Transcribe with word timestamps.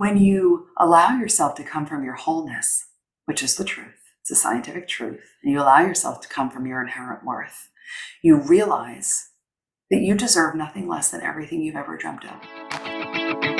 When 0.00 0.16
you 0.16 0.68
allow 0.78 1.18
yourself 1.18 1.54
to 1.56 1.62
come 1.62 1.84
from 1.84 2.04
your 2.04 2.14
wholeness, 2.14 2.86
which 3.26 3.42
is 3.42 3.56
the 3.56 3.66
truth, 3.66 4.00
it's 4.22 4.30
a 4.30 4.34
scientific 4.34 4.88
truth, 4.88 5.20
and 5.42 5.52
you 5.52 5.60
allow 5.60 5.80
yourself 5.80 6.22
to 6.22 6.28
come 6.28 6.48
from 6.48 6.66
your 6.66 6.80
inherent 6.80 7.22
worth, 7.22 7.68
you 8.22 8.36
realize 8.36 9.28
that 9.90 10.00
you 10.00 10.14
deserve 10.14 10.54
nothing 10.54 10.88
less 10.88 11.10
than 11.10 11.20
everything 11.20 11.60
you've 11.60 11.76
ever 11.76 11.98
dreamt 11.98 12.24
of. 12.24 13.59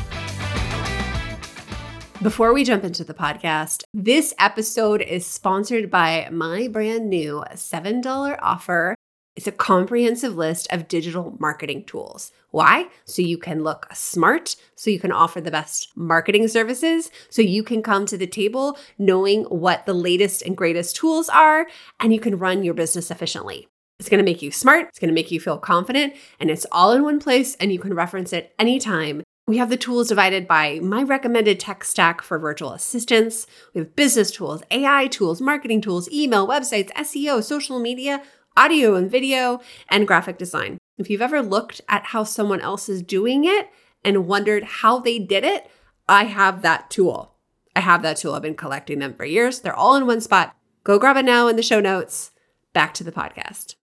Before 2.21 2.53
we 2.53 2.63
jump 2.63 2.83
into 2.83 3.03
the 3.03 3.15
podcast, 3.15 3.83
this 3.95 4.31
episode 4.37 5.01
is 5.01 5.25
sponsored 5.25 5.89
by 5.89 6.29
my 6.31 6.67
brand 6.67 7.09
new 7.09 7.43
$7 7.55 8.37
offer. 8.39 8.95
It's 9.35 9.47
a 9.47 9.51
comprehensive 9.51 10.35
list 10.35 10.67
of 10.71 10.87
digital 10.87 11.35
marketing 11.39 11.85
tools. 11.85 12.31
Why? 12.51 12.89
So 13.05 13.23
you 13.23 13.39
can 13.39 13.63
look 13.63 13.87
smart, 13.93 14.55
so 14.75 14.91
you 14.91 14.99
can 14.99 15.11
offer 15.11 15.41
the 15.41 15.49
best 15.49 15.89
marketing 15.95 16.47
services, 16.47 17.09
so 17.31 17.41
you 17.41 17.63
can 17.63 17.81
come 17.81 18.05
to 18.05 18.19
the 18.19 18.27
table 18.27 18.77
knowing 18.99 19.45
what 19.45 19.87
the 19.87 19.95
latest 19.95 20.43
and 20.43 20.55
greatest 20.55 20.95
tools 20.95 21.27
are, 21.27 21.65
and 21.99 22.13
you 22.13 22.19
can 22.19 22.37
run 22.37 22.63
your 22.63 22.75
business 22.75 23.09
efficiently. 23.09 23.67
It's 23.99 24.09
gonna 24.09 24.21
make 24.21 24.43
you 24.43 24.51
smart, 24.51 24.89
it's 24.89 24.99
gonna 24.99 25.11
make 25.11 25.31
you 25.31 25.39
feel 25.39 25.57
confident, 25.57 26.13
and 26.39 26.51
it's 26.51 26.67
all 26.71 26.91
in 26.91 27.01
one 27.01 27.19
place, 27.19 27.55
and 27.55 27.73
you 27.73 27.79
can 27.79 27.95
reference 27.95 28.31
it 28.31 28.53
anytime 28.59 29.23
we 29.51 29.57
have 29.57 29.69
the 29.69 29.75
tools 29.75 30.07
divided 30.07 30.47
by 30.47 30.79
my 30.79 31.03
recommended 31.03 31.59
tech 31.59 31.83
stack 31.83 32.21
for 32.21 32.39
virtual 32.39 32.71
assistants. 32.71 33.45
We 33.73 33.79
have 33.79 33.97
business 33.97 34.31
tools, 34.31 34.63
AI 34.71 35.07
tools, 35.07 35.41
marketing 35.41 35.81
tools, 35.81 36.09
email, 36.09 36.47
websites, 36.47 36.89
SEO, 36.93 37.43
social 37.43 37.77
media, 37.77 38.23
audio 38.55 38.95
and 38.95 39.11
video, 39.11 39.59
and 39.89 40.07
graphic 40.07 40.37
design. 40.37 40.77
If 40.97 41.09
you've 41.09 41.21
ever 41.21 41.41
looked 41.41 41.81
at 41.89 42.05
how 42.05 42.23
someone 42.23 42.61
else 42.61 42.87
is 42.87 43.03
doing 43.03 43.43
it 43.43 43.69
and 44.05 44.25
wondered 44.25 44.63
how 44.63 44.99
they 44.99 45.19
did 45.19 45.43
it, 45.43 45.69
I 46.07 46.23
have 46.23 46.61
that 46.61 46.89
tool. 46.89 47.35
I 47.75 47.81
have 47.81 48.03
that 48.03 48.15
tool. 48.15 48.35
I've 48.35 48.41
been 48.41 48.55
collecting 48.55 48.99
them 48.99 49.15
for 49.15 49.25
years. 49.25 49.59
They're 49.59 49.75
all 49.75 49.95
in 49.95 50.07
one 50.07 50.21
spot. 50.21 50.55
Go 50.85 50.97
grab 50.97 51.17
it 51.17 51.25
now 51.25 51.49
in 51.49 51.57
the 51.57 51.61
show 51.61 51.81
notes. 51.81 52.31
Back 52.71 52.93
to 52.93 53.03
the 53.03 53.11
podcast. 53.11 53.75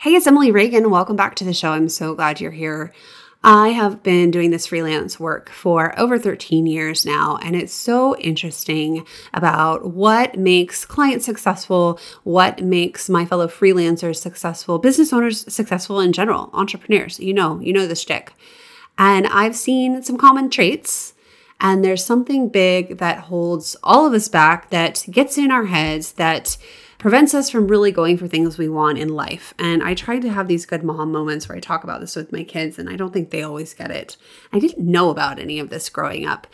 Hey, 0.00 0.14
it's 0.14 0.26
Emily 0.26 0.50
Reagan. 0.50 0.90
Welcome 0.90 1.16
back 1.16 1.34
to 1.34 1.44
the 1.44 1.52
show. 1.52 1.72
I'm 1.72 1.90
so 1.90 2.14
glad 2.14 2.40
you're 2.40 2.50
here. 2.50 2.94
I 3.44 3.70
have 3.70 4.04
been 4.04 4.30
doing 4.30 4.50
this 4.50 4.68
freelance 4.68 5.18
work 5.18 5.50
for 5.50 5.98
over 5.98 6.16
13 6.16 6.64
years 6.66 7.04
now, 7.04 7.38
and 7.42 7.56
it's 7.56 7.72
so 7.72 8.16
interesting 8.18 9.04
about 9.34 9.92
what 9.92 10.38
makes 10.38 10.84
clients 10.84 11.24
successful, 11.24 11.98
what 12.22 12.62
makes 12.62 13.08
my 13.08 13.26
fellow 13.26 13.48
freelancers 13.48 14.18
successful, 14.18 14.78
business 14.78 15.12
owners 15.12 15.52
successful 15.52 15.98
in 15.98 16.12
general, 16.12 16.50
entrepreneurs. 16.52 17.18
You 17.18 17.34
know, 17.34 17.58
you 17.58 17.72
know 17.72 17.88
the 17.88 17.96
shtick. 17.96 18.32
And 18.96 19.26
I've 19.26 19.56
seen 19.56 20.04
some 20.04 20.18
common 20.18 20.48
traits, 20.48 21.14
and 21.60 21.84
there's 21.84 22.04
something 22.04 22.48
big 22.48 22.98
that 22.98 23.18
holds 23.18 23.74
all 23.82 24.06
of 24.06 24.12
us 24.12 24.28
back 24.28 24.70
that 24.70 25.04
gets 25.10 25.36
in 25.36 25.50
our 25.50 25.64
heads 25.64 26.12
that 26.12 26.56
prevents 27.02 27.34
us 27.34 27.50
from 27.50 27.66
really 27.66 27.90
going 27.90 28.16
for 28.16 28.28
things 28.28 28.56
we 28.56 28.68
want 28.68 28.96
in 28.96 29.08
life. 29.08 29.52
And 29.58 29.82
I 29.82 29.92
try 29.92 30.20
to 30.20 30.30
have 30.30 30.46
these 30.46 30.64
good 30.64 30.84
mom 30.84 31.10
moments 31.10 31.48
where 31.48 31.58
I 31.58 31.60
talk 31.60 31.82
about 31.82 32.00
this 32.00 32.14
with 32.14 32.30
my 32.30 32.44
kids, 32.44 32.78
and 32.78 32.88
I 32.88 32.94
don't 32.94 33.12
think 33.12 33.30
they 33.30 33.42
always 33.42 33.74
get 33.74 33.90
it. 33.90 34.16
I 34.52 34.60
didn't 34.60 34.86
know 34.86 35.10
about 35.10 35.40
any 35.40 35.58
of 35.58 35.68
this 35.68 35.88
growing 35.88 36.24
up, 36.24 36.46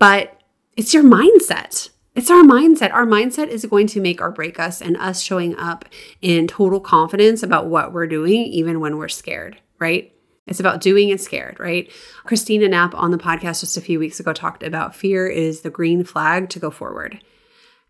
but 0.00 0.42
it's 0.76 0.92
your 0.92 1.04
mindset. 1.04 1.90
It's 2.16 2.32
our 2.32 2.42
mindset. 2.42 2.92
Our 2.92 3.06
mindset 3.06 3.46
is 3.46 3.64
going 3.64 3.86
to 3.88 4.00
make 4.00 4.20
or 4.20 4.32
break 4.32 4.58
us, 4.58 4.82
and 4.82 4.96
us 4.96 5.22
showing 5.22 5.56
up 5.56 5.84
in 6.20 6.48
total 6.48 6.80
confidence 6.80 7.44
about 7.44 7.66
what 7.66 7.92
we're 7.92 8.08
doing, 8.08 8.42
even 8.42 8.80
when 8.80 8.96
we're 8.96 9.06
scared, 9.06 9.56
right? 9.78 10.12
It's 10.48 10.58
about 10.58 10.80
doing 10.80 11.10
it 11.10 11.20
scared, 11.20 11.60
right? 11.60 11.88
Christina 12.24 12.68
Knapp 12.68 12.92
on 12.96 13.12
the 13.12 13.18
podcast 13.18 13.60
just 13.60 13.76
a 13.76 13.80
few 13.80 14.00
weeks 14.00 14.18
ago 14.18 14.32
talked 14.32 14.64
about 14.64 14.96
fear 14.96 15.28
is 15.28 15.60
the 15.60 15.70
green 15.70 16.02
flag 16.02 16.48
to 16.50 16.58
go 16.58 16.72
forward. 16.72 17.20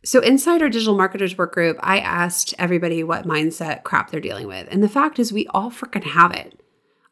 So, 0.07 0.21
inside 0.21 0.63
our 0.63 0.69
digital 0.69 0.97
marketers 0.97 1.37
work 1.37 1.53
group, 1.53 1.79
I 1.81 1.99
asked 1.99 2.55
everybody 2.61 3.03
what 3.03 3.27
mindset 3.27 3.83
crap 3.83 4.09
they're 4.09 4.21
dealing 4.21 4.47
with. 4.47 4.69
And 4.71 4.81
the 4.81 4.89
fact 4.89 5.19
is, 5.19 5.33
we 5.33 5.49
all 5.49 5.69
freaking 5.69 6.05
have 6.05 6.31
it. 6.31 6.61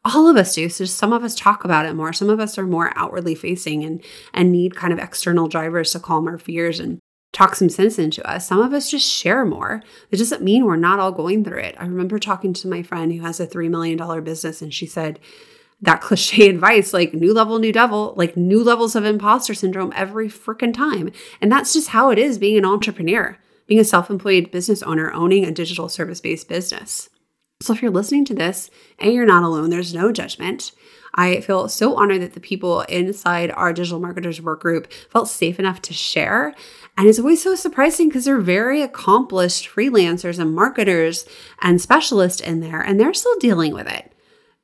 All 0.05 0.29
of 0.29 0.37
us 0.37 0.55
do. 0.55 0.69
So, 0.69 0.85
some 0.85 1.11
of 1.11 1.21
us 1.21 1.35
talk 1.35 1.65
about 1.65 1.85
it 1.85 1.93
more. 1.93 2.13
Some 2.13 2.29
of 2.29 2.39
us 2.39 2.57
are 2.57 2.65
more 2.65 2.93
outwardly 2.95 3.35
facing 3.35 3.83
and, 3.83 4.01
and 4.33 4.49
need 4.49 4.77
kind 4.77 4.93
of 4.93 4.99
external 4.99 5.49
drivers 5.49 5.91
to 5.91 5.99
calm 5.99 6.25
our 6.25 6.37
fears 6.37 6.79
and 6.79 6.99
talk 7.33 7.55
some 7.55 7.67
sense 7.67 7.99
into 7.99 8.25
us. 8.25 8.47
Some 8.47 8.61
of 8.61 8.71
us 8.71 8.89
just 8.89 9.11
share 9.11 9.43
more. 9.43 9.83
It 10.09 10.15
doesn't 10.15 10.41
mean 10.41 10.63
we're 10.63 10.77
not 10.77 11.01
all 11.01 11.11
going 11.11 11.43
through 11.43 11.59
it. 11.59 11.75
I 11.77 11.83
remember 11.83 12.17
talking 12.17 12.53
to 12.53 12.69
my 12.69 12.81
friend 12.81 13.11
who 13.11 13.23
has 13.23 13.41
a 13.41 13.47
$3 13.47 13.69
million 13.69 14.23
business, 14.23 14.61
and 14.61 14.73
she 14.73 14.85
said, 14.85 15.19
that 15.81 16.01
cliche 16.01 16.49
advice 16.49 16.93
like 16.93 17.13
new 17.13 17.33
level, 17.33 17.59
new 17.59 17.73
devil, 17.73 18.13
like 18.17 18.37
new 18.37 18.63
levels 18.63 18.95
of 18.95 19.05
imposter 19.05 19.53
syndrome 19.53 19.93
every 19.95 20.27
freaking 20.29 20.73
time. 20.73 21.11
And 21.41 21.51
that's 21.51 21.73
just 21.73 21.89
how 21.89 22.09
it 22.09 22.17
is 22.17 22.37
being 22.37 22.57
an 22.57 22.65
entrepreneur, 22.65 23.37
being 23.67 23.79
a 23.79 23.85
self 23.85 24.09
employed 24.09 24.51
business 24.51 24.83
owner, 24.83 25.11
owning 25.11 25.45
a 25.45 25.51
digital 25.51 25.89
service 25.89 26.21
based 26.21 26.47
business. 26.47 27.09
So 27.61 27.73
if 27.73 27.81
you're 27.81 27.91
listening 27.91 28.25
to 28.25 28.33
this 28.33 28.69
and 28.99 29.13
you're 29.13 29.25
not 29.25 29.43
alone, 29.43 29.69
there's 29.69 29.93
no 29.93 30.11
judgment. 30.11 30.71
I 31.17 31.39
feel 31.39 31.69
so 31.69 31.95
honored 31.95 32.21
that 32.21 32.33
the 32.33 32.41
people 32.41 32.81
inside 32.81 33.49
our 33.51 33.71
digital 33.71 34.01
marketers 34.01 34.41
work 34.41 34.61
group 34.61 34.91
felt 35.09 35.29
safe 35.29 35.57
enough 35.59 35.81
to 35.83 35.93
share. 35.93 36.53
And 36.97 37.07
it's 37.07 37.19
always 37.19 37.41
so 37.41 37.55
surprising 37.55 38.09
because 38.09 38.25
they're 38.25 38.39
very 38.39 38.81
accomplished 38.81 39.69
freelancers 39.69 40.39
and 40.39 40.53
marketers 40.53 41.25
and 41.61 41.81
specialists 41.81 42.41
in 42.41 42.59
there, 42.59 42.81
and 42.81 42.99
they're 42.99 43.13
still 43.13 43.37
dealing 43.39 43.73
with 43.73 43.87
it. 43.87 44.11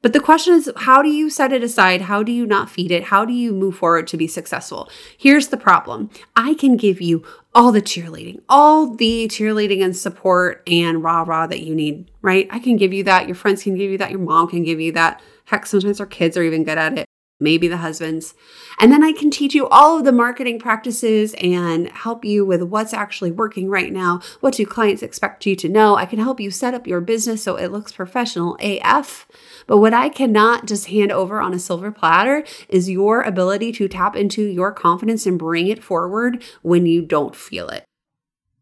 But 0.01 0.13
the 0.13 0.19
question 0.19 0.56
is, 0.56 0.72
how 0.78 1.03
do 1.03 1.09
you 1.09 1.29
set 1.29 1.53
it 1.53 1.63
aside? 1.63 2.01
How 2.01 2.23
do 2.23 2.31
you 2.31 2.47
not 2.47 2.69
feed 2.69 2.91
it? 2.91 3.06
How 3.06 3.23
do 3.23 3.34
you 3.34 3.53
move 3.53 3.75
forward 3.75 4.07
to 4.07 4.17
be 4.17 4.28
successful? 4.28 4.89
Here's 5.17 5.50
the 5.50 5.57
problem 5.57 6.09
I 6.35 6.56
can 6.56 6.75
give 6.75 7.01
you 7.01 7.23
all 7.53 7.72
the 7.72 7.81
cheerleading, 7.81 8.41
all 8.50 8.95
the 8.95 9.28
cheerleading 9.28 9.84
and 9.84 9.95
support 9.95 10.63
and 10.67 11.03
rah 11.03 11.23
rah 11.23 11.45
that 11.47 11.62
you 11.62 11.75
need, 11.75 12.09
right? 12.22 12.47
I 12.50 12.59
can 12.59 12.78
give 12.78 12.94
you 12.94 13.03
that. 13.03 13.28
Your 13.28 13.35
friends 13.35 13.63
can 13.63 13.75
give 13.75 13.91
you 13.91 13.97
that. 14.00 14.12
Your 14.12 14.19
mom 14.19 14.47
can 14.47 14.63
give 14.63 14.79
you 14.79 14.91
that. 14.94 15.22
Heck, 15.45 15.66
sometimes 15.66 16.00
our 16.00 16.06
kids 16.06 16.35
are 16.35 16.44
even 16.44 16.63
good 16.63 16.78
at 16.78 16.97
it 16.97 17.06
maybe 17.41 17.68
the 17.68 17.78
husbands. 17.78 18.34
And 18.79 18.91
then 18.91 19.03
I 19.03 19.12
can 19.12 19.31
teach 19.31 19.53
you 19.53 19.68
all 19.68 19.97
of 19.97 20.06
the 20.06 20.12
marketing 20.12 20.59
practices 20.59 21.34
and 21.41 21.90
help 21.90 22.24
you 22.24 22.46
with 22.46 22.62
what's 22.63 22.94
actually 22.94 23.31
working 23.31 23.69
right 23.69 23.91
now. 23.91 24.22
What 24.40 24.53
do 24.53 24.66
clients 24.66 25.03
expect 25.03 25.46
you 25.46 25.56
to 25.57 25.68
know? 25.68 25.96
I 25.96 26.06
can 26.06 26.19
help 26.19 26.40
you 26.40 26.51
set 26.51 26.74
up 26.74 26.88
your 26.88 27.01
business 27.01 27.44
so 27.44 27.56
it 27.56 27.72
looks 27.72 27.91
professional 27.91 28.57
AF. 28.62 29.28
But 29.68 29.78
what 29.78 29.94
I 29.94 30.09
cannot 30.09 30.68
just 30.68 30.88
hand 30.88 31.12
over 31.12 31.41
on 31.41 31.53
a 31.53 31.59
silver 31.59 31.91
platter 31.91 32.44
is 32.69 32.90
your 32.90 33.22
ability 33.22 33.72
to 33.74 33.88
tap 33.88 34.16
into 34.16 34.44
your 34.44 34.72
confidence 34.72 35.25
and 35.25 35.40
bring 35.40 35.68
it 35.68 35.84
forward 35.84 36.44
when 36.62 36.85
you 36.85 37.01
don't 37.01 37.35
feel 37.35 37.69
it. 37.69 37.84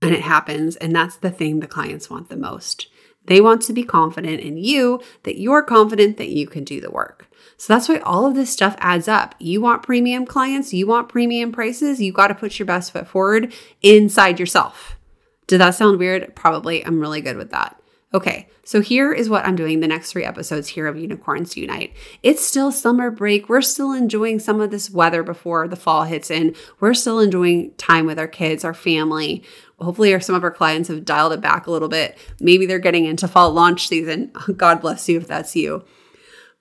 And 0.01 0.11
it 0.13 0.21
happens. 0.21 0.77
And 0.77 0.95
that's 0.95 1.17
the 1.17 1.31
thing 1.31 1.59
the 1.59 1.67
clients 1.67 2.09
want 2.09 2.29
the 2.29 2.37
most. 2.37 2.87
They 3.25 3.41
want 3.41 3.61
to 3.63 3.73
be 3.73 3.83
confident 3.83 4.39
in 4.39 4.57
you 4.57 5.01
that 5.23 5.39
you're 5.39 5.61
confident 5.61 6.17
that 6.17 6.29
you 6.29 6.47
can 6.47 6.63
do 6.63 6.81
the 6.81 6.89
work. 6.89 7.28
So 7.59 7.73
that's 7.73 7.89
why 7.89 7.97
all 7.97 8.25
of 8.25 8.35
this 8.35 8.49
stuff 8.49 8.77
adds 8.79 9.09
up. 9.09 9.35
You 9.37 9.59
want 9.59 9.83
premium 9.83 10.25
clients, 10.25 10.73
you 10.73 10.87
want 10.87 11.09
premium 11.09 11.51
prices, 11.51 12.01
you 12.01 12.13
got 12.13 12.29
to 12.29 12.35
put 12.35 12.57
your 12.57 12.65
best 12.65 12.93
foot 12.93 13.05
forward 13.05 13.53
inside 13.81 14.39
yourself. 14.39 14.97
Did 15.45 15.59
that 15.59 15.75
sound 15.75 15.99
weird? 15.99 16.35
Probably. 16.35 16.85
I'm 16.85 17.01
really 17.01 17.19
good 17.19 17.35
with 17.35 17.51
that. 17.51 17.75
Okay, 18.13 18.47
so 18.63 18.81
here 18.81 19.11
is 19.11 19.29
what 19.29 19.45
I'm 19.45 19.57
doing 19.57 19.81
the 19.81 19.87
next 19.87 20.11
three 20.11 20.23
episodes 20.23 20.69
here 20.69 20.87
of 20.87 20.97
Unicorns 20.97 21.57
Unite. 21.57 21.93
It's 22.23 22.43
still 22.43 22.71
summer 22.71 23.11
break. 23.11 23.49
We're 23.49 23.61
still 23.61 23.91
enjoying 23.91 24.39
some 24.39 24.61
of 24.61 24.71
this 24.71 24.89
weather 24.89 25.21
before 25.21 25.67
the 25.67 25.75
fall 25.75 26.05
hits 26.05 26.31
in. 26.31 26.55
We're 26.79 26.93
still 26.93 27.19
enjoying 27.19 27.73
time 27.75 28.05
with 28.05 28.17
our 28.17 28.27
kids, 28.27 28.63
our 28.63 28.73
family. 28.73 29.43
Hopefully, 29.79 30.17
some 30.21 30.33
of 30.33 30.45
our 30.45 30.51
clients 30.51 30.87
have 30.87 31.03
dialed 31.03 31.33
it 31.33 31.41
back 31.41 31.67
a 31.67 31.71
little 31.71 31.89
bit. 31.89 32.17
Maybe 32.39 32.65
they're 32.65 32.79
getting 32.79 33.05
into 33.05 33.27
fall 33.27 33.51
launch 33.51 33.87
season. 33.87 34.31
God 34.55 34.79
bless 34.79 35.09
you 35.09 35.17
if 35.17 35.27
that's 35.27 35.57
you. 35.57 35.83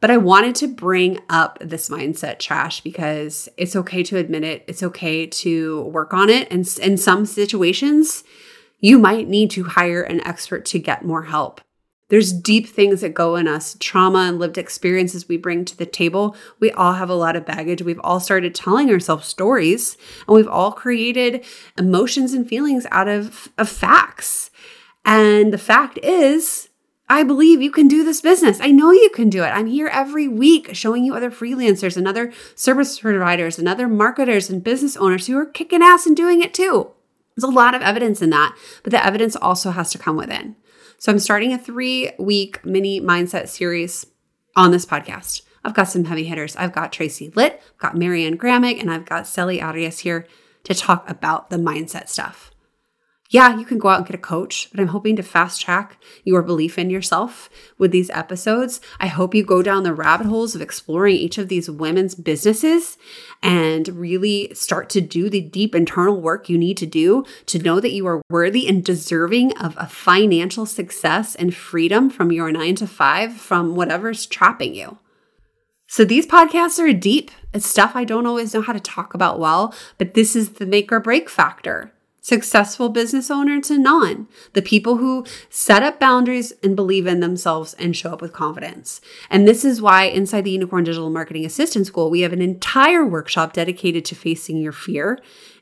But 0.00 0.10
I 0.10 0.16
wanted 0.16 0.54
to 0.56 0.68
bring 0.68 1.18
up 1.28 1.58
this 1.60 1.88
mindset 1.88 2.38
trash 2.38 2.80
because 2.82 3.48
it's 3.56 3.74
okay 3.74 4.02
to 4.04 4.16
admit 4.16 4.44
it. 4.44 4.64
It's 4.68 4.82
okay 4.82 5.26
to 5.26 5.82
work 5.82 6.14
on 6.14 6.30
it. 6.30 6.46
And 6.52 6.66
in 6.80 6.96
some 6.96 7.26
situations, 7.26 8.22
you 8.78 8.98
might 8.98 9.28
need 9.28 9.50
to 9.52 9.64
hire 9.64 10.02
an 10.02 10.20
expert 10.20 10.64
to 10.66 10.78
get 10.78 11.04
more 11.04 11.24
help. 11.24 11.60
There's 12.10 12.32
deep 12.32 12.66
things 12.66 13.02
that 13.02 13.12
go 13.12 13.36
in 13.36 13.46
us, 13.46 13.76
trauma 13.80 14.20
and 14.20 14.38
lived 14.38 14.56
experiences 14.56 15.28
we 15.28 15.36
bring 15.36 15.64
to 15.66 15.76
the 15.76 15.84
table. 15.84 16.34
We 16.58 16.70
all 16.70 16.94
have 16.94 17.10
a 17.10 17.14
lot 17.14 17.36
of 17.36 17.44
baggage. 17.44 17.82
We've 17.82 18.00
all 18.02 18.18
started 18.18 18.54
telling 18.54 18.90
ourselves 18.90 19.26
stories 19.26 19.98
and 20.26 20.34
we've 20.34 20.48
all 20.48 20.72
created 20.72 21.44
emotions 21.76 22.32
and 22.32 22.48
feelings 22.48 22.86
out 22.90 23.08
of, 23.08 23.48
of 23.58 23.68
facts. 23.68 24.50
And 25.04 25.52
the 25.52 25.58
fact 25.58 25.98
is, 26.02 26.67
I 27.10 27.22
believe 27.22 27.62
you 27.62 27.70
can 27.70 27.88
do 27.88 28.04
this 28.04 28.20
business. 28.20 28.60
I 28.60 28.70
know 28.70 28.92
you 28.92 29.08
can 29.10 29.30
do 29.30 29.42
it. 29.42 29.48
I'm 29.48 29.66
here 29.66 29.88
every 29.88 30.28
week 30.28 30.74
showing 30.74 31.04
you 31.04 31.14
other 31.14 31.30
freelancers 31.30 31.96
and 31.96 32.06
other 32.06 32.32
service 32.54 32.98
providers 32.98 33.58
and 33.58 33.66
other 33.66 33.88
marketers 33.88 34.50
and 34.50 34.62
business 34.62 34.96
owners 34.96 35.26
who 35.26 35.38
are 35.38 35.46
kicking 35.46 35.82
ass 35.82 36.06
and 36.06 36.16
doing 36.16 36.42
it 36.42 36.52
too. 36.52 36.90
There's 37.34 37.50
a 37.50 37.54
lot 37.54 37.74
of 37.74 37.82
evidence 37.82 38.20
in 38.20 38.30
that, 38.30 38.54
but 38.82 38.90
the 38.90 39.04
evidence 39.04 39.36
also 39.36 39.70
has 39.70 39.90
to 39.92 39.98
come 39.98 40.16
within. 40.16 40.56
So 40.98 41.10
I'm 41.10 41.18
starting 41.18 41.52
a 41.52 41.58
three 41.58 42.10
week 42.18 42.64
mini 42.64 43.00
mindset 43.00 43.48
series 43.48 44.04
on 44.54 44.70
this 44.70 44.84
podcast. 44.84 45.42
I've 45.64 45.74
got 45.74 45.84
some 45.84 46.04
heavy 46.04 46.24
hitters. 46.24 46.56
I've 46.56 46.72
got 46.72 46.92
Tracy 46.92 47.32
Litt, 47.34 47.62
I've 47.74 47.78
got 47.78 47.96
Marianne 47.96 48.36
Gramick, 48.36 48.80
and 48.80 48.90
I've 48.90 49.06
got 49.06 49.26
Sally 49.26 49.62
Arias 49.62 50.00
here 50.00 50.26
to 50.64 50.74
talk 50.74 51.08
about 51.08 51.48
the 51.48 51.56
mindset 51.56 52.08
stuff 52.08 52.50
yeah, 53.30 53.58
you 53.58 53.66
can 53.66 53.78
go 53.78 53.88
out 53.88 53.98
and 53.98 54.06
get 54.06 54.14
a 54.14 54.18
coach, 54.18 54.68
but 54.70 54.80
I'm 54.80 54.88
hoping 54.88 55.14
to 55.16 55.22
fast 55.22 55.60
track 55.60 55.98
your 56.24 56.42
belief 56.42 56.78
in 56.78 56.88
yourself 56.88 57.50
with 57.76 57.90
these 57.90 58.08
episodes. 58.10 58.80
I 58.98 59.08
hope 59.08 59.34
you 59.34 59.44
go 59.44 59.60
down 59.60 59.82
the 59.82 59.92
rabbit 59.92 60.26
holes 60.26 60.54
of 60.54 60.62
exploring 60.62 61.16
each 61.16 61.36
of 61.36 61.48
these 61.48 61.70
women's 61.70 62.14
businesses 62.14 62.96
and 63.42 63.86
really 63.88 64.54
start 64.54 64.88
to 64.90 65.02
do 65.02 65.28
the 65.28 65.42
deep 65.42 65.74
internal 65.74 66.18
work 66.18 66.48
you 66.48 66.56
need 66.56 66.78
to 66.78 66.86
do 66.86 67.26
to 67.46 67.58
know 67.58 67.80
that 67.80 67.92
you 67.92 68.06
are 68.06 68.22
worthy 68.30 68.66
and 68.66 68.82
deserving 68.82 69.54
of 69.58 69.76
a 69.76 69.86
financial 69.86 70.64
success 70.64 71.34
and 71.34 71.54
freedom 71.54 72.08
from 72.08 72.32
your 72.32 72.50
nine 72.50 72.76
to 72.76 72.86
five, 72.86 73.34
from 73.34 73.74
whatever's 73.74 74.24
trapping 74.24 74.74
you. 74.74 74.96
So 75.86 76.02
these 76.02 76.26
podcasts 76.26 76.78
are 76.78 76.92
deep. 76.94 77.30
It's 77.52 77.66
stuff 77.66 77.92
I 77.94 78.04
don't 78.04 78.26
always 78.26 78.54
know 78.54 78.62
how 78.62 78.72
to 78.72 78.80
talk 78.80 79.12
about 79.12 79.38
well, 79.38 79.74
but 79.98 80.14
this 80.14 80.34
is 80.34 80.52
the 80.52 80.66
make 80.66 80.90
or 80.90 81.00
break 81.00 81.28
factor 81.28 81.92
successful 82.28 82.90
business 82.90 83.30
owner 83.30 83.58
to 83.58 83.78
non, 83.78 84.28
the 84.52 84.60
people 84.60 84.98
who 84.98 85.24
set 85.48 85.82
up 85.82 85.98
boundaries 85.98 86.52
and 86.62 86.76
believe 86.76 87.06
in 87.06 87.20
themselves 87.20 87.72
and 87.74 87.96
show 87.96 88.12
up 88.12 88.20
with 88.20 88.34
confidence. 88.34 89.00
And 89.30 89.48
this 89.48 89.64
is 89.64 89.80
why 89.80 90.04
inside 90.04 90.42
the 90.42 90.50
Unicorn 90.50 90.84
Digital 90.84 91.08
Marketing 91.08 91.46
Assistant 91.46 91.86
School, 91.86 92.10
we 92.10 92.20
have 92.20 92.34
an 92.34 92.42
entire 92.42 93.06
workshop 93.06 93.54
dedicated 93.54 94.04
to 94.04 94.14
facing 94.14 94.58
your 94.58 94.72
fear 94.72 95.18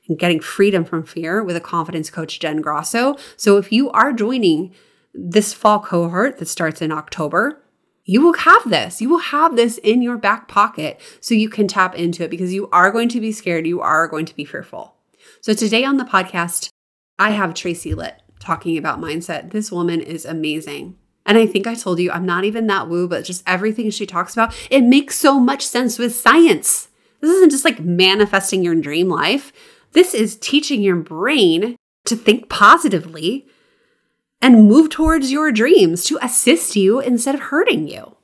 and 0.08 0.18
getting 0.18 0.40
freedom 0.40 0.84
from 0.84 1.04
fear 1.04 1.40
with 1.42 1.54
a 1.54 1.60
confidence 1.60 2.10
coach, 2.10 2.40
Jen 2.40 2.60
Grosso. 2.60 3.14
So 3.36 3.58
if 3.58 3.70
you 3.70 3.88
are 3.90 4.12
joining 4.12 4.74
this 5.14 5.54
fall 5.54 5.78
cohort 5.78 6.38
that 6.38 6.48
starts 6.48 6.82
in 6.82 6.90
October, 6.90 7.62
you 8.04 8.20
will 8.20 8.34
have 8.34 8.68
this. 8.68 9.00
You 9.00 9.08
will 9.08 9.18
have 9.18 9.54
this 9.54 9.78
in 9.78 10.02
your 10.02 10.16
back 10.16 10.48
pocket 10.48 11.00
so 11.20 11.32
you 11.32 11.48
can 11.48 11.68
tap 11.68 11.94
into 11.94 12.24
it 12.24 12.30
because 12.30 12.52
you 12.52 12.68
are 12.72 12.90
going 12.90 13.08
to 13.10 13.20
be 13.20 13.30
scared. 13.30 13.68
You 13.68 13.80
are 13.80 14.08
going 14.08 14.26
to 14.26 14.34
be 14.34 14.44
fearful. 14.44 14.95
So 15.46 15.54
today 15.54 15.84
on 15.84 15.96
the 15.96 16.02
podcast, 16.02 16.70
I 17.20 17.31
have 17.31 17.54
Tracy 17.54 17.94
Litt 17.94 18.20
talking 18.40 18.76
about 18.76 19.00
mindset. 19.00 19.52
This 19.52 19.70
woman 19.70 20.00
is 20.00 20.25
amazing. 20.25 20.96
And 21.25 21.38
I 21.38 21.46
think 21.46 21.69
I 21.69 21.76
told 21.76 22.00
you 22.00 22.10
I'm 22.10 22.26
not 22.26 22.43
even 22.43 22.66
that 22.66 22.88
woo, 22.88 23.06
but 23.06 23.25
just 23.25 23.44
everything 23.46 23.88
she 23.90 24.06
talks 24.06 24.32
about, 24.32 24.52
it 24.72 24.82
makes 24.82 25.14
so 25.14 25.38
much 25.38 25.64
sense 25.64 26.00
with 26.00 26.16
science. 26.16 26.88
This 27.20 27.31
isn't 27.31 27.50
just 27.50 27.64
like 27.64 27.78
manifesting 27.78 28.64
your 28.64 28.75
dream 28.75 29.08
life. 29.08 29.52
This 29.93 30.14
is 30.14 30.34
teaching 30.34 30.82
your 30.82 30.96
brain 30.96 31.76
to 32.06 32.16
think 32.16 32.49
positively 32.49 33.46
and 34.42 34.66
move 34.66 34.90
towards 34.90 35.31
your 35.31 35.52
dreams 35.52 36.02
to 36.06 36.19
assist 36.22 36.75
you 36.75 36.99
instead 36.99 37.37
of 37.37 37.40
hurting 37.42 37.87
you 37.87 38.15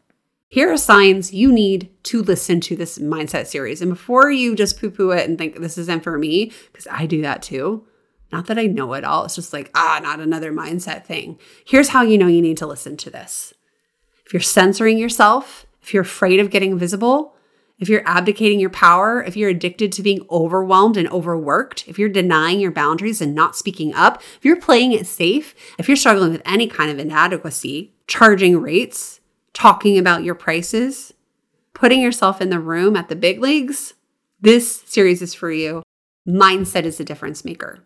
here 0.53 0.71
are 0.71 0.77
signs 0.77 1.33
you 1.33 1.51
need 1.51 1.89
to 2.03 2.23
listen 2.23 2.61
to 2.61 2.77
this 2.77 2.99
mindset 2.99 3.47
series. 3.47 3.81
And 3.81 3.91
before 3.91 4.31
you 4.31 4.55
just 4.55 4.79
poo 4.79 4.91
poo 4.91 5.11
it 5.11 5.27
and 5.27 5.39
think 5.39 5.57
this 5.57 5.79
isn't 5.79 6.03
for 6.03 6.19
me, 6.19 6.53
because 6.71 6.87
I 6.91 7.07
do 7.07 7.23
that 7.23 7.41
too. 7.41 7.87
Not 8.31 8.49
that 8.49 8.59
I 8.59 8.67
know 8.67 8.93
it 8.93 9.03
all, 9.03 9.25
it's 9.25 9.35
just 9.35 9.55
like, 9.55 9.71
ah, 9.75 9.99
not 10.03 10.21
another 10.21 10.53
mindset 10.53 11.07
thing. 11.07 11.39
Here's 11.65 11.89
how 11.89 12.03
you 12.03 12.19
know 12.19 12.27
you 12.27 12.43
need 12.43 12.59
to 12.59 12.67
listen 12.67 12.99
to 12.99 13.09
this. 13.09 13.55
If 14.27 14.35
you're 14.35 14.43
censoring 14.43 14.99
yourself, 14.99 15.65
if 15.81 15.95
you're 15.95 16.03
afraid 16.03 16.39
of 16.39 16.51
getting 16.51 16.79
visible, 16.79 17.35
if 17.79 17.89
you're 17.89 18.07
abdicating 18.07 18.61
your 18.61 18.69
power, 18.69 19.25
if 19.25 19.39
you're 19.39 19.49
addicted 19.49 19.91
to 19.93 20.03
being 20.03 20.27
overwhelmed 20.31 20.99
and 20.99 21.09
overworked, 21.09 21.89
if 21.89 21.99
you're 21.99 22.11
denying 22.11 22.61
your 22.61 22.73
boundaries 22.73 23.23
and 23.23 23.35
not 23.35 23.57
speaking 23.57 23.95
up, 23.95 24.21
if 24.37 24.45
you're 24.45 24.61
playing 24.61 24.93
it 24.93 25.07
safe, 25.07 25.55
if 25.79 25.89
you're 25.89 25.97
struggling 25.97 26.31
with 26.31 26.43
any 26.45 26.67
kind 26.67 26.91
of 26.91 26.99
inadequacy, 26.99 27.95
charging 28.07 28.61
rates, 28.61 29.21
talking 29.53 29.99
about 29.99 30.25
your 30.25 30.35
prices, 30.35 31.13
putting 31.75 32.01
yourself 32.01 32.41
in 32.41 32.51
the 32.51 32.61
room 32.61 32.97
at 32.97 33.09
the 33.09 33.17
big 33.17 33.41
leagues, 33.41 33.95
this 34.41 34.83
series 34.87 35.23
is 35.23 35.35
for 35.35 35.51
you. 35.51 35.83
Mindset 36.27 36.85
is 36.85 36.99
a 36.99 37.05
difference 37.05 37.45
maker. 37.45 37.81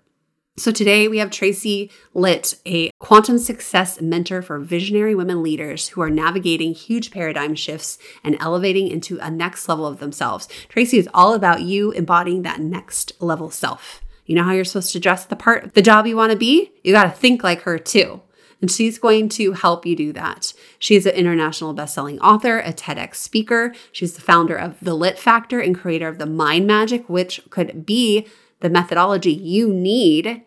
So 0.58 0.70
today 0.70 1.06
we 1.06 1.18
have 1.18 1.30
Tracy 1.30 1.90
Litt, 2.14 2.54
a 2.66 2.90
quantum 2.98 3.38
success 3.38 4.00
mentor 4.00 4.40
for 4.40 4.58
visionary 4.58 5.14
women 5.14 5.42
leaders 5.42 5.88
who 5.88 6.00
are 6.00 6.08
navigating 6.08 6.72
huge 6.72 7.10
paradigm 7.10 7.54
shifts 7.54 7.98
and 8.24 8.38
elevating 8.40 8.88
into 8.88 9.18
a 9.18 9.30
next 9.30 9.68
level 9.68 9.86
of 9.86 9.98
themselves. 9.98 10.48
Tracy 10.70 10.96
is 10.96 11.10
all 11.12 11.34
about 11.34 11.60
you 11.60 11.90
embodying 11.90 12.40
that 12.42 12.60
next 12.60 13.12
level 13.20 13.50
self. 13.50 14.00
You 14.24 14.34
know 14.34 14.44
how 14.44 14.52
you're 14.52 14.64
supposed 14.64 14.92
to 14.92 15.00
dress 15.00 15.26
the 15.26 15.36
part, 15.36 15.74
the 15.74 15.82
job 15.82 16.06
you 16.06 16.16
want 16.16 16.32
to 16.32 16.38
be? 16.38 16.72
You 16.82 16.92
got 16.92 17.04
to 17.04 17.10
think 17.10 17.44
like 17.44 17.60
her 17.62 17.78
too. 17.78 18.22
And 18.60 18.70
she's 18.70 18.98
going 18.98 19.28
to 19.30 19.52
help 19.52 19.84
you 19.84 19.94
do 19.94 20.12
that. 20.14 20.54
She's 20.78 21.04
an 21.04 21.14
international 21.14 21.74
best-selling 21.74 22.18
author, 22.20 22.58
a 22.58 22.72
TEDx 22.72 23.16
speaker. 23.16 23.74
She's 23.92 24.14
the 24.14 24.22
founder 24.22 24.56
of 24.56 24.80
The 24.80 24.94
Litt 24.94 25.18
Factor 25.18 25.60
and 25.60 25.78
creator 25.78 26.08
of 26.08 26.18
the 26.18 26.26
Mind 26.26 26.66
Magic, 26.66 27.08
which 27.08 27.42
could 27.50 27.84
be 27.84 28.26
the 28.60 28.70
methodology 28.70 29.32
you 29.32 29.72
need 29.72 30.42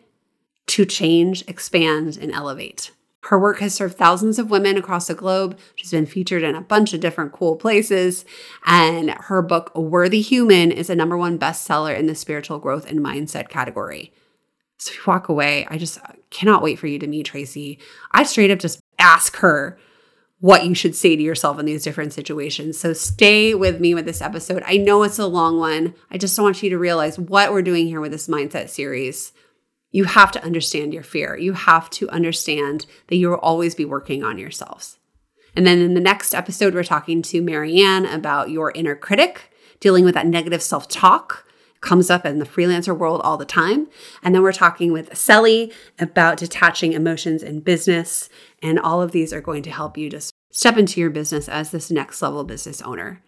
to 0.66 0.84
change, 0.84 1.44
expand, 1.46 2.18
and 2.20 2.32
elevate. 2.32 2.90
Her 3.24 3.38
work 3.38 3.58
has 3.60 3.74
served 3.74 3.96
thousands 3.96 4.38
of 4.38 4.50
women 4.50 4.76
across 4.76 5.06
the 5.06 5.14
globe. 5.14 5.58
She's 5.76 5.90
been 5.90 6.06
featured 6.06 6.42
in 6.42 6.54
a 6.54 6.60
bunch 6.62 6.94
of 6.94 7.00
different 7.00 7.32
cool 7.32 7.54
places. 7.54 8.24
And 8.64 9.10
her 9.10 9.42
book, 9.42 9.76
Worthy 9.76 10.22
Human, 10.22 10.72
is 10.72 10.88
a 10.90 10.96
number 10.96 11.16
one 11.16 11.38
bestseller 11.38 11.96
in 11.96 12.06
the 12.06 12.14
spiritual 12.14 12.58
growth 12.58 12.90
and 12.90 13.00
mindset 13.00 13.48
category. 13.48 14.12
So 14.80 14.94
you 14.94 15.00
walk 15.06 15.28
away, 15.28 15.66
I 15.68 15.76
just 15.76 15.98
cannot 16.30 16.62
wait 16.62 16.78
for 16.78 16.86
you 16.86 16.98
to 17.00 17.06
meet 17.06 17.26
Tracy. 17.26 17.78
I 18.12 18.22
straight 18.22 18.50
up 18.50 18.58
just 18.58 18.80
ask 18.98 19.36
her 19.36 19.78
what 20.38 20.64
you 20.64 20.74
should 20.74 20.96
say 20.96 21.16
to 21.16 21.22
yourself 21.22 21.58
in 21.58 21.66
these 21.66 21.84
different 21.84 22.14
situations. 22.14 22.80
So 22.80 22.94
stay 22.94 23.54
with 23.54 23.78
me 23.78 23.92
with 23.92 24.06
this 24.06 24.22
episode. 24.22 24.62
I 24.64 24.78
know 24.78 25.02
it's 25.02 25.18
a 25.18 25.26
long 25.26 25.58
one. 25.58 25.94
I 26.10 26.16
just 26.16 26.38
want 26.38 26.62
you 26.62 26.70
to 26.70 26.78
realize 26.78 27.18
what 27.18 27.52
we're 27.52 27.60
doing 27.60 27.88
here 27.88 28.00
with 28.00 28.10
this 28.10 28.26
mindset 28.26 28.70
series. 28.70 29.32
You 29.90 30.04
have 30.04 30.32
to 30.32 30.42
understand 30.42 30.94
your 30.94 31.02
fear. 31.02 31.36
You 31.36 31.52
have 31.52 31.90
to 31.90 32.08
understand 32.08 32.86
that 33.08 33.16
you 33.16 33.28
will 33.28 33.36
always 33.36 33.74
be 33.74 33.84
working 33.84 34.24
on 34.24 34.38
yourselves. 34.38 34.98
And 35.54 35.66
then 35.66 35.80
in 35.82 35.92
the 35.92 36.00
next 36.00 36.34
episode, 36.34 36.74
we're 36.74 36.84
talking 36.84 37.20
to 37.20 37.42
Marianne 37.42 38.06
about 38.06 38.48
your 38.48 38.72
inner 38.74 38.96
critic, 38.96 39.52
dealing 39.78 40.06
with 40.06 40.14
that 40.14 40.26
negative 40.26 40.62
self 40.62 40.88
talk 40.88 41.44
comes 41.80 42.10
up 42.10 42.26
in 42.26 42.38
the 42.38 42.46
freelancer 42.46 42.96
world 42.96 43.20
all 43.22 43.36
the 43.36 43.44
time. 43.44 43.88
And 44.22 44.34
then 44.34 44.42
we're 44.42 44.52
talking 44.52 44.92
with 44.92 45.16
Sally 45.16 45.72
about 45.98 46.38
detaching 46.38 46.92
emotions 46.92 47.42
in 47.42 47.60
business. 47.60 48.28
And 48.62 48.78
all 48.78 49.00
of 49.00 49.12
these 49.12 49.32
are 49.32 49.40
going 49.40 49.62
to 49.64 49.70
help 49.70 49.96
you 49.96 50.10
just 50.10 50.34
step 50.50 50.76
into 50.76 51.00
your 51.00 51.10
business 51.10 51.48
as 51.48 51.70
this 51.70 51.90
next 51.90 52.20
level 52.20 52.44
business 52.44 52.82
owner. 52.82 53.22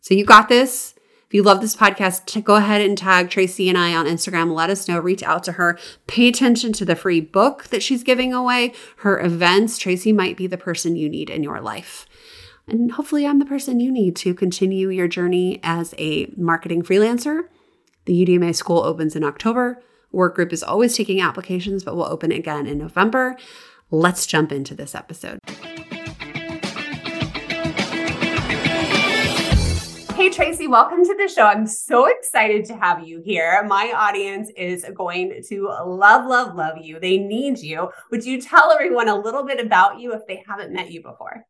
So 0.00 0.14
you 0.14 0.24
got 0.24 0.48
this. 0.48 0.94
If 1.26 1.32
you 1.32 1.42
love 1.42 1.62
this 1.62 1.74
podcast, 1.74 2.44
go 2.44 2.56
ahead 2.56 2.82
and 2.82 2.96
tag 2.96 3.30
Tracy 3.30 3.68
and 3.68 3.78
I 3.78 3.94
on 3.94 4.06
Instagram. 4.06 4.52
Let 4.52 4.68
us 4.68 4.86
know, 4.86 4.98
reach 4.98 5.22
out 5.22 5.42
to 5.44 5.52
her, 5.52 5.78
pay 6.06 6.28
attention 6.28 6.72
to 6.74 6.84
the 6.84 6.94
free 6.94 7.20
book 7.20 7.64
that 7.68 7.82
she's 7.82 8.02
giving 8.02 8.34
away, 8.34 8.74
her 8.98 9.18
events. 9.18 9.78
Tracy 9.78 10.12
might 10.12 10.36
be 10.36 10.46
the 10.46 10.58
person 10.58 10.96
you 10.96 11.08
need 11.08 11.30
in 11.30 11.42
your 11.42 11.60
life. 11.60 12.06
And 12.68 12.92
hopefully, 12.92 13.26
I'm 13.26 13.38
the 13.38 13.46
person 13.46 13.80
you 13.80 13.90
need 13.90 14.16
to 14.16 14.34
continue 14.34 14.90
your 14.90 15.08
journey 15.08 15.60
as 15.62 15.94
a 15.98 16.32
marketing 16.36 16.82
freelancer 16.82 17.44
the 18.06 18.24
UDMA 18.24 18.54
school 18.54 18.82
opens 18.82 19.16
in 19.16 19.24
October. 19.24 19.82
Work 20.12 20.36
group 20.36 20.52
is 20.52 20.62
always 20.62 20.96
taking 20.96 21.20
applications, 21.20 21.82
but 21.82 21.96
will 21.96 22.04
open 22.04 22.30
again 22.30 22.66
in 22.66 22.78
November. 22.78 23.36
Let's 23.90 24.26
jump 24.26 24.52
into 24.52 24.74
this 24.74 24.94
episode. 24.94 25.38
Hey, 30.14 30.30
Tracy, 30.30 30.68
welcome 30.68 31.04
to 31.04 31.14
the 31.18 31.28
show. 31.28 31.44
I'm 31.44 31.66
so 31.66 32.06
excited 32.06 32.64
to 32.66 32.76
have 32.76 33.06
you 33.06 33.20
here. 33.24 33.64
My 33.66 33.92
audience 33.94 34.50
is 34.56 34.86
going 34.94 35.42
to 35.48 35.68
love, 35.84 36.26
love, 36.26 36.54
love 36.54 36.78
you. 36.80 37.00
They 37.00 37.18
need 37.18 37.58
you. 37.58 37.90
Would 38.10 38.24
you 38.24 38.40
tell 38.40 38.70
everyone 38.70 39.08
a 39.08 39.16
little 39.16 39.44
bit 39.44 39.64
about 39.64 39.98
you 39.98 40.12
if 40.12 40.26
they 40.26 40.42
haven't 40.46 40.72
met 40.72 40.90
you 40.90 41.02
before? 41.02 41.44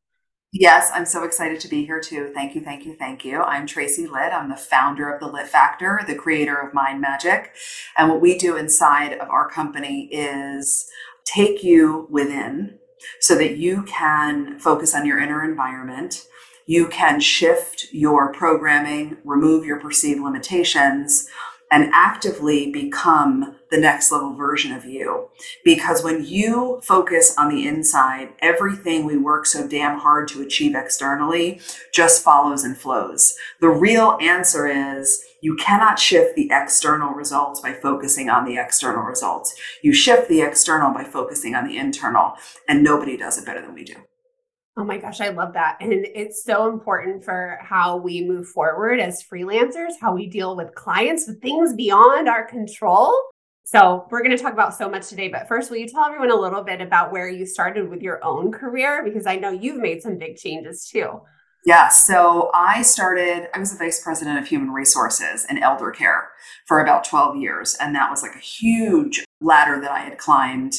Yes, 0.57 0.93
I'm 0.95 1.05
so 1.05 1.25
excited 1.25 1.59
to 1.59 1.69
be 1.69 1.85
here 1.85 2.01
too. 2.01 2.31
Thank 2.33 2.55
you, 2.55 2.61
thank 2.61 2.87
you, 2.87 2.95
thank 2.95 3.25
you. 3.25 3.43
I'm 3.43 3.67
Tracy 3.67 4.07
Litt. 4.07 4.33
I'm 4.33 4.49
the 4.49 4.55
founder 4.57 5.13
of 5.13 5.19
the 5.19 5.27
Litt 5.27 5.49
Factor, 5.49 6.01
the 6.07 6.15
creator 6.15 6.55
of 6.55 6.73
Mind 6.73 7.01
Magic. 7.01 7.51
And 7.97 8.09
what 8.09 8.21
we 8.21 8.39
do 8.39 8.55
inside 8.55 9.15
of 9.15 9.29
our 9.31 9.51
company 9.51 10.07
is 10.13 10.89
take 11.25 11.65
you 11.65 12.07
within 12.09 12.79
so 13.19 13.35
that 13.35 13.57
you 13.57 13.83
can 13.83 14.61
focus 14.61 14.95
on 14.95 15.05
your 15.05 15.19
inner 15.19 15.43
environment. 15.43 16.25
You 16.67 16.87
can 16.87 17.19
shift 17.19 17.89
your 17.91 18.33
programming, 18.33 19.17
remove 19.25 19.65
your 19.65 19.81
perceived 19.81 20.21
limitations, 20.21 21.27
and 21.75 21.90
actively 21.93 22.71
become 22.71 23.57
the 23.73 23.76
next 23.76 24.12
level 24.12 24.33
version 24.37 24.71
of 24.71 24.85
you. 24.85 25.28
Because 25.64 26.04
when 26.04 26.25
you 26.25 26.81
focus 26.85 27.37
on 27.37 27.49
the 27.49 27.66
inside, 27.66 28.28
everything 28.38 29.04
we 29.04 29.16
work 29.16 29.45
so 29.45 29.66
damn 29.66 29.99
hard 29.99 30.28
to 30.28 30.40
achieve 30.40 30.76
externally 30.76 31.61
just 31.93 32.23
follows 32.23 32.62
and 32.62 32.76
flows. 32.76 33.35
The 33.61 33.71
real 33.71 34.16
answer 34.21 34.69
is 34.69 35.25
you 35.43 35.57
cannot 35.57 35.99
shift 35.99 36.37
the 36.37 36.49
external 36.52 37.12
results 37.12 37.59
by 37.59 37.73
focusing 37.73 38.31
on 38.31 38.45
the 38.45 38.57
external 38.57 39.02
results. 39.02 39.52
You 39.83 39.93
shift 39.93 40.28
the 40.28 40.43
external 40.43 40.95
by 40.95 41.02
focusing 41.02 41.57
on 41.57 41.66
the 41.66 41.76
internal, 41.76 42.35
and 42.69 42.85
nobody 42.85 43.16
does 43.16 43.37
it 43.37 43.47
better 43.47 43.61
than 43.61 43.75
we 43.75 43.83
do. 43.83 43.97
Oh 44.76 44.83
my 44.85 44.99
gosh, 44.99 45.21
I 45.21 45.28
love 45.28 45.52
that. 45.52 45.76
And 45.81 45.93
it's 45.93 46.43
so 46.43 46.69
important 46.69 47.25
for 47.25 47.59
how 47.61 47.97
we 47.97 48.25
move 48.25 48.49
forward 48.49 48.99
as 48.99 49.23
freelancers, 49.23 49.93
how 50.00 50.12
we 50.14 50.26
deal 50.26 50.57
with 50.57 50.75
clients, 50.75 51.28
with 51.28 51.40
things 51.40 51.75
beyond 51.75 52.28
our 52.28 52.45
control. 52.45 53.14
So, 53.66 54.07
we're 54.11 54.23
going 54.23 54.37
to 54.37 54.43
talk 54.43 54.52
about 54.52 54.75
so 54.75 54.90
much 54.90 55.09
today. 55.09 55.28
But 55.28 55.49
first, 55.49 55.71
will 55.71 55.78
you 55.78 55.88
tell 55.88 56.04
everyone 56.04 56.31
a 56.31 56.37
little 56.37 56.62
bit 56.62 56.83
about 56.83 57.12
where 57.12 57.31
you 57.31 57.47
started 57.47 57.88
with 57.88 58.02
your 58.02 58.23
own 58.23 58.52
career? 58.52 59.02
Because 59.02 59.26
I 59.26 59.37
know 59.37 59.50
you've 59.50 59.81
made 59.81 60.02
some 60.02 60.19
big 60.19 60.37
changes 60.37 60.87
too. 60.87 61.21
Yeah, 61.64 61.88
so 61.88 62.50
I 62.52 62.83
started, 62.83 63.49
I 63.54 63.59
was 63.59 63.73
the 63.73 63.78
vice 63.78 64.02
president 64.02 64.38
of 64.38 64.47
human 64.47 64.71
resources 64.71 65.47
and 65.49 65.59
elder 65.61 65.90
care 65.93 66.28
for 66.66 66.81
about 66.81 67.04
12 67.04 67.37
years. 67.37 67.75
And 67.81 67.95
that 67.95 68.11
was 68.11 68.23
like 68.23 68.35
a 68.35 68.38
huge 68.38 69.25
ladder 69.40 69.81
that 69.81 69.90
I 69.90 70.00
had 70.00 70.19
climbed. 70.19 70.75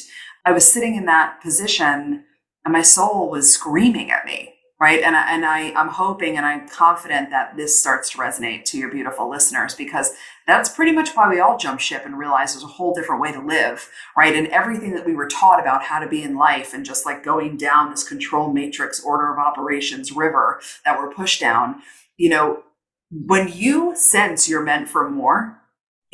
I 0.45 0.51
was 0.51 0.71
sitting 0.71 0.95
in 0.95 1.05
that 1.05 1.41
position 1.41 2.25
and 2.65 2.73
my 2.73 2.81
soul 2.81 3.29
was 3.29 3.53
screaming 3.53 4.11
at 4.11 4.25
me 4.25 4.51
right? 4.77 5.03
And 5.03 5.15
I, 5.15 5.33
and 5.33 5.45
I 5.45 5.71
I'm 5.71 5.87
hoping 5.87 6.35
and 6.35 6.45
I'm 6.45 6.67
confident 6.67 7.29
that 7.29 7.55
this 7.55 7.79
starts 7.79 8.09
to 8.09 8.17
resonate 8.17 8.65
to 8.65 8.77
your 8.77 8.91
beautiful 8.91 9.29
listeners 9.29 9.73
because 9.73 10.11
that's 10.45 10.67
pretty 10.67 10.91
much 10.91 11.15
why 11.15 11.29
we 11.29 11.39
all 11.39 11.57
jump 11.57 11.79
ship 11.79 12.01
and 12.05 12.19
realize 12.19 12.51
there's 12.51 12.65
a 12.65 12.67
whole 12.67 12.93
different 12.93 13.21
way 13.21 13.31
to 13.31 13.39
live 13.39 13.89
right? 14.17 14.35
And 14.35 14.47
everything 14.47 14.93
that 14.93 15.05
we 15.05 15.15
were 15.15 15.29
taught 15.29 15.61
about 15.61 15.83
how 15.83 15.99
to 15.99 16.09
be 16.09 16.23
in 16.23 16.35
life 16.35 16.73
and 16.73 16.85
just 16.85 17.05
like 17.05 17.23
going 17.23 17.55
down 17.55 17.89
this 17.89 18.07
control 18.07 18.51
matrix 18.51 19.01
order 19.01 19.31
of 19.31 19.39
operations 19.39 20.11
river 20.11 20.59
that 20.83 20.99
we're 20.99 21.13
pushed 21.13 21.39
down 21.39 21.81
you 22.17 22.29
know 22.29 22.63
when 23.11 23.47
you 23.47 23.95
sense 23.95 24.49
you're 24.49 24.61
meant 24.61 24.89
for 24.89 25.09
more 25.09 25.61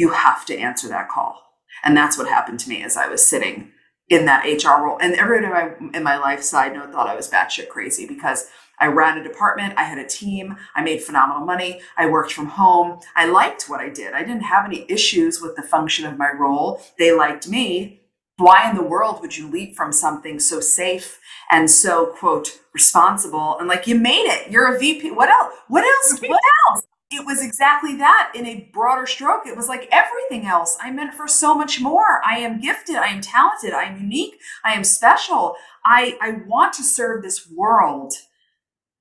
you 0.01 0.09
have 0.09 0.45
to 0.45 0.57
answer 0.57 0.87
that 0.87 1.09
call. 1.09 1.39
And 1.83 1.95
that's 1.95 2.17
what 2.17 2.27
happened 2.27 2.59
to 2.61 2.69
me 2.69 2.83
as 2.83 2.97
I 2.97 3.07
was 3.07 3.23
sitting 3.23 3.71
in 4.11 4.25
that 4.25 4.43
HR 4.43 4.83
role. 4.83 4.97
And 5.01 5.15
everyone 5.15 5.45
in 5.45 5.51
my 5.51 5.97
in 5.97 6.03
my 6.03 6.17
life, 6.17 6.43
side 6.43 6.73
note, 6.73 6.91
thought 6.91 7.07
I 7.07 7.15
was 7.15 7.29
batshit 7.29 7.69
crazy 7.69 8.05
because 8.05 8.49
I 8.79 8.87
ran 8.87 9.17
a 9.17 9.23
department, 9.23 9.75
I 9.77 9.83
had 9.83 9.99
a 9.99 10.07
team, 10.07 10.57
I 10.75 10.83
made 10.83 11.01
phenomenal 11.01 11.45
money, 11.45 11.81
I 11.97 12.09
worked 12.09 12.33
from 12.33 12.47
home, 12.47 12.99
I 13.15 13.27
liked 13.27 13.69
what 13.69 13.79
I 13.79 13.89
did. 13.89 14.13
I 14.13 14.23
didn't 14.23 14.41
have 14.41 14.65
any 14.65 14.85
issues 14.89 15.39
with 15.39 15.55
the 15.55 15.61
function 15.61 16.05
of 16.05 16.17
my 16.17 16.31
role. 16.31 16.81
They 16.97 17.13
liked 17.13 17.47
me. 17.47 18.01
Why 18.37 18.69
in 18.69 18.75
the 18.75 18.83
world 18.83 19.21
would 19.21 19.37
you 19.37 19.49
leap 19.49 19.75
from 19.75 19.93
something 19.93 20.39
so 20.39 20.59
safe 20.59 21.19
and 21.51 21.69
so 21.69 22.07
quote 22.07 22.59
responsible 22.73 23.57
and 23.59 23.67
like 23.67 23.87
you 23.87 23.95
made 23.95 24.25
it? 24.25 24.51
You're 24.51 24.75
a 24.75 24.79
VP. 24.79 25.11
What 25.11 25.29
else? 25.29 25.53
What 25.67 25.85
else? 25.85 26.19
What 26.19 26.41
else? 26.67 26.87
It 27.11 27.25
was 27.25 27.43
exactly 27.43 27.95
that 27.97 28.31
in 28.33 28.45
a 28.45 28.69
broader 28.73 29.05
stroke. 29.05 29.45
It 29.45 29.57
was 29.57 29.67
like 29.67 29.89
everything 29.91 30.47
else. 30.47 30.77
I 30.81 30.91
meant 30.91 31.13
for 31.13 31.27
so 31.27 31.53
much 31.53 31.81
more. 31.81 32.21
I 32.25 32.37
am 32.39 32.61
gifted. 32.61 32.95
I 32.95 33.07
am 33.07 33.19
talented. 33.19 33.73
I 33.73 33.83
am 33.83 33.97
unique. 33.97 34.39
I 34.63 34.73
am 34.73 34.85
special. 34.85 35.55
I, 35.85 36.17
I 36.21 36.41
want 36.47 36.73
to 36.73 36.83
serve 36.83 37.21
this 37.21 37.49
world 37.53 38.13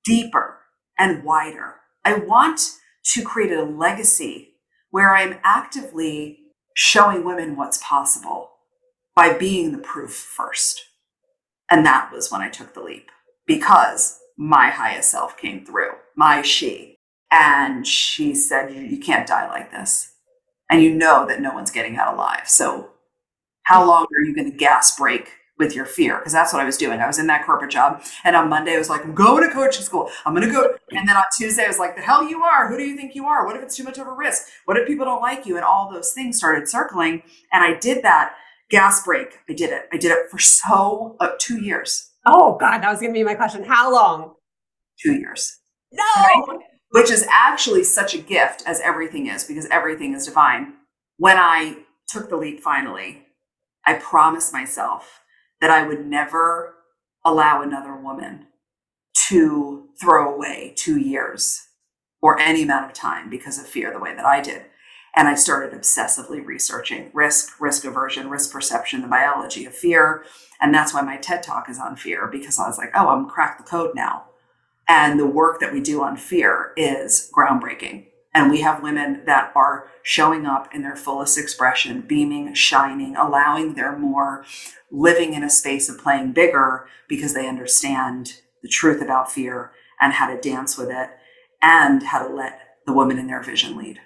deeper 0.04 0.58
and 0.98 1.22
wider. 1.22 1.76
I 2.04 2.14
want 2.14 2.60
to 3.14 3.22
create 3.22 3.52
a 3.52 3.62
legacy 3.62 4.54
where 4.90 5.14
I'm 5.14 5.38
actively 5.44 6.38
showing 6.74 7.24
women 7.24 7.56
what's 7.56 7.78
possible 7.78 8.50
by 9.14 9.32
being 9.32 9.70
the 9.70 9.78
proof 9.78 10.12
first. 10.12 10.82
And 11.70 11.86
that 11.86 12.10
was 12.12 12.32
when 12.32 12.40
I 12.40 12.48
took 12.48 12.74
the 12.74 12.80
leap 12.80 13.10
because 13.46 14.18
my 14.36 14.70
highest 14.70 15.12
self 15.12 15.36
came 15.36 15.64
through, 15.64 15.90
my 16.16 16.42
she 16.42 16.96
and 17.30 17.86
she 17.86 18.34
said, 18.34 18.72
you, 18.74 18.80
you 18.82 18.98
can't 18.98 19.26
die 19.26 19.48
like 19.48 19.70
this. 19.70 20.12
And 20.70 20.82
you 20.82 20.94
know 20.94 21.26
that 21.26 21.40
no 21.40 21.52
one's 21.52 21.70
getting 21.70 21.96
out 21.96 22.14
alive. 22.14 22.48
So, 22.48 22.90
how 23.64 23.86
long 23.86 24.04
are 24.04 24.24
you 24.24 24.34
going 24.34 24.50
to 24.50 24.56
gas 24.56 24.96
brake 24.96 25.32
with 25.58 25.74
your 25.76 25.84
fear? 25.84 26.18
Because 26.18 26.32
that's 26.32 26.52
what 26.52 26.62
I 26.62 26.64
was 26.64 26.76
doing. 26.76 27.00
I 27.00 27.06
was 27.06 27.18
in 27.18 27.26
that 27.28 27.44
corporate 27.44 27.70
job. 27.70 28.02
And 28.24 28.34
on 28.34 28.48
Monday, 28.48 28.74
I 28.74 28.78
was 28.78 28.88
like, 28.88 29.04
I'm 29.04 29.14
going 29.14 29.46
to 29.46 29.52
coaching 29.52 29.82
school. 29.82 30.10
I'm 30.24 30.34
going 30.34 30.46
to 30.46 30.52
go. 30.52 30.74
And 30.90 31.08
then 31.08 31.16
on 31.16 31.22
Tuesday, 31.36 31.64
I 31.64 31.68
was 31.68 31.78
like, 31.78 31.96
the 31.96 32.02
hell 32.02 32.24
you 32.28 32.42
are. 32.42 32.68
Who 32.68 32.76
do 32.76 32.84
you 32.84 32.96
think 32.96 33.14
you 33.14 33.26
are? 33.26 33.46
What 33.46 33.56
if 33.56 33.62
it's 33.62 33.76
too 33.76 33.84
much 33.84 33.98
of 33.98 34.06
a 34.06 34.12
risk? 34.12 34.46
What 34.64 34.76
if 34.76 34.86
people 34.86 35.04
don't 35.04 35.22
like 35.22 35.46
you? 35.46 35.56
And 35.56 35.64
all 35.64 35.90
those 35.92 36.12
things 36.12 36.38
started 36.38 36.68
circling. 36.68 37.22
And 37.52 37.62
I 37.62 37.78
did 37.78 38.02
that 38.02 38.34
gas 38.70 39.04
brake. 39.04 39.38
I 39.48 39.52
did 39.52 39.70
it. 39.70 39.88
I 39.92 39.96
did 39.96 40.12
it 40.12 40.30
for 40.30 40.38
so, 40.38 41.16
uh, 41.20 41.30
two 41.38 41.60
years. 41.60 42.10
Oh, 42.26 42.56
God. 42.58 42.78
That 42.78 42.90
was 42.90 43.00
going 43.00 43.12
to 43.12 43.18
be 43.18 43.24
my 43.24 43.34
question. 43.34 43.64
How 43.64 43.92
long? 43.92 44.34
Two 45.00 45.14
years. 45.14 45.58
No. 45.92 46.60
Which 46.90 47.10
is 47.10 47.26
actually 47.30 47.84
such 47.84 48.14
a 48.14 48.18
gift 48.18 48.62
as 48.66 48.80
everything 48.80 49.26
is 49.26 49.44
because 49.44 49.66
everything 49.66 50.14
is 50.14 50.26
divine. 50.26 50.74
When 51.18 51.36
I 51.36 51.78
took 52.08 52.28
the 52.28 52.36
leap 52.36 52.60
finally, 52.60 53.26
I 53.86 53.94
promised 53.94 54.52
myself 54.52 55.20
that 55.60 55.70
I 55.70 55.86
would 55.86 56.06
never 56.06 56.74
allow 57.24 57.62
another 57.62 57.94
woman 57.94 58.46
to 59.28 59.88
throw 60.00 60.34
away 60.34 60.74
two 60.76 60.98
years 60.98 61.68
or 62.22 62.38
any 62.38 62.62
amount 62.62 62.86
of 62.86 62.92
time 62.92 63.30
because 63.30 63.58
of 63.58 63.66
fear 63.66 63.92
the 63.92 63.98
way 63.98 64.14
that 64.14 64.26
I 64.26 64.40
did. 64.40 64.64
And 65.14 65.28
I 65.28 65.34
started 65.34 65.78
obsessively 65.78 66.44
researching 66.44 67.10
risk, 67.12 67.60
risk 67.60 67.84
aversion, 67.84 68.30
risk 68.30 68.52
perception, 68.52 69.02
the 69.02 69.08
biology 69.08 69.64
of 69.64 69.74
fear. 69.74 70.24
And 70.60 70.72
that's 70.72 70.94
why 70.94 71.02
my 71.02 71.16
TED 71.16 71.42
talk 71.42 71.68
is 71.68 71.78
on 71.78 71.96
fear 71.96 72.28
because 72.28 72.58
I 72.58 72.68
was 72.68 72.78
like, 72.78 72.90
oh, 72.94 73.08
I'm 73.08 73.28
cracked 73.28 73.58
the 73.58 73.68
code 73.68 73.94
now. 73.94 74.26
And 74.90 75.20
the 75.20 75.26
work 75.26 75.60
that 75.60 75.72
we 75.72 75.80
do 75.80 76.02
on 76.02 76.16
fear 76.16 76.72
is 76.76 77.30
groundbreaking. 77.32 78.06
And 78.34 78.50
we 78.50 78.62
have 78.62 78.82
women 78.82 79.22
that 79.24 79.52
are 79.54 79.86
showing 80.02 80.46
up 80.46 80.74
in 80.74 80.82
their 80.82 80.96
fullest 80.96 81.38
expression, 81.38 82.00
beaming, 82.00 82.54
shining, 82.54 83.14
allowing 83.14 83.74
their 83.74 83.96
more, 83.96 84.44
living 84.90 85.32
in 85.32 85.44
a 85.44 85.50
space 85.50 85.88
of 85.88 86.00
playing 86.00 86.32
bigger 86.32 86.88
because 87.08 87.34
they 87.34 87.46
understand 87.46 88.40
the 88.64 88.68
truth 88.68 89.00
about 89.00 89.30
fear 89.30 89.70
and 90.00 90.14
how 90.14 90.26
to 90.26 90.40
dance 90.40 90.76
with 90.76 90.90
it 90.90 91.10
and 91.62 92.02
how 92.02 92.26
to 92.26 92.34
let 92.34 92.58
the 92.84 92.92
woman 92.92 93.16
in 93.16 93.28
their 93.28 93.44
vision 93.44 93.76
lead. 93.76 94.00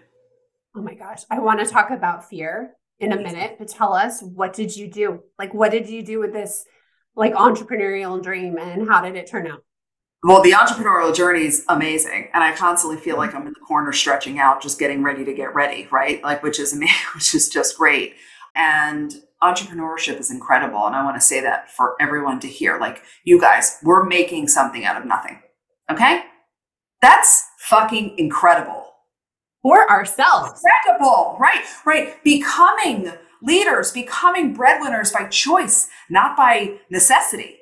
Oh 0.76 0.82
my 0.82 0.94
gosh. 0.94 1.22
I 1.30 1.38
want 1.38 1.60
to 1.60 1.66
talk 1.66 1.90
about 1.90 2.28
fear 2.28 2.74
in 2.98 3.12
a 3.12 3.16
minute, 3.16 3.56
but 3.58 3.68
tell 3.68 3.94
us 3.94 4.22
what 4.22 4.52
did 4.52 4.76
you 4.76 4.90
do? 4.90 5.22
Like, 5.38 5.54
what 5.54 5.70
did 5.70 5.88
you 5.88 6.02
do 6.02 6.18
with 6.18 6.34
this 6.34 6.66
like 7.16 7.32
entrepreneurial 7.32 8.22
dream 8.22 8.58
and 8.58 8.86
how 8.86 9.00
did 9.00 9.16
it 9.16 9.26
turn 9.26 9.46
out? 9.46 9.64
Well, 10.24 10.40
the 10.40 10.52
entrepreneurial 10.52 11.14
journey 11.14 11.44
is 11.44 11.66
amazing, 11.68 12.30
and 12.32 12.42
I 12.42 12.56
constantly 12.56 12.98
feel 12.98 13.18
like 13.18 13.34
I'm 13.34 13.46
in 13.46 13.52
the 13.52 13.60
corner 13.60 13.92
stretching 13.92 14.38
out, 14.38 14.62
just 14.62 14.78
getting 14.78 15.02
ready 15.02 15.22
to 15.22 15.34
get 15.34 15.54
ready, 15.54 15.86
right? 15.92 16.22
Like, 16.22 16.42
which 16.42 16.58
is 16.58 16.72
amazing, 16.72 16.96
which 17.14 17.34
is 17.34 17.50
just 17.50 17.76
great. 17.76 18.14
And 18.54 19.12
entrepreneurship 19.42 20.18
is 20.18 20.30
incredible, 20.30 20.86
and 20.86 20.96
I 20.96 21.04
want 21.04 21.16
to 21.16 21.20
say 21.20 21.42
that 21.42 21.70
for 21.70 21.94
everyone 22.00 22.40
to 22.40 22.48
hear. 22.48 22.78
Like, 22.78 23.02
you 23.24 23.38
guys, 23.38 23.78
we're 23.82 24.06
making 24.06 24.48
something 24.48 24.86
out 24.86 24.98
of 24.98 25.06
nothing. 25.06 25.42
Okay, 25.92 26.22
that's 27.02 27.46
fucking 27.58 28.14
incredible 28.16 28.94
for 29.60 29.90
ourselves. 29.90 30.62
Incredible, 30.86 31.36
right? 31.38 31.66
Right. 31.84 32.24
Becoming 32.24 33.12
leaders, 33.42 33.92
becoming 33.92 34.54
breadwinners 34.54 35.12
by 35.12 35.26
choice, 35.26 35.88
not 36.08 36.34
by 36.34 36.78
necessity 36.88 37.58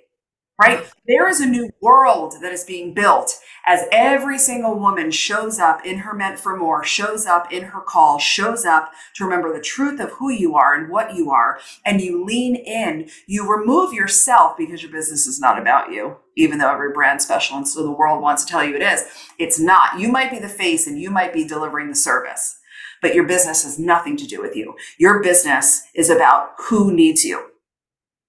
right? 0.62 0.86
There 1.06 1.28
is 1.28 1.40
a 1.40 1.46
new 1.46 1.70
world 1.80 2.34
that 2.42 2.52
is 2.52 2.64
being 2.64 2.94
built 2.94 3.38
as 3.66 3.86
every 3.92 4.38
single 4.38 4.78
woman 4.78 5.10
shows 5.10 5.58
up 5.58 5.84
in 5.84 5.98
her 5.98 6.14
meant 6.14 6.38
for 6.38 6.56
more, 6.56 6.84
shows 6.84 7.26
up 7.26 7.52
in 7.52 7.64
her 7.64 7.80
call, 7.80 8.18
shows 8.18 8.64
up 8.64 8.92
to 9.14 9.24
remember 9.24 9.52
the 9.52 9.62
truth 9.62 10.00
of 10.00 10.10
who 10.12 10.30
you 10.30 10.54
are 10.56 10.74
and 10.74 10.90
what 10.90 11.14
you 11.14 11.30
are. 11.30 11.58
And 11.84 12.00
you 12.00 12.24
lean 12.24 12.56
in, 12.56 13.08
you 13.26 13.48
remove 13.48 13.92
yourself 13.92 14.56
because 14.56 14.82
your 14.82 14.92
business 14.92 15.26
is 15.26 15.40
not 15.40 15.60
about 15.60 15.92
you, 15.92 16.16
even 16.36 16.58
though 16.58 16.72
every 16.72 16.92
brand 16.92 17.22
special 17.22 17.56
and 17.56 17.66
so 17.66 17.82
the 17.82 17.90
world 17.90 18.22
wants 18.22 18.44
to 18.44 18.50
tell 18.50 18.64
you 18.64 18.74
it 18.74 18.82
is. 18.82 19.04
It's 19.38 19.60
not. 19.60 19.98
You 19.98 20.08
might 20.08 20.30
be 20.30 20.38
the 20.38 20.48
face 20.48 20.86
and 20.86 21.00
you 21.00 21.10
might 21.10 21.32
be 21.32 21.46
delivering 21.46 21.88
the 21.88 21.94
service, 21.94 22.58
but 23.00 23.14
your 23.14 23.24
business 23.26 23.64
has 23.64 23.78
nothing 23.78 24.16
to 24.16 24.26
do 24.26 24.40
with 24.40 24.56
you. 24.56 24.74
Your 24.98 25.22
business 25.22 25.82
is 25.94 26.10
about 26.10 26.52
who 26.68 26.92
needs 26.92 27.24
you, 27.24 27.50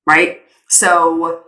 right? 0.07 0.41
So 0.69 1.43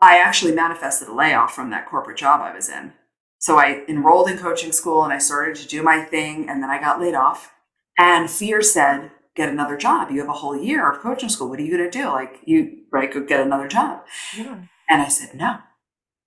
I 0.00 0.18
actually 0.18 0.52
manifested 0.52 1.08
a 1.08 1.14
layoff 1.14 1.54
from 1.54 1.70
that 1.70 1.88
corporate 1.88 2.18
job 2.18 2.40
I 2.40 2.54
was 2.54 2.68
in. 2.68 2.92
So 3.38 3.58
I 3.58 3.84
enrolled 3.88 4.28
in 4.28 4.38
coaching 4.38 4.72
school 4.72 5.04
and 5.04 5.12
I 5.12 5.18
started 5.18 5.56
to 5.56 5.68
do 5.68 5.82
my 5.82 6.02
thing 6.02 6.48
and 6.48 6.62
then 6.62 6.70
I 6.70 6.80
got 6.80 7.00
laid 7.00 7.14
off. 7.14 7.52
And 7.98 8.30
fear 8.30 8.60
said, 8.60 9.10
get 9.34 9.48
another 9.48 9.76
job. 9.76 10.10
You 10.10 10.20
have 10.20 10.28
a 10.28 10.34
whole 10.34 10.56
year 10.56 10.90
of 10.90 11.00
coaching 11.00 11.28
school. 11.28 11.48
What 11.48 11.58
are 11.58 11.62
you 11.62 11.76
going 11.76 11.90
to 11.90 11.98
do? 11.98 12.06
Like 12.08 12.40
you, 12.44 12.78
right? 12.90 13.12
Go 13.12 13.22
get 13.22 13.40
another 13.40 13.68
job. 13.68 14.02
Yeah. 14.36 14.60
And 14.88 15.02
I 15.02 15.08
said, 15.08 15.34
no, 15.34 15.58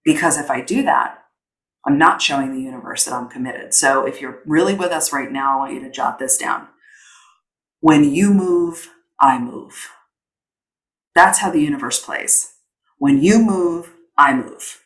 because 0.04 0.38
if 0.38 0.50
I 0.50 0.62
do 0.62 0.84
that, 0.84 1.24
I'm 1.86 1.98
not 1.98 2.22
showing 2.22 2.54
the 2.54 2.62
universe 2.62 3.06
that 3.06 3.14
I'm 3.14 3.30
committed. 3.30 3.74
So 3.74 4.06
if 4.06 4.20
you're 4.20 4.40
really 4.46 4.74
with 4.74 4.92
us 4.92 5.14
right 5.14 5.32
now, 5.32 5.54
I 5.54 5.58
want 5.58 5.74
you 5.74 5.80
to 5.82 5.92
jot 5.92 6.20
this 6.20 6.38
down. 6.38 6.68
When 7.80 8.04
you 8.04 8.34
move, 8.34 8.90
I 9.20 9.40
move. 9.40 9.90
That's 11.16 11.40
how 11.40 11.52
the 11.52 11.62
universe 11.62 12.04
plays. 12.04 12.54
When 13.00 13.24
you 13.24 13.40
move, 13.40 13.92
I 14.18 14.34
move. 14.36 14.82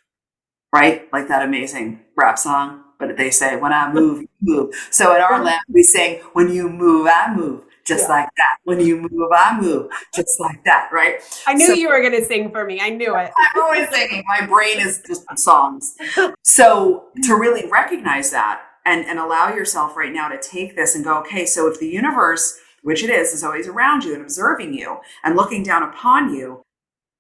Right? 0.74 1.12
Like 1.12 1.28
that 1.28 1.44
amazing 1.44 2.02
rap 2.16 2.40
song. 2.40 2.84
But 3.00 3.18
they 3.18 3.32
say, 3.32 3.58
when 3.58 3.74
I 3.74 3.92
move, 3.92 4.22
you 4.22 4.28
move. 4.42 4.76
So 4.90 5.14
in 5.16 5.22
our 5.22 5.44
land, 5.44 5.62
we 5.68 5.84
sing, 5.84 6.22
when 6.34 6.50
you 6.50 6.70
move, 6.70 7.08
I 7.12 7.34
move. 7.36 7.64
Just 7.86 8.04
yeah. 8.04 8.16
like 8.16 8.30
that. 8.38 8.58
When 8.64 8.80
you 8.80 9.02
move, 9.10 9.30
I 9.36 9.60
move. 9.60 9.92
Just 10.16 10.40
like 10.40 10.64
that, 10.64 10.90
right? 10.94 11.16
I 11.46 11.54
knew 11.54 11.68
so, 11.68 11.74
you 11.74 11.90
were 11.90 12.00
going 12.00 12.14
to 12.14 12.26
sing 12.26 12.50
for 12.50 12.64
me. 12.66 12.80
I 12.80 12.90
knew 12.90 13.14
it. 13.16 13.32
I'm 13.56 13.62
always 13.62 13.90
singing. 13.90 14.24
My 14.40 14.46
brain 14.46 14.80
is 14.80 15.04
just 15.06 15.26
songs. 15.38 15.96
So 16.44 17.08
to 17.24 17.36
really 17.38 17.70
recognize 17.70 18.32
that 18.32 18.62
and, 18.86 19.06
and 19.06 19.20
allow 19.20 19.54
yourself 19.54 19.98
right 19.98 20.14
now 20.14 20.30
to 20.30 20.40
take 20.40 20.76
this 20.76 20.96
and 20.96 21.04
go, 21.04 21.20
okay, 21.20 21.46
so 21.46 21.68
if 21.68 21.80
the 21.80 21.88
universe, 21.88 22.58
which 22.84 23.04
it 23.04 23.10
is, 23.10 23.34
is 23.34 23.44
always 23.44 23.68
around 23.68 24.06
you 24.06 24.14
and 24.14 24.22
observing 24.22 24.74
you 24.74 25.00
and 25.24 25.36
looking 25.36 25.64
down 25.64 25.84
upon 25.84 26.34
you, 26.34 26.64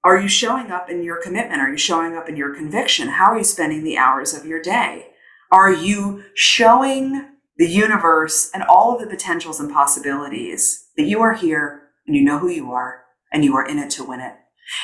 are 0.03 0.19
you 0.19 0.27
showing 0.27 0.69
up 0.69 0.89
in 0.89 1.03
your 1.03 1.21
commitment? 1.21 1.61
Are 1.61 1.69
you 1.69 1.77
showing 1.77 2.15
up 2.15 2.27
in 2.27 2.35
your 2.35 2.53
conviction? 2.53 3.07
How 3.07 3.31
are 3.31 3.37
you 3.37 3.43
spending 3.43 3.83
the 3.83 3.97
hours 3.97 4.33
of 4.33 4.45
your 4.45 4.61
day? 4.61 5.07
Are 5.51 5.71
you 5.71 6.23
showing 6.35 7.29
the 7.57 7.69
universe 7.69 8.49
and 8.53 8.63
all 8.63 8.93
of 8.93 9.01
the 9.01 9.07
potentials 9.07 9.59
and 9.59 9.71
possibilities 9.71 10.87
that 10.97 11.03
you 11.03 11.21
are 11.21 11.33
here 11.33 11.83
and 12.05 12.15
you 12.15 12.23
know 12.23 12.39
who 12.39 12.49
you 12.49 12.71
are 12.71 13.03
and 13.31 13.45
you 13.45 13.55
are 13.55 13.65
in 13.65 13.79
it 13.79 13.91
to 13.91 14.03
win 14.03 14.19
it? 14.19 14.33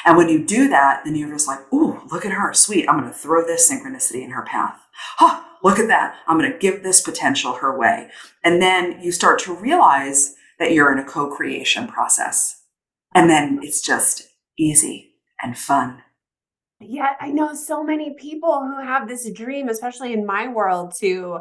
And 0.06 0.16
when 0.16 0.30
you 0.30 0.46
do 0.46 0.70
that, 0.70 1.02
then 1.04 1.16
you're 1.16 1.32
just 1.32 1.48
like, 1.48 1.62
ooh, 1.74 2.02
look 2.12 2.26
at 2.26 2.32
her. 2.32 2.54
Sweet. 2.54 2.88
I'm 2.88 3.00
going 3.00 3.12
to 3.12 3.18
throw 3.18 3.46
this 3.46 3.70
synchronicity 3.70 4.24
in 4.24 4.32
her 4.32 4.44
path. 4.44 4.80
Oh, 5.20 5.46
look 5.64 5.80
at 5.80 5.88
that. 5.88 6.16
I'm 6.28 6.38
going 6.38 6.52
to 6.52 6.58
give 6.58 6.84
this 6.84 7.02
potential 7.02 7.56
her 7.56 7.78
way. 7.78 8.10
And 8.44 8.62
then 8.62 9.00
you 9.02 9.12
start 9.12 9.40
to 9.40 9.56
realize 9.56 10.36
that 10.60 10.72
you're 10.72 10.92
in 10.92 11.00
a 11.00 11.06
co 11.06 11.30
creation 11.30 11.88
process. 11.88 12.62
And 13.16 13.30
then 13.30 13.60
it's 13.64 13.82
just 13.82 14.28
easy 14.58 15.09
and 15.42 15.58
fun 15.58 16.02
Yet 16.82 17.18
I 17.20 17.32
know 17.32 17.54
so 17.54 17.84
many 17.84 18.14
people 18.14 18.62
who 18.62 18.82
have 18.82 19.08
this 19.08 19.30
dream, 19.32 19.68
especially 19.68 20.14
in 20.14 20.26
my 20.26 20.48
world, 20.48 20.94
to 21.00 21.40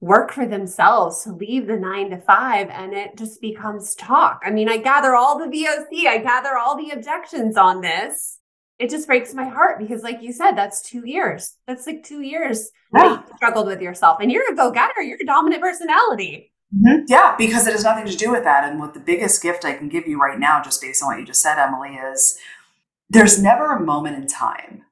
work 0.00 0.32
for 0.32 0.46
themselves, 0.46 1.24
to 1.24 1.32
leave 1.32 1.66
the 1.66 1.76
nine 1.76 2.10
to 2.10 2.18
five, 2.18 2.68
and 2.70 2.92
it 2.92 3.16
just 3.16 3.40
becomes 3.40 3.94
talk. 3.96 4.40
I 4.44 4.50
mean, 4.50 4.68
I 4.68 4.76
gather 4.76 5.14
all 5.14 5.38
the 5.38 5.46
VOC, 5.46 6.06
I 6.06 6.18
gather 6.18 6.56
all 6.56 6.76
the 6.76 6.90
objections 6.90 7.56
on 7.56 7.80
this. 7.80 8.38
It 8.78 8.90
just 8.90 9.06
breaks 9.06 9.34
my 9.34 9.48
heart 9.48 9.78
because, 9.78 10.02
like 10.02 10.22
you 10.22 10.32
said, 10.32 10.52
that's 10.52 10.82
two 10.82 11.06
years. 11.06 11.56
That's 11.66 11.86
like 11.86 12.04
two 12.04 12.20
years 12.20 12.70
yeah. 12.94 13.20
you 13.28 13.36
struggled 13.36 13.66
with 13.66 13.80
yourself. 13.80 14.18
And 14.20 14.30
you're 14.30 14.52
a 14.52 14.56
go 14.56 14.70
getter, 14.70 15.02
you're 15.02 15.18
a 15.20 15.26
dominant 15.26 15.62
personality. 15.62 16.52
Mm-hmm. 16.74 17.04
Yeah, 17.06 17.34
because 17.36 17.66
it 17.66 17.72
has 17.72 17.84
nothing 17.84 18.06
to 18.06 18.16
do 18.16 18.30
with 18.30 18.44
that. 18.44 18.68
And 18.68 18.80
what 18.80 18.94
the 18.94 19.00
biggest 19.00 19.42
gift 19.42 19.64
I 19.64 19.74
can 19.74 19.88
give 19.88 20.06
you 20.06 20.18
right 20.18 20.38
now, 20.38 20.62
just 20.62 20.80
based 20.80 21.02
on 21.02 21.08
what 21.08 21.18
you 21.20 21.26
just 21.26 21.42
said, 21.42 21.58
Emily, 21.58 21.90
is 21.90 22.38
there's 23.12 23.42
never 23.42 23.72
a 23.72 23.80
moment 23.80 24.16
in 24.16 24.26
time 24.26 24.84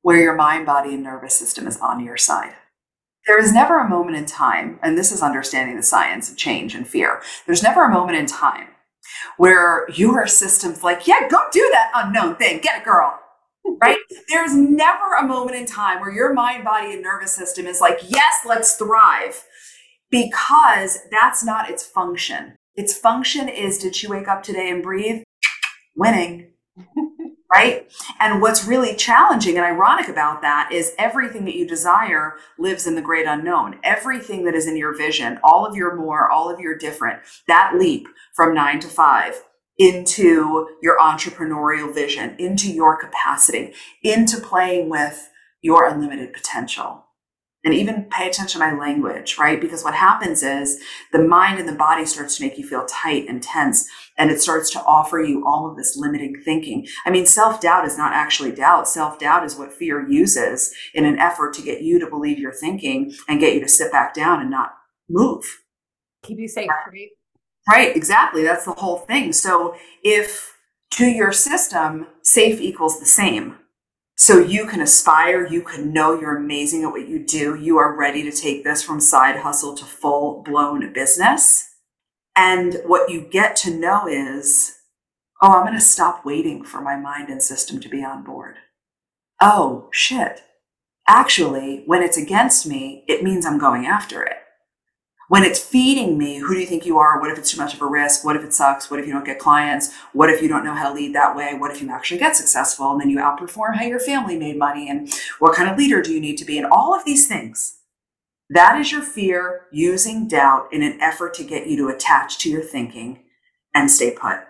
where 0.00 0.16
your 0.16 0.34
mind, 0.34 0.64
body, 0.64 0.94
and 0.94 1.02
nervous 1.02 1.34
system 1.34 1.66
is 1.66 1.78
on 1.78 2.02
your 2.02 2.16
side. 2.16 2.54
There 3.26 3.38
is 3.38 3.52
never 3.52 3.78
a 3.78 3.88
moment 3.88 4.16
in 4.16 4.24
time, 4.24 4.78
and 4.82 4.96
this 4.96 5.12
is 5.12 5.20
understanding 5.20 5.76
the 5.76 5.82
science 5.82 6.30
of 6.30 6.38
change 6.38 6.74
and 6.74 6.88
fear. 6.88 7.20
There's 7.44 7.62
never 7.62 7.84
a 7.84 7.92
moment 7.92 8.16
in 8.16 8.24
time 8.24 8.68
where 9.36 9.86
your 9.90 10.26
system's 10.26 10.82
like, 10.82 11.06
yeah, 11.06 11.28
go 11.28 11.38
do 11.52 11.68
that 11.72 11.90
unknown 11.94 12.36
thing, 12.36 12.60
get 12.60 12.80
a 12.80 12.84
girl. 12.84 13.20
Right? 13.82 13.98
There's 14.28 14.54
never 14.54 15.14
a 15.18 15.26
moment 15.26 15.56
in 15.56 15.66
time 15.66 16.00
where 16.00 16.12
your 16.12 16.32
mind, 16.32 16.62
body, 16.62 16.92
and 16.92 17.02
nervous 17.02 17.32
system 17.32 17.66
is 17.66 17.80
like, 17.80 17.98
yes, 18.06 18.36
let's 18.46 18.76
thrive, 18.76 19.44
because 20.08 21.00
that's 21.10 21.44
not 21.44 21.68
its 21.68 21.84
function. 21.84 22.54
Its 22.76 22.96
function 22.96 23.48
is 23.48 23.78
did 23.78 23.96
she 23.96 24.06
wake 24.06 24.28
up 24.28 24.44
today 24.44 24.70
and 24.70 24.84
breathe? 24.84 25.24
Winning 25.96 26.52
right? 27.56 27.90
And 28.20 28.42
what's 28.42 28.66
really 28.66 28.94
challenging 28.94 29.56
and 29.56 29.64
ironic 29.64 30.08
about 30.08 30.42
that 30.42 30.70
is 30.70 30.94
everything 30.98 31.46
that 31.46 31.56
you 31.56 31.66
desire 31.66 32.34
lives 32.58 32.86
in 32.86 32.96
the 32.96 33.02
great 33.02 33.26
unknown. 33.26 33.78
Everything 33.82 34.44
that 34.44 34.54
is 34.54 34.66
in 34.66 34.76
your 34.76 34.94
vision, 34.94 35.38
all 35.42 35.64
of 35.64 35.74
your 35.74 35.96
more, 35.96 36.30
all 36.30 36.52
of 36.52 36.60
your 36.60 36.76
different, 36.76 37.20
that 37.48 37.72
leap 37.78 38.08
from 38.34 38.54
nine 38.54 38.78
to 38.80 38.88
five 38.88 39.42
into 39.78 40.68
your 40.82 40.98
entrepreneurial 40.98 41.94
vision, 41.94 42.36
into 42.38 42.70
your 42.70 42.96
capacity, 42.96 43.72
into 44.02 44.38
playing 44.38 44.90
with 44.90 45.30
your 45.62 45.86
unlimited 45.86 46.34
potential 46.34 47.06
and 47.66 47.74
even 47.74 48.04
pay 48.04 48.28
attention 48.28 48.60
to 48.60 48.66
my 48.66 48.78
language, 48.78 49.38
right? 49.38 49.60
Because 49.60 49.82
what 49.82 49.94
happens 49.94 50.44
is 50.44 50.80
the 51.12 51.18
mind 51.18 51.58
and 51.58 51.68
the 51.68 51.74
body 51.74 52.06
starts 52.06 52.36
to 52.36 52.44
make 52.44 52.56
you 52.56 52.66
feel 52.66 52.86
tight 52.86 53.26
and 53.28 53.42
tense, 53.42 53.88
and 54.18 54.30
it 54.30 54.40
starts 54.40 54.70
to 54.70 54.82
offer 54.82 55.20
you 55.20 55.46
all 55.46 55.68
of 55.68 55.76
this 55.76 55.96
limiting 55.96 56.40
thinking. 56.44 56.86
I 57.04 57.10
mean, 57.10 57.26
self 57.26 57.60
doubt 57.60 57.84
is 57.84 57.98
not 57.98 58.12
actually 58.12 58.52
doubt. 58.52 58.88
Self 58.88 59.18
doubt 59.18 59.44
is 59.44 59.56
what 59.56 59.72
fear 59.72 60.08
uses 60.08 60.74
in 60.94 61.04
an 61.04 61.18
effort 61.18 61.54
to 61.54 61.62
get 61.62 61.82
you 61.82 61.98
to 61.98 62.08
believe 62.08 62.38
you're 62.38 62.52
thinking 62.52 63.12
and 63.28 63.40
get 63.40 63.54
you 63.54 63.60
to 63.60 63.68
sit 63.68 63.92
back 63.92 64.14
down 64.14 64.40
and 64.40 64.50
not 64.50 64.72
move. 65.08 65.44
Keep 66.22 66.38
you 66.38 66.48
safe, 66.48 66.68
right? 66.68 67.08
Right, 67.68 67.96
exactly. 67.96 68.44
That's 68.44 68.64
the 68.64 68.72
whole 68.72 68.98
thing. 68.98 69.32
So 69.32 69.74
if 70.02 70.56
to 70.92 71.06
your 71.06 71.32
system, 71.32 72.06
safe 72.22 72.60
equals 72.60 73.00
the 73.00 73.06
same, 73.06 73.56
so 74.18 74.38
you 74.38 74.66
can 74.66 74.80
aspire, 74.80 75.46
you 75.46 75.60
can 75.60 75.92
know 75.92 76.18
you're 76.18 76.38
amazing 76.38 76.84
at 76.84 76.90
what 76.90 77.06
you 77.06 77.18
do. 77.24 77.54
You 77.54 77.76
are 77.76 77.96
ready 77.96 78.22
to 78.22 78.34
take 78.34 78.64
this 78.64 78.82
from 78.82 78.98
side 78.98 79.36
hustle 79.36 79.74
to 79.76 79.84
full 79.84 80.42
blown 80.42 80.90
business. 80.94 81.68
And 82.36 82.82
what 82.84 83.10
you 83.10 83.22
get 83.22 83.56
to 83.56 83.74
know 83.74 84.06
is, 84.06 84.76
oh, 85.40 85.52
I'm 85.52 85.64
going 85.64 85.74
to 85.74 85.80
stop 85.80 86.24
waiting 86.24 86.64
for 86.64 86.80
my 86.80 86.96
mind 86.96 87.30
and 87.30 87.42
system 87.42 87.80
to 87.80 87.88
be 87.88 88.04
on 88.04 88.22
board. 88.22 88.56
Oh, 89.40 89.88
shit. 89.90 90.42
Actually, 91.08 91.82
when 91.86 92.02
it's 92.02 92.16
against 92.16 92.66
me, 92.66 93.04
it 93.08 93.22
means 93.22 93.46
I'm 93.46 93.58
going 93.58 93.86
after 93.86 94.22
it 94.22 94.36
when 95.28 95.42
it's 95.42 95.58
feeding 95.58 96.16
me, 96.16 96.38
who 96.38 96.54
do 96.54 96.60
you 96.60 96.66
think 96.66 96.86
you 96.86 96.98
are? 96.98 97.20
What 97.20 97.30
if 97.30 97.38
it's 97.38 97.50
too 97.50 97.60
much 97.60 97.74
of 97.74 97.82
a 97.82 97.86
risk? 97.86 98.24
What 98.24 98.36
if 98.36 98.44
it 98.44 98.54
sucks? 98.54 98.90
What 98.90 99.00
if 99.00 99.06
you 99.06 99.12
don't 99.12 99.24
get 99.24 99.38
clients? 99.38 99.92
What 100.12 100.30
if 100.30 100.40
you 100.40 100.48
don't 100.48 100.64
know 100.64 100.74
how 100.74 100.88
to 100.88 100.94
lead 100.94 101.14
that 101.14 101.34
way? 101.34 101.54
What 101.54 101.72
if 101.72 101.82
you 101.82 101.90
actually 101.90 102.18
get 102.18 102.36
successful 102.36 102.92
and 102.92 103.00
then 103.00 103.10
you 103.10 103.18
outperform 103.18 103.76
how 103.76 103.84
your 103.84 103.98
family 103.98 104.38
made 104.38 104.56
money? 104.56 104.88
And 104.88 105.12
what 105.40 105.54
kind 105.54 105.68
of 105.68 105.76
leader 105.76 106.00
do 106.00 106.12
you 106.12 106.20
need 106.20 106.36
to 106.38 106.44
be? 106.44 106.58
And 106.58 106.66
all 106.66 106.94
of 106.94 107.04
these 107.04 107.26
things. 107.26 107.75
That 108.50 108.78
is 108.78 108.92
your 108.92 109.02
fear 109.02 109.66
using 109.72 110.28
doubt 110.28 110.72
in 110.72 110.82
an 110.82 111.00
effort 111.00 111.34
to 111.34 111.44
get 111.44 111.66
you 111.66 111.76
to 111.78 111.88
attach 111.88 112.38
to 112.38 112.50
your 112.50 112.62
thinking 112.62 113.24
and 113.74 113.90
stay 113.90 114.12
put. 114.12 114.40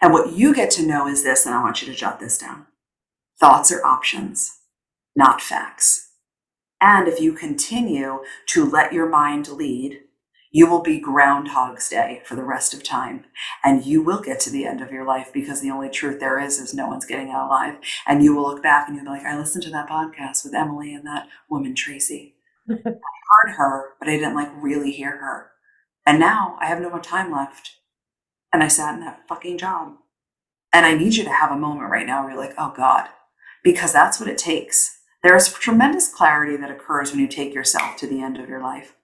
And 0.00 0.12
what 0.12 0.32
you 0.32 0.54
get 0.54 0.70
to 0.72 0.86
know 0.86 1.08
is 1.08 1.24
this, 1.24 1.44
and 1.44 1.54
I 1.54 1.62
want 1.62 1.82
you 1.82 1.92
to 1.92 1.98
jot 1.98 2.20
this 2.20 2.38
down. 2.38 2.66
Thoughts 3.40 3.72
are 3.72 3.84
options, 3.84 4.58
not 5.16 5.42
facts. 5.42 6.10
And 6.80 7.08
if 7.08 7.20
you 7.20 7.32
continue 7.32 8.20
to 8.48 8.64
let 8.64 8.92
your 8.92 9.08
mind 9.08 9.48
lead, 9.48 10.00
you 10.52 10.66
will 10.70 10.82
be 10.82 11.00
Groundhog's 11.00 11.88
Day 11.88 12.22
for 12.24 12.36
the 12.36 12.44
rest 12.44 12.72
of 12.72 12.82
time. 12.82 13.24
And 13.64 13.84
you 13.84 14.02
will 14.02 14.20
get 14.20 14.40
to 14.40 14.50
the 14.50 14.66
end 14.66 14.80
of 14.80 14.92
your 14.92 15.04
life 15.04 15.30
because 15.32 15.60
the 15.60 15.70
only 15.70 15.90
truth 15.90 16.20
there 16.20 16.38
is 16.38 16.58
is 16.58 16.72
no 16.72 16.86
one's 16.86 17.04
getting 17.04 17.30
out 17.30 17.48
alive. 17.48 17.76
And 18.06 18.22
you 18.22 18.34
will 18.34 18.44
look 18.44 18.62
back 18.62 18.88
and 18.88 18.96
you'll 18.96 19.04
be 19.04 19.10
like, 19.10 19.26
I 19.26 19.36
listened 19.36 19.64
to 19.64 19.70
that 19.70 19.88
podcast 19.88 20.44
with 20.44 20.54
Emily 20.54 20.94
and 20.94 21.06
that 21.06 21.28
woman, 21.50 21.74
Tracy. 21.74 22.35
I 22.68 22.74
heard 22.74 23.54
her, 23.56 23.94
but 23.98 24.08
I 24.08 24.16
didn't 24.16 24.34
like 24.34 24.50
really 24.60 24.92
hear 24.92 25.16
her. 25.18 25.50
And 26.04 26.20
now 26.20 26.56
I 26.60 26.66
have 26.66 26.80
no 26.80 26.90
more 26.90 27.00
time 27.00 27.32
left. 27.32 27.72
And 28.52 28.62
I 28.62 28.68
sat 28.68 28.94
in 28.94 29.00
that 29.00 29.28
fucking 29.28 29.58
job. 29.58 29.94
And 30.72 30.86
I 30.86 30.94
need 30.94 31.14
you 31.14 31.24
to 31.24 31.32
have 31.32 31.50
a 31.50 31.56
moment 31.56 31.90
right 31.90 32.06
now 32.06 32.22
where 32.22 32.32
you're 32.32 32.40
like, 32.40 32.54
oh 32.58 32.72
God, 32.76 33.08
because 33.64 33.92
that's 33.92 34.20
what 34.20 34.28
it 34.28 34.38
takes 34.38 34.96
there 35.26 35.34
is 35.34 35.52
tremendous 35.52 36.06
clarity 36.06 36.56
that 36.56 36.70
occurs 36.70 37.10
when 37.10 37.18
you 37.18 37.26
take 37.26 37.52
yourself 37.52 37.96
to 37.96 38.06
the 38.06 38.22
end 38.22 38.38
of 38.38 38.48
your 38.48 38.62
life. 38.62 38.94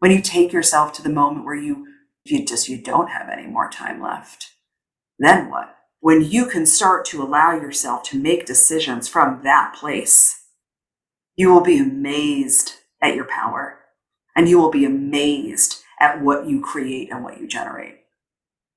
When 0.00 0.10
you 0.10 0.20
take 0.20 0.52
yourself 0.52 0.92
to 0.94 1.02
the 1.02 1.08
moment 1.08 1.44
where 1.44 1.54
you, 1.54 1.86
you 2.24 2.44
just 2.44 2.68
you 2.68 2.76
don't 2.76 3.10
have 3.10 3.28
any 3.28 3.46
more 3.46 3.70
time 3.70 4.02
left. 4.02 4.50
Then 5.16 5.48
what? 5.50 5.76
When 6.00 6.22
you 6.22 6.46
can 6.46 6.66
start 6.66 7.04
to 7.06 7.22
allow 7.22 7.52
yourself 7.52 8.02
to 8.04 8.18
make 8.18 8.46
decisions 8.46 9.06
from 9.06 9.42
that 9.44 9.76
place, 9.78 10.42
you 11.36 11.52
will 11.52 11.62
be 11.62 11.78
amazed 11.78 12.72
at 13.04 13.14
your 13.14 13.26
power 13.26 13.78
and 14.34 14.48
you 14.48 14.58
will 14.58 14.70
be 14.70 14.84
amazed 14.84 15.82
at 16.00 16.20
what 16.20 16.46
you 16.46 16.60
create 16.60 17.10
and 17.12 17.22
what 17.22 17.40
you 17.40 17.46
generate. 17.46 18.00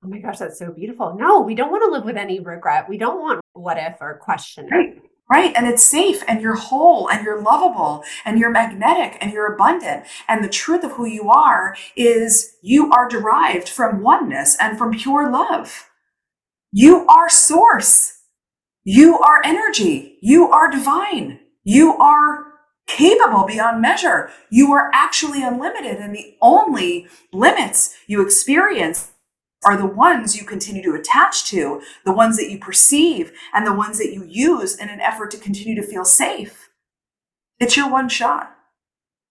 Oh 0.03 0.09
my 0.09 0.19
gosh, 0.19 0.37
that's 0.37 0.59
so 0.59 0.71
beautiful. 0.71 1.15
No, 1.17 1.41
we 1.41 1.55
don't 1.55 1.71
want 1.71 1.83
to 1.83 1.91
live 1.91 2.05
with 2.05 2.17
any 2.17 2.39
regret. 2.39 2.87
We 2.87 2.97
don't 2.97 3.19
want 3.19 3.41
what 3.53 3.77
if 3.77 3.97
or 3.99 4.19
question. 4.19 4.67
Right 4.69 5.01
right? 5.29 5.53
And 5.55 5.67
it's 5.67 5.83
safe 5.83 6.23
and 6.27 6.41
you're 6.41 6.55
whole 6.55 7.09
and 7.09 7.23
you're 7.23 7.41
lovable 7.41 8.03
and 8.25 8.39
you're 8.39 8.49
magnetic 8.49 9.17
and 9.21 9.31
you're 9.31 9.53
abundant. 9.53 10.05
And 10.27 10.43
the 10.43 10.49
truth 10.49 10.83
of 10.83 10.93
who 10.93 11.05
you 11.05 11.29
are 11.29 11.75
is 11.95 12.55
you 12.61 12.91
are 12.91 13.09
derived 13.09 13.67
from 13.67 14.01
oneness 14.01 14.55
and 14.59 14.77
from 14.77 14.91
pure 14.91 15.29
love. 15.29 15.89
You 16.71 17.05
are 17.07 17.29
source. 17.29 18.19
You 18.83 19.19
are 19.19 19.41
energy. 19.43 20.17
You 20.21 20.49
are 20.49 20.71
divine. 20.71 21.39
You 21.63 21.97
are 21.97 22.45
capable 22.87 23.45
beyond 23.45 23.81
measure. 23.81 24.31
You 24.49 24.71
are 24.73 24.89
actually 24.93 25.43
unlimited. 25.43 25.97
And 25.97 26.15
the 26.15 26.35
only 26.41 27.07
limits 27.31 27.95
you 28.07 28.21
experience 28.21 29.11
are 29.65 29.77
the 29.77 29.85
ones 29.85 30.37
you 30.37 30.45
continue 30.45 30.83
to 30.83 30.95
attach 30.99 31.45
to, 31.45 31.81
the 32.05 32.13
ones 32.13 32.37
that 32.37 32.49
you 32.49 32.59
perceive, 32.59 33.31
and 33.53 33.65
the 33.65 33.73
ones 33.73 33.97
that 33.97 34.13
you 34.13 34.23
use 34.25 34.77
in 34.77 34.89
an 34.89 35.01
effort 35.01 35.31
to 35.31 35.37
continue 35.37 35.75
to 35.75 35.87
feel 35.87 36.05
safe. 36.05 36.69
It's 37.59 37.75
your 37.75 37.89
one 37.89 38.07
shot. 38.07 38.51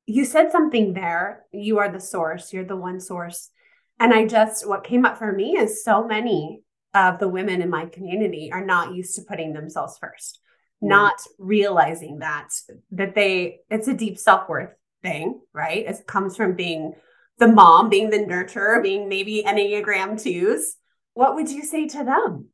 You 0.06 0.24
said 0.24 0.52
something 0.52 0.94
there. 0.94 1.44
You 1.52 1.78
are 1.78 1.90
the 1.90 2.00
source, 2.00 2.52
you're 2.52 2.64
the 2.64 2.76
one 2.76 3.00
source. 3.00 3.50
And 3.98 4.12
I 4.12 4.26
just, 4.26 4.68
what 4.68 4.84
came 4.84 5.06
up 5.06 5.16
for 5.16 5.32
me 5.32 5.56
is 5.56 5.82
so 5.82 6.06
many 6.06 6.62
of 6.92 7.18
the 7.18 7.28
women 7.28 7.62
in 7.62 7.70
my 7.70 7.86
community 7.86 8.50
are 8.52 8.64
not 8.64 8.94
used 8.94 9.14
to 9.16 9.22
putting 9.22 9.52
themselves 9.52 9.96
first. 9.98 10.40
Not 10.80 11.14
realizing 11.38 12.18
that, 12.18 12.48
that 12.90 13.14
they, 13.14 13.60
it's 13.70 13.88
a 13.88 13.94
deep 13.94 14.18
self 14.18 14.48
worth 14.48 14.70
thing, 15.02 15.40
right? 15.52 15.86
It 15.86 16.06
comes 16.06 16.36
from 16.36 16.54
being 16.54 16.94
the 17.38 17.48
mom, 17.48 17.88
being 17.88 18.10
the 18.10 18.18
nurturer, 18.18 18.82
being 18.82 19.08
maybe 19.08 19.44
Enneagram 19.46 20.20
twos. 20.22 20.76
What 21.14 21.34
would 21.34 21.50
you 21.50 21.64
say 21.64 21.86
to 21.88 22.04
them? 22.04 22.48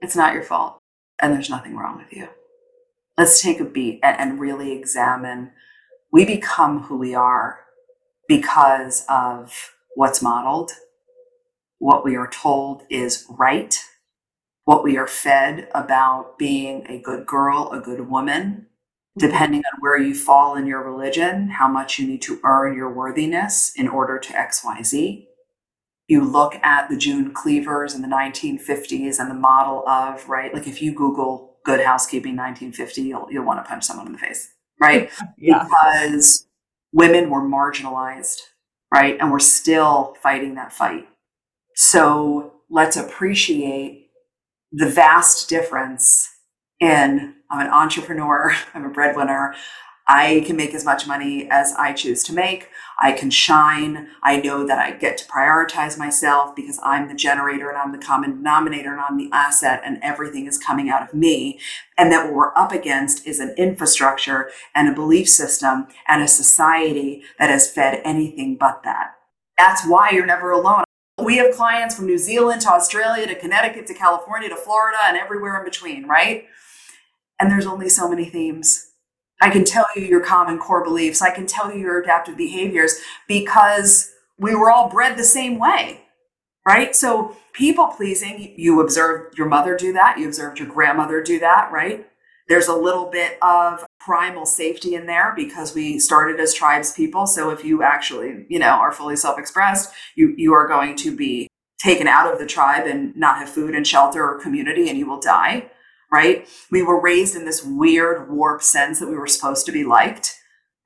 It's 0.00 0.16
not 0.16 0.32
your 0.34 0.42
fault, 0.42 0.78
and 1.20 1.34
there's 1.34 1.50
nothing 1.50 1.76
wrong 1.76 1.98
with 1.98 2.12
you. 2.12 2.28
Let's 3.18 3.42
take 3.42 3.60
a 3.60 3.64
beat 3.64 4.00
and, 4.02 4.18
and 4.18 4.40
really 4.40 4.72
examine. 4.72 5.52
We 6.12 6.24
become 6.24 6.84
who 6.84 6.96
we 6.96 7.14
are 7.14 7.60
because 8.28 9.04
of 9.08 9.74
what's 9.94 10.22
modeled, 10.22 10.72
what 11.78 12.04
we 12.04 12.16
are 12.16 12.28
told 12.28 12.82
is 12.88 13.26
right, 13.28 13.78
what 14.64 14.84
we 14.84 14.96
are 14.96 15.06
fed 15.06 15.68
about 15.74 16.38
being 16.38 16.86
a 16.88 16.98
good 16.98 17.26
girl, 17.26 17.70
a 17.72 17.80
good 17.80 18.08
woman, 18.08 18.66
mm-hmm. 19.18 19.26
depending 19.26 19.62
on 19.72 19.80
where 19.80 19.98
you 19.98 20.14
fall 20.14 20.56
in 20.56 20.66
your 20.66 20.82
religion, 20.82 21.48
how 21.48 21.68
much 21.68 21.98
you 21.98 22.06
need 22.06 22.22
to 22.22 22.40
earn 22.44 22.76
your 22.76 22.92
worthiness 22.92 23.72
in 23.76 23.88
order 23.88 24.18
to 24.18 24.32
XYZ. 24.32 25.26
You 26.08 26.24
look 26.24 26.56
at 26.56 26.88
the 26.88 26.96
June 26.96 27.32
Cleavers 27.32 27.94
in 27.94 28.02
the 28.02 28.08
1950s 28.08 29.20
and 29.20 29.30
the 29.30 29.34
model 29.34 29.88
of, 29.88 30.28
right? 30.28 30.52
Like 30.52 30.66
if 30.66 30.82
you 30.82 30.92
Google 30.92 31.58
good 31.64 31.80
housekeeping 31.80 32.36
1950, 32.36 33.02
you'll, 33.02 33.28
you'll 33.30 33.44
want 33.44 33.64
to 33.64 33.68
punch 33.68 33.84
someone 33.84 34.06
in 34.06 34.12
the 34.12 34.18
face, 34.18 34.52
right? 34.80 35.10
yeah. 35.38 35.64
Because 35.64 36.46
women 36.92 37.30
were 37.30 37.42
marginalized, 37.42 38.40
right? 38.92 39.16
And 39.20 39.30
we're 39.30 39.38
still 39.38 40.16
fighting 40.22 40.54
that 40.54 40.72
fight. 40.72 41.08
So 41.76 42.54
let's 42.68 42.96
appreciate 42.96 43.99
the 44.72 44.88
vast 44.88 45.48
difference 45.48 46.28
in 46.78 47.34
I'm 47.50 47.66
an 47.66 47.72
entrepreneur, 47.72 48.54
I'm 48.74 48.84
a 48.84 48.90
breadwinner. 48.90 49.54
I 50.08 50.42
can 50.44 50.56
make 50.56 50.74
as 50.74 50.84
much 50.84 51.06
money 51.06 51.48
as 51.52 51.72
I 51.78 51.92
choose 51.92 52.24
to 52.24 52.32
make. 52.32 52.68
I 53.00 53.12
can 53.12 53.30
shine. 53.30 54.08
I 54.24 54.40
know 54.40 54.66
that 54.66 54.78
I 54.78 54.90
get 54.90 55.16
to 55.18 55.24
prioritize 55.26 55.96
myself 55.96 56.56
because 56.56 56.80
I'm 56.82 57.06
the 57.06 57.14
generator 57.14 57.68
and 57.68 57.78
I'm 57.78 57.92
the 57.92 58.04
common 58.04 58.38
denominator 58.38 58.92
and 58.92 59.00
I'm 59.00 59.16
the 59.16 59.30
asset 59.32 59.82
and 59.84 60.00
everything 60.02 60.46
is 60.46 60.58
coming 60.58 60.90
out 60.90 61.08
of 61.08 61.14
me. 61.14 61.60
And 61.96 62.10
that 62.10 62.24
what 62.24 62.34
we're 62.34 62.58
up 62.58 62.72
against 62.72 63.24
is 63.24 63.38
an 63.38 63.54
infrastructure 63.56 64.50
and 64.74 64.88
a 64.88 64.94
belief 64.94 65.28
system 65.28 65.86
and 66.08 66.22
a 66.22 66.28
society 66.28 67.22
that 67.38 67.50
has 67.50 67.70
fed 67.70 68.02
anything 68.04 68.56
but 68.56 68.82
that. 68.82 69.12
That's 69.56 69.86
why 69.86 70.10
you're 70.10 70.26
never 70.26 70.50
alone. 70.50 70.84
We 71.22 71.36
have 71.36 71.54
clients 71.54 71.94
from 71.94 72.06
New 72.06 72.18
Zealand 72.18 72.62
to 72.62 72.70
Australia 72.70 73.26
to 73.26 73.34
Connecticut 73.34 73.86
to 73.88 73.94
California 73.94 74.48
to 74.48 74.56
Florida 74.56 74.98
and 75.04 75.16
everywhere 75.16 75.58
in 75.58 75.64
between, 75.64 76.06
right? 76.06 76.46
And 77.40 77.50
there's 77.50 77.66
only 77.66 77.88
so 77.88 78.08
many 78.08 78.24
themes. 78.24 78.90
I 79.40 79.50
can 79.50 79.64
tell 79.64 79.86
you 79.96 80.02
your 80.02 80.20
common 80.20 80.58
core 80.58 80.84
beliefs. 80.84 81.22
I 81.22 81.30
can 81.30 81.46
tell 81.46 81.72
you 81.72 81.80
your 81.80 82.00
adaptive 82.00 82.36
behaviors 82.36 83.00
because 83.26 84.12
we 84.38 84.54
were 84.54 84.70
all 84.70 84.88
bred 84.90 85.16
the 85.16 85.24
same 85.24 85.58
way, 85.58 86.02
right? 86.66 86.94
So, 86.94 87.36
people 87.52 87.88
pleasing, 87.88 88.54
you 88.56 88.80
observed 88.80 89.36
your 89.36 89.48
mother 89.48 89.76
do 89.76 89.92
that, 89.94 90.18
you 90.18 90.26
observed 90.26 90.58
your 90.58 90.68
grandmother 90.68 91.22
do 91.22 91.38
that, 91.40 91.70
right? 91.72 92.06
There's 92.48 92.68
a 92.68 92.76
little 92.76 93.10
bit 93.10 93.38
of 93.42 93.86
primal 94.00 94.46
safety 94.46 94.94
in 94.94 95.06
there 95.06 95.32
because 95.36 95.74
we 95.74 95.98
started 95.98 96.40
as 96.40 96.54
tribes 96.54 96.92
people. 96.92 97.26
So 97.26 97.50
if 97.50 97.64
you 97.64 97.82
actually, 97.82 98.46
you 98.48 98.58
know, 98.58 98.70
are 98.70 98.92
fully 98.92 99.16
self-expressed, 99.16 99.92
you 100.16 100.34
you 100.36 100.52
are 100.54 100.66
going 100.66 100.96
to 100.96 101.14
be 101.14 101.46
taken 101.78 102.06
out 102.06 102.32
of 102.32 102.38
the 102.38 102.46
tribe 102.46 102.86
and 102.86 103.14
not 103.16 103.38
have 103.38 103.48
food 103.48 103.74
and 103.74 103.86
shelter 103.86 104.24
or 104.24 104.40
community 104.40 104.88
and 104.88 104.98
you 104.98 105.06
will 105.06 105.20
die 105.20 105.70
right? 106.10 106.48
We 106.70 106.82
were 106.82 107.00
raised 107.00 107.36
in 107.36 107.44
this 107.44 107.64
weird 107.64 108.30
warp 108.30 108.62
sense 108.62 108.98
that 108.98 109.08
we 109.08 109.16
were 109.16 109.26
supposed 109.26 109.64
to 109.66 109.72
be 109.72 109.84
liked, 109.84 110.36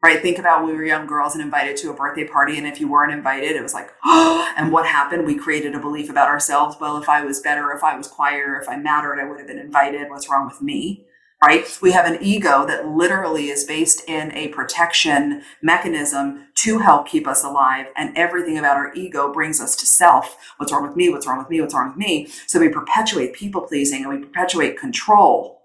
right? 0.03 0.21
Think 0.21 0.39
about 0.39 0.61
when 0.61 0.71
we 0.71 0.77
were 0.77 0.85
young 0.85 1.07
girls 1.07 1.35
and 1.35 1.43
invited 1.43 1.77
to 1.79 1.91
a 1.91 1.95
birthday 1.95 2.27
party. 2.27 2.59
And 2.59 2.67
if 2.67 2.79
you 2.79 2.89
weren't 2.89 3.13
invited, 3.13 3.53
it 3.53 3.63
was 3.63 3.75
like, 3.75 3.91
oh, 4.05 4.53
and 4.57 4.71
what 4.71 4.87
happened? 4.87 5.27
We 5.27 5.37
created 5.37 5.75
a 5.75 5.81
belief 5.81 6.11
about 6.11 6.29
ourselves. 6.29 6.77
Well, 6.81 6.99
if 6.99 7.09
I 7.09 7.25
was 7.25 7.41
better, 7.41 7.73
if 7.73 7.83
I 7.83 7.97
was 7.97 8.07
quieter, 8.07 8.61
if 8.61 8.69
I 8.69 8.77
mattered, 8.77 9.19
I 9.19 9.25
would 9.25 9.39
have 9.39 9.49
been 9.49 9.59
invited. 9.59 10.11
What's 10.11 10.31
wrong 10.31 10.47
with 10.47 10.61
me? 10.61 11.07
Right? 11.47 11.79
We 11.83 11.93
have 11.93 12.07
an 12.07 12.19
ego 12.23 12.67
that 12.67 12.89
literally 12.89 13.49
is 13.51 13.65
based 13.65 14.09
in 14.09 14.33
a 14.33 14.49
protection 14.49 15.43
mechanism 15.63 16.47
to 16.57 16.79
help 16.79 17.07
keep 17.07 17.27
us 17.27 17.45
alive. 17.45 17.87
And 17.97 18.17
everything 18.17 18.59
about 18.59 18.77
our 18.77 18.95
ego 18.95 19.33
brings 19.33 19.61
us 19.61 19.77
to 19.77 19.87
self. 19.87 20.37
What's 20.57 20.73
wrong 20.73 20.87
with 20.87 20.97
me? 20.97 21.11
What's 21.11 21.27
wrong 21.27 21.39
with 21.39 21.51
me? 21.51 21.61
What's 21.61 21.75
wrong 21.75 21.89
with 21.89 21.99
me? 21.99 22.29
So 22.47 22.61
we 22.61 22.69
perpetuate 22.69 23.35
people 23.35 23.63
pleasing 23.63 24.05
and 24.05 24.13
we 24.13 24.25
perpetuate 24.25 24.79
control. 24.79 25.61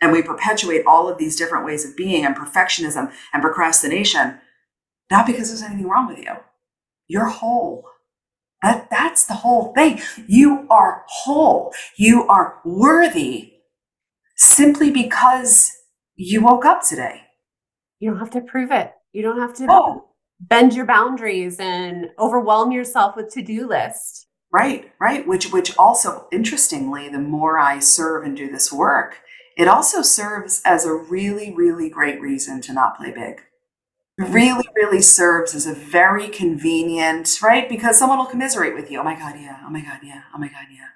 And 0.00 0.12
we 0.12 0.22
perpetuate 0.22 0.84
all 0.86 1.08
of 1.08 1.16
these 1.16 1.36
different 1.36 1.64
ways 1.64 1.88
of 1.88 1.96
being 1.96 2.26
and 2.26 2.36
perfectionism 2.36 3.10
and 3.32 3.42
procrastination, 3.42 4.38
not 5.10 5.26
because 5.26 5.48
there's 5.48 5.62
anything 5.62 5.88
wrong 5.88 6.08
with 6.08 6.18
you. 6.18 6.34
You're 7.06 7.28
whole. 7.28 7.84
That, 8.62 8.90
that's 8.90 9.24
the 9.24 9.34
whole 9.34 9.72
thing. 9.74 10.02
You 10.26 10.66
are 10.68 11.04
whole. 11.06 11.72
You 11.96 12.26
are 12.28 12.60
worthy 12.64 13.53
simply 14.36 14.90
because 14.90 15.70
you 16.16 16.42
woke 16.42 16.64
up 16.64 16.82
today. 16.82 17.22
You 18.00 18.10
don't 18.10 18.18
have 18.18 18.30
to 18.30 18.40
prove 18.40 18.70
it. 18.70 18.92
You 19.12 19.22
don't 19.22 19.40
have 19.40 19.54
to 19.54 19.66
oh. 19.68 20.08
bend 20.40 20.74
your 20.74 20.86
boundaries 20.86 21.58
and 21.58 22.10
overwhelm 22.18 22.72
yourself 22.72 23.16
with 23.16 23.32
to-do 23.32 23.66
lists. 23.68 24.26
Right, 24.52 24.92
right. 25.00 25.26
Which 25.26 25.52
which 25.52 25.76
also 25.76 26.28
interestingly, 26.30 27.08
the 27.08 27.18
more 27.18 27.58
I 27.58 27.80
serve 27.80 28.24
and 28.24 28.36
do 28.36 28.50
this 28.50 28.72
work, 28.72 29.18
it 29.56 29.66
also 29.66 30.00
serves 30.02 30.62
as 30.64 30.84
a 30.84 30.94
really, 30.94 31.52
really 31.52 31.88
great 31.88 32.20
reason 32.20 32.60
to 32.62 32.72
not 32.72 32.96
play 32.96 33.10
big. 33.10 33.40
Mm-hmm. 34.20 34.32
Really, 34.32 34.68
really 34.76 35.02
serves 35.02 35.56
as 35.56 35.66
a 35.66 35.74
very 35.74 36.28
convenient, 36.28 37.40
right? 37.42 37.68
Because 37.68 37.98
someone 37.98 38.18
will 38.18 38.26
commiserate 38.26 38.74
with 38.74 38.90
you. 38.92 39.00
Oh 39.00 39.02
my 39.02 39.18
God, 39.18 39.34
yeah. 39.40 39.58
Oh 39.66 39.70
my 39.70 39.80
God, 39.80 40.00
yeah. 40.04 40.22
Oh 40.32 40.38
my 40.38 40.46
God, 40.46 40.66
yeah. 40.72 40.86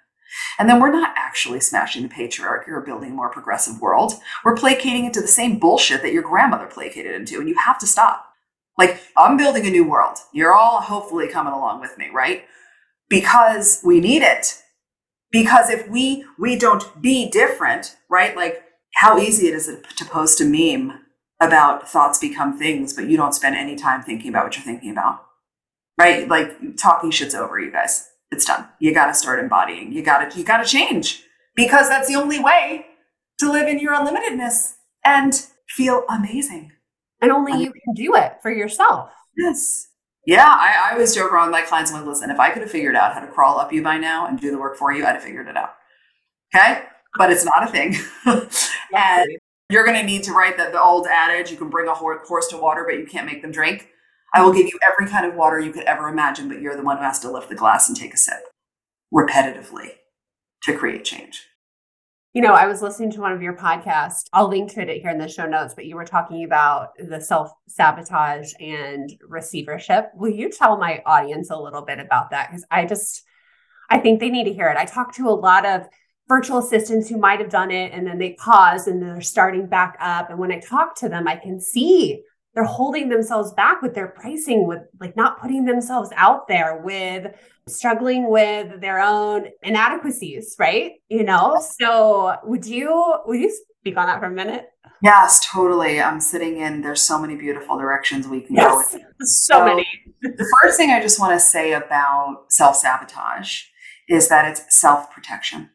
And 0.58 0.68
then 0.68 0.80
we're 0.80 0.92
not 0.92 1.14
actually 1.16 1.60
smashing 1.60 2.02
the 2.02 2.08
patriarchy 2.08 2.68
or 2.68 2.80
building 2.80 3.12
a 3.12 3.14
more 3.14 3.30
progressive 3.30 3.80
world. 3.80 4.14
We're 4.44 4.56
placating 4.56 5.04
into 5.04 5.20
the 5.20 5.28
same 5.28 5.58
bullshit 5.58 6.02
that 6.02 6.12
your 6.12 6.22
grandmother 6.22 6.66
placated 6.66 7.14
into, 7.14 7.38
and 7.38 7.48
you 7.48 7.56
have 7.56 7.78
to 7.78 7.86
stop. 7.86 8.26
Like, 8.76 9.02
I'm 9.16 9.36
building 9.36 9.66
a 9.66 9.70
new 9.70 9.88
world. 9.88 10.18
You're 10.32 10.54
all 10.54 10.80
hopefully 10.80 11.28
coming 11.28 11.52
along 11.52 11.80
with 11.80 11.96
me, 11.98 12.08
right? 12.12 12.44
Because 13.08 13.80
we 13.84 14.00
need 14.00 14.22
it. 14.22 14.62
Because 15.30 15.68
if 15.68 15.88
we 15.88 16.24
we 16.38 16.56
don't 16.56 17.02
be 17.02 17.28
different, 17.28 17.96
right? 18.08 18.34
Like 18.34 18.64
how 18.94 19.18
easy 19.18 19.48
it 19.48 19.54
is 19.54 19.70
to 19.96 20.04
post 20.06 20.40
a 20.40 20.44
meme 20.44 21.00
about 21.40 21.88
thoughts 21.88 22.18
become 22.18 22.58
things, 22.58 22.94
but 22.94 23.08
you 23.08 23.16
don't 23.16 23.34
spend 23.34 23.54
any 23.54 23.76
time 23.76 24.02
thinking 24.02 24.30
about 24.30 24.44
what 24.44 24.56
you're 24.56 24.64
thinking 24.64 24.90
about. 24.90 25.24
Right? 25.98 26.28
Like 26.28 26.76
talking 26.76 27.10
shit's 27.10 27.34
over, 27.34 27.58
you 27.60 27.70
guys 27.70 28.08
it's 28.30 28.44
done. 28.44 28.68
You 28.78 28.94
got 28.94 29.06
to 29.06 29.14
start 29.14 29.40
embodying. 29.40 29.92
You 29.92 30.02
got 30.02 30.30
to 30.30 30.38
you 30.38 30.44
got 30.44 30.62
to 30.62 30.68
change 30.68 31.22
because 31.54 31.88
that's 31.88 32.08
the 32.08 32.14
only 32.14 32.40
way 32.40 32.86
to 33.38 33.50
live 33.50 33.68
in 33.68 33.78
your 33.78 33.94
unlimitedness 33.94 34.74
and 35.04 35.46
feel 35.68 36.04
amazing. 36.08 36.72
And 37.20 37.32
only 37.32 37.52
you 37.62 37.72
can 37.72 37.94
do 37.94 38.14
it 38.14 38.34
for 38.42 38.52
yourself. 38.52 39.10
Yes. 39.36 39.88
Yeah, 40.26 40.46
I, 40.46 40.90
I 40.90 40.92
always 40.92 41.14
joke 41.14 41.32
around 41.32 41.46
with 41.46 41.52
my 41.52 41.62
clients. 41.62 41.90
I'm 41.90 41.98
like, 41.98 42.06
listen, 42.06 42.30
if 42.30 42.38
I 42.38 42.50
could 42.50 42.62
have 42.62 42.70
figured 42.70 42.94
out 42.94 43.14
how 43.14 43.20
to 43.20 43.26
crawl 43.26 43.58
up 43.58 43.72
you 43.72 43.82
by 43.82 43.96
now 43.96 44.26
and 44.26 44.38
do 44.38 44.50
the 44.50 44.58
work 44.58 44.76
for 44.76 44.92
you, 44.92 45.04
I'd 45.06 45.14
have 45.14 45.22
figured 45.22 45.48
it 45.48 45.56
out. 45.56 45.74
Okay, 46.54 46.82
but 47.16 47.32
it's 47.32 47.44
not 47.44 47.66
a 47.66 47.72
thing. 47.72 47.96
and 48.94 49.26
you're 49.70 49.84
going 49.84 49.96
to 49.96 50.04
need 50.04 50.22
to 50.24 50.32
write 50.32 50.56
that 50.58 50.72
the 50.72 50.80
old 50.80 51.06
adage: 51.06 51.50
you 51.50 51.56
can 51.56 51.70
bring 51.70 51.88
a 51.88 51.94
horse 51.94 52.48
to 52.48 52.58
water, 52.58 52.84
but 52.86 52.98
you 52.98 53.06
can't 53.06 53.26
make 53.26 53.42
them 53.42 53.50
drink. 53.50 53.88
I 54.34 54.42
will 54.44 54.52
give 54.52 54.66
you 54.66 54.78
every 54.90 55.10
kind 55.10 55.26
of 55.26 55.34
water 55.34 55.58
you 55.58 55.72
could 55.72 55.84
ever 55.84 56.08
imagine, 56.08 56.48
but 56.48 56.60
you're 56.60 56.76
the 56.76 56.82
one 56.82 56.98
who 56.98 57.02
has 57.02 57.18
to 57.20 57.30
lift 57.30 57.48
the 57.48 57.54
glass 57.54 57.88
and 57.88 57.96
take 57.96 58.14
a 58.14 58.16
sip 58.16 58.42
repetitively 59.12 59.92
to 60.64 60.76
create 60.76 61.04
change. 61.04 61.46
You 62.34 62.42
know, 62.42 62.52
I 62.52 62.66
was 62.66 62.82
listening 62.82 63.10
to 63.12 63.20
one 63.20 63.32
of 63.32 63.40
your 63.40 63.56
podcasts. 63.56 64.24
I'll 64.34 64.48
link 64.48 64.70
to 64.72 64.82
it 64.82 65.00
here 65.00 65.10
in 65.10 65.18
the 65.18 65.28
show 65.28 65.46
notes, 65.46 65.74
but 65.74 65.86
you 65.86 65.96
were 65.96 66.04
talking 66.04 66.44
about 66.44 66.90
the 66.98 67.20
self 67.20 67.50
sabotage 67.68 68.52
and 68.60 69.10
receivership. 69.26 70.10
Will 70.14 70.30
you 70.30 70.50
tell 70.50 70.76
my 70.76 71.02
audience 71.06 71.50
a 71.50 71.56
little 71.56 71.82
bit 71.82 71.98
about 71.98 72.30
that? 72.30 72.50
Because 72.50 72.66
I 72.70 72.84
just, 72.84 73.22
I 73.88 73.98
think 73.98 74.20
they 74.20 74.28
need 74.28 74.44
to 74.44 74.52
hear 74.52 74.68
it. 74.68 74.76
I 74.76 74.84
talk 74.84 75.14
to 75.14 75.28
a 75.28 75.30
lot 75.30 75.64
of 75.64 75.88
virtual 76.28 76.58
assistants 76.58 77.08
who 77.08 77.16
might 77.16 77.40
have 77.40 77.48
done 77.48 77.70
it 77.70 77.92
and 77.92 78.06
then 78.06 78.18
they 78.18 78.34
pause 78.34 78.86
and 78.86 79.02
they're 79.02 79.22
starting 79.22 79.66
back 79.66 79.96
up. 79.98 80.28
And 80.28 80.38
when 80.38 80.52
I 80.52 80.60
talk 80.60 80.94
to 80.96 81.08
them, 81.08 81.26
I 81.26 81.36
can 81.36 81.58
see 81.58 82.22
they're 82.58 82.64
holding 82.64 83.08
themselves 83.08 83.52
back 83.52 83.82
with 83.82 83.94
their 83.94 84.08
pricing, 84.08 84.66
with 84.66 84.80
like 84.98 85.14
not 85.14 85.40
putting 85.40 85.64
themselves 85.64 86.10
out 86.16 86.48
there, 86.48 86.82
with 86.82 87.32
struggling 87.68 88.28
with 88.28 88.80
their 88.80 88.98
own 88.98 89.46
inadequacies, 89.62 90.56
right? 90.58 90.94
You 91.08 91.22
know, 91.22 91.62
so 91.78 92.34
would 92.42 92.66
you 92.66 93.14
would 93.26 93.38
you 93.38 93.56
speak 93.78 93.96
on 93.96 94.08
that 94.08 94.18
for 94.18 94.26
a 94.26 94.30
minute? 94.32 94.66
Yes, 95.04 95.46
totally. 95.46 96.00
I'm 96.00 96.18
sitting 96.18 96.56
in. 96.56 96.82
There's 96.82 97.00
so 97.00 97.16
many 97.20 97.36
beautiful 97.36 97.78
directions 97.78 98.26
we 98.26 98.40
can 98.40 98.56
yes, 98.56 98.92
go. 98.92 98.98
So, 99.20 99.58
so 99.58 99.64
many. 99.64 99.86
the 100.20 100.52
first 100.60 100.76
thing 100.76 100.90
I 100.90 101.00
just 101.00 101.20
want 101.20 101.34
to 101.34 101.40
say 101.40 101.74
about 101.74 102.46
self 102.48 102.74
sabotage 102.74 103.66
is 104.08 104.26
that 104.30 104.50
it's 104.50 104.76
self 104.76 105.12
protection. 105.12 105.70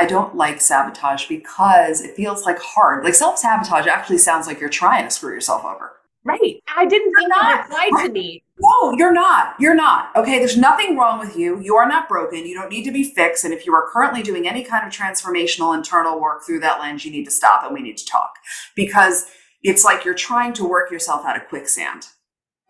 I 0.00 0.06
don't 0.06 0.36
like 0.36 0.60
sabotage 0.60 1.26
because 1.26 2.00
it 2.00 2.14
feels 2.14 2.44
like 2.44 2.60
hard. 2.60 3.02
Like 3.02 3.16
self 3.16 3.38
sabotage 3.38 3.88
actually 3.88 4.18
sounds 4.18 4.46
like 4.46 4.60
you're 4.60 4.68
trying 4.68 5.02
to 5.02 5.10
screw 5.10 5.34
yourself 5.34 5.64
over. 5.64 5.96
Right. 6.24 6.62
I 6.76 6.86
didn't 6.86 7.12
think 7.14 7.28
that 7.30 7.66
applied 7.66 8.06
to 8.06 8.12
me. 8.12 8.44
No, 8.60 8.92
you're 8.92 9.12
not. 9.12 9.56
You're 9.58 9.74
not. 9.74 10.14
Okay. 10.14 10.38
There's 10.38 10.56
nothing 10.56 10.96
wrong 10.96 11.18
with 11.18 11.36
you. 11.36 11.60
You 11.60 11.74
are 11.74 11.88
not 11.88 12.08
broken. 12.08 12.46
You 12.46 12.54
don't 12.54 12.70
need 12.70 12.84
to 12.84 12.92
be 12.92 13.02
fixed. 13.02 13.44
And 13.44 13.52
if 13.52 13.66
you 13.66 13.74
are 13.74 13.90
currently 13.90 14.22
doing 14.22 14.46
any 14.46 14.62
kind 14.62 14.86
of 14.86 14.92
transformational 14.92 15.76
internal 15.76 16.20
work 16.20 16.44
through 16.46 16.60
that 16.60 16.78
lens, 16.78 17.04
you 17.04 17.10
need 17.10 17.24
to 17.24 17.30
stop 17.32 17.64
and 17.64 17.74
we 17.74 17.82
need 17.82 17.96
to 17.96 18.06
talk 18.06 18.34
because 18.76 19.26
it's 19.62 19.84
like 19.84 20.04
you're 20.04 20.14
trying 20.14 20.52
to 20.54 20.68
work 20.68 20.92
yourself 20.92 21.24
out 21.26 21.36
of 21.36 21.48
quicksand. 21.48 22.06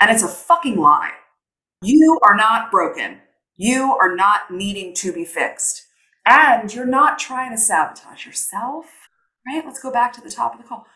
And 0.00 0.10
it's 0.10 0.22
a 0.22 0.28
fucking 0.28 0.76
lie. 0.76 1.12
You 1.82 2.18
are 2.24 2.34
not 2.34 2.70
broken. 2.70 3.18
You 3.56 3.96
are 4.00 4.14
not 4.14 4.50
needing 4.50 4.94
to 4.94 5.12
be 5.12 5.24
fixed. 5.24 5.86
And 6.24 6.72
you're 6.72 6.86
not 6.86 7.18
trying 7.18 7.50
to 7.50 7.58
sabotage 7.58 8.24
yourself, 8.24 8.86
right? 9.46 9.64
Let's 9.64 9.82
go 9.82 9.92
back 9.92 10.12
to 10.14 10.20
the 10.20 10.30
top 10.30 10.54
of 10.54 10.62
the 10.62 10.66
call 10.66 10.86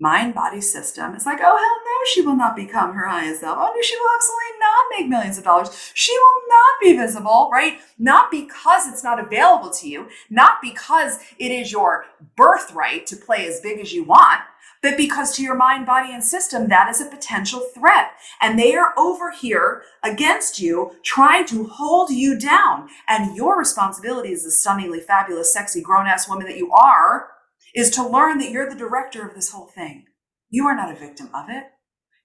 mind 0.00 0.34
body 0.34 0.60
system 0.60 1.14
is 1.14 1.24
like, 1.24 1.38
oh, 1.40 1.42
hell 1.42 1.56
no, 1.56 1.98
she 2.12 2.22
will 2.22 2.36
not 2.36 2.56
become 2.56 2.94
her 2.94 3.06
highest 3.06 3.40
self. 3.40 3.56
Oh, 3.58 3.72
no, 3.74 3.82
she 3.82 3.96
will 3.96 4.10
absolutely 4.14 4.58
not 4.60 4.84
make 4.98 5.08
millions 5.08 5.38
of 5.38 5.44
dollars. 5.44 5.92
She 5.94 6.12
will 6.12 6.42
not 6.48 6.80
be 6.80 6.96
visible, 6.96 7.48
right? 7.52 7.78
Not 7.98 8.30
because 8.30 8.88
it's 8.88 9.04
not 9.04 9.20
available 9.20 9.70
to 9.70 9.88
you, 9.88 10.08
not 10.30 10.58
because 10.60 11.18
it 11.38 11.50
is 11.50 11.70
your 11.70 12.06
birthright 12.36 13.06
to 13.06 13.16
play 13.16 13.46
as 13.46 13.60
big 13.60 13.78
as 13.78 13.92
you 13.92 14.04
want, 14.04 14.40
but 14.82 14.98
because 14.98 15.34
to 15.36 15.42
your 15.42 15.54
mind, 15.54 15.86
body, 15.86 16.12
and 16.12 16.22
system, 16.22 16.68
that 16.68 16.90
is 16.90 17.00
a 17.00 17.06
potential 17.06 17.66
threat. 17.74 18.10
And 18.42 18.58
they 18.58 18.74
are 18.74 18.92
over 18.98 19.30
here 19.30 19.82
against 20.02 20.60
you, 20.60 20.96
trying 21.02 21.46
to 21.46 21.64
hold 21.64 22.10
you 22.10 22.38
down. 22.38 22.90
And 23.08 23.34
your 23.34 23.58
responsibility 23.58 24.34
as 24.34 24.42
the 24.44 24.50
stunningly 24.50 25.00
fabulous, 25.00 25.54
sexy, 25.54 25.80
grown 25.80 26.06
ass 26.06 26.28
woman 26.28 26.46
that 26.48 26.58
you 26.58 26.70
are 26.72 27.28
is 27.74 27.90
to 27.90 28.06
learn 28.06 28.38
that 28.38 28.50
you're 28.50 28.68
the 28.68 28.76
director 28.76 29.26
of 29.26 29.34
this 29.34 29.50
whole 29.50 29.66
thing. 29.66 30.06
You 30.48 30.66
are 30.66 30.76
not 30.76 30.92
a 30.92 30.98
victim 30.98 31.28
of 31.34 31.46
it. 31.48 31.64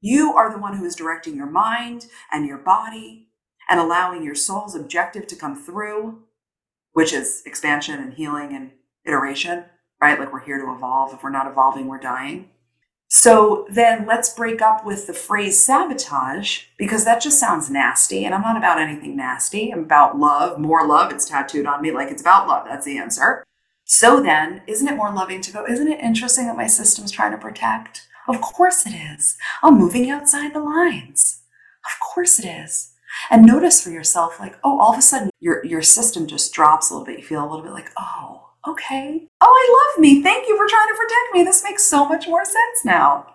You 0.02 0.34
are 0.34 0.52
the 0.52 0.60
one 0.60 0.78
who 0.78 0.86
is 0.86 0.96
directing 0.96 1.36
your 1.36 1.50
mind 1.50 2.08
and 2.32 2.46
your 2.46 2.60
body 2.60 3.30
and 3.70 3.80
allowing 3.80 4.24
your 4.24 4.36
soul's 4.36 4.76
objective 4.76 5.28
to 5.28 5.36
come 5.36 5.56
through, 5.56 6.24
which 6.94 7.12
is 7.12 7.42
expansion 7.46 8.00
and 8.00 8.14
healing 8.14 8.54
and 8.54 8.72
iteration, 9.06 9.66
right? 10.02 10.20
Like 10.20 10.32
we're 10.32 10.46
here 10.46 10.64
to 10.64 10.72
evolve. 10.74 11.14
If 11.14 11.24
we're 11.24 11.30
not 11.32 11.48
evolving, 11.48 11.88
we're 11.88 12.00
dying. 12.00 12.50
So 13.12 13.66
then 13.72 14.06
let's 14.06 14.34
break 14.34 14.62
up 14.62 14.86
with 14.86 15.08
the 15.08 15.14
phrase 15.14 15.64
sabotage 15.64 16.66
because 16.78 17.06
that 17.06 17.22
just 17.22 17.40
sounds 17.40 17.70
nasty. 17.70 18.24
And 18.24 18.36
I'm 18.36 18.44
not 18.44 18.58
about 18.58 18.80
anything 18.80 19.18
nasty. 19.18 19.72
I'm 19.72 19.80
about 19.80 20.20
love, 20.20 20.60
more 20.60 20.86
love. 20.86 21.12
It's 21.12 21.28
tattooed 21.28 21.66
on 21.66 21.82
me 21.82 21.92
like 21.92 22.12
it's 22.12 22.22
about 22.22 22.48
love. 22.48 22.68
That's 22.70 22.86
the 22.86 23.00
answer. 23.00 23.44
So 23.92 24.22
then, 24.22 24.62
isn't 24.68 24.88
it 24.88 24.96
more 24.96 25.12
loving 25.12 25.42
to 25.42 25.52
go, 25.52 25.66
isn't 25.66 25.92
it 25.92 26.00
interesting 26.00 26.46
that 26.46 26.56
my 26.56 26.68
system's 26.68 27.10
trying 27.10 27.32
to 27.32 27.40
protect? 27.40 28.08
Of 28.28 28.40
course 28.40 28.86
it 28.86 28.94
is. 28.94 29.36
I'm 29.64 29.80
moving 29.80 30.12
outside 30.12 30.54
the 30.54 30.60
lines. 30.60 31.42
Of 31.84 32.00
course 32.00 32.38
it 32.38 32.46
is. 32.46 32.94
And 33.32 33.48
notice 33.48 33.84
for 33.84 33.90
yourself, 33.90 34.40
like, 34.40 34.60
oh, 34.64 34.80
all 34.80 34.94
of 34.94 35.00
a 35.00 35.02
sudden 35.02 35.32
your, 35.40 35.66
your 35.66 35.82
system 35.82 36.28
just 36.28 36.54
drops 36.54 36.92
a 36.92 36.94
little 36.94 37.06
bit. 37.08 37.18
You 37.18 37.26
feel 37.26 37.44
a 37.44 37.50
little 37.50 37.64
bit 37.64 37.72
like, 37.72 37.90
oh, 37.98 38.52
okay. 38.68 39.28
Oh, 39.42 39.48
I 39.48 39.96
love 39.98 40.02
me. 40.02 40.22
Thank 40.22 40.48
you 40.48 40.56
for 40.56 40.68
trying 40.68 40.90
to 40.90 40.94
protect 40.94 41.34
me. 41.34 41.44
This 41.44 41.64
makes 41.64 41.84
so 41.84 42.08
much 42.08 42.28
more 42.28 42.46
sense 42.46 42.86
now. 42.86 43.34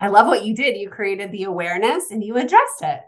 I 0.00 0.08
love 0.08 0.26
what 0.26 0.46
you 0.46 0.56
did. 0.56 0.78
You 0.78 0.88
created 0.88 1.32
the 1.32 1.42
awareness 1.42 2.10
and 2.10 2.24
you 2.24 2.38
addressed 2.38 2.80
it. 2.80 3.02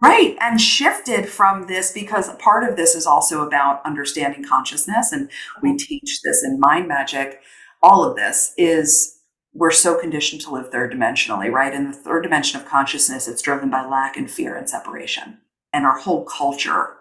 Right. 0.00 0.36
And 0.40 0.60
shifted 0.60 1.28
from 1.28 1.66
this 1.66 1.90
because 1.90 2.32
part 2.36 2.68
of 2.68 2.76
this 2.76 2.94
is 2.94 3.06
also 3.06 3.44
about 3.44 3.84
understanding 3.84 4.44
consciousness. 4.44 5.10
And 5.10 5.28
we 5.60 5.70
mm-hmm. 5.70 5.76
teach 5.76 6.20
this 6.22 6.44
in 6.44 6.60
mind 6.60 6.86
magic. 6.86 7.40
All 7.82 8.04
of 8.04 8.16
this 8.16 8.54
is 8.56 9.18
we're 9.52 9.72
so 9.72 9.98
conditioned 9.98 10.40
to 10.42 10.52
live 10.52 10.70
third 10.70 10.92
dimensionally, 10.92 11.50
right? 11.50 11.74
In 11.74 11.90
the 11.90 11.96
third 11.96 12.22
dimension 12.22 12.60
of 12.60 12.66
consciousness, 12.66 13.26
it's 13.26 13.42
driven 13.42 13.70
by 13.70 13.84
lack 13.84 14.16
and 14.16 14.30
fear 14.30 14.56
and 14.56 14.68
separation. 14.68 15.38
And 15.72 15.84
our 15.84 15.98
whole 15.98 16.24
culture 16.24 16.94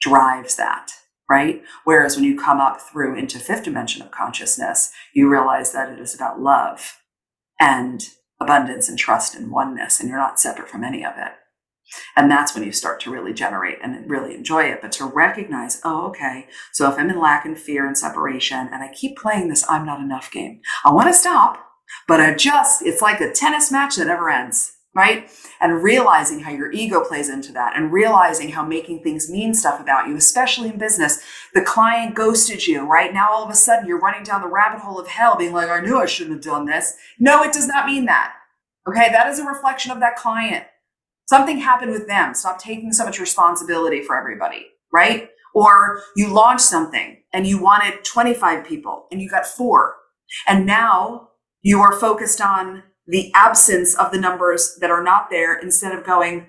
drives 0.00 0.54
that, 0.54 0.92
right? 1.28 1.62
Whereas 1.84 2.14
when 2.14 2.24
you 2.24 2.38
come 2.38 2.60
up 2.60 2.80
through 2.80 3.16
into 3.16 3.40
fifth 3.40 3.64
dimension 3.64 4.02
of 4.02 4.12
consciousness, 4.12 4.92
you 5.14 5.28
realize 5.28 5.72
that 5.72 5.90
it 5.90 5.98
is 5.98 6.14
about 6.14 6.40
love 6.40 6.98
and 7.60 8.08
abundance 8.40 8.88
and 8.88 8.98
trust 8.98 9.34
and 9.34 9.50
oneness, 9.50 9.98
and 9.98 10.08
you're 10.08 10.18
not 10.18 10.38
separate 10.38 10.68
from 10.68 10.84
any 10.84 11.04
of 11.04 11.14
it. 11.16 11.32
And 12.16 12.30
that's 12.30 12.54
when 12.54 12.64
you 12.64 12.72
start 12.72 13.00
to 13.00 13.10
really 13.10 13.32
generate 13.32 13.78
and 13.82 14.08
really 14.10 14.34
enjoy 14.34 14.64
it. 14.64 14.80
But 14.82 14.92
to 14.92 15.04
recognize, 15.04 15.80
oh, 15.84 16.06
okay, 16.08 16.46
so 16.72 16.90
if 16.90 16.98
I'm 16.98 17.10
in 17.10 17.20
lack 17.20 17.44
and 17.44 17.58
fear 17.58 17.86
and 17.86 17.96
separation 17.96 18.68
and 18.72 18.82
I 18.82 18.92
keep 18.92 19.16
playing 19.16 19.48
this 19.48 19.64
I'm 19.68 19.86
not 19.86 20.00
enough 20.00 20.30
game, 20.30 20.60
I 20.84 20.92
want 20.92 21.08
to 21.08 21.14
stop, 21.14 21.64
but 22.08 22.20
I 22.20 22.34
just, 22.34 22.82
it's 22.82 23.02
like 23.02 23.20
a 23.20 23.32
tennis 23.32 23.70
match 23.70 23.96
that 23.96 24.06
never 24.06 24.30
ends. 24.30 24.72
Right? 24.94 25.30
And 25.60 25.82
realizing 25.82 26.40
how 26.40 26.52
your 26.52 26.72
ego 26.72 27.04
plays 27.04 27.28
into 27.28 27.52
that 27.52 27.76
and 27.76 27.92
realizing 27.92 28.48
how 28.48 28.64
making 28.64 29.02
things 29.02 29.28
mean 29.28 29.52
stuff 29.52 29.78
about 29.78 30.08
you, 30.08 30.16
especially 30.16 30.70
in 30.70 30.78
business. 30.78 31.22
The 31.52 31.60
client 31.60 32.14
ghosted 32.14 32.66
you, 32.66 32.80
right? 32.80 33.12
Now 33.12 33.28
all 33.28 33.44
of 33.44 33.50
a 33.50 33.54
sudden 33.54 33.86
you're 33.86 34.00
running 34.00 34.22
down 34.22 34.40
the 34.40 34.48
rabbit 34.48 34.80
hole 34.80 34.98
of 34.98 35.06
hell 35.06 35.36
being 35.36 35.52
like, 35.52 35.68
I 35.68 35.82
knew 35.82 36.00
I 36.00 36.06
shouldn't 36.06 36.36
have 36.36 36.44
done 36.44 36.64
this. 36.64 36.94
No, 37.18 37.42
it 37.42 37.52
does 37.52 37.68
not 37.68 37.84
mean 37.84 38.06
that. 38.06 38.36
Okay. 38.88 39.10
That 39.12 39.26
is 39.26 39.38
a 39.38 39.44
reflection 39.44 39.92
of 39.92 40.00
that 40.00 40.16
client. 40.16 40.64
Something 41.26 41.58
happened 41.58 41.90
with 41.90 42.06
them. 42.06 42.34
Stop 42.34 42.58
taking 42.58 42.92
so 42.92 43.04
much 43.04 43.18
responsibility 43.18 44.02
for 44.02 44.18
everybody, 44.18 44.66
right? 44.92 45.30
Or 45.54 46.02
you 46.14 46.28
launched 46.28 46.64
something 46.64 47.22
and 47.32 47.46
you 47.46 47.60
wanted 47.60 48.04
25 48.04 48.64
people 48.64 49.06
and 49.10 49.20
you 49.20 49.28
got 49.28 49.46
four. 49.46 49.96
And 50.46 50.66
now 50.66 51.30
you 51.62 51.80
are 51.80 51.98
focused 51.98 52.40
on 52.40 52.84
the 53.06 53.32
absence 53.34 53.94
of 53.94 54.12
the 54.12 54.20
numbers 54.20 54.76
that 54.80 54.90
are 54.90 55.02
not 55.02 55.30
there 55.30 55.58
instead 55.58 55.96
of 55.96 56.04
going, 56.04 56.48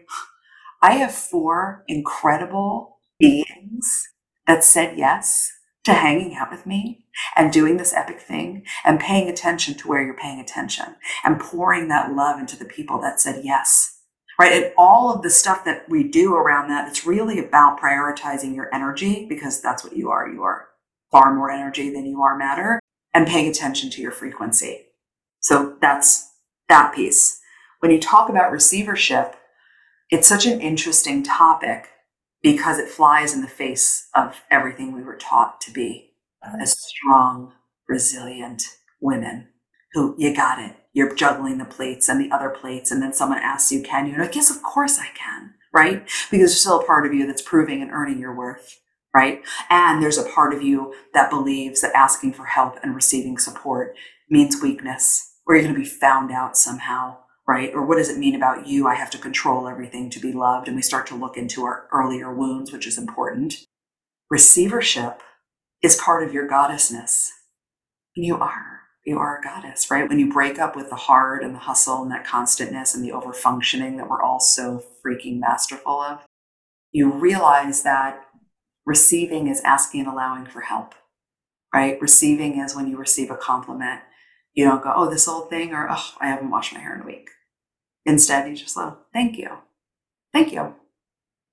I 0.81 0.93
have 0.93 1.13
four 1.13 1.83
incredible 1.87 2.99
beings 3.19 4.09
that 4.45 4.63
said 4.63 4.97
yes 4.97 5.51
to 5.85 5.93
hanging 5.93 6.35
out 6.35 6.51
with 6.51 6.65
me 6.65 7.05
and 7.35 7.51
doing 7.51 7.77
this 7.77 7.93
epic 7.93 8.19
thing 8.19 8.63
and 8.83 8.99
paying 8.99 9.29
attention 9.29 9.75
to 9.75 9.87
where 9.87 10.03
you're 10.03 10.17
paying 10.17 10.39
attention 10.39 10.95
and 11.23 11.39
pouring 11.39 11.87
that 11.87 12.13
love 12.13 12.39
into 12.39 12.57
the 12.57 12.65
people 12.65 12.99
that 13.01 13.19
said 13.19 13.41
yes 13.43 13.96
right? 14.39 14.51
And 14.51 14.73
all 14.77 15.13
of 15.13 15.21
the 15.21 15.29
stuff 15.29 15.65
that 15.65 15.89
we 15.89 16.03
do 16.03 16.35
around 16.35 16.69
that, 16.69 16.87
it's 16.87 17.05
really 17.05 17.39
about 17.39 17.79
prioritizing 17.79 18.55
your 18.55 18.73
energy 18.73 19.25
because 19.27 19.61
that's 19.61 19.83
what 19.83 19.95
you 19.95 20.09
are. 20.09 20.27
You 20.27 20.43
are 20.43 20.67
far 21.11 21.33
more 21.33 21.51
energy 21.51 21.89
than 21.89 22.05
you 22.05 22.21
are 22.21 22.37
matter 22.37 22.79
and 23.13 23.27
paying 23.27 23.47
attention 23.47 23.89
to 23.91 24.01
your 24.01 24.11
frequency. 24.11 24.87
So 25.39 25.77
that's 25.81 26.29
that 26.69 26.93
piece. 26.93 27.39
When 27.79 27.91
you 27.91 27.99
talk 27.99 28.29
about 28.29 28.51
receivership, 28.51 29.35
it's 30.09 30.27
such 30.27 30.45
an 30.45 30.61
interesting 30.61 31.23
topic 31.23 31.89
because 32.41 32.77
it 32.77 32.89
flies 32.89 33.33
in 33.33 33.41
the 33.41 33.47
face 33.47 34.07
of 34.15 34.41
everything 34.51 34.93
we 34.93 35.03
were 35.03 35.17
taught 35.17 35.59
to 35.61 35.71
be 35.71 36.11
as 36.61 36.79
strong, 36.79 37.53
resilient 37.87 38.63
women 39.01 39.47
who 39.93 40.15
you 40.17 40.35
got 40.35 40.59
it 40.59 40.75
you're 40.97 41.13
juggling 41.13 41.59
the 41.59 41.65
plates 41.65 42.09
and 42.09 42.19
the 42.19 42.35
other 42.35 42.49
plates, 42.49 42.89
and 42.89 43.03
then 43.03 43.13
someone 43.13 43.37
asks 43.37 43.71
you, 43.71 43.83
Can 43.83 44.07
you? 44.07 44.13
And 44.13 44.21
like, 44.23 44.35
Yes, 44.35 44.49
of 44.49 44.63
course 44.63 44.97
I 44.97 45.09
can, 45.15 45.53
right? 45.71 46.03
Because 46.31 46.49
there's 46.49 46.59
still 46.59 46.81
a 46.81 46.85
part 46.85 47.05
of 47.05 47.13
you 47.13 47.27
that's 47.27 47.43
proving 47.43 47.83
and 47.83 47.91
earning 47.91 48.17
your 48.17 48.35
worth, 48.35 48.79
right? 49.13 49.43
And 49.69 50.01
there's 50.01 50.17
a 50.17 50.27
part 50.27 50.55
of 50.55 50.63
you 50.63 50.95
that 51.13 51.29
believes 51.29 51.81
that 51.81 51.95
asking 51.95 52.33
for 52.33 52.45
help 52.45 52.77
and 52.81 52.95
receiving 52.95 53.37
support 53.37 53.95
means 54.27 54.59
weakness, 54.59 55.35
or 55.45 55.53
you're 55.53 55.65
going 55.65 55.75
to 55.75 55.79
be 55.79 55.85
found 55.85 56.31
out 56.31 56.57
somehow, 56.57 57.17
right? 57.47 57.71
Or 57.75 57.85
what 57.85 57.97
does 57.97 58.09
it 58.09 58.17
mean 58.17 58.33
about 58.33 58.65
you? 58.65 58.87
I 58.87 58.95
have 58.95 59.11
to 59.11 59.19
control 59.19 59.67
everything 59.67 60.09
to 60.09 60.19
be 60.19 60.33
loved. 60.33 60.67
And 60.67 60.75
we 60.75 60.81
start 60.81 61.05
to 61.07 61.15
look 61.15 61.37
into 61.37 61.63
our 61.63 61.87
earlier 61.93 62.33
wounds, 62.33 62.73
which 62.73 62.87
is 62.87 62.97
important. 62.97 63.53
Receivership 64.31 65.21
is 65.83 65.95
part 65.95 66.27
of 66.27 66.33
your 66.33 66.49
goddessness. 66.49 67.29
You 68.15 68.37
are 68.37 68.76
you 69.07 69.17
are 69.17 69.39
a 69.39 69.41
goddess, 69.41 69.89
right? 69.89 70.07
When 70.07 70.19
you 70.19 70.29
break 70.29 70.59
up 70.59 70.75
with 70.75 70.89
the 70.89 70.97
hard 70.97 71.41
and 71.41 71.55
the 71.55 71.59
hustle 71.59 72.03
and 72.03 72.11
that 72.11 72.27
constantness 72.27 72.93
and 72.93 73.05
the 73.05 73.13
over 73.13 73.31
functioning 73.31 73.95
that 73.95 74.09
we're 74.09 74.21
all 74.21 74.41
so 74.41 74.83
freaking 75.03 75.39
masterful 75.39 76.01
of, 76.01 76.25
you 76.91 77.09
realize 77.09 77.83
that 77.83 78.19
receiving 78.85 79.47
is 79.47 79.61
asking 79.61 80.01
and 80.01 80.09
allowing 80.09 80.45
for 80.45 80.59
help, 80.59 80.93
right? 81.73 81.97
Receiving 82.01 82.59
is 82.59 82.75
when 82.75 82.87
you 82.87 82.97
receive 82.97 83.31
a 83.31 83.37
compliment. 83.37 84.01
You 84.53 84.65
don't 84.65 84.83
go, 84.83 84.91
oh, 84.93 85.09
this 85.09 85.27
old 85.27 85.49
thing, 85.49 85.73
or 85.73 85.87
oh, 85.89 86.11
I 86.19 86.27
haven't 86.27 86.49
washed 86.49 86.73
my 86.73 86.81
hair 86.81 86.93
in 86.93 87.01
a 87.01 87.05
week. 87.05 87.29
Instead, 88.05 88.49
you 88.49 88.57
just 88.57 88.75
go, 88.75 88.97
thank 89.13 89.37
you. 89.37 89.51
Thank 90.33 90.51
you. 90.51 90.75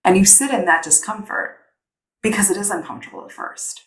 And 0.03 0.17
you 0.17 0.25
sit 0.25 0.51
in 0.51 0.65
that 0.65 0.83
discomfort 0.83 1.59
because 2.21 2.51
it 2.51 2.57
is 2.57 2.71
uncomfortable 2.71 3.25
at 3.25 3.31
first. 3.31 3.83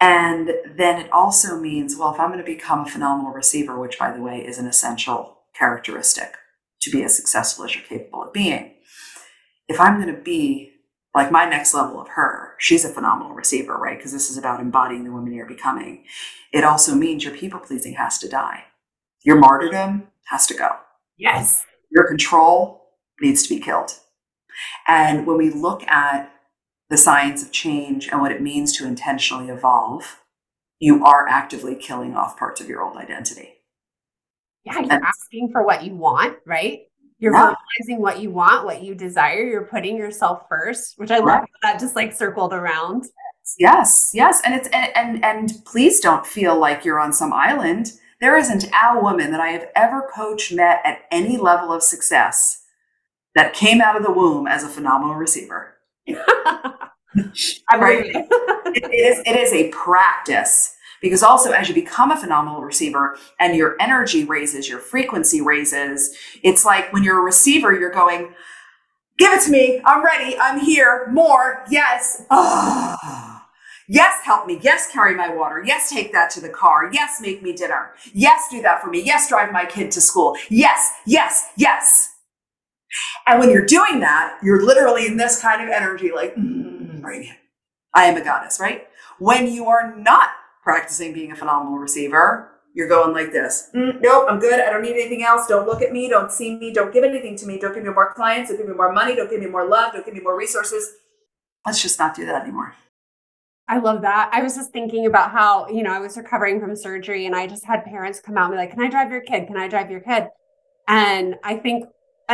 And 0.00 0.52
then 0.76 0.98
it 0.98 1.12
also 1.12 1.60
means, 1.60 1.96
well, 1.96 2.14
if 2.14 2.20
I'm 2.20 2.30
going 2.30 2.38
to 2.38 2.44
become 2.44 2.80
a 2.80 2.90
phenomenal 2.90 3.32
receiver, 3.32 3.78
which 3.78 3.98
by 3.98 4.12
the 4.12 4.22
way 4.22 4.38
is 4.38 4.58
an 4.58 4.66
essential 4.66 5.38
characteristic 5.54 6.34
to 6.82 6.90
be 6.90 7.02
as 7.02 7.14
successful 7.14 7.66
as 7.66 7.74
you're 7.74 7.84
capable 7.84 8.22
of 8.22 8.32
being, 8.32 8.74
if 9.68 9.78
I'm 9.78 10.00
going 10.00 10.14
to 10.14 10.20
be 10.20 10.72
like 11.14 11.30
my 11.30 11.44
next 11.44 11.74
level 11.74 12.00
of 12.00 12.08
her, 12.08 12.54
she's 12.58 12.84
a 12.84 12.88
phenomenal 12.88 13.34
receiver, 13.34 13.76
right? 13.76 13.98
Because 13.98 14.12
this 14.12 14.30
is 14.30 14.38
about 14.38 14.60
embodying 14.60 15.04
the 15.04 15.12
woman 15.12 15.32
you're 15.32 15.46
becoming. 15.46 16.04
It 16.52 16.64
also 16.64 16.94
means 16.94 17.24
your 17.24 17.36
people 17.36 17.60
pleasing 17.60 17.94
has 17.94 18.18
to 18.18 18.28
die. 18.28 18.64
Your 19.24 19.36
martyrdom 19.36 20.08
has 20.28 20.46
to 20.46 20.54
go. 20.54 20.70
Yes. 21.18 21.66
Your 21.90 22.06
control 22.06 22.86
needs 23.20 23.42
to 23.42 23.54
be 23.54 23.60
killed. 23.60 23.92
And 24.86 25.26
when 25.26 25.36
we 25.36 25.50
look 25.50 25.82
at 25.88 26.32
the 26.90 26.96
science 26.96 27.42
of 27.42 27.52
change 27.52 28.08
and 28.08 28.20
what 28.20 28.32
it 28.32 28.42
means 28.42 28.76
to 28.76 28.86
intentionally 28.86 29.48
evolve, 29.48 30.20
you 30.80 31.04
are 31.04 31.26
actively 31.28 31.76
killing 31.76 32.14
off 32.14 32.36
parts 32.36 32.60
of 32.60 32.68
your 32.68 32.82
old 32.82 32.96
identity. 32.96 33.54
Yeah, 34.64 34.80
you're 34.80 34.92
and, 34.92 35.04
asking 35.04 35.50
for 35.52 35.64
what 35.64 35.84
you 35.84 35.94
want, 35.94 36.36
right? 36.44 36.80
You're 37.18 37.34
yeah. 37.34 37.54
verbalizing 37.54 37.98
what 37.98 38.20
you 38.20 38.30
want, 38.30 38.64
what 38.64 38.82
you 38.82 38.94
desire. 38.94 39.42
You're 39.42 39.66
putting 39.66 39.96
yourself 39.96 40.46
first, 40.48 40.98
which 40.98 41.10
I 41.10 41.18
love 41.18 41.44
that 41.62 41.78
just 41.78 41.94
like 41.94 42.12
circled 42.12 42.52
around. 42.52 43.06
Yes, 43.58 44.10
yes. 44.14 44.40
And 44.44 44.54
it's 44.54 44.68
and, 44.68 44.96
and 44.96 45.24
and 45.24 45.64
please 45.64 46.00
don't 46.00 46.26
feel 46.26 46.58
like 46.58 46.84
you're 46.84 47.00
on 47.00 47.12
some 47.12 47.32
island. 47.32 47.92
There 48.20 48.36
isn't 48.36 48.64
a 48.64 49.00
woman 49.00 49.30
that 49.32 49.40
I 49.40 49.48
have 49.48 49.68
ever 49.74 50.10
coached, 50.14 50.52
met 50.52 50.80
at 50.84 51.02
any 51.10 51.36
level 51.36 51.72
of 51.72 51.82
success 51.82 52.62
that 53.34 53.54
came 53.54 53.80
out 53.80 53.96
of 53.96 54.02
the 54.02 54.12
womb 54.12 54.46
as 54.46 54.62
a 54.62 54.68
phenomenal 54.68 55.14
receiver. 55.14 55.69
right? 56.08 58.06
it, 58.06 58.84
it, 58.84 58.94
is, 58.94 59.22
it 59.26 59.36
is 59.36 59.52
a 59.52 59.68
practice 59.70 60.74
because 61.00 61.22
also 61.22 61.52
as 61.52 61.68
you 61.68 61.74
become 61.74 62.10
a 62.10 62.16
phenomenal 62.16 62.62
receiver 62.62 63.16
and 63.38 63.56
your 63.56 63.76
energy 63.80 64.24
raises, 64.24 64.68
your 64.68 64.78
frequency 64.78 65.40
raises, 65.40 66.14
it's 66.42 66.64
like 66.64 66.92
when 66.92 67.02
you're 67.02 67.18
a 67.18 67.22
receiver, 67.22 67.72
you're 67.72 67.90
going, 67.90 68.34
give 69.18 69.32
it 69.32 69.42
to 69.42 69.50
me. 69.50 69.80
I'm 69.84 70.04
ready. 70.04 70.36
I'm 70.38 70.60
here. 70.60 71.08
More. 71.10 71.64
Yes. 71.70 72.24
Oh. 72.30 72.96
Yes, 73.92 74.20
help 74.22 74.46
me. 74.46 74.60
Yes, 74.62 74.88
carry 74.92 75.16
my 75.16 75.34
water. 75.34 75.64
Yes, 75.66 75.90
take 75.90 76.12
that 76.12 76.30
to 76.30 76.40
the 76.40 76.48
car. 76.48 76.90
Yes, 76.92 77.20
make 77.20 77.42
me 77.42 77.52
dinner. 77.52 77.90
Yes, 78.14 78.46
do 78.48 78.62
that 78.62 78.80
for 78.80 78.88
me. 78.88 79.02
Yes, 79.02 79.28
drive 79.28 79.50
my 79.50 79.64
kid 79.64 79.90
to 79.90 80.00
school. 80.00 80.36
Yes, 80.48 80.92
yes, 81.06 81.48
yes. 81.56 82.09
And 83.26 83.38
when 83.38 83.50
you're 83.50 83.66
doing 83.66 84.00
that, 84.00 84.38
you're 84.42 84.64
literally 84.64 85.06
in 85.06 85.16
this 85.16 85.40
kind 85.40 85.62
of 85.62 85.68
energy, 85.68 86.10
like, 86.14 86.34
mm, 86.34 87.00
bring 87.00 87.24
it. 87.24 87.36
I 87.94 88.04
am 88.04 88.16
a 88.16 88.24
goddess, 88.24 88.60
right? 88.60 88.86
When 89.18 89.46
you 89.46 89.66
are 89.66 89.94
not 89.96 90.30
practicing 90.62 91.12
being 91.12 91.32
a 91.32 91.36
phenomenal 91.36 91.78
receiver, 91.78 92.50
you're 92.74 92.88
going 92.88 93.12
like 93.12 93.32
this. 93.32 93.68
Mm, 93.74 94.00
nope, 94.00 94.26
I'm 94.28 94.38
good. 94.38 94.60
I 94.60 94.70
don't 94.70 94.82
need 94.82 94.92
anything 94.92 95.24
else. 95.24 95.46
Don't 95.46 95.66
look 95.66 95.82
at 95.82 95.92
me. 95.92 96.08
Don't 96.08 96.30
see 96.30 96.56
me. 96.56 96.72
Don't 96.72 96.92
give 96.92 97.04
anything 97.04 97.36
to 97.36 97.46
me. 97.46 97.58
Don't 97.58 97.74
give 97.74 97.82
me 97.82 97.90
more 97.90 98.14
clients. 98.14 98.50
Don't 98.50 98.58
give 98.58 98.68
me 98.68 98.74
more 98.74 98.92
money. 98.92 99.16
Don't 99.16 99.28
give 99.28 99.40
me 99.40 99.46
more 99.46 99.66
love. 99.66 99.92
Don't 99.92 100.04
give 100.04 100.14
me 100.14 100.20
more 100.20 100.36
resources. 100.36 100.92
Let's 101.66 101.82
just 101.82 101.98
not 101.98 102.14
do 102.14 102.24
that 102.26 102.42
anymore. 102.42 102.74
I 103.68 103.78
love 103.78 104.02
that. 104.02 104.30
I 104.32 104.42
was 104.42 104.56
just 104.56 104.72
thinking 104.72 105.06
about 105.06 105.30
how, 105.30 105.68
you 105.68 105.82
know, 105.82 105.92
I 105.92 106.00
was 106.00 106.16
recovering 106.16 106.60
from 106.60 106.74
surgery 106.74 107.26
and 107.26 107.36
I 107.36 107.46
just 107.46 107.64
had 107.64 107.84
parents 107.84 108.20
come 108.20 108.36
out 108.36 108.46
and 108.46 108.54
be 108.54 108.56
like, 108.56 108.70
Can 108.70 108.82
I 108.82 108.88
drive 108.88 109.10
your 109.10 109.20
kid? 109.20 109.46
Can 109.46 109.56
I 109.56 109.68
drive 109.68 109.90
your 109.90 110.00
kid? 110.00 110.28
And 110.88 111.36
I 111.44 111.56
think 111.56 111.84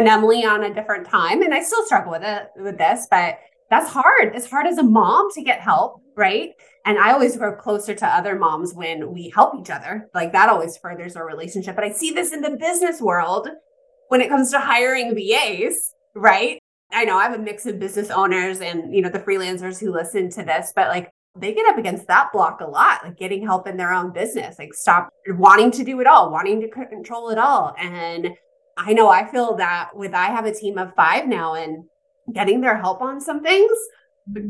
Emily 0.04 0.44
on 0.44 0.64
a 0.64 0.74
different 0.74 1.06
time. 1.06 1.42
And 1.42 1.54
I 1.54 1.62
still 1.62 1.84
struggle 1.86 2.12
with 2.12 2.22
it 2.22 2.50
with 2.56 2.78
this, 2.78 3.06
but 3.10 3.38
that's 3.70 3.90
hard. 3.90 4.34
It's 4.34 4.48
hard 4.48 4.66
as 4.66 4.78
a 4.78 4.82
mom 4.82 5.30
to 5.32 5.42
get 5.42 5.60
help, 5.60 6.00
right? 6.16 6.50
And 6.84 6.98
I 6.98 7.12
always 7.12 7.36
grow 7.36 7.54
closer 7.54 7.94
to 7.94 8.06
other 8.06 8.38
moms 8.38 8.74
when 8.74 9.12
we 9.12 9.30
help 9.30 9.54
each 9.58 9.70
other. 9.70 10.08
Like 10.14 10.32
that 10.32 10.48
always 10.48 10.76
furthers 10.76 11.16
our 11.16 11.26
relationship. 11.26 11.74
But 11.74 11.84
I 11.84 11.92
see 11.92 12.12
this 12.12 12.32
in 12.32 12.42
the 12.42 12.56
business 12.56 13.00
world 13.00 13.48
when 14.08 14.20
it 14.20 14.28
comes 14.28 14.50
to 14.52 14.60
hiring 14.60 15.14
VAs, 15.14 15.94
right? 16.14 16.60
I 16.92 17.04
know 17.04 17.18
I 17.18 17.24
have 17.24 17.34
a 17.34 17.42
mix 17.42 17.66
of 17.66 17.80
business 17.80 18.10
owners 18.10 18.60
and, 18.60 18.94
you 18.94 19.02
know, 19.02 19.10
the 19.10 19.18
freelancers 19.18 19.80
who 19.80 19.92
listen 19.92 20.30
to 20.30 20.44
this, 20.44 20.72
but 20.76 20.88
like 20.88 21.10
they 21.38 21.52
get 21.52 21.66
up 21.66 21.78
against 21.78 22.06
that 22.06 22.32
block 22.32 22.60
a 22.60 22.66
lot, 22.66 23.04
like 23.04 23.18
getting 23.18 23.44
help 23.44 23.66
in 23.66 23.76
their 23.76 23.92
own 23.92 24.12
business, 24.12 24.56
like 24.58 24.72
stop 24.72 25.08
wanting 25.28 25.70
to 25.72 25.84
do 25.84 26.00
it 26.00 26.06
all, 26.06 26.30
wanting 26.30 26.60
to 26.60 26.68
control 26.68 27.30
it 27.30 27.38
all. 27.38 27.74
And 27.78 28.30
I 28.76 28.92
know 28.92 29.08
I 29.08 29.26
feel 29.30 29.56
that 29.56 29.90
with 29.94 30.14
I 30.14 30.26
have 30.26 30.44
a 30.44 30.54
team 30.54 30.78
of 30.78 30.94
five 30.94 31.26
now 31.26 31.54
and 31.54 31.84
getting 32.32 32.60
their 32.60 32.76
help 32.76 33.00
on 33.00 33.20
some 33.20 33.42
things. 33.42 33.72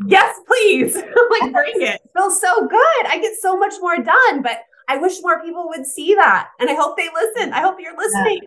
Yes, 0.06 0.38
please. 0.46 0.94
like 1.40 1.52
bring 1.52 1.74
it. 1.76 1.94
it. 1.94 2.00
Feels 2.16 2.40
so 2.40 2.66
good. 2.66 3.06
I 3.06 3.18
get 3.20 3.34
so 3.40 3.56
much 3.56 3.74
more 3.80 3.98
done, 3.98 4.42
but 4.42 4.60
I 4.88 4.96
wish 4.96 5.20
more 5.20 5.42
people 5.42 5.68
would 5.68 5.86
see 5.86 6.14
that. 6.14 6.48
And 6.58 6.70
I 6.70 6.74
hope 6.74 6.96
they 6.96 7.08
listen. 7.12 7.52
I 7.52 7.60
hope 7.60 7.76
you're 7.78 7.96
listening. 7.96 8.40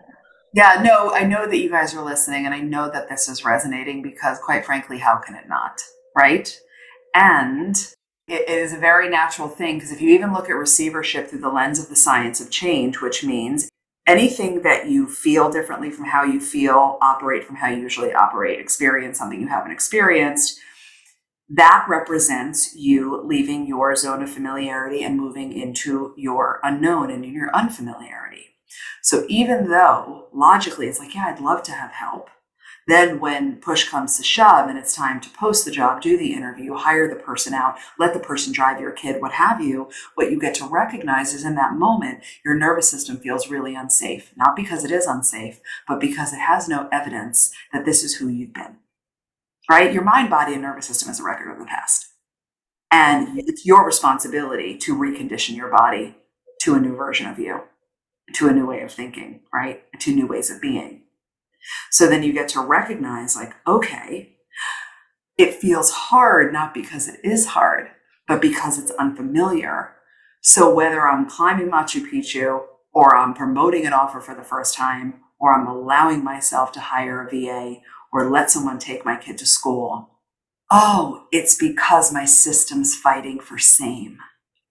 Yeah. 0.52 0.74
yeah, 0.74 0.82
no, 0.82 1.12
I 1.12 1.24
know 1.24 1.46
that 1.46 1.58
you 1.58 1.70
guys 1.70 1.94
are 1.94 2.04
listening 2.04 2.46
and 2.46 2.54
I 2.54 2.60
know 2.60 2.90
that 2.90 3.08
this 3.08 3.28
is 3.28 3.44
resonating 3.44 4.02
because 4.02 4.38
quite 4.38 4.66
frankly, 4.66 4.98
how 4.98 5.16
can 5.16 5.34
it 5.36 5.48
not? 5.48 5.82
Right? 6.16 6.58
And 7.14 7.76
it 8.26 8.48
is 8.48 8.72
a 8.72 8.78
very 8.78 9.08
natural 9.08 9.48
thing 9.48 9.76
because 9.76 9.92
if 9.92 10.00
you 10.00 10.10
even 10.10 10.32
look 10.32 10.48
at 10.48 10.54
receivership 10.54 11.28
through 11.28 11.40
the 11.40 11.48
lens 11.48 11.78
of 11.78 11.88
the 11.88 11.96
science 11.96 12.40
of 12.40 12.50
change, 12.50 13.00
which 13.00 13.24
means 13.24 13.68
anything 14.06 14.62
that 14.62 14.88
you 14.88 15.06
feel 15.08 15.50
differently 15.50 15.90
from 15.90 16.06
how 16.06 16.24
you 16.24 16.40
feel, 16.40 16.98
operate 17.00 17.44
from 17.44 17.56
how 17.56 17.68
you 17.68 17.80
usually 17.80 18.12
operate, 18.12 18.58
experience 18.58 19.18
something 19.18 19.40
you 19.40 19.48
haven't 19.48 19.72
experienced, 19.72 20.58
that 21.48 21.84
represents 21.88 22.74
you 22.76 23.20
leaving 23.24 23.66
your 23.66 23.94
zone 23.96 24.22
of 24.22 24.30
familiarity 24.30 25.02
and 25.02 25.16
moving 25.16 25.52
into 25.52 26.14
your 26.16 26.60
unknown 26.62 27.10
and 27.10 27.24
your 27.24 27.54
unfamiliarity. 27.54 28.46
So 29.02 29.24
even 29.28 29.68
though 29.68 30.28
logically 30.32 30.86
it's 30.86 30.98
like, 30.98 31.14
yeah, 31.14 31.26
I'd 31.26 31.40
love 31.40 31.62
to 31.64 31.72
have 31.72 31.90
help, 31.90 32.30
then, 32.90 33.20
when 33.20 33.56
push 33.56 33.88
comes 33.88 34.16
to 34.16 34.22
shove 34.22 34.68
and 34.68 34.78
it's 34.78 34.94
time 34.94 35.20
to 35.20 35.30
post 35.30 35.64
the 35.64 35.70
job, 35.70 36.00
do 36.00 36.16
the 36.16 36.32
interview, 36.32 36.74
hire 36.74 37.08
the 37.08 37.20
person 37.20 37.52
out, 37.52 37.76
let 37.98 38.14
the 38.14 38.20
person 38.20 38.52
drive 38.52 38.80
your 38.80 38.92
kid, 38.92 39.20
what 39.20 39.32
have 39.32 39.60
you, 39.60 39.90
what 40.14 40.30
you 40.30 40.40
get 40.40 40.54
to 40.54 40.66
recognize 40.66 41.34
is 41.34 41.44
in 41.44 41.54
that 41.56 41.74
moment, 41.74 42.22
your 42.44 42.54
nervous 42.54 42.88
system 42.88 43.18
feels 43.18 43.48
really 43.48 43.74
unsafe. 43.74 44.32
Not 44.36 44.56
because 44.56 44.84
it 44.84 44.90
is 44.90 45.06
unsafe, 45.06 45.60
but 45.86 46.00
because 46.00 46.32
it 46.32 46.40
has 46.40 46.68
no 46.68 46.88
evidence 46.90 47.52
that 47.72 47.84
this 47.84 48.02
is 48.02 48.16
who 48.16 48.28
you've 48.28 48.54
been. 48.54 48.76
Right? 49.70 49.92
Your 49.92 50.04
mind, 50.04 50.30
body, 50.30 50.54
and 50.54 50.62
nervous 50.62 50.86
system 50.86 51.10
is 51.10 51.20
a 51.20 51.24
record 51.24 51.52
of 51.52 51.58
the 51.58 51.66
past. 51.66 52.06
And 52.90 53.38
it's 53.38 53.64
your 53.64 53.86
responsibility 53.86 54.76
to 54.78 54.96
recondition 54.96 55.56
your 55.56 55.70
body 55.70 56.16
to 56.62 56.74
a 56.74 56.80
new 56.80 56.96
version 56.96 57.26
of 57.26 57.38
you, 57.38 57.62
to 58.34 58.48
a 58.48 58.52
new 58.52 58.66
way 58.66 58.80
of 58.80 58.92
thinking, 58.92 59.40
right? 59.54 59.84
To 60.00 60.14
new 60.14 60.26
ways 60.26 60.50
of 60.50 60.60
being. 60.60 61.02
So 61.90 62.06
then 62.06 62.22
you 62.22 62.32
get 62.32 62.48
to 62.50 62.60
recognize, 62.60 63.36
like, 63.36 63.54
okay, 63.66 64.36
it 65.36 65.54
feels 65.54 65.90
hard, 65.90 66.52
not 66.52 66.74
because 66.74 67.08
it 67.08 67.20
is 67.24 67.46
hard, 67.48 67.88
but 68.28 68.42
because 68.42 68.78
it's 68.78 68.90
unfamiliar. 68.92 69.94
So 70.42 70.72
whether 70.72 71.06
I'm 71.06 71.28
climbing 71.28 71.70
Machu 71.70 72.06
Picchu 72.10 72.62
or 72.92 73.16
I'm 73.16 73.34
promoting 73.34 73.86
an 73.86 73.92
offer 73.92 74.20
for 74.20 74.34
the 74.34 74.42
first 74.42 74.74
time, 74.74 75.20
or 75.38 75.54
I'm 75.54 75.66
allowing 75.66 76.22
myself 76.22 76.70
to 76.72 76.80
hire 76.80 77.26
a 77.26 77.30
VA 77.30 77.80
or 78.12 78.28
let 78.28 78.50
someone 78.50 78.78
take 78.78 79.04
my 79.04 79.16
kid 79.16 79.38
to 79.38 79.46
school, 79.46 80.18
oh, 80.70 81.26
it's 81.32 81.54
because 81.54 82.12
my 82.12 82.24
system's 82.24 82.94
fighting 82.94 83.40
for 83.40 83.58
same 83.58 84.18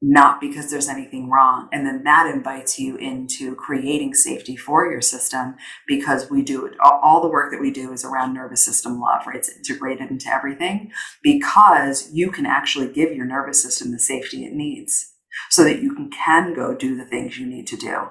not 0.02 0.40
because 0.40 0.72
there's 0.72 0.88
anything 0.88 1.30
wrong. 1.30 1.68
And 1.74 1.86
then 1.86 2.04
that 2.04 2.32
invites 2.34 2.80
you 2.80 2.96
into 2.96 3.54
creating 3.56 4.14
safety 4.14 4.56
for 4.56 4.90
your 4.90 5.02
system 5.02 5.56
because 5.88 6.30
we 6.30 6.42
do. 6.42 6.72
All 6.82 7.22
the 7.22 7.28
work 7.28 7.52
that 7.52 7.60
we 7.60 7.70
do 7.70 7.92
is 7.92 8.06
around 8.06 8.34
nervous 8.34 8.64
system 8.64 9.00
love, 9.00 9.28
right? 9.28 9.36
It's 9.36 9.50
integrated 9.50 10.10
into 10.10 10.30
everything 10.30 10.92
because 11.22 12.10
you 12.14 12.32
can 12.32 12.46
actually 12.46 12.92
give 12.94 13.14
your 13.14 13.26
nervous 13.26 13.62
system 13.62 13.92
the 13.92 14.00
safety 14.00 14.46
it 14.46 14.54
needs 14.54 15.14
so 15.50 15.64
that 15.64 15.82
you 15.82 15.94
can, 15.94 16.10
can 16.10 16.54
go 16.54 16.74
do 16.74 16.96
the 16.96 17.06
things 17.06 17.38
you 17.38 17.46
need 17.46 17.68
to 17.68 17.76
do 17.76 18.08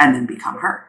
and 0.00 0.14
then 0.14 0.26
become 0.26 0.58
her. 0.58 0.88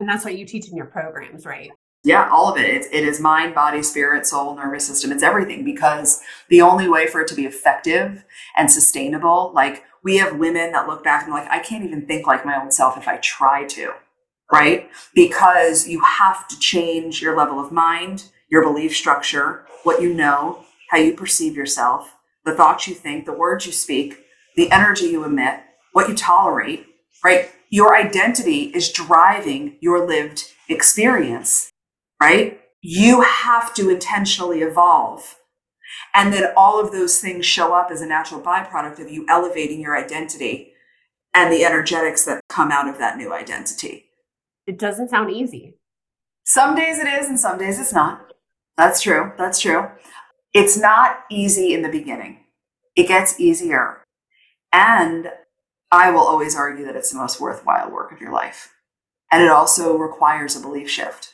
And 0.00 0.08
that's 0.08 0.24
what 0.24 0.36
you 0.36 0.46
teach 0.46 0.68
in 0.68 0.76
your 0.76 0.86
programs, 0.86 1.44
right? 1.44 1.70
Yeah, 2.04 2.28
all 2.30 2.50
of 2.50 2.58
it. 2.58 2.68
It's, 2.68 2.86
it 2.88 3.04
is 3.04 3.20
mind, 3.20 3.54
body, 3.54 3.82
spirit, 3.82 4.26
soul, 4.26 4.56
nervous 4.56 4.86
system. 4.86 5.12
It's 5.12 5.22
everything 5.22 5.64
because 5.64 6.20
the 6.48 6.60
only 6.62 6.88
way 6.88 7.06
for 7.06 7.20
it 7.20 7.28
to 7.28 7.34
be 7.34 7.46
effective 7.46 8.24
and 8.56 8.70
sustainable, 8.70 9.52
like 9.54 9.84
we 10.02 10.16
have 10.16 10.38
women 10.38 10.72
that 10.72 10.88
look 10.88 11.04
back 11.04 11.24
and 11.24 11.32
like, 11.32 11.48
I 11.48 11.60
can't 11.60 11.84
even 11.84 12.06
think 12.06 12.26
like 12.26 12.44
my 12.44 12.60
own 12.60 12.72
self 12.72 12.96
if 12.96 13.06
I 13.06 13.18
try 13.18 13.66
to, 13.66 13.92
right? 14.50 14.90
Because 15.14 15.86
you 15.86 16.00
have 16.02 16.48
to 16.48 16.58
change 16.58 17.22
your 17.22 17.36
level 17.36 17.60
of 17.60 17.70
mind, 17.70 18.24
your 18.50 18.64
belief 18.64 18.96
structure, 18.96 19.64
what 19.84 20.02
you 20.02 20.12
know, 20.12 20.64
how 20.90 20.98
you 20.98 21.14
perceive 21.14 21.56
yourself, 21.56 22.16
the 22.44 22.54
thoughts 22.54 22.88
you 22.88 22.94
think, 22.94 23.26
the 23.26 23.32
words 23.32 23.64
you 23.64 23.72
speak, 23.72 24.18
the 24.56 24.72
energy 24.72 25.06
you 25.06 25.24
emit, 25.24 25.60
what 25.92 26.08
you 26.08 26.16
tolerate, 26.16 26.84
right? 27.24 27.48
your 27.72 27.96
identity 27.96 28.64
is 28.74 28.92
driving 28.92 29.78
your 29.80 30.06
lived 30.06 30.44
experience, 30.68 31.71
right? 32.22 32.60
You 32.80 33.22
have 33.22 33.74
to 33.74 33.90
intentionally 33.90 34.60
evolve. 34.60 35.38
And 36.14 36.32
then 36.32 36.52
all 36.56 36.80
of 36.80 36.92
those 36.92 37.20
things 37.20 37.44
show 37.44 37.74
up 37.74 37.90
as 37.90 38.00
a 38.00 38.06
natural 38.06 38.40
byproduct 38.40 39.00
of 39.00 39.10
you 39.10 39.26
elevating 39.28 39.80
your 39.80 39.96
identity 39.96 40.72
and 41.34 41.52
the 41.52 41.64
energetics 41.64 42.24
that 42.24 42.40
come 42.48 42.70
out 42.70 42.86
of 42.86 42.98
that 42.98 43.16
new 43.16 43.32
identity. 43.32 44.06
It 44.66 44.78
doesn't 44.78 45.10
sound 45.10 45.32
easy. 45.32 45.78
Some 46.44 46.76
days 46.76 46.98
it 46.98 47.08
is, 47.08 47.26
and 47.26 47.40
some 47.40 47.58
days 47.58 47.80
it's 47.80 47.92
not. 47.92 48.32
That's 48.76 49.00
true. 49.00 49.32
That's 49.36 49.58
true. 49.58 49.88
It's 50.54 50.76
not 50.76 51.20
easy 51.30 51.74
in 51.74 51.82
the 51.82 51.88
beginning, 51.88 52.44
it 52.94 53.08
gets 53.08 53.40
easier. 53.40 54.04
And 54.72 55.32
I 55.90 56.10
will 56.10 56.20
always 56.20 56.54
argue 56.54 56.84
that 56.84 56.96
it's 56.96 57.10
the 57.10 57.18
most 57.18 57.40
worthwhile 57.40 57.90
work 57.90 58.12
of 58.12 58.20
your 58.20 58.32
life. 58.32 58.72
And 59.30 59.42
it 59.42 59.50
also 59.50 59.96
requires 59.96 60.54
a 60.54 60.60
belief 60.60 60.88
shift 60.88 61.31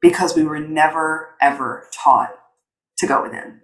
because 0.00 0.34
we 0.34 0.44
were 0.44 0.58
never, 0.58 1.36
ever 1.40 1.88
taught 1.92 2.34
to 2.98 3.06
go 3.06 3.22
within. 3.22 3.60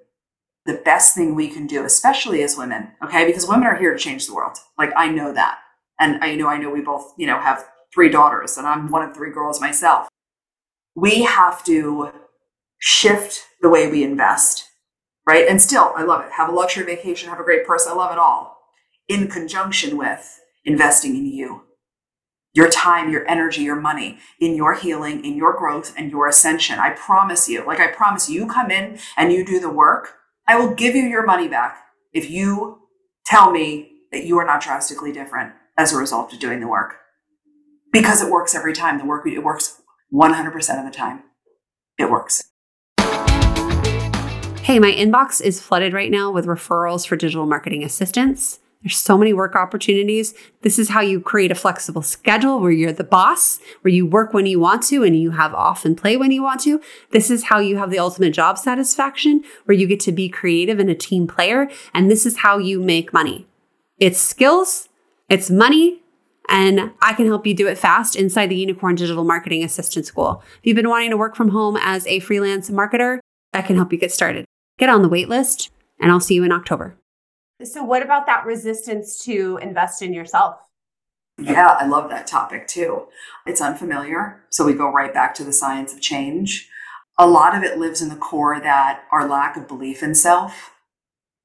The 0.64 0.80
best 0.84 1.14
thing 1.14 1.34
we 1.34 1.48
can 1.48 1.66
do, 1.66 1.84
especially 1.84 2.42
as 2.42 2.56
women, 2.56 2.92
okay, 3.04 3.24
because 3.26 3.48
women 3.48 3.66
are 3.66 3.76
here 3.76 3.92
to 3.92 3.98
change 3.98 4.26
the 4.26 4.34
world. 4.34 4.58
Like, 4.76 4.90
I 4.96 5.08
know 5.08 5.32
that. 5.32 5.58
And 6.00 6.22
I 6.22 6.34
know, 6.34 6.48
I 6.48 6.58
know 6.58 6.70
we 6.70 6.80
both, 6.80 7.12
you 7.16 7.26
know, 7.26 7.40
have 7.40 7.64
three 7.94 8.10
daughters, 8.10 8.56
and 8.56 8.66
I'm 8.66 8.90
one 8.90 9.08
of 9.08 9.14
three 9.14 9.30
girls 9.30 9.60
myself. 9.60 10.08
We 10.94 11.22
have 11.22 11.64
to 11.64 12.10
shift 12.78 13.44
the 13.62 13.68
way 13.68 13.90
we 13.90 14.02
invest, 14.04 14.68
right? 15.26 15.48
And 15.48 15.62
still, 15.62 15.92
I 15.96 16.02
love 16.02 16.24
it. 16.24 16.32
Have 16.32 16.48
a 16.48 16.52
luxury 16.52 16.84
vacation, 16.84 17.30
have 17.30 17.40
a 17.40 17.44
great 17.44 17.66
purse. 17.66 17.86
I 17.86 17.94
love 17.94 18.12
it 18.12 18.18
all 18.18 18.58
in 19.08 19.28
conjunction 19.28 19.96
with 19.96 20.40
investing 20.64 21.16
in 21.16 21.26
you. 21.26 21.62
Your 22.56 22.70
time, 22.70 23.10
your 23.10 23.28
energy, 23.28 23.60
your 23.60 23.78
money 23.78 24.18
in 24.40 24.54
your 24.56 24.72
healing, 24.72 25.22
in 25.22 25.36
your 25.36 25.52
growth, 25.52 25.92
and 25.94 26.10
your 26.10 26.26
ascension. 26.26 26.78
I 26.78 26.88
promise 26.88 27.50
you, 27.50 27.62
like 27.66 27.80
I 27.80 27.88
promise 27.88 28.30
you, 28.30 28.46
come 28.46 28.70
in 28.70 28.98
and 29.18 29.30
you 29.30 29.44
do 29.44 29.60
the 29.60 29.68
work, 29.68 30.14
I 30.48 30.58
will 30.58 30.74
give 30.74 30.94
you 30.94 31.02
your 31.02 31.26
money 31.26 31.48
back 31.48 31.76
if 32.14 32.30
you 32.30 32.78
tell 33.26 33.50
me 33.50 33.90
that 34.10 34.24
you 34.24 34.38
are 34.38 34.46
not 34.46 34.62
drastically 34.62 35.12
different 35.12 35.52
as 35.76 35.92
a 35.92 35.98
result 35.98 36.32
of 36.32 36.38
doing 36.38 36.60
the 36.60 36.66
work. 36.66 36.94
Because 37.92 38.22
it 38.22 38.32
works 38.32 38.54
every 38.54 38.72
time. 38.72 38.96
The 38.96 39.04
work, 39.04 39.26
it 39.26 39.44
works 39.44 39.82
100% 40.14 40.78
of 40.78 40.90
the 40.90 40.96
time. 40.96 41.24
It 41.98 42.10
works. 42.10 42.42
Hey, 44.62 44.78
my 44.78 44.92
inbox 44.92 45.42
is 45.42 45.60
flooded 45.60 45.92
right 45.92 46.10
now 46.10 46.30
with 46.30 46.46
referrals 46.46 47.06
for 47.06 47.16
digital 47.16 47.44
marketing 47.44 47.84
assistants. 47.84 48.60
There's 48.86 48.98
so 48.98 49.18
many 49.18 49.32
work 49.32 49.56
opportunities. 49.56 50.32
This 50.60 50.78
is 50.78 50.90
how 50.90 51.00
you 51.00 51.20
create 51.20 51.50
a 51.50 51.56
flexible 51.56 52.02
schedule 52.02 52.60
where 52.60 52.70
you're 52.70 52.92
the 52.92 53.02
boss, 53.02 53.58
where 53.80 53.92
you 53.92 54.06
work 54.06 54.32
when 54.32 54.46
you 54.46 54.60
want 54.60 54.84
to 54.84 55.02
and 55.02 55.20
you 55.20 55.32
have 55.32 55.52
off 55.54 55.84
and 55.84 55.98
play 55.98 56.16
when 56.16 56.30
you 56.30 56.40
want 56.40 56.60
to. 56.60 56.80
This 57.10 57.28
is 57.28 57.46
how 57.46 57.58
you 57.58 57.78
have 57.78 57.90
the 57.90 57.98
ultimate 57.98 58.30
job 58.30 58.58
satisfaction, 58.58 59.42
where 59.64 59.76
you 59.76 59.88
get 59.88 59.98
to 60.00 60.12
be 60.12 60.28
creative 60.28 60.78
and 60.78 60.88
a 60.88 60.94
team 60.94 61.26
player. 61.26 61.68
And 61.92 62.08
this 62.08 62.24
is 62.24 62.36
how 62.36 62.58
you 62.58 62.80
make 62.80 63.12
money. 63.12 63.48
It's 63.98 64.20
skills, 64.20 64.88
it's 65.28 65.50
money, 65.50 66.02
and 66.48 66.92
I 67.02 67.12
can 67.14 67.26
help 67.26 67.44
you 67.44 67.54
do 67.54 67.66
it 67.66 67.78
fast 67.78 68.14
inside 68.14 68.50
the 68.50 68.54
Unicorn 68.54 68.94
Digital 68.94 69.24
Marketing 69.24 69.64
Assistant 69.64 70.06
School. 70.06 70.44
If 70.60 70.60
you've 70.62 70.76
been 70.76 70.88
wanting 70.88 71.10
to 71.10 71.16
work 71.16 71.34
from 71.34 71.48
home 71.48 71.76
as 71.76 72.06
a 72.06 72.20
freelance 72.20 72.70
marketer, 72.70 73.18
I 73.52 73.62
can 73.62 73.74
help 73.74 73.92
you 73.92 73.98
get 73.98 74.12
started. 74.12 74.44
Get 74.78 74.90
on 74.90 75.02
the 75.02 75.08
wait 75.08 75.28
list, 75.28 75.72
and 75.98 76.12
I'll 76.12 76.20
see 76.20 76.36
you 76.36 76.44
in 76.44 76.52
October. 76.52 76.96
So, 77.64 77.82
what 77.82 78.02
about 78.02 78.26
that 78.26 78.44
resistance 78.44 79.18
to 79.24 79.58
invest 79.62 80.02
in 80.02 80.12
yourself? 80.12 80.56
Yeah, 81.38 81.76
I 81.78 81.86
love 81.86 82.10
that 82.10 82.26
topic 82.26 82.66
too. 82.66 83.06
It's 83.46 83.60
unfamiliar. 83.60 84.44
So, 84.50 84.64
we 84.64 84.74
go 84.74 84.92
right 84.92 85.12
back 85.12 85.34
to 85.36 85.44
the 85.44 85.52
science 85.52 85.92
of 85.92 86.00
change. 86.00 86.68
A 87.18 87.26
lot 87.26 87.56
of 87.56 87.62
it 87.62 87.78
lives 87.78 88.02
in 88.02 88.10
the 88.10 88.16
core 88.16 88.60
that 88.60 89.04
our 89.10 89.26
lack 89.26 89.56
of 89.56 89.66
belief 89.66 90.02
in 90.02 90.14
self 90.14 90.72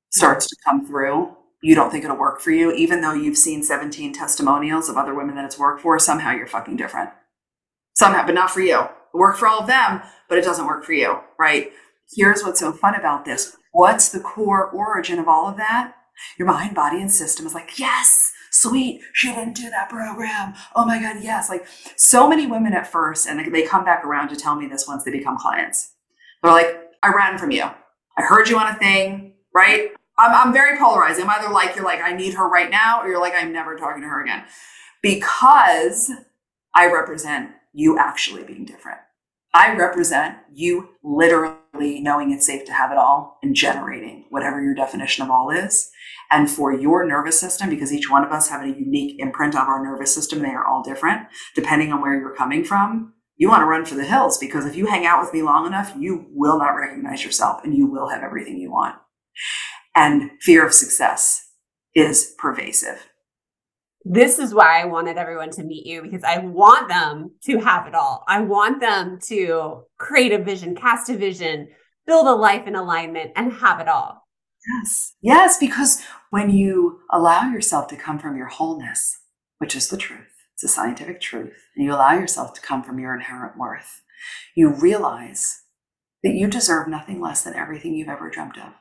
starts 0.10 0.48
to 0.48 0.56
come 0.66 0.86
through. 0.86 1.38
You 1.64 1.76
don't 1.76 1.92
think 1.92 2.04
it'll 2.04 2.18
work 2.18 2.42
for 2.42 2.52
you, 2.52 2.74
even 2.74 3.00
though 3.02 3.14
you've 3.14 3.38
seen 3.38 3.64
17 3.64 4.12
testimonials 4.12 4.90
of 4.90 4.98
other 4.98 5.16
women 5.16 5.36
that 5.36 5.46
it's 5.46 5.60
worked 5.60 5.82
for. 5.82 5.98
Somehow 5.98 6.32
you're 6.32 6.48
fucking 6.48 6.76
different. 6.76 7.12
Somehow, 7.96 8.26
but 8.26 8.36
not 8.36 8.52
for 8.52 8.62
you. 8.62 8.82
It 8.82 9.18
worked 9.18 9.40
for 9.40 9.48
all 9.48 9.60
of 9.60 9.68
them, 9.68 10.02
but 10.28 10.38
it 10.38 10.44
doesn't 10.44 10.66
work 10.66 10.84
for 10.84 10.94
you, 10.94 11.20
right? 11.40 11.72
Here's 12.14 12.44
what's 12.44 12.60
so 12.60 12.74
fun 12.74 12.96
about 12.96 13.24
this. 13.24 13.56
What's 13.72 14.10
the 14.10 14.20
core 14.20 14.70
origin 14.70 15.20
of 15.20 15.30
all 15.30 15.48
of 15.48 15.56
that? 15.58 15.94
Your 16.38 16.48
mind, 16.48 16.76
body, 16.76 17.02
and 17.02 17.12
system 17.12 17.46
is 17.46 17.54
like, 17.54 17.80
yes, 17.80 18.32
sweet, 18.52 19.02
she 19.14 19.30
didn't 19.30 19.56
do 19.56 19.70
that 19.70 19.90
program. 19.90 20.54
Oh 20.76 20.86
my 20.86 21.02
God, 21.02 21.24
yes. 21.24 21.50
Like 21.50 21.66
so 21.96 22.28
many 22.28 22.48
women 22.48 22.74
at 22.74 22.92
first, 22.92 23.28
and 23.28 23.54
they 23.54 23.64
come 23.64 23.86
back 23.86 24.06
around 24.06 24.30
to 24.30 24.36
tell 24.36 24.56
me 24.56 24.68
this 24.68 24.88
once 24.88 25.04
they 25.04 25.12
become 25.12 25.38
clients. 25.38 25.94
They're 26.42 26.52
like, 26.52 26.76
I 27.04 27.12
ran 27.14 27.38
from 27.38 27.52
you. 27.52 27.64
I 27.64 28.24
heard 28.24 28.50
you 28.50 28.58
on 28.58 28.68
a 28.68 28.78
thing, 28.78 29.34
right? 29.54 29.92
I'm, 30.20 30.48
I'm 30.48 30.54
very 30.54 30.78
polarized. 30.78 31.20
I'm 31.20 31.30
either 31.30 31.52
like, 31.52 31.76
you're 31.76 31.86
like, 31.86 32.02
I 32.02 32.14
need 32.14 32.34
her 32.36 32.48
right 32.48 32.70
now, 32.70 33.02
or 33.02 33.08
you're 33.08 33.22
like, 33.22 33.34
I'm 33.36 33.54
never 33.54 33.76
talking 33.76 34.02
to 34.02 34.08
her 34.08 34.22
again. 34.22 34.44
Because 35.02 36.12
I 36.76 36.92
represent 36.92 37.52
you 37.74 37.98
actually 37.98 38.44
being 38.44 38.66
different. 38.66 39.00
I 39.54 39.76
represent 39.76 40.38
you 40.54 40.90
literally 41.04 42.02
knowing 42.02 42.32
it's 42.32 42.46
safe 42.46 42.66
to 42.66 42.74
have 42.74 42.92
it 42.92 42.98
all 42.98 43.38
and 43.44 43.56
generating 43.56 44.26
whatever 44.30 44.62
your 44.62 44.74
definition 44.74 45.24
of 45.24 45.32
all 45.32 45.50
is. 45.50 45.92
And 46.32 46.50
for 46.50 46.74
your 46.74 47.06
nervous 47.06 47.40
system, 47.40 47.70
because 47.70 47.92
each 47.92 48.10
one 48.10 48.24
of 48.24 48.32
us 48.32 48.50
have 48.50 48.64
a 48.64 48.70
unique 48.70 49.20
imprint 49.20 49.54
of 49.54 49.68
our 49.68 49.84
nervous 49.84 50.14
system, 50.16 50.40
they 50.40 50.50
are 50.50 50.66
all 50.66 50.82
different 50.82 51.28
depending 51.56 51.92
on 51.92 52.02
where 52.02 52.18
you're 52.18 52.36
coming 52.36 52.64
from. 52.64 53.14
You 53.36 53.50
want 53.50 53.62
to 53.62 53.66
run 53.66 53.86
for 53.86 53.96
the 53.96 54.06
hills 54.06 54.38
because 54.38 54.66
if 54.66 54.76
you 54.76 54.86
hang 54.86 55.06
out 55.06 55.22
with 55.22 55.34
me 55.34 55.42
long 55.42 55.66
enough, 55.66 55.94
you 55.98 56.28
will 56.32 56.60
not 56.60 56.76
recognize 56.76 57.26
yourself 57.26 57.62
and 57.64 57.76
you 57.76 57.88
will 57.88 58.10
have 58.10 58.24
everything 58.24 58.58
you 58.58 58.72
want. 58.72 58.96
And 59.96 60.32
fear 60.42 60.66
of 60.66 60.74
success 60.74 61.50
is 61.94 62.34
pervasive 62.38 63.12
this 64.04 64.40
is 64.40 64.54
why 64.54 64.82
I 64.82 64.86
wanted 64.86 65.18
everyone 65.18 65.52
to 65.52 65.64
meet 65.64 65.86
you 65.86 66.02
because 66.02 66.24
I 66.24 66.40
want 66.40 66.90
them 66.90 67.32
to 67.44 67.60
have 67.60 67.88
it 67.88 67.94
all. 67.94 68.24
I 68.28 68.42
want 68.42 68.82
them 68.82 69.20
to 69.28 69.84
create 70.00 70.32
a 70.32 70.44
vision, 70.44 70.76
cast 70.76 71.10
a 71.10 71.18
vision, 71.18 71.68
build 72.08 72.26
a 72.28 72.32
life 72.32 72.66
in 72.66 72.76
alignment, 72.76 73.32
and 73.36 73.54
have 73.54 73.80
it 73.80 73.88
all. 73.88 74.21
Yes. 74.68 75.14
Yes, 75.22 75.58
because 75.58 76.04
when 76.30 76.50
you 76.50 77.02
allow 77.12 77.50
yourself 77.50 77.88
to 77.88 77.96
come 77.96 78.20
from 78.20 78.38
your 78.38 78.48
wholeness, 78.48 79.20
which 79.58 79.76
is 79.76 79.90
the 79.90 79.98
truth, 79.98 80.28
it's 80.54 80.64
a 80.64 80.68
scientific 80.68 81.20
truth, 81.20 81.56
and 81.76 81.86
you 81.86 81.94
allow 81.94 82.14
yourself 82.14 82.54
to 82.54 82.62
come 82.62 82.84
from 82.84 83.00
your 83.00 83.16
inherent 83.16 83.58
worth, 83.58 84.04
you 84.56 84.70
realize 84.70 85.64
that 86.24 86.36
you 86.36 86.48
deserve 86.48 86.88
nothing 86.88 87.20
less 87.20 87.44
than 87.44 87.56
everything 87.56 87.96
you've 87.96 88.08
ever 88.08 88.30
dreamt 88.30 88.58
of. 88.58 88.74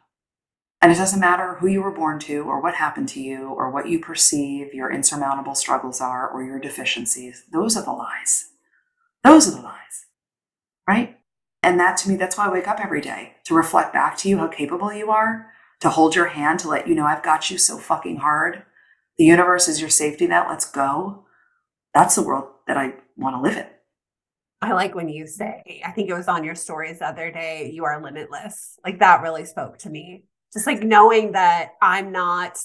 And 0.83 0.93
it 0.93 0.97
doesn't 0.97 1.20
matter 1.20 1.57
who 1.57 1.66
you 1.66 1.83
were 1.83 1.91
born 1.91 2.18
to, 2.20 2.41
or 2.41 2.61
what 2.61 2.74
happened 2.74 3.09
to 3.11 3.20
you, 3.20 3.49
or 3.49 3.70
what 3.70 3.89
you 3.89 3.99
perceive 3.99 4.72
your 4.74 4.91
insurmountable 4.91 5.55
struggles 5.55 6.01
are, 6.01 6.28
or 6.28 6.43
your 6.43 6.59
deficiencies. 6.59 7.45
Those 7.53 7.76
are 7.76 7.85
the 7.85 7.93
lies. 7.93 8.51
Those 9.24 9.49
are 9.49 9.57
the 9.57 9.62
lies. 9.62 10.07
Right? 10.89 11.18
And 11.62 11.78
that 11.78 11.99
to 11.99 12.09
me, 12.09 12.16
that's 12.16 12.37
why 12.39 12.47
I 12.47 12.53
wake 12.53 12.68
up 12.68 12.81
every 12.83 13.03
day 13.03 13.35
to 13.45 13.55
reflect 13.55 13.93
back 13.93 14.16
to 14.18 14.28
you 14.28 14.39
how 14.39 14.49
capable 14.49 14.93
you 14.93 15.11
are, 15.11 15.53
to 15.81 15.91
hold 15.91 16.14
your 16.14 16.26
hand, 16.26 16.61
to 16.61 16.68
let 16.68 16.87
you 16.87 16.95
know 16.95 17.07
I've 17.07 17.22
got 17.22 17.51
you 17.51 17.59
so 17.59 17.78
fucking 17.78 18.16
hard. 18.16 18.62
The 19.18 19.24
universe 19.24 19.68
is 19.68 19.81
your 19.81 19.91
safety 19.91 20.26
net. 20.26 20.47
Let's 20.49 20.70
go. 20.70 21.24
That's 21.95 22.14
the 22.14 22.22
world 22.22 22.49
that 22.66 22.76
I 22.76 22.95
want 23.16 23.37
to 23.37 23.43
live 23.43 23.57
in. 23.57 23.66
I 24.62 24.72
like 24.72 24.95
when 24.95 25.09
you 25.09 25.26
say, 25.26 25.83
I 25.85 25.91
think 25.91 26.11
it 26.11 26.14
was 26.14 26.28
on 26.28 26.45
your 26.45 26.55
stories 26.55 26.99
the 26.99 27.07
other 27.07 27.33
day, 27.33 27.70
you 27.72 27.85
are 27.85 28.03
limitless. 28.03 28.78
Like 28.85 28.99
that 28.99 29.22
really 29.22 29.47
spoke 29.47 29.78
to 29.78 29.91
me 29.91 30.24
just 30.53 30.66
like 30.66 30.83
knowing 30.83 31.33
that 31.33 31.72
I'm 31.81 32.12
not 32.12 32.59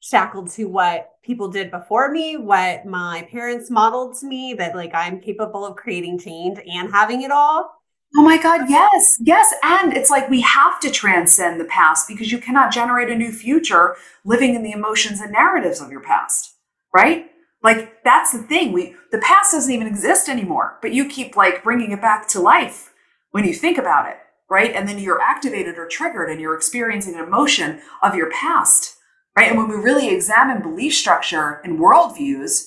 shackled 0.00 0.50
to 0.50 0.64
what 0.66 1.10
people 1.22 1.48
did 1.48 1.70
before 1.70 2.10
me, 2.10 2.36
what 2.36 2.84
my 2.84 3.26
parents 3.30 3.70
modeled 3.70 4.18
to 4.18 4.26
me, 4.26 4.54
that 4.54 4.74
like 4.74 4.94
I'm 4.94 5.20
capable 5.20 5.64
of 5.64 5.76
creating 5.76 6.18
change 6.18 6.58
and 6.66 6.90
having 6.90 7.22
it 7.22 7.30
all. 7.30 7.70
Oh 8.16 8.22
my 8.22 8.36
God, 8.40 8.68
yes, 8.68 9.16
yes. 9.20 9.54
And 9.62 9.96
it's 9.96 10.10
like 10.10 10.28
we 10.28 10.42
have 10.42 10.78
to 10.80 10.90
transcend 10.90 11.58
the 11.58 11.64
past 11.64 12.06
because 12.06 12.30
you 12.30 12.38
cannot 12.38 12.72
generate 12.72 13.10
a 13.10 13.16
new 13.16 13.32
future 13.32 13.96
living 14.24 14.54
in 14.54 14.62
the 14.62 14.72
emotions 14.72 15.20
and 15.20 15.32
narratives 15.32 15.80
of 15.80 15.90
your 15.90 16.02
past, 16.02 16.54
right? 16.94 17.30
Like 17.62 18.04
that's 18.04 18.32
the 18.32 18.42
thing. 18.42 18.72
We 18.72 18.96
the 19.12 19.18
past 19.18 19.52
doesn't 19.52 19.72
even 19.72 19.86
exist 19.86 20.28
anymore, 20.28 20.78
but 20.82 20.92
you 20.92 21.08
keep 21.08 21.36
like 21.36 21.64
bringing 21.64 21.92
it 21.92 22.02
back 22.02 22.28
to 22.28 22.40
life 22.40 22.92
when 23.30 23.44
you 23.44 23.54
think 23.54 23.78
about 23.78 24.08
it 24.08 24.18
right? 24.50 24.74
And 24.74 24.86
then 24.86 24.98
you're 24.98 25.18
activated 25.22 25.78
or 25.78 25.86
triggered 25.86 26.28
and 26.28 26.38
you're 26.38 26.54
experiencing 26.54 27.14
an 27.14 27.24
emotion 27.24 27.80
of 28.02 28.14
your 28.14 28.30
past, 28.30 28.96
right? 29.34 29.48
And 29.48 29.56
when 29.56 29.66
we 29.66 29.76
really 29.76 30.10
examine 30.14 30.60
belief 30.60 30.92
structure 30.94 31.62
and 31.64 31.78
worldviews, 31.78 32.66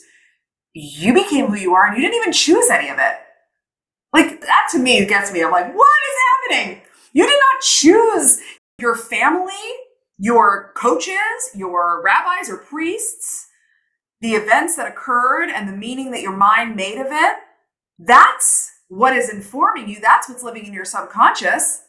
you 0.73 1.13
became 1.13 1.47
who 1.47 1.55
you 1.55 1.73
are 1.75 1.85
and 1.87 1.95
you 1.97 2.01
didn't 2.03 2.21
even 2.21 2.33
choose 2.33 2.69
any 2.69 2.89
of 2.89 2.99
it. 2.99 3.15
Like 4.15 4.39
that 4.41 4.67
to 4.71 4.79
me 4.79 5.05
gets 5.05 5.31
me. 5.33 5.43
I'm 5.43 5.51
like, 5.51 5.75
what 5.75 5.87
is 6.09 6.17
happening? 6.31 6.81
You 7.11 7.25
did 7.25 7.39
not 7.51 7.61
choose 7.61 8.39
your 8.79 8.95
family, 8.95 9.51
your 10.17 10.71
coaches, 10.75 11.51
your 11.53 12.01
rabbis 12.01 12.49
or 12.49 12.57
priests. 12.57 13.47
the 14.21 14.33
events 14.33 14.75
that 14.75 14.87
occurred 14.87 15.49
and 15.49 15.67
the 15.67 15.77
meaning 15.77 16.11
that 16.11 16.21
your 16.21 16.35
mind 16.35 16.75
made 16.75 16.97
of 16.99 17.07
it, 17.09 17.35
that's 17.99 18.71
what 18.87 19.15
is 19.15 19.29
informing 19.29 19.89
you. 19.89 19.99
That's 19.99 20.27
what's 20.29 20.43
living 20.43 20.65
in 20.65 20.73
your 20.73 20.85
subconscious. 20.85 21.83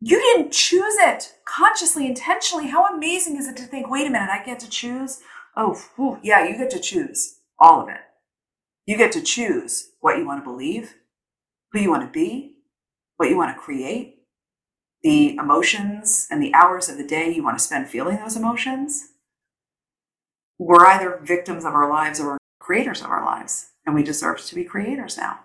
You 0.00 0.18
didn't 0.18 0.52
choose 0.52 0.94
it 0.98 1.32
consciously, 1.44 2.06
intentionally. 2.06 2.68
How 2.68 2.86
amazing 2.86 3.36
is 3.36 3.48
it 3.48 3.56
to 3.58 3.62
think, 3.62 3.88
wait 3.88 4.06
a 4.06 4.10
minute, 4.10 4.28
I 4.30 4.44
get 4.44 4.60
to 4.60 4.68
choose? 4.68 5.20
Oh, 5.56 5.80
whew, 5.96 6.18
yeah, 6.22 6.46
you 6.46 6.56
get 6.56 6.70
to 6.70 6.80
choose 6.80 7.38
all 7.58 7.80
of 7.80 7.88
it. 7.88 8.00
You 8.84 8.96
get 8.96 9.12
to 9.12 9.22
choose 9.22 9.90
what 10.00 10.18
you 10.18 10.26
want 10.26 10.44
to 10.44 10.50
believe, 10.50 10.94
who 11.76 11.82
you 11.82 11.90
want 11.90 12.02
to 12.02 12.12
be, 12.12 12.56
what 13.16 13.28
you 13.28 13.36
want 13.36 13.54
to 13.54 13.60
create, 13.60 14.22
the 15.02 15.36
emotions 15.36 16.26
and 16.30 16.42
the 16.42 16.54
hours 16.54 16.88
of 16.88 16.96
the 16.96 17.06
day 17.06 17.30
you 17.30 17.44
want 17.44 17.58
to 17.58 17.64
spend 17.64 17.88
feeling 17.88 18.16
those 18.16 18.36
emotions. 18.36 19.08
We're 20.58 20.86
either 20.86 21.20
victims 21.22 21.64
of 21.64 21.74
our 21.74 21.90
lives 21.90 22.18
or 22.18 22.38
creators 22.58 23.02
of 23.02 23.10
our 23.10 23.24
lives, 23.24 23.72
and 23.84 23.94
we 23.94 24.02
deserve 24.02 24.42
to 24.46 24.54
be 24.54 24.64
creators 24.64 25.18
now. 25.18 25.40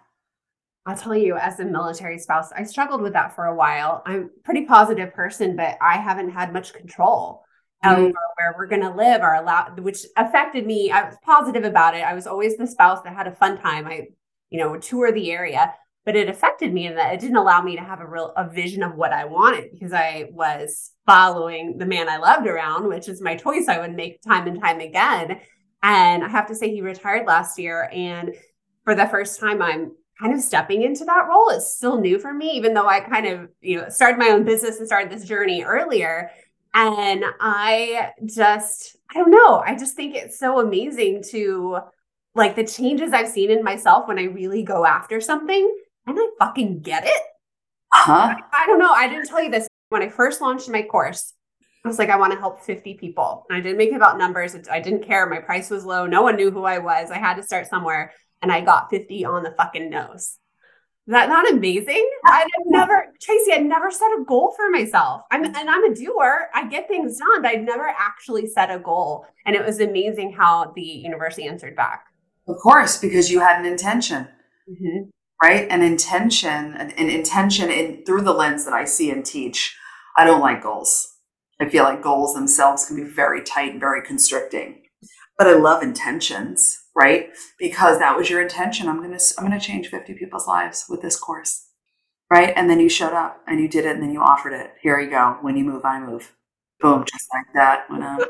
I'll 0.85 0.97
tell 0.97 1.15
you, 1.15 1.35
as 1.35 1.59
a 1.59 1.65
military 1.65 2.17
spouse, 2.17 2.51
I 2.53 2.63
struggled 2.63 3.01
with 3.01 3.13
that 3.13 3.35
for 3.35 3.45
a 3.45 3.55
while. 3.55 4.01
I'm 4.05 4.23
a 4.23 4.43
pretty 4.43 4.65
positive 4.65 5.13
person, 5.13 5.55
but 5.55 5.77
I 5.79 5.97
haven't 5.97 6.31
had 6.31 6.53
much 6.53 6.73
control 6.73 7.43
mm-hmm. 7.83 8.01
over 8.01 8.13
where 8.37 8.55
we're 8.57 8.67
going 8.67 8.81
to 8.81 8.89
live 8.89 9.21
or 9.21 9.35
allow, 9.35 9.75
which 9.77 10.05
affected 10.17 10.65
me. 10.65 10.89
I 10.89 11.03
was 11.03 11.17
positive 11.23 11.65
about 11.65 11.95
it. 11.95 12.03
I 12.03 12.15
was 12.15 12.25
always 12.25 12.57
the 12.57 12.65
spouse 12.65 13.03
that 13.03 13.15
had 13.15 13.27
a 13.27 13.35
fun 13.35 13.59
time. 13.59 13.85
I, 13.85 14.07
you 14.49 14.59
know, 14.59 14.71
would 14.71 14.81
tour 14.81 15.11
the 15.11 15.31
area, 15.31 15.71
but 16.05 16.15
it 16.15 16.29
affected 16.29 16.73
me 16.73 16.87
in 16.87 16.95
that 16.95 17.13
it 17.13 17.19
didn't 17.19 17.37
allow 17.37 17.61
me 17.61 17.75
to 17.75 17.83
have 17.83 17.99
a 17.99 18.07
real 18.07 18.33
a 18.35 18.49
vision 18.49 18.83
of 18.83 18.95
what 18.95 19.13
I 19.13 19.25
wanted 19.25 19.71
because 19.71 19.93
I 19.93 20.29
was 20.31 20.91
following 21.05 21.77
the 21.77 21.85
man 21.85 22.09
I 22.09 22.17
loved 22.17 22.47
around, 22.47 22.87
which 22.87 23.07
is 23.07 23.21
my 23.21 23.35
choice 23.35 23.67
I 23.67 23.79
would 23.79 23.93
make 23.93 24.21
time 24.21 24.47
and 24.47 24.61
time 24.61 24.79
again. 24.79 25.39
And 25.83 26.23
I 26.23 26.27
have 26.27 26.47
to 26.47 26.55
say, 26.55 26.69
he 26.69 26.81
retired 26.81 27.25
last 27.25 27.57
year, 27.57 27.89
and 27.91 28.35
for 28.83 28.93
the 28.93 29.07
first 29.07 29.39
time, 29.39 29.61
I'm 29.61 29.91
kind 30.19 30.33
of 30.33 30.41
stepping 30.41 30.83
into 30.83 31.03
that 31.05 31.25
role 31.27 31.49
It's 31.49 31.75
still 31.75 31.99
new 31.99 32.19
for 32.19 32.31
me, 32.31 32.51
even 32.51 32.73
though 32.73 32.87
I 32.87 32.99
kind 32.99 33.25
of, 33.25 33.49
you 33.61 33.77
know, 33.77 33.89
started 33.89 34.19
my 34.19 34.29
own 34.29 34.43
business 34.43 34.77
and 34.77 34.87
started 34.87 35.11
this 35.11 35.25
journey 35.25 35.63
earlier. 35.63 36.29
And 36.73 37.23
I 37.39 38.11
just, 38.25 38.95
I 39.09 39.15
don't 39.15 39.31
know, 39.31 39.57
I 39.65 39.75
just 39.75 39.95
think 39.95 40.15
it's 40.15 40.39
so 40.39 40.59
amazing 40.59 41.23
to 41.31 41.79
like 42.33 42.55
the 42.55 42.65
changes 42.65 43.11
I've 43.11 43.27
seen 43.27 43.51
in 43.51 43.63
myself 43.63 44.07
when 44.07 44.19
I 44.19 44.23
really 44.23 44.63
go 44.63 44.85
after 44.85 45.19
something 45.19 45.75
and 46.07 46.17
I 46.19 46.27
fucking 46.39 46.81
get 46.81 47.05
it. 47.05 47.21
Huh? 47.93 48.35
I, 48.35 48.63
I 48.63 48.67
don't 48.67 48.79
know. 48.79 48.91
I 48.91 49.07
didn't 49.07 49.27
tell 49.27 49.43
you 49.43 49.51
this 49.51 49.67
when 49.89 50.01
I 50.01 50.09
first 50.09 50.41
launched 50.41 50.69
my 50.69 50.83
course. 50.83 51.33
I 51.83 51.87
was 51.87 51.97
like, 51.97 52.09
I 52.09 52.17
want 52.17 52.31
to 52.33 52.39
help 52.39 52.61
50 52.61 52.93
people. 52.95 53.45
And 53.49 53.57
I 53.57 53.61
didn't 53.61 53.77
make 53.77 53.91
it 53.91 53.95
about 53.95 54.17
numbers. 54.17 54.55
I 54.69 54.79
didn't 54.79 55.05
care. 55.05 55.27
My 55.27 55.39
price 55.39 55.69
was 55.69 55.83
low. 55.83 56.05
No 56.05 56.21
one 56.21 56.35
knew 56.35 56.51
who 56.51 56.63
I 56.63 56.77
was. 56.77 57.09
I 57.09 57.17
had 57.17 57.35
to 57.35 57.43
start 57.43 57.67
somewhere 57.67 58.13
and 58.41 58.51
I 58.51 58.61
got 58.61 58.89
50 58.89 59.25
on 59.25 59.43
the 59.43 59.53
fucking 59.57 59.89
nose. 59.89 60.37
Is 61.07 61.13
that 61.13 61.29
not 61.29 61.51
amazing? 61.51 62.07
I'd 62.25 62.47
never, 62.65 63.07
Tracy, 63.19 63.51
I'd 63.53 63.65
never 63.65 63.89
set 63.89 64.11
a 64.11 64.23
goal 64.23 64.53
for 64.55 64.69
myself. 64.69 65.23
I'm 65.31 65.43
and 65.43 65.69
I'm 65.69 65.91
a 65.91 65.95
doer. 65.95 66.49
I 66.53 66.67
get 66.67 66.87
things 66.87 67.17
done, 67.17 67.41
but 67.41 67.51
I'd 67.51 67.63
never 67.63 67.87
actually 67.87 68.47
set 68.47 68.69
a 68.69 68.77
goal. 68.77 69.25
And 69.45 69.55
it 69.55 69.65
was 69.65 69.79
amazing 69.79 70.33
how 70.33 70.71
the 70.75 70.81
universe 70.81 71.39
answered 71.39 71.75
back. 71.75 72.05
Of 72.47 72.57
course, 72.57 72.97
because 72.99 73.31
you 73.31 73.39
had 73.39 73.59
an 73.59 73.65
intention. 73.65 74.27
Mm-hmm. 74.69 75.09
Right? 75.41 75.67
An 75.69 75.81
intention, 75.81 76.75
an, 76.75 76.91
an 76.91 77.09
intention 77.09 77.71
in 77.71 78.05
through 78.05 78.21
the 78.21 78.33
lens 78.33 78.65
that 78.65 78.73
I 78.73 78.85
see 78.85 79.09
and 79.09 79.25
teach. 79.25 79.75
I 80.17 80.25
don't 80.25 80.41
like 80.41 80.61
goals. 80.61 81.15
I 81.59 81.69
feel 81.69 81.83
like 81.83 82.03
goals 82.03 82.33
themselves 82.33 82.85
can 82.85 82.95
be 82.95 83.03
very 83.03 83.43
tight 83.43 83.71
and 83.71 83.79
very 83.79 84.03
constricting. 84.03 84.83
But 85.37 85.47
I 85.47 85.53
love 85.53 85.81
intentions 85.81 86.81
right? 86.95 87.29
Because 87.57 87.99
that 87.99 88.17
was 88.17 88.29
your 88.29 88.41
intention. 88.41 88.87
I'm 88.87 89.01
to 89.01 89.33
I'm 89.37 89.51
to 89.51 89.59
change 89.59 89.87
50 89.87 90.13
people's 90.13 90.47
lives 90.47 90.85
with 90.89 91.01
this 91.01 91.17
course. 91.17 91.67
Right? 92.29 92.53
And 92.55 92.69
then 92.69 92.79
you 92.79 92.87
showed 92.87 93.13
up 93.13 93.41
and 93.47 93.59
you 93.59 93.67
did 93.67 93.85
it 93.85 93.93
and 93.93 94.01
then 94.01 94.11
you 94.11 94.21
offered 94.21 94.53
it. 94.53 94.71
Here 94.81 94.99
you 94.99 95.09
go. 95.09 95.37
When 95.41 95.57
you 95.57 95.65
move, 95.65 95.83
I 95.83 95.99
move. 95.99 96.33
Boom, 96.79 97.03
just 97.05 97.27
like 97.33 97.45
that. 97.53 97.85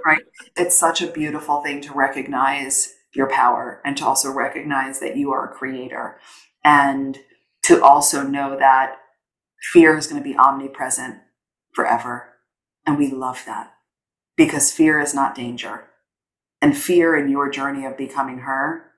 right? 0.06 0.24
It's 0.58 0.78
such 0.78 1.02
a 1.02 1.08
beautiful 1.08 1.62
thing 1.62 1.82
to 1.82 1.94
recognize 1.94 2.94
your 3.14 3.30
power 3.30 3.80
and 3.86 3.96
to 3.98 4.06
also 4.06 4.32
recognize 4.32 5.00
that 5.00 5.18
you 5.18 5.32
are 5.32 5.50
a 5.50 5.54
creator 5.54 6.20
and 6.64 7.20
to 7.64 7.84
also 7.84 8.24
know 8.24 8.58
that 8.58 8.98
fear 9.72 9.98
is 9.98 10.08
going 10.08 10.22
to 10.22 10.28
be 10.28 10.38
omnipresent 10.38 11.18
forever. 11.74 12.30
And 12.86 12.98
we 12.98 13.12
love 13.12 13.44
that 13.46 13.74
because 14.36 14.72
fear 14.72 15.00
is 15.00 15.14
not 15.14 15.36
danger 15.36 15.86
and 16.62 16.78
fear 16.78 17.16
in 17.16 17.30
your 17.30 17.50
journey 17.50 17.86
of 17.86 17.98
becoming 17.98 18.40
her 18.40 18.92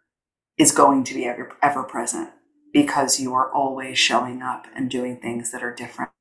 is 0.58 0.72
going 0.72 1.04
to 1.06 1.14
be 1.14 1.26
ever, 1.26 1.52
ever 1.62 1.84
present 1.84 2.30
because 2.74 3.20
you 3.20 3.34
are 3.34 3.52
always 3.52 3.98
showing 3.98 4.42
up 4.42 4.66
and 4.76 4.90
doing 4.90 5.18
things 5.18 5.52
that 5.52 5.64
are 5.64 5.74
different 5.74 6.12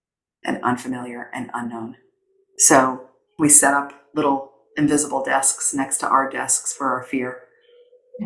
and 0.45 0.63
unfamiliar 0.63 1.31
and 1.33 1.51
unknown. 1.55 1.97
So 2.59 3.09
we 3.39 3.49
set 3.49 3.75
up 3.75 3.93
little 4.15 4.53
invisible 4.77 5.25
desks 5.25 5.75
next 5.75 5.99
to 5.99 6.09
our 6.09 6.31
desks 6.31 6.73
for 6.73 6.93
our 6.93 7.03
fear 7.03 7.43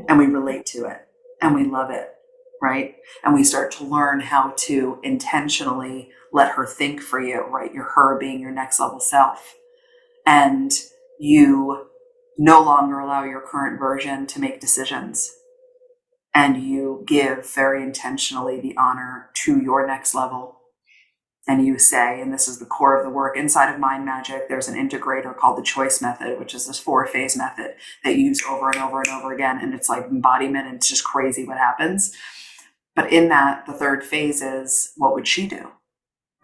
and 0.09 0.19
we 0.19 0.27
relate 0.27 0.67
to 0.67 0.87
it 0.87 1.03
and 1.41 1.55
we 1.55 1.65
love 1.65 1.91
it, 1.91 2.11
right? 2.63 2.97
And 3.25 3.35
we 3.35 3.45
start 3.45 3.71
to 3.73 3.85
learn 3.85 4.21
how 4.21 4.55
to 4.61 4.99
intentionally 5.03 6.11
let 6.33 6.53
her 6.53 6.67
think 6.67 7.01
for 7.01 7.21
you, 7.21 7.43
right? 7.47 7.73
You're 7.73 7.93
her 7.95 8.19
being 8.19 8.41
your 8.41 8.51
next 8.51 8.81
level 8.81 9.01
self. 9.01 9.55
And 10.27 10.73
you 11.19 11.87
no 12.39 12.61
longer 12.61 12.99
allow 12.99 13.25
your 13.25 13.41
current 13.41 13.79
version 13.79 14.27
to 14.27 14.41
make 14.41 14.61
decisions. 14.61 15.33
And 16.35 16.63
you 16.63 17.05
give 17.07 17.51
very 17.51 17.83
intentionally 17.83 18.61
the 18.61 18.77
honor 18.77 19.31
to 19.45 19.59
your 19.61 19.87
next 19.87 20.15
level. 20.15 20.61
And 21.49 21.65
you 21.65 21.79
say, 21.79 22.21
and 22.21 22.33
this 22.33 22.49
is 22.49 22.59
the 22.59 22.67
core 22.67 22.99
of 22.99 23.05
the 23.05 23.11
work 23.11 23.37
inside 23.37 23.73
of 23.73 23.81
Mind 23.81 24.05
Magic, 24.05 24.49
there's 24.49 24.67
an 24.69 24.75
integrator 24.75 25.35
called 25.35 25.57
the 25.57 25.63
choice 25.63 26.03
method, 26.03 26.41
which 26.41 26.55
is 26.55 26.67
this 26.67 26.79
four 26.79 27.07
phase 27.07 27.37
method 27.37 27.77
that 28.03 28.17
you 28.17 28.25
use 28.25 28.43
over 28.49 28.69
and 28.69 28.79
over 28.79 28.99
and 28.99 29.09
over 29.09 29.33
again. 29.33 29.61
And 29.63 29.73
it's 29.73 29.89
like 29.89 30.07
embodiment, 30.07 30.67
and 30.67 30.77
it's 30.77 30.89
just 30.89 31.05
crazy 31.05 31.47
what 31.47 31.57
happens. 31.57 32.15
But 32.97 33.13
in 33.13 33.29
that, 33.29 33.67
the 33.67 33.73
third 33.73 34.03
phase 34.03 34.43
is 34.43 34.93
what 34.97 35.15
would 35.15 35.29
she 35.29 35.47
do? 35.47 35.71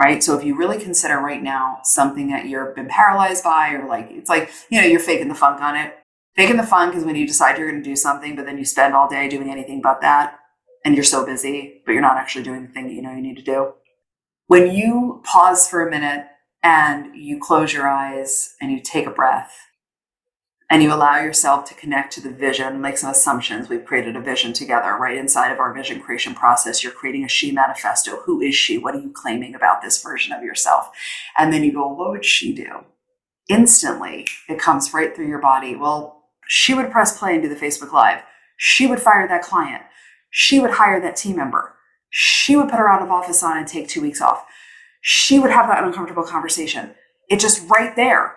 right? 0.02 0.22
So 0.22 0.36
if 0.36 0.44
you 0.44 0.56
really 0.56 0.78
consider 0.78 1.18
right 1.18 1.42
now 1.42 1.78
something 1.84 2.28
that 2.28 2.46
you've 2.46 2.74
been 2.74 2.88
paralyzed 2.88 3.44
by, 3.44 3.74
or 3.74 3.86
like 3.86 4.08
it's 4.10 4.28
like 4.28 4.50
you 4.68 4.80
know 4.80 4.86
you're 4.86 5.00
faking 5.00 5.28
the 5.28 5.34
funk 5.34 5.60
on 5.60 5.76
it. 5.76 5.94
Faking 6.34 6.56
the 6.56 6.62
funk 6.62 6.96
is 6.96 7.04
when 7.04 7.14
you 7.14 7.26
decide 7.26 7.58
you're 7.58 7.70
going 7.70 7.82
to 7.82 7.88
do 7.88 7.94
something, 7.94 8.34
but 8.34 8.46
then 8.46 8.58
you 8.58 8.64
spend 8.64 8.94
all 8.94 9.08
day 9.08 9.28
doing 9.28 9.50
anything 9.50 9.82
but 9.82 10.00
that, 10.00 10.38
and 10.84 10.94
you're 10.94 11.04
so 11.04 11.24
busy, 11.26 11.82
but 11.84 11.92
you're 11.92 12.02
not 12.02 12.16
actually 12.16 12.42
doing 12.42 12.66
the 12.66 12.72
thing 12.72 12.88
that 12.88 12.94
you 12.94 13.02
know 13.02 13.12
you 13.12 13.22
need 13.22 13.36
to 13.36 13.42
do. 13.42 13.74
When 14.46 14.72
you 14.72 15.22
pause 15.24 15.68
for 15.68 15.86
a 15.86 15.90
minute 15.90 16.26
and 16.62 17.14
you 17.14 17.38
close 17.40 17.72
your 17.72 17.88
eyes 17.88 18.54
and 18.60 18.72
you 18.72 18.80
take 18.80 19.06
a 19.06 19.10
breath 19.10 19.52
and 20.72 20.82
you 20.82 20.90
allow 20.90 21.20
yourself 21.20 21.66
to 21.68 21.74
connect 21.74 22.14
to 22.14 22.22
the 22.22 22.30
vision, 22.30 22.80
make 22.80 22.96
some 22.96 23.10
assumptions. 23.10 23.68
We've 23.68 23.84
created 23.84 24.16
a 24.16 24.22
vision 24.22 24.54
together, 24.54 24.96
right? 24.98 25.18
Inside 25.18 25.52
of 25.52 25.58
our 25.58 25.74
vision 25.74 26.00
creation 26.00 26.34
process, 26.34 26.82
you're 26.82 26.94
creating 26.94 27.24
a 27.24 27.28
she 27.28 27.52
manifesto. 27.52 28.22
Who 28.22 28.40
is 28.40 28.54
she? 28.54 28.78
What 28.78 28.94
are 28.94 29.00
you 29.00 29.12
claiming 29.12 29.54
about 29.54 29.82
this 29.82 30.02
version 30.02 30.32
of 30.32 30.42
yourself? 30.42 30.88
And 31.36 31.52
then 31.52 31.62
you 31.62 31.74
go, 31.74 31.88
what 31.88 32.08
would 32.12 32.24
she 32.24 32.54
do? 32.54 32.86
Instantly, 33.50 34.26
it 34.48 34.58
comes 34.58 34.94
right 34.94 35.14
through 35.14 35.28
your 35.28 35.42
body. 35.42 35.76
Well, 35.76 36.22
she 36.48 36.72
would 36.72 36.90
press 36.90 37.18
play 37.18 37.34
and 37.34 37.42
do 37.42 37.50
the 37.50 37.54
Facebook 37.54 37.92
Live. 37.92 38.22
She 38.56 38.86
would 38.86 39.02
fire 39.02 39.28
that 39.28 39.42
client. 39.42 39.82
She 40.30 40.58
would 40.58 40.70
hire 40.70 41.02
that 41.02 41.16
team 41.16 41.36
member. 41.36 41.74
She 42.08 42.56
would 42.56 42.70
put 42.70 42.78
her 42.78 42.90
out 42.90 43.02
of 43.02 43.10
office 43.10 43.42
on 43.42 43.58
and 43.58 43.68
take 43.68 43.88
two 43.88 44.00
weeks 44.00 44.22
off. 44.22 44.46
She 45.02 45.38
would 45.38 45.50
have 45.50 45.68
that 45.68 45.84
uncomfortable 45.84 46.24
conversation. 46.24 46.94
It 47.28 47.40
just 47.40 47.68
right 47.68 47.94
there 47.94 48.36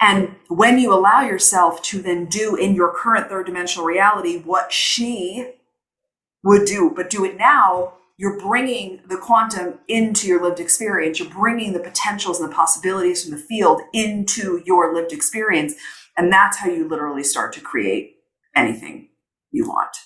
and 0.00 0.34
when 0.48 0.78
you 0.78 0.92
allow 0.92 1.22
yourself 1.22 1.82
to 1.82 2.00
then 2.02 2.26
do 2.26 2.56
in 2.56 2.74
your 2.74 2.92
current 2.94 3.28
third 3.28 3.46
dimensional 3.46 3.86
reality 3.86 4.38
what 4.38 4.72
she 4.72 5.52
would 6.42 6.66
do, 6.66 6.92
but 6.94 7.10
do 7.10 7.24
it 7.24 7.36
now, 7.36 7.94
you're 8.16 8.38
bringing 8.38 9.00
the 9.08 9.16
quantum 9.16 9.78
into 9.88 10.26
your 10.26 10.42
lived 10.42 10.60
experience. 10.60 11.18
You're 11.18 11.30
bringing 11.30 11.72
the 11.72 11.80
potentials 11.80 12.38
and 12.40 12.50
the 12.50 12.54
possibilities 12.54 13.24
from 13.24 13.32
the 13.32 13.42
field 13.42 13.80
into 13.94 14.62
your 14.66 14.94
lived 14.94 15.12
experience. 15.12 15.74
And 16.16 16.30
that's 16.30 16.58
how 16.58 16.68
you 16.68 16.86
literally 16.86 17.24
start 17.24 17.52
to 17.54 17.60
create 17.60 18.16
anything 18.54 19.08
you 19.50 19.68
want. 19.68 19.96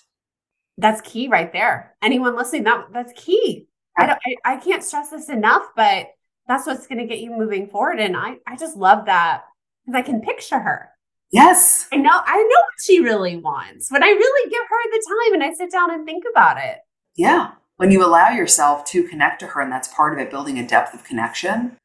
That's 0.79 1.01
key 1.01 1.29
right 1.29 1.53
there. 1.53 1.97
Anyone 2.03 2.37
listening, 2.37 2.65
that 2.65 2.87
that's 2.93 3.13
key. 3.17 3.69
I, 3.99 4.07
don't, 4.07 4.19
I, 4.25 4.55
I 4.55 4.57
can't 4.57 4.83
stress 4.83 5.11
this 5.11 5.29
enough, 5.29 5.67
but 5.77 6.09
that's 6.47 6.67
what's 6.67 6.87
going 6.87 6.99
to 6.99 7.07
get 7.07 7.21
you 7.21 7.31
moving 7.37 7.69
forward. 7.69 8.01
And 8.01 8.17
I, 8.17 8.37
I 8.47 8.57
just 8.57 8.77
love 8.77 9.07
that 9.07 9.43
because 9.85 9.99
I 9.99 10.03
can 10.03 10.21
picture 10.21 10.59
her. 10.59 10.91
Yes. 11.33 11.89
I 11.93 11.97
know 11.97 12.21
I 12.25 12.37
know 12.37 12.43
what 12.43 12.81
she 12.81 13.01
really 13.01 13.37
wants. 13.37 13.91
When 13.91 14.03
I 14.03 14.09
really 14.09 14.51
give 14.51 14.63
her 14.69 14.91
the 14.91 15.05
time 15.09 15.35
and 15.35 15.43
I 15.43 15.55
sit 15.55 15.71
down 15.71 15.93
and 15.93 16.07
think 16.07 16.25
about 16.31 16.59
it. 16.59 16.79
Yeah. 17.17 17.53
When 17.77 17.91
you 17.91 18.05
allow 18.05 18.31
yourself 18.31 18.85
to 18.87 19.03
connect 19.03 19.41
to 19.41 19.49
her, 19.49 19.61
and 19.61 19.73
that's 19.73 19.89
part 19.89 20.13
of 20.13 20.21
it, 20.21 20.31
building 20.31 20.59
a 20.59 20.67
depth 20.67 20.95
of 20.95 21.03
connection, 21.03 21.77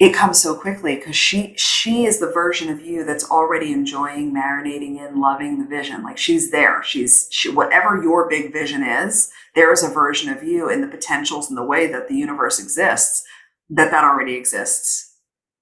it 0.00 0.14
comes 0.14 0.40
so 0.40 0.56
quickly 0.56 0.96
because 0.96 1.14
she 1.14 1.54
she 1.56 2.06
is 2.06 2.18
the 2.18 2.32
version 2.32 2.70
of 2.70 2.80
you 2.80 3.04
that's 3.04 3.30
already 3.30 3.72
enjoying 3.72 4.34
marinating 4.34 4.98
in 4.98 5.20
loving 5.20 5.58
the 5.58 5.66
vision 5.66 6.02
like 6.02 6.16
she's 6.18 6.50
there 6.50 6.82
she's 6.82 7.28
she, 7.30 7.50
whatever 7.50 8.02
your 8.02 8.28
big 8.28 8.52
vision 8.52 8.82
is 8.82 9.30
there's 9.54 9.82
a 9.82 9.90
version 9.90 10.32
of 10.32 10.42
you 10.42 10.68
in 10.68 10.80
the 10.80 10.88
potentials 10.88 11.48
and 11.48 11.56
the 11.56 11.64
way 11.64 11.86
that 11.86 12.08
the 12.08 12.16
universe 12.16 12.58
exists 12.58 13.22
that 13.68 13.90
that 13.90 14.02
already 14.02 14.34
exists 14.34 15.09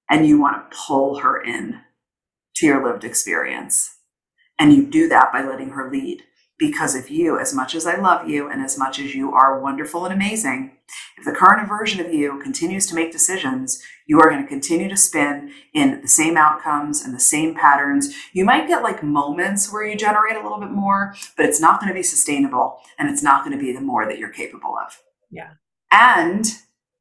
and 0.09 0.27
you 0.27 0.39
want 0.39 0.71
to 0.71 0.77
pull 0.77 1.19
her 1.19 1.41
in 1.41 1.81
to 2.55 2.65
your 2.65 2.83
lived 2.83 3.03
experience 3.03 3.97
and 4.57 4.73
you 4.73 4.85
do 4.85 5.07
that 5.07 5.31
by 5.31 5.43
letting 5.43 5.69
her 5.69 5.89
lead 5.89 6.23
because 6.59 6.93
if 6.93 7.09
you, 7.09 7.39
as 7.39 7.53
much 7.53 7.73
as 7.73 7.87
I 7.87 7.95
love 7.95 8.27
you 8.27 8.49
and 8.49 8.61
as 8.61 8.77
much 8.77 8.99
as 8.99 9.15
you 9.15 9.31
are 9.31 9.61
wonderful 9.61 10.03
and 10.05 10.13
amazing, 10.13 10.73
if 11.17 11.23
the 11.23 11.31
current 11.31 11.67
version 11.69 12.05
of 12.05 12.13
you 12.13 12.37
continues 12.43 12.85
to 12.87 12.95
make 12.95 13.13
decisions, 13.13 13.81
you 14.05 14.19
are 14.19 14.29
going 14.29 14.41
to 14.41 14.47
continue 14.47 14.89
to 14.89 14.97
spin 14.97 15.53
in 15.73 16.01
the 16.01 16.07
same 16.07 16.35
outcomes 16.35 17.01
and 17.01 17.15
the 17.15 17.19
same 17.19 17.55
patterns. 17.55 18.13
You 18.33 18.43
might 18.43 18.67
get 18.67 18.83
like 18.83 19.01
moments 19.01 19.71
where 19.71 19.85
you 19.85 19.95
generate 19.95 20.35
a 20.35 20.43
little 20.43 20.59
bit 20.59 20.71
more, 20.71 21.15
but 21.37 21.45
it's 21.45 21.61
not 21.61 21.79
going 21.79 21.89
to 21.89 21.97
be 21.97 22.03
sustainable 22.03 22.79
and 22.99 23.09
it's 23.09 23.23
not 23.23 23.45
going 23.45 23.57
to 23.57 23.63
be 23.63 23.71
the 23.71 23.81
more 23.81 24.05
that 24.05 24.19
you're 24.19 24.29
capable 24.29 24.75
of. 24.77 24.99
Yeah. 25.31 25.51
And 25.93 26.45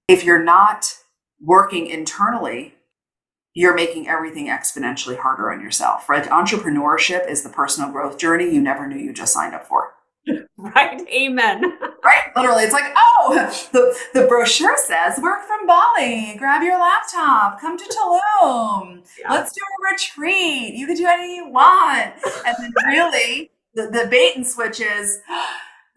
if 0.07 0.25
you're 0.25 0.43
not 0.43 0.95
working 1.41 1.89
internally 1.89 2.75
you're 3.59 3.75
making 3.75 4.07
everything 4.07 4.47
exponentially 4.47 5.19
harder 5.19 5.51
on 5.51 5.61
yourself, 5.61 6.09
right? 6.09 6.23
Entrepreneurship 6.27 7.29
is 7.29 7.43
the 7.43 7.49
personal 7.49 7.91
growth 7.91 8.17
journey 8.17 8.45
you 8.55 8.61
never 8.61 8.87
knew 8.87 8.97
you 8.97 9.13
just 9.13 9.33
signed 9.33 9.53
up 9.53 9.67
for. 9.67 9.95
Right. 10.59 11.01
Amen. 11.09 11.63
right. 12.05 12.23
Literally, 12.37 12.65
it's 12.65 12.73
like, 12.73 12.93
oh, 12.97 13.69
the, 13.73 13.97
the 14.13 14.27
brochure 14.27 14.77
says 14.77 15.19
work 15.23 15.47
from 15.47 15.67
Bali, 15.69 16.35
grab 16.37 16.63
your 16.63 16.79
laptop, 16.79 17.61
come 17.61 17.79
to 17.79 17.85
Tulum, 17.85 19.07
yeah. 19.21 19.33
let's 19.33 19.53
do 19.53 19.61
a 19.63 19.93
retreat. 19.93 20.75
You 20.75 20.87
can 20.89 20.97
do 20.97 21.07
anything 21.07 21.37
you 21.37 21.49
want. 21.49 22.15
And 22.45 22.57
then 22.59 22.73
really, 22.89 23.53
the, 23.75 23.87
the 23.87 24.09
bait 24.11 24.35
and 24.35 24.45
switch 24.45 24.81
is, 24.81 25.21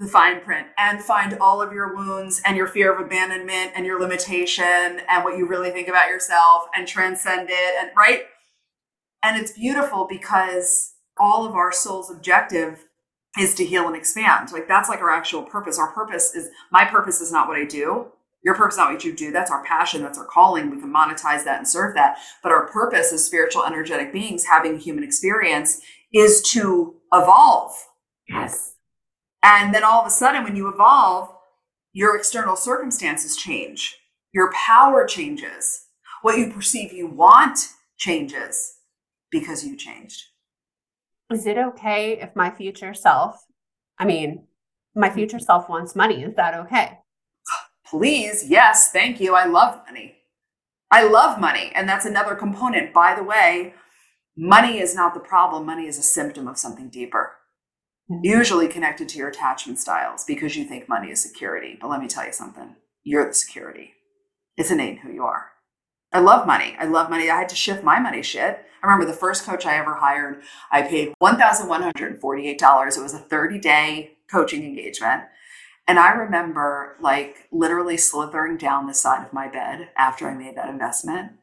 the 0.02 0.08
fine 0.08 0.42
print 0.42 0.66
and 0.80 1.00
find 1.00 1.38
all 1.40 1.62
of 1.62 1.72
your 1.72 1.96
wounds 1.96 2.42
and 2.44 2.58
your 2.58 2.66
fear 2.66 2.92
of 2.92 3.00
abandonment 3.00 3.72
and 3.76 3.86
your 3.86 4.02
limitation 4.02 5.00
and 5.08 5.24
what 5.24 5.38
you 5.38 5.48
really 5.48 5.70
think 5.70 5.88
about 5.88 6.10
yourself 6.10 6.64
and 6.76 6.88
transcend 6.88 7.50
it 7.52 7.76
and 7.80 7.92
right? 7.96 8.24
And 9.24 9.40
it's 9.40 9.52
beautiful 9.52 10.08
because 10.10 10.94
all 11.20 11.46
of 11.46 11.54
our 11.54 11.72
soul's 11.72 12.10
objective 12.10 12.86
is 13.38 13.54
to 13.54 13.64
heal 13.64 13.86
and 13.86 13.96
expand. 13.96 14.52
Like 14.52 14.68
that's 14.68 14.90
like 14.90 15.02
our 15.02 15.12
actual 15.12 15.44
purpose. 15.44 15.78
Our 15.78 15.92
purpose 15.92 16.34
is 16.34 16.50
my 16.72 16.84
purpose 16.84 17.22
is 17.22 17.32
not 17.32 17.48
what 17.48 17.58
i 17.58 17.64
do. 17.64 18.08
Your 18.44 18.56
purpose 18.56 18.74
is 18.74 18.80
not 18.80 18.92
what 18.92 19.06
you 19.06 19.16
do. 19.16 19.32
That's 19.32 19.52
our 19.52 19.64
passion. 19.64 20.02
That's 20.02 20.18
our 20.18 20.26
calling. 20.26 20.72
We 20.72 20.80
can 20.80 20.92
monetize 20.92 21.44
that 21.44 21.60
and 21.60 21.68
serve 21.68 21.94
that. 21.94 22.18
But 22.42 22.52
our 22.52 22.68
purpose 22.72 23.14
as 23.14 23.24
spiritual 23.24 23.66
energetic 23.66 24.12
beings 24.12 24.46
having 24.46 24.80
human 24.80 25.04
experience 25.04 25.80
is 26.12 26.42
to 26.54 26.96
evolve. 27.14 27.74
Yes 28.28 28.72
and 29.44 29.74
then 29.74 29.84
all 29.84 30.02
of 30.02 30.08
a 30.08 30.12
sudden, 30.12 30.44
when 30.44 30.56
you 30.56 30.68
evolve, 30.70 31.30
your 31.94 32.16
external 32.16 32.56
circumstances 32.56 33.36
change, 33.36 33.98
your 34.34 34.52
power 34.54 35.06
changes, 35.06 35.88
what 36.22 36.38
you 36.38 36.52
perceive 36.52 36.94
you 36.94 37.08
want 37.08 37.60
changes 37.98 38.78
because 39.32 39.66
you 39.66 39.76
changed. 39.76 40.24
Is 41.32 41.46
it 41.46 41.58
okay 41.58 42.20
if 42.20 42.36
my 42.36 42.52
future 42.52 42.94
self, 42.94 43.46
I 43.98 44.06
mean, 44.06 44.48
my 44.96 45.10
future 45.10 45.40
self 45.40 45.70
wants 45.70 45.96
money? 45.96 46.24
Is 46.24 46.36
that 46.36 46.54
okay? 46.54 47.00
Please, 47.86 48.48
yes, 48.48 48.92
thank 48.92 49.20
you. 49.20 49.36
I 49.36 49.46
love 49.46 49.82
money. 49.86 50.16
I 50.92 51.04
love 51.04 51.40
money. 51.40 51.72
And 51.74 51.88
that's 51.88 52.06
another 52.06 52.36
component. 52.36 52.94
By 52.94 53.16
the 53.16 53.24
way, 53.24 53.74
money 54.38 54.80
is 54.80 54.96
not 54.96 55.14
the 55.14 55.20
problem, 55.20 55.66
money 55.66 55.88
is 55.88 55.98
a 55.98 56.04
symptom 56.04 56.48
of 56.48 56.58
something 56.58 56.90
deeper 56.90 57.32
Mm-hmm. 58.12 58.26
usually 58.26 58.68
connected 58.68 59.08
to 59.10 59.18
your 59.18 59.30
attachment 59.30 59.80
styles 59.80 60.26
because 60.26 60.58
you 60.58 60.66
think 60.66 60.90
money 60.90 61.12
is 61.12 61.22
security. 61.22 61.78
But 61.80 61.90
let 61.90 62.02
me 62.02 62.10
tell 62.10 62.26
you 62.26 62.34
something 62.34 62.76
you're 63.04 63.26
the 63.26 63.34
security, 63.34 63.94
it's 64.58 64.70
innate 64.70 65.00
who 65.00 65.12
you 65.12 65.24
are. 65.24 65.52
I 66.12 66.20
love 66.20 66.46
money. 66.46 66.76
I 66.78 66.86
love 66.86 67.10
money. 67.10 67.30
I 67.30 67.38
had 67.38 67.50
to 67.50 67.56
shift 67.56 67.86
my 67.86 68.00
money 68.00 68.22
shit. 68.22 68.66
I 68.84 68.88
remember 68.88 69.06
the 69.06 69.18
first 69.18 69.46
coach 69.46 69.66
I 69.66 69.78
ever 69.78 69.96
hired, 69.96 70.42
I 70.72 70.82
paid 70.82 71.14
$1,148. 71.22 72.98
It 72.98 73.02
was 73.02 73.14
a 73.14 73.20
30 73.20 73.60
day 73.60 74.12
coaching 74.30 74.64
engagement. 74.64 75.24
And 75.88 75.98
I 75.98 76.12
remember 76.12 76.98
like 77.00 77.48
literally 77.52 77.98
slithering 77.98 78.58
down 78.58 78.88
the 78.88 78.94
side 78.94 79.26
of 79.26 79.32
my 79.32 79.48
bed 79.48 79.90
after 79.96 80.28
I 80.28 80.34
made 80.34 80.58
that 80.58 80.70
investment 80.70 81.34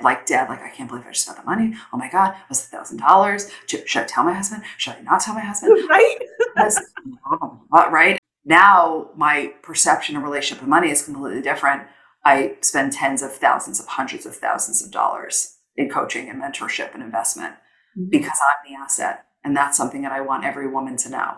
like 0.00 0.26
dead, 0.26 0.48
like 0.48 0.62
I 0.62 0.70
can't 0.70 0.88
believe 0.88 1.04
I 1.06 1.10
just 1.10 1.24
spent 1.24 1.38
the 1.38 1.44
money. 1.44 1.74
Oh 1.92 1.98
my 1.98 2.08
God, 2.08 2.30
it 2.30 2.48
was 2.48 2.64
a 2.64 2.68
thousand 2.68 2.98
dollars. 2.98 3.50
Should 3.66 4.02
I 4.02 4.04
tell 4.04 4.24
my 4.24 4.32
husband? 4.32 4.62
Should 4.78 4.94
I 4.94 5.00
not 5.02 5.20
tell 5.20 5.34
my 5.34 5.40
husband? 5.40 5.78
Right. 5.88 6.18
right. 7.92 8.18
Now 8.44 9.10
my 9.16 9.54
perception 9.62 10.16
of 10.16 10.22
relationship 10.22 10.62
with 10.62 10.68
money 10.68 10.90
is 10.90 11.04
completely 11.04 11.42
different. 11.42 11.82
I 12.24 12.56
spend 12.60 12.92
tens 12.92 13.22
of 13.22 13.32
thousands 13.32 13.80
of 13.80 13.86
hundreds 13.86 14.26
of 14.26 14.36
thousands 14.36 14.82
of 14.82 14.90
dollars 14.90 15.58
in 15.76 15.88
coaching 15.88 16.28
and 16.28 16.40
mentorship 16.40 16.94
and 16.94 17.02
investment 17.02 17.54
mm-hmm. 17.98 18.10
because 18.10 18.38
I'm 18.50 18.70
the 18.70 18.78
asset. 18.78 19.24
And 19.44 19.56
that's 19.56 19.76
something 19.76 20.02
that 20.02 20.12
I 20.12 20.20
want 20.20 20.44
every 20.44 20.68
woman 20.68 20.96
to 20.98 21.10
know. 21.10 21.36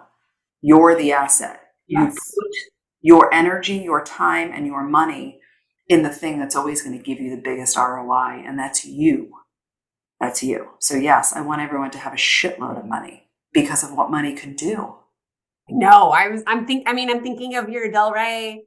You're 0.60 0.94
the 0.94 1.12
asset. 1.12 1.60
Yes. 1.86 2.14
You 2.14 2.42
put 2.42 2.56
your 3.00 3.34
energy, 3.34 3.76
your 3.76 4.04
time, 4.04 4.50
and 4.52 4.66
your 4.66 4.82
money 4.82 5.40
in 5.88 6.02
the 6.02 6.10
thing 6.10 6.38
that's 6.38 6.56
always 6.56 6.82
going 6.82 6.96
to 6.96 7.04
give 7.04 7.20
you 7.20 7.34
the 7.34 7.42
biggest 7.42 7.76
ROI, 7.76 8.42
and 8.46 8.58
that's 8.58 8.84
you. 8.84 9.32
That's 10.20 10.42
you. 10.42 10.70
So, 10.78 10.96
yes, 10.96 11.34
I 11.34 11.40
want 11.42 11.60
everyone 11.60 11.90
to 11.92 11.98
have 11.98 12.12
a 12.12 12.16
shitload 12.16 12.78
of 12.78 12.86
money 12.86 13.28
because 13.52 13.84
of 13.84 13.94
what 13.94 14.10
money 14.10 14.34
can 14.34 14.54
do. 14.54 14.96
No, 15.68 16.10
I 16.10 16.28
was, 16.28 16.42
I'm 16.46 16.66
think, 16.66 16.88
I 16.88 16.92
mean, 16.92 17.10
I'm 17.10 17.22
thinking 17.22 17.56
of 17.56 17.68
your 17.68 17.90
Delray 17.90 18.60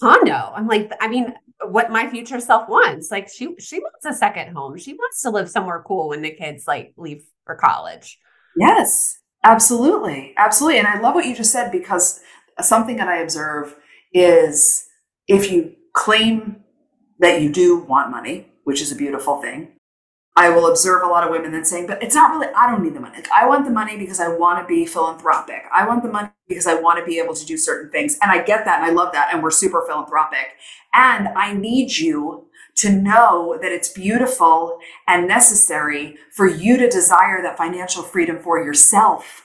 condo. 0.00 0.52
I'm 0.54 0.66
like, 0.66 0.90
I 1.00 1.08
mean, 1.08 1.34
what 1.68 1.90
my 1.90 2.08
future 2.08 2.40
self 2.40 2.68
wants. 2.68 3.10
Like, 3.10 3.28
she, 3.28 3.54
she 3.58 3.80
wants 3.80 4.04
a 4.06 4.14
second 4.14 4.54
home. 4.54 4.76
She 4.78 4.94
wants 4.94 5.22
to 5.22 5.30
live 5.30 5.50
somewhere 5.50 5.82
cool 5.86 6.08
when 6.08 6.22
the 6.22 6.30
kids 6.30 6.64
like 6.66 6.94
leave 6.96 7.24
for 7.44 7.54
college. 7.54 8.18
Yes, 8.56 9.18
absolutely. 9.42 10.34
Absolutely. 10.36 10.78
And 10.78 10.88
I 10.88 11.00
love 11.00 11.14
what 11.14 11.26
you 11.26 11.34
just 11.34 11.52
said 11.52 11.70
because 11.72 12.20
something 12.60 12.96
that 12.96 13.08
I 13.08 13.18
observe 13.18 13.76
is 14.12 14.86
if 15.26 15.50
you 15.50 15.74
claim 15.94 16.56
that 17.18 17.40
you 17.40 17.50
do 17.50 17.78
want 17.78 18.10
money, 18.10 18.52
which 18.64 18.82
is 18.82 18.92
a 18.92 18.96
beautiful 18.96 19.40
thing. 19.40 19.72
I 20.36 20.48
will 20.50 20.66
observe 20.66 21.02
a 21.04 21.06
lot 21.06 21.22
of 21.22 21.30
women 21.30 21.52
then 21.52 21.64
saying, 21.64 21.86
but 21.86 22.02
it's 22.02 22.14
not 22.14 22.32
really, 22.32 22.52
I 22.54 22.68
don't 22.68 22.82
need 22.82 22.94
the 22.94 23.00
money. 23.00 23.14
Like, 23.14 23.30
I 23.30 23.46
want 23.46 23.64
the 23.64 23.70
money 23.70 23.96
because 23.96 24.18
I 24.18 24.28
want 24.28 24.60
to 24.60 24.66
be 24.66 24.84
philanthropic. 24.84 25.62
I 25.72 25.86
want 25.86 26.02
the 26.02 26.10
money 26.10 26.30
because 26.48 26.66
I 26.66 26.74
want 26.74 26.98
to 26.98 27.04
be 27.04 27.20
able 27.20 27.34
to 27.34 27.46
do 27.46 27.56
certain 27.56 27.90
things. 27.92 28.18
And 28.20 28.32
I 28.32 28.42
get 28.42 28.64
that 28.64 28.82
and 28.82 28.84
I 28.84 28.90
love 28.90 29.12
that. 29.12 29.32
And 29.32 29.44
we're 29.44 29.52
super 29.52 29.84
philanthropic. 29.86 30.56
And 30.92 31.28
I 31.28 31.54
need 31.54 31.96
you 31.96 32.48
to 32.76 32.90
know 32.90 33.56
that 33.62 33.70
it's 33.70 33.88
beautiful 33.88 34.80
and 35.06 35.28
necessary 35.28 36.16
for 36.32 36.48
you 36.48 36.76
to 36.78 36.90
desire 36.90 37.40
that 37.40 37.56
financial 37.56 38.02
freedom 38.02 38.40
for 38.40 38.58
yourself 38.58 39.43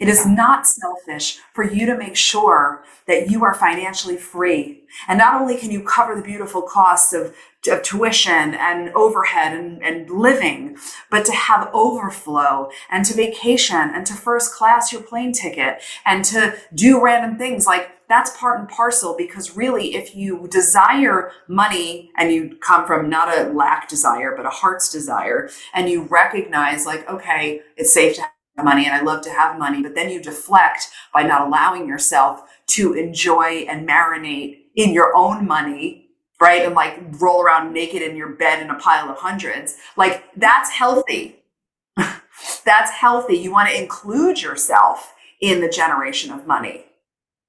it 0.00 0.08
is 0.08 0.26
not 0.26 0.66
selfish 0.66 1.38
for 1.54 1.64
you 1.64 1.86
to 1.86 1.96
make 1.96 2.16
sure 2.16 2.84
that 3.06 3.30
you 3.30 3.44
are 3.44 3.54
financially 3.54 4.16
free. 4.16 4.82
And 5.08 5.18
not 5.18 5.40
only 5.40 5.56
can 5.56 5.70
you 5.70 5.82
cover 5.82 6.14
the 6.14 6.22
beautiful 6.22 6.62
costs 6.62 7.12
of, 7.12 7.34
of 7.68 7.82
tuition 7.82 8.54
and 8.54 8.90
overhead 8.94 9.56
and, 9.56 9.82
and 9.82 10.10
living, 10.10 10.76
but 11.10 11.24
to 11.26 11.32
have 11.32 11.70
overflow 11.72 12.70
and 12.90 13.04
to 13.04 13.14
vacation 13.14 13.76
and 13.76 14.06
to 14.06 14.14
first 14.14 14.52
class 14.52 14.92
your 14.92 15.02
plane 15.02 15.32
ticket 15.32 15.82
and 16.04 16.24
to 16.26 16.56
do 16.74 17.02
random 17.02 17.38
things 17.38 17.66
like 17.66 17.92
that's 18.08 18.36
part 18.36 18.60
and 18.60 18.68
parcel 18.68 19.16
because 19.16 19.56
really 19.56 19.96
if 19.96 20.14
you 20.14 20.46
desire 20.48 21.32
money 21.48 22.10
and 22.16 22.32
you 22.32 22.56
come 22.60 22.86
from 22.86 23.08
not 23.08 23.28
a 23.36 23.52
lack 23.52 23.88
desire 23.88 24.34
but 24.36 24.46
a 24.46 24.50
heart's 24.50 24.90
desire 24.90 25.50
and 25.74 25.88
you 25.88 26.02
recognize 26.04 26.86
like 26.86 27.08
okay 27.08 27.60
it's 27.76 27.92
safe 27.92 28.14
to 28.14 28.22
money 28.64 28.86
and 28.86 28.94
I 28.94 29.02
love 29.02 29.22
to 29.22 29.30
have 29.30 29.58
money, 29.58 29.82
but 29.82 29.94
then 29.94 30.10
you 30.10 30.20
deflect 30.20 30.88
by 31.12 31.22
not 31.22 31.46
allowing 31.46 31.88
yourself 31.88 32.42
to 32.68 32.94
enjoy 32.94 33.66
and 33.68 33.88
marinate 33.88 34.58
in 34.74 34.92
your 34.92 35.14
own 35.16 35.46
money, 35.46 36.08
right? 36.40 36.62
And 36.62 36.74
like 36.74 36.98
roll 37.20 37.42
around 37.42 37.72
naked 37.72 38.02
in 38.02 38.16
your 38.16 38.30
bed 38.30 38.62
in 38.62 38.70
a 38.70 38.78
pile 38.78 39.08
of 39.10 39.18
hundreds. 39.18 39.76
Like 39.96 40.24
that's 40.36 40.70
healthy. 40.70 41.42
that's 42.64 42.90
healthy. 42.90 43.36
You 43.36 43.52
want 43.52 43.68
to 43.68 43.80
include 43.80 44.42
yourself 44.42 45.14
in 45.40 45.60
the 45.60 45.68
generation 45.68 46.32
of 46.32 46.46
money 46.46 46.86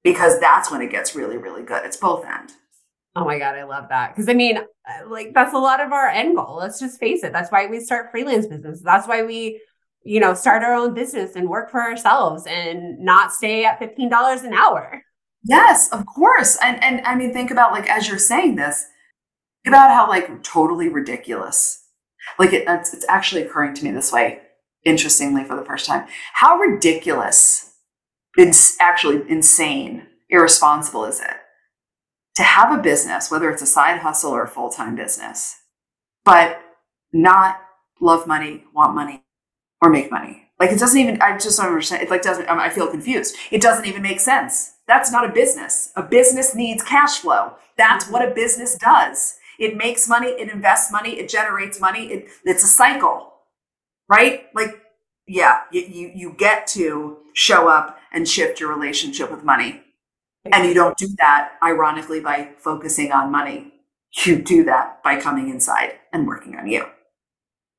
because 0.03 0.39
that's 0.39 0.72
when 0.72 0.82
it 0.82 0.91
gets 0.91 1.16
really, 1.16 1.38
really 1.38 1.64
good. 1.64 1.86
It's 1.86 1.97
both 1.97 2.26
end. 2.26 2.51
Oh 3.16 3.26
my 3.26 3.39
God, 3.39 3.55
I 3.55 3.64
love 3.64 3.89
that. 3.89 4.16
Because 4.16 4.30
I 4.30 4.34
mean, 4.34 4.58
uh, 4.58 5.10
like, 5.10 5.34
that's 5.34 5.53
a 5.53 5.58
lot 5.58 5.82
of 5.82 5.91
our 5.91 6.08
end 6.08 6.36
goal. 6.36 6.58
Let's 6.58 6.80
just 6.80 6.99
face 6.99 7.24
it. 7.24 7.34
That's 7.34 7.51
why 7.51 7.66
we 7.66 7.80
start 7.80 8.12
freelance 8.12 8.45
business. 8.45 8.82
That's 8.82 9.08
why 9.08 9.24
we 9.24 9.60
you 10.08 10.22
know, 10.22 10.34
start 10.34 10.64
our 10.64 10.74
own 10.74 10.93
business 10.93 11.36
and 11.36 11.49
work 11.49 11.70
for 11.70 11.82
ourselves 11.82 12.45
and 12.47 12.97
not 12.99 13.34
stay 13.34 13.66
at 13.66 13.80
$15 13.80 14.43
an 14.45 14.53
hour. 14.53 15.03
Yes, 15.43 15.89
of 15.91 16.05
course. 16.05 16.58
And 16.64 16.82
and 16.84 17.05
I 17.05 17.16
mean 17.16 17.34
think 17.34 17.51
about 17.51 17.74
like 17.74 17.89
as 17.89 18.08
you're 18.08 18.18
saying 18.18 18.55
this, 18.55 18.86
think 19.64 19.76
about 19.76 19.91
how 19.91 20.08
like 20.08 20.43
totally 20.43 20.88
ridiculous. 20.88 21.84
Like 22.39 22.53
it, 22.53 22.64
it's, 22.68 22.93
it's 22.93 23.05
actually 23.08 23.43
occurring 23.43 23.74
to 23.76 23.84
me 23.84 23.91
this 23.91 24.12
way, 24.12 24.41
interestingly, 24.86 25.43
for 25.43 25.55
the 25.55 25.66
first 25.66 25.86
time. 25.86 26.08
How 26.34 26.58
ridiculous, 26.58 27.74
it's 28.38 28.80
actually 28.80 29.30
insane, 29.30 30.08
irresponsible 30.30 31.05
is 31.05 31.20
it 31.20 31.36
to 32.36 32.43
have 32.43 32.78
a 32.78 32.82
business, 32.82 33.32
whether 33.32 33.49
it's 33.49 33.62
a 33.62 33.68
side 33.68 33.99
hustle 33.99 34.32
or 34.32 34.43
a 34.43 34.47
full 34.47 34.70
time 34.70 34.95
business, 34.95 35.55
but 36.24 36.62
not 37.12 37.62
love 37.99 38.28
money, 38.28 38.64
want 38.74 38.93
money, 38.93 39.24
or 39.82 39.89
make 39.89 40.11
money? 40.11 40.43
Like 40.59 40.71
it 40.71 40.80
doesn't 40.80 40.99
even. 40.99 41.21
I 41.21 41.38
just 41.38 41.57
don't 41.57 41.67
understand. 41.67 42.03
It 42.03 42.09
like 42.09 42.23
doesn't. 42.23 42.49
Um, 42.49 42.59
I 42.59 42.69
feel 42.69 42.88
confused. 42.89 43.36
It 43.51 43.61
doesn't 43.61 43.86
even 43.86 44.01
make 44.01 44.19
sense. 44.19 44.73
That's 44.88 45.11
not 45.11 45.30
a 45.30 45.32
business. 45.32 45.91
A 45.95 46.01
business 46.01 46.55
needs 46.55 46.82
cash 46.82 47.19
flow. 47.19 47.53
That's 47.78 48.09
what 48.09 48.28
a 48.28 48.34
business 48.34 48.75
does. 48.75 49.38
It 49.59 49.75
makes 49.75 50.07
money, 50.07 50.28
it 50.28 50.49
invests 50.49 50.91
money, 50.91 51.19
it 51.19 51.30
generates 51.30 51.80
money. 51.80 52.07
It, 52.07 52.28
it's 52.45 52.63
a 52.63 52.67
cycle, 52.67 53.34
right? 54.07 54.45
Like, 54.53 54.82
yeah, 55.28 55.61
you, 55.71 55.82
you, 55.82 56.11
you 56.15 56.36
get 56.38 56.67
to 56.67 57.17
show 57.34 57.67
up 57.67 57.99
and 58.11 58.28
shift 58.28 58.59
your 58.59 58.73
relationship 58.73 59.32
with 59.32 59.43
money. 59.43 59.82
And 60.51 60.65
you 60.65 60.73
don't 60.73 60.97
do 60.97 61.07
that, 61.17 61.53
ironically, 61.61 62.21
by 62.21 62.51
focusing 62.57 63.11
on 63.11 63.32
money. 63.32 63.73
You 64.25 64.41
do 64.41 64.63
that 64.63 65.03
by 65.03 65.19
coming 65.19 65.49
inside 65.49 65.95
and 66.13 66.25
working 66.25 66.55
on 66.55 66.67
you. 66.67 66.86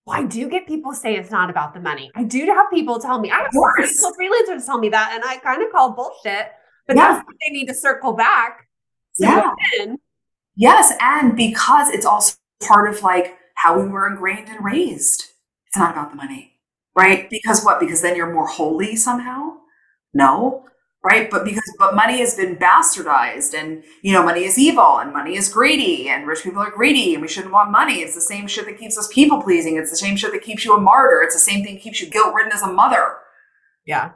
Well, 0.09 0.19
I 0.19 0.25
do 0.25 0.49
get 0.49 0.67
people 0.67 0.95
say 0.95 1.17
it's 1.17 1.31
not 1.31 1.51
about 1.51 1.75
the 1.75 1.81
money. 1.81 2.11
I 2.15 2.25
do 2.25 2.47
have 2.47 2.71
people 2.71 2.99
tell 2.99 3.21
me, 3.21 3.31
I 3.31 3.41
have 3.41 3.51
freelancers 3.53 4.65
tell 4.65 4.79
me 4.79 4.89
that, 4.89 5.13
and 5.13 5.23
I 5.23 5.37
kind 5.37 5.63
of 5.63 5.71
call 5.71 5.93
bullshit, 5.93 6.49
but 6.87 6.97
yeah. 6.97 7.21
they 7.47 7.53
need 7.53 7.67
to 7.67 7.75
circle 7.75 8.15
back. 8.15 8.67
yeah. 9.19 9.51
Yes, 10.57 10.93
and 11.01 11.37
because 11.37 11.91
it's 11.91 12.07
also 12.07 12.37
part 12.67 12.89
of 12.89 13.03
like 13.03 13.37
how 13.55 13.79
we 13.79 13.87
were 13.87 14.09
ingrained 14.09 14.49
and 14.49 14.65
raised. 14.65 15.25
It's 15.67 15.77
not 15.77 15.93
about 15.93 16.11
the 16.11 16.17
money, 16.17 16.55
right? 16.97 17.29
Because 17.29 17.63
what? 17.63 17.79
Because 17.79 18.01
then 18.01 18.17
you're 18.17 18.33
more 18.33 18.49
holy 18.49 18.97
somehow? 18.97 19.59
No, 20.15 20.65
right? 21.05 21.31
But 21.31 21.45
because 21.45 21.63
but 21.79 21.95
money 21.95 22.19
has 22.19 22.35
been 22.35 22.57
bastardized 22.57 23.55
and 23.55 23.85
you 24.03 24.13
know 24.13 24.23
money 24.23 24.45
is 24.45 24.59
evil 24.59 24.99
and 24.99 25.13
money 25.13 25.37
is 25.37 25.49
greedy 25.49 26.09
and 26.09 26.27
rich 26.27 26.43
people 26.43 26.61
are 26.61 26.71
greedy 26.71 27.15
and 27.15 27.23
we 27.23 27.29
shouldn't 27.29 27.53
want 27.53 27.71
money. 27.71 28.01
It's 28.01 28.15
the 28.15 28.21
same 28.21 28.47
shit 28.47 28.67
that 28.67 28.79
keeps 28.79 28.99
us 28.99 29.09
people 29.13 29.43
pleasing. 29.43 29.77
It's 29.77 29.91
the 29.91 29.97
same 29.97 30.17
shit 30.17 30.33
that 30.33 30.43
keeps 30.43 30.65
you 30.65 30.75
a 30.75 30.81
martyr. 30.81 31.23
It's 31.23 31.35
the 31.35 31.41
same 31.41 31.65
thing 31.65 31.75
that 31.75 31.83
keeps 31.83 32.01
you 32.01 32.11
guilt 32.11 32.35
ridden 32.35 32.53
as 32.53 32.63
a 32.63 32.73
mother. 32.73 33.17
Yeah. 33.85 34.13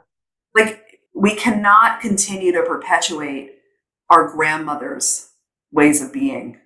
Like 0.55 0.99
we 1.15 1.35
cannot 1.35 2.01
continue 2.01 2.51
to 2.51 2.63
perpetuate 2.63 3.51
our 4.09 4.29
grandmothers 4.31 5.29
ways 5.71 6.01
of 6.01 6.13
being. 6.13 6.59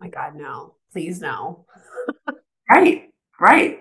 My 0.00 0.08
God, 0.08 0.34
no. 0.34 0.74
Please 0.92 1.20
no. 1.20 1.66
right, 2.70 3.10
right. 3.40 3.80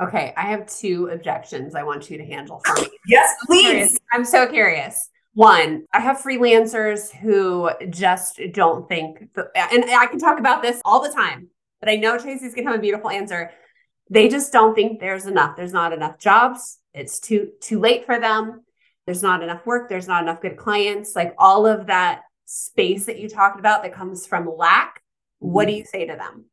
Okay, 0.00 0.32
I 0.36 0.42
have 0.42 0.66
two 0.66 1.08
objections 1.08 1.74
I 1.74 1.82
want 1.82 2.08
you 2.08 2.18
to 2.18 2.24
handle 2.24 2.60
for 2.64 2.80
me. 2.80 2.88
yes, 3.06 3.34
please. 3.46 3.98
I'm 4.12 4.24
so 4.24 4.46
curious. 4.46 5.10
One, 5.34 5.86
I 5.92 6.00
have 6.00 6.18
freelancers 6.18 7.14
who 7.14 7.70
just 7.90 8.40
don't 8.52 8.88
think, 8.88 9.32
the, 9.34 9.50
and 9.54 9.84
I 9.90 10.06
can 10.06 10.18
talk 10.18 10.38
about 10.38 10.62
this 10.62 10.80
all 10.84 11.02
the 11.02 11.12
time, 11.12 11.48
but 11.80 11.88
I 11.88 11.96
know 11.96 12.18
Tracy's 12.18 12.54
gonna 12.54 12.68
have 12.68 12.78
a 12.78 12.82
beautiful 12.82 13.10
answer. 13.10 13.50
They 14.10 14.28
just 14.28 14.52
don't 14.52 14.74
think 14.74 15.00
there's 15.00 15.26
enough. 15.26 15.56
There's 15.56 15.72
not 15.72 15.92
enough 15.92 16.18
jobs. 16.18 16.78
It's 16.94 17.20
too 17.20 17.50
too 17.60 17.78
late 17.78 18.06
for 18.06 18.18
them. 18.18 18.64
There's 19.06 19.22
not 19.22 19.42
enough 19.42 19.64
work. 19.66 19.88
There's 19.88 20.08
not 20.08 20.22
enough 20.22 20.40
good 20.40 20.56
clients. 20.56 21.14
Like 21.14 21.34
all 21.38 21.66
of 21.66 21.86
that 21.86 22.22
space 22.44 23.06
that 23.06 23.18
you 23.18 23.28
talked 23.28 23.58
about 23.58 23.82
that 23.82 23.92
comes 23.92 24.26
from 24.26 24.50
lack, 24.56 25.02
what 25.38 25.66
do 25.66 25.72
mm-hmm. 25.72 25.78
you 25.78 25.84
say 25.84 26.06
to 26.06 26.16
them? 26.16 26.46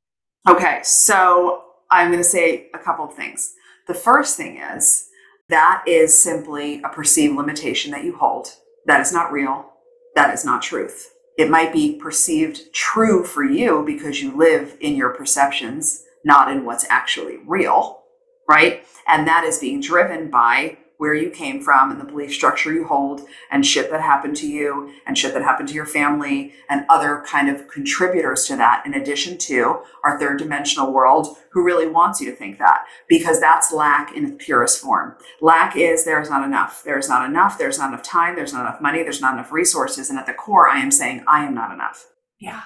Okay, 0.47 0.79
so 0.83 1.64
I'm 1.89 2.11
going 2.11 2.23
to 2.23 2.29
say 2.29 2.69
a 2.73 2.79
couple 2.79 3.05
of 3.05 3.13
things. 3.13 3.53
The 3.87 3.93
first 3.93 4.37
thing 4.37 4.57
is 4.57 5.07
that 5.49 5.83
is 5.87 6.21
simply 6.21 6.81
a 6.83 6.89
perceived 6.89 7.35
limitation 7.35 7.91
that 7.91 8.03
you 8.03 8.15
hold. 8.15 8.49
That 8.85 9.01
is 9.01 9.13
not 9.13 9.31
real. 9.31 9.71
That 10.15 10.33
is 10.33 10.43
not 10.43 10.61
truth. 10.61 11.13
It 11.37 11.49
might 11.49 11.73
be 11.73 11.97
perceived 11.97 12.73
true 12.73 13.23
for 13.23 13.43
you 13.43 13.83
because 13.85 14.21
you 14.21 14.35
live 14.35 14.77
in 14.79 14.95
your 14.95 15.09
perceptions, 15.09 16.03
not 16.23 16.49
in 16.49 16.65
what's 16.65 16.85
actually 16.89 17.37
real, 17.45 18.03
right? 18.47 18.85
And 19.07 19.27
that 19.27 19.43
is 19.43 19.59
being 19.59 19.81
driven 19.81 20.29
by 20.29 20.77
where 21.05 21.13
you 21.13 21.29
came 21.29 21.61
from 21.61 21.91
and 21.91 22.01
the 22.01 22.05
belief 22.05 22.33
structure 22.33 22.73
you 22.73 22.83
hold 22.83 23.21
and 23.51 23.63
shit 23.63 23.91
that 23.91 24.01
happened 24.01 24.35
to 24.35 24.47
you 24.47 24.91
and 25.05 25.15
shit 25.15 25.35
that 25.35 25.43
happened 25.43 25.69
to 25.69 25.75
your 25.75 25.85
family 25.85 26.51
and 26.67 26.83
other 26.89 27.23
kind 27.27 27.47
of 27.47 27.67
contributors 27.67 28.45
to 28.45 28.55
that 28.55 28.83
in 28.87 28.95
addition 28.95 29.37
to 29.37 29.83
our 30.03 30.17
third 30.19 30.39
dimensional 30.39 30.91
world 30.91 31.37
who 31.51 31.63
really 31.63 31.87
wants 31.87 32.19
you 32.19 32.27
to 32.27 32.35
think 32.35 32.57
that 32.57 32.85
because 33.07 33.39
that's 33.39 33.71
lack 33.71 34.17
in 34.17 34.25
its 34.25 34.43
purest 34.43 34.81
form. 34.81 35.15
Lack 35.41 35.75
is 35.75 36.05
there's 36.05 36.31
not 36.31 36.43
enough. 36.43 36.81
There's 36.83 37.07
not 37.07 37.29
enough. 37.29 37.59
There's 37.59 37.77
not 37.77 37.89
enough 37.89 38.01
time. 38.01 38.35
There's 38.35 38.51
not 38.51 38.61
enough 38.61 38.81
money. 38.81 39.03
There's 39.03 39.21
not 39.21 39.35
enough 39.35 39.51
resources. 39.51 40.09
And 40.09 40.17
at 40.17 40.25
the 40.25 40.33
core 40.33 40.67
i 40.67 40.79
am 40.79 40.89
saying 40.89 41.23
i 41.27 41.45
am 41.45 41.53
not 41.53 41.71
enough. 41.71 42.07
Yeah. 42.39 42.63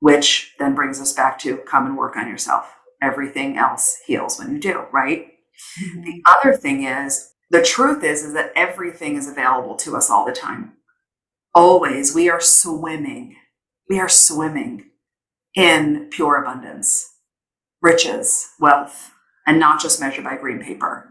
Which 0.00 0.54
then 0.58 0.74
brings 0.74 1.02
us 1.02 1.12
back 1.12 1.38
to 1.40 1.58
come 1.58 1.84
and 1.84 1.98
work 1.98 2.16
on 2.16 2.28
yourself. 2.28 2.74
Everything 3.02 3.58
else 3.58 3.98
heals 4.06 4.38
when 4.38 4.54
you 4.54 4.58
do 4.58 4.86
right? 4.90 5.34
Mm-hmm. 5.82 6.02
the 6.02 6.22
other 6.24 6.56
thing 6.56 6.84
is 6.84 7.34
the 7.50 7.62
truth 7.62 8.04
is 8.04 8.22
is 8.22 8.34
that 8.34 8.52
everything 8.54 9.16
is 9.16 9.28
available 9.28 9.76
to 9.76 9.96
us 9.96 10.10
all 10.10 10.24
the 10.24 10.32
time. 10.32 10.72
Always. 11.54 12.14
We 12.14 12.28
are 12.28 12.40
swimming. 12.40 13.36
We 13.88 13.98
are 13.98 14.08
swimming 14.08 14.90
in 15.54 16.08
pure 16.10 16.42
abundance 16.42 17.14
riches 17.80 18.50
wealth 18.60 19.12
and 19.46 19.58
not 19.58 19.80
just 19.80 20.00
measured 20.00 20.24
by 20.24 20.36
green 20.36 20.60
paper. 20.60 21.08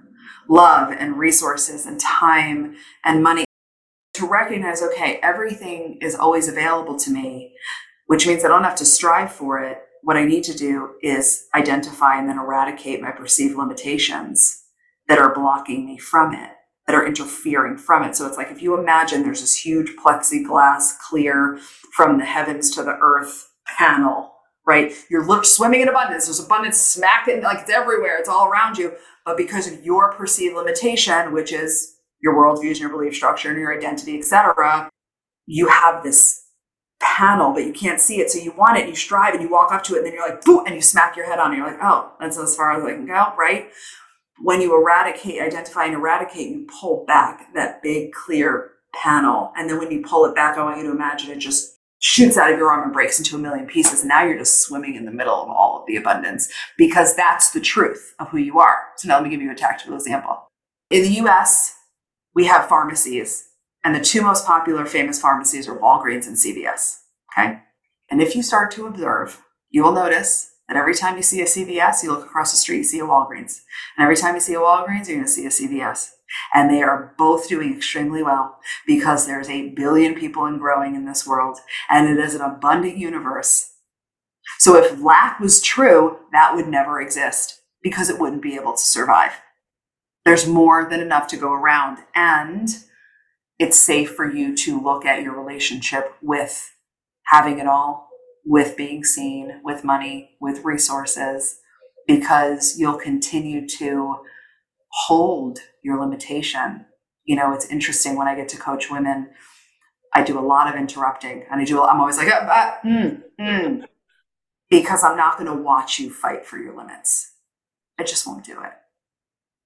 Love 0.47 0.93
and 0.97 1.17
resources 1.17 1.85
and 1.85 1.99
time 1.99 2.75
and 3.03 3.23
money 3.23 3.45
to 4.13 4.27
recognize 4.27 4.81
okay 4.81 5.19
everything 5.21 5.97
is 6.01 6.15
always 6.15 6.47
available 6.47 6.97
to 6.97 7.11
me 7.11 7.53
which 8.07 8.25
means 8.25 8.43
i 8.43 8.47
don't 8.47 8.63
have 8.63 8.75
to 8.75 8.85
strive 8.85 9.31
for 9.31 9.59
it. 9.59 9.79
What 10.03 10.17
i 10.17 10.25
need 10.25 10.43
to 10.45 10.57
do 10.57 10.95
is 11.01 11.47
identify 11.55 12.17
and 12.17 12.29
then 12.29 12.39
eradicate 12.39 13.01
my 13.01 13.11
perceived 13.11 13.57
limitations 13.57 14.63
that 15.07 15.19
are 15.19 15.33
blocking 15.33 15.85
me 15.85 15.97
from 15.97 16.33
it, 16.33 16.51
that 16.85 16.95
are 16.95 17.05
interfering 17.05 17.77
from 17.77 18.03
it. 18.03 18.15
So 18.15 18.27
it's 18.27 18.37
like 18.37 18.51
if 18.51 18.61
you 18.61 18.77
imagine 18.79 19.23
there's 19.23 19.41
this 19.41 19.55
huge 19.57 19.95
plexiglass 19.95 20.97
clear 21.09 21.59
from 21.93 22.17
the 22.17 22.25
heavens 22.25 22.71
to 22.71 22.83
the 22.83 22.97
earth 23.01 23.49
panel, 23.65 24.33
right? 24.65 24.93
You're 25.09 25.43
swimming 25.43 25.81
in 25.81 25.87
abundance. 25.87 26.25
There's 26.25 26.43
abundance 26.43 26.77
smack 26.77 27.27
in, 27.27 27.41
like 27.41 27.61
it's 27.61 27.71
everywhere. 27.71 28.17
It's 28.17 28.29
all 28.29 28.47
around 28.47 28.77
you. 28.77 28.93
But 29.25 29.37
because 29.37 29.67
of 29.67 29.83
your 29.83 30.13
perceived 30.13 30.55
limitation, 30.55 31.33
which 31.33 31.51
is 31.51 31.95
your 32.21 32.33
worldviews 32.33 32.71
and 32.71 32.79
your 32.79 32.89
belief 32.89 33.15
structure 33.15 33.49
and 33.49 33.59
your 33.59 33.75
identity, 33.75 34.17
etc., 34.17 34.89
you 35.45 35.67
have 35.69 36.03
this 36.03 36.43
panel, 36.99 37.53
but 37.53 37.63
you 37.65 37.73
can't 37.73 38.01
see 38.01 38.19
it. 38.19 38.29
So 38.31 38.39
you 38.39 38.51
want 38.57 38.77
it, 38.77 38.87
you 38.87 38.95
strive, 38.95 39.33
and 39.33 39.41
you 39.43 39.49
walk 39.49 39.71
up 39.71 39.83
to 39.83 39.95
it, 39.95 39.97
and 39.99 40.07
then 40.07 40.13
you're 40.13 40.27
like, 40.27 40.43
boo, 40.43 40.63
and 40.65 40.75
you 40.75 40.81
smack 40.81 41.15
your 41.15 41.25
head 41.25 41.39
on 41.39 41.53
it. 41.53 41.57
You're 41.57 41.67
like, 41.67 41.79
oh, 41.81 42.13
that's 42.19 42.37
as 42.37 42.55
far 42.55 42.71
as 42.71 42.83
I 42.83 42.93
can 42.93 43.05
go, 43.05 43.33
right? 43.37 43.69
When 44.41 44.61
you 44.61 44.79
eradicate, 44.79 45.41
identify 45.41 45.85
and 45.85 45.93
eradicate, 45.93 46.49
you 46.49 46.67
pull 46.79 47.05
back 47.05 47.53
that 47.53 47.81
big 47.81 48.13
clear 48.13 48.71
panel. 48.93 49.51
And 49.55 49.69
then 49.69 49.79
when 49.79 49.91
you 49.91 50.01
pull 50.01 50.25
it 50.25 50.35
back, 50.35 50.57
I 50.57 50.63
want 50.63 50.77
you 50.77 50.83
to 50.83 50.91
imagine 50.91 51.31
it 51.31 51.39
just 51.39 51.77
shoots 51.99 52.37
out 52.37 52.51
of 52.51 52.57
your 52.57 52.69
arm 52.69 52.83
and 52.83 52.93
breaks 52.93 53.17
into 53.17 53.35
a 53.35 53.39
million 53.39 53.65
pieces. 53.65 54.01
And 54.01 54.09
now 54.09 54.23
you're 54.23 54.37
just 54.37 54.61
swimming 54.61 54.95
in 54.95 55.05
the 55.05 55.11
middle 55.11 55.41
of 55.41 55.49
all 55.49 55.79
of 55.79 55.87
the 55.87 55.95
abundance 55.95 56.51
because 56.77 57.15
that's 57.15 57.51
the 57.51 57.59
truth 57.59 58.13
of 58.19 58.29
who 58.29 58.37
you 58.37 58.59
are. 58.59 58.77
So 58.97 59.07
now 59.07 59.15
let 59.15 59.23
me 59.23 59.29
give 59.29 59.41
you 59.41 59.51
a 59.51 59.55
tactical 59.55 59.95
example. 59.95 60.47
In 60.89 61.03
the 61.03 61.25
US, 61.25 61.75
we 62.33 62.45
have 62.45 62.69
pharmacies, 62.69 63.49
and 63.83 63.95
the 63.95 63.99
two 63.99 64.21
most 64.21 64.45
popular 64.45 64.85
famous 64.85 65.19
pharmacies 65.19 65.67
are 65.67 65.77
Walgreens 65.77 66.27
and 66.27 66.35
CVS. 66.35 66.99
Okay. 67.33 67.59
And 68.09 68.21
if 68.21 68.35
you 68.35 68.43
start 68.43 68.71
to 68.71 68.85
observe, 68.85 69.41
you 69.69 69.83
will 69.83 69.91
notice 69.91 70.51
and 70.67 70.77
every 70.77 70.93
time 70.93 71.15
you 71.15 71.23
see 71.23 71.41
a 71.41 71.45
CVS, 71.45 72.03
you 72.03 72.11
look 72.11 72.25
across 72.25 72.51
the 72.51 72.57
street, 72.57 72.77
you 72.77 72.83
see 72.83 72.99
a 72.99 73.03
Walgreens. 73.03 73.61
And 73.95 74.03
every 74.03 74.17
time 74.17 74.35
you 74.35 74.41
see 74.41 74.53
a 74.53 74.59
Walgreens, 74.59 75.07
you're 75.07 75.17
going 75.17 75.25
to 75.25 75.27
see 75.27 75.45
a 75.45 75.49
CVS. 75.49 76.09
And 76.53 76.69
they 76.69 76.81
are 76.81 77.15
both 77.17 77.47
doing 77.47 77.73
extremely 77.73 78.21
well 78.21 78.59
because 78.85 79.25
there's 79.25 79.49
8 79.49 79.75
billion 79.75 80.13
people 80.13 80.43
and 80.45 80.59
growing 80.59 80.95
in 80.95 81.05
this 81.05 81.25
world. 81.25 81.59
And 81.89 82.09
it 82.09 82.21
is 82.21 82.35
an 82.35 82.41
abundant 82.41 82.97
universe. 82.97 83.73
So 84.59 84.75
if 84.75 85.01
lack 85.01 85.39
was 85.39 85.61
true, 85.61 86.17
that 86.33 86.53
would 86.53 86.67
never 86.67 86.99
exist 86.99 87.61
because 87.81 88.09
it 88.09 88.19
wouldn't 88.19 88.41
be 88.41 88.55
able 88.55 88.73
to 88.73 88.85
survive. 88.85 89.33
There's 90.25 90.47
more 90.47 90.85
than 90.89 90.99
enough 90.99 91.27
to 91.29 91.37
go 91.37 91.53
around. 91.53 91.99
And 92.13 92.67
it's 93.57 93.81
safe 93.81 94.13
for 94.13 94.29
you 94.29 94.53
to 94.57 94.81
look 94.81 95.05
at 95.05 95.21
your 95.23 95.33
relationship 95.33 96.13
with 96.21 96.73
having 97.27 97.59
it 97.59 97.67
all 97.67 98.06
with 98.47 98.77
being 98.77 99.03
seen, 99.03 99.59
with 99.63 99.83
money, 99.83 100.37
with 100.39 100.63
resources, 100.63 101.59
because 102.07 102.79
you'll 102.79 102.97
continue 102.97 103.67
to 103.67 104.15
hold 105.05 105.59
your 105.83 105.99
limitation. 105.99 106.85
You 107.25 107.35
know, 107.35 107.53
it's 107.53 107.69
interesting 107.69 108.15
when 108.15 108.29
I 108.29 108.35
get 108.35 108.47
to 108.49 108.57
coach 108.57 108.89
women, 108.89 109.29
I 110.13 110.23
do 110.23 110.39
a 110.39 110.41
lot 110.41 110.73
of 110.73 110.79
interrupting 110.79 111.43
and 111.51 111.59
I 111.59 111.65
do, 111.65 111.83
I'm 111.83 111.99
always 111.99 112.17
like, 112.17 112.29
ah, 112.31 112.47
ah, 112.49 112.79
mm, 112.87 113.21
mm. 113.39 113.83
because 114.69 115.03
I'm 115.03 115.17
not 115.17 115.37
going 115.37 115.53
to 115.53 115.61
watch 115.61 115.99
you 115.99 116.09
fight 116.09 116.45
for 116.45 116.57
your 116.57 116.75
limits. 116.75 117.33
I 117.99 118.03
just 118.03 118.25
won't 118.25 118.45
do 118.45 118.61
it. 118.61 118.71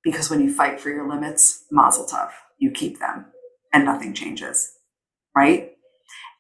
Because 0.03 0.31
when 0.31 0.41
you 0.41 0.51
fight 0.51 0.79
for 0.79 0.89
your 0.89 1.07
limits, 1.07 1.65
mazel 1.69 2.07
tov, 2.07 2.31
you 2.57 2.71
keep 2.71 2.99
them 2.99 3.27
and 3.71 3.85
nothing 3.85 4.15
changes, 4.15 4.73
right? 5.35 5.73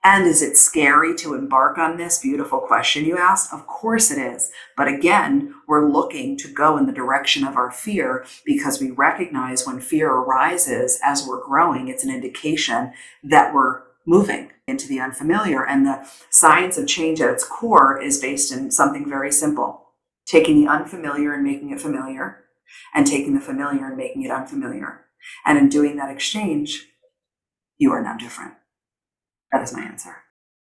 And 0.03 0.25
is 0.25 0.41
it 0.41 0.57
scary 0.57 1.15
to 1.17 1.35
embark 1.35 1.77
on 1.77 1.97
this 1.97 2.19
beautiful 2.19 2.59
question 2.59 3.05
you 3.05 3.17
asked? 3.17 3.53
Of 3.53 3.67
course 3.67 4.09
it 4.09 4.17
is. 4.17 4.51
But 4.75 4.87
again, 4.87 5.53
we're 5.67 5.87
looking 5.87 6.37
to 6.37 6.51
go 6.51 6.75
in 6.77 6.87
the 6.87 6.91
direction 6.91 7.45
of 7.45 7.55
our 7.55 7.71
fear 7.71 8.25
because 8.43 8.81
we 8.81 8.89
recognize 8.89 9.67
when 9.67 9.79
fear 9.79 10.09
arises 10.09 10.99
as 11.03 11.27
we're 11.27 11.43
growing, 11.43 11.87
it's 11.87 12.03
an 12.03 12.13
indication 12.13 12.93
that 13.23 13.53
we're 13.53 13.83
moving 14.07 14.51
into 14.67 14.87
the 14.87 14.99
unfamiliar. 14.99 15.63
And 15.63 15.85
the 15.85 16.09
science 16.31 16.79
of 16.79 16.87
change 16.87 17.21
at 17.21 17.29
its 17.29 17.43
core 17.43 18.01
is 18.01 18.19
based 18.19 18.51
in 18.51 18.71
something 18.71 19.07
very 19.07 19.31
simple 19.31 19.81
taking 20.25 20.61
the 20.61 20.71
unfamiliar 20.71 21.33
and 21.33 21.43
making 21.43 21.71
it 21.71 21.81
familiar, 21.81 22.45
and 22.93 23.05
taking 23.05 23.33
the 23.33 23.41
familiar 23.41 23.87
and 23.87 23.97
making 23.97 24.23
it 24.23 24.31
unfamiliar. 24.31 25.05
And 25.45 25.57
in 25.57 25.67
doing 25.67 25.97
that 25.97 26.09
exchange, 26.09 26.87
you 27.77 27.91
are 27.91 28.01
now 28.01 28.15
different. 28.15 28.53
That 29.51 29.63
is 29.63 29.73
my 29.73 29.83
answer. 29.83 30.15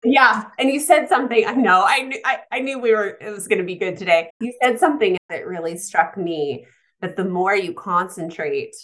Yeah, 0.04 0.46
and 0.60 0.70
you 0.70 0.80
said 0.80 1.08
something. 1.08 1.46
I 1.46 1.54
know. 1.54 1.84
I 1.86 2.02
knew. 2.02 2.20
I, 2.26 2.40
I 2.52 2.60
knew 2.60 2.80
we 2.80 2.92
were. 2.92 3.18
It 3.22 3.32
was 3.32 3.48
going 3.48 3.60
to 3.60 3.66
be 3.66 3.76
good 3.76 3.98
today. 3.98 4.30
You 4.42 4.54
said 4.62 4.80
something 4.80 5.18
that 5.30 5.48
really 5.48 5.78
struck 5.78 6.18
me. 6.18 6.66
That 7.02 7.16
the 7.16 7.26
more 7.26 7.56
you 7.56 7.74
concentrate 7.74 8.76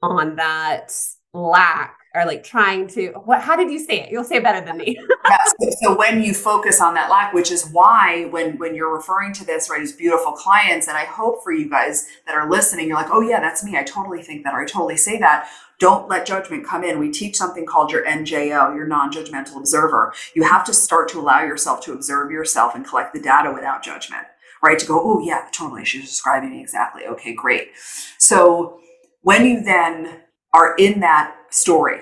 on 0.00 0.36
that 0.36 0.92
lack 1.34 1.98
or 2.14 2.26
like 2.26 2.44
trying 2.44 2.86
to 2.86 3.08
what 3.24 3.40
how 3.40 3.56
did 3.56 3.70
you 3.70 3.78
say 3.78 4.00
it? 4.00 4.10
You'll 4.10 4.24
say 4.24 4.36
it 4.36 4.42
better 4.42 4.64
than 4.64 4.78
me. 4.78 4.98
Yeah, 5.24 5.36
so, 5.46 5.70
so, 5.80 5.96
when 5.96 6.20
you 6.20 6.34
focus 6.34 6.80
on 6.80 6.94
that 6.94 7.08
lack 7.08 7.32
which 7.32 7.52
is 7.52 7.68
why 7.70 8.24
when 8.30 8.58
when 8.58 8.74
you're 8.74 8.92
referring 8.92 9.32
to 9.34 9.46
this 9.46 9.70
right 9.70 9.80
as 9.80 9.92
beautiful 9.92 10.32
clients 10.32 10.88
and 10.88 10.96
i 10.96 11.04
hope 11.04 11.44
for 11.44 11.52
you 11.52 11.70
guys 11.70 12.08
that 12.26 12.34
are 12.34 12.50
listening 12.50 12.88
you're 12.88 12.96
like 12.96 13.12
oh 13.12 13.20
yeah 13.20 13.38
that's 13.38 13.62
me. 13.62 13.76
I 13.76 13.84
totally 13.84 14.20
think 14.20 14.42
that 14.42 14.52
or 14.52 14.62
i 14.62 14.66
totally 14.66 14.96
say 14.96 15.18
that. 15.18 15.48
Don't 15.78 16.08
let 16.08 16.26
judgment 16.26 16.66
come 16.66 16.84
in. 16.84 16.98
We 16.98 17.10
teach 17.10 17.36
something 17.36 17.66
called 17.66 17.92
your 17.92 18.04
njo 18.04 18.74
your 18.74 18.86
non-judgmental 18.86 19.56
observer. 19.56 20.12
You 20.34 20.42
have 20.42 20.64
to 20.64 20.74
start 20.74 21.08
to 21.10 21.20
allow 21.20 21.42
yourself 21.42 21.80
to 21.84 21.92
observe 21.92 22.30
yourself 22.30 22.74
and 22.74 22.84
collect 22.84 23.14
the 23.14 23.20
data 23.20 23.52
without 23.52 23.82
judgment 23.84 24.26
right 24.62 24.78
to 24.78 24.86
go 24.86 25.00
oh 25.02 25.20
yeah 25.20 25.48
totally. 25.52 25.84
She's 25.84 26.08
describing 26.08 26.50
me 26.50 26.60
exactly. 26.60 27.06
Okay 27.06 27.32
great. 27.32 27.70
So 28.18 28.80
when 29.22 29.46
you 29.46 29.62
then 29.62 30.21
are 30.52 30.74
in 30.76 31.00
that 31.00 31.34
story, 31.50 32.00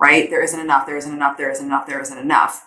right? 0.00 0.30
There 0.30 0.42
isn't 0.42 0.58
enough, 0.58 0.86
there 0.86 0.96
isn't 0.96 1.12
enough, 1.12 1.36
there 1.36 1.50
isn't 1.50 1.66
enough, 1.66 1.86
there 1.86 2.00
isn't 2.00 2.18
enough. 2.18 2.66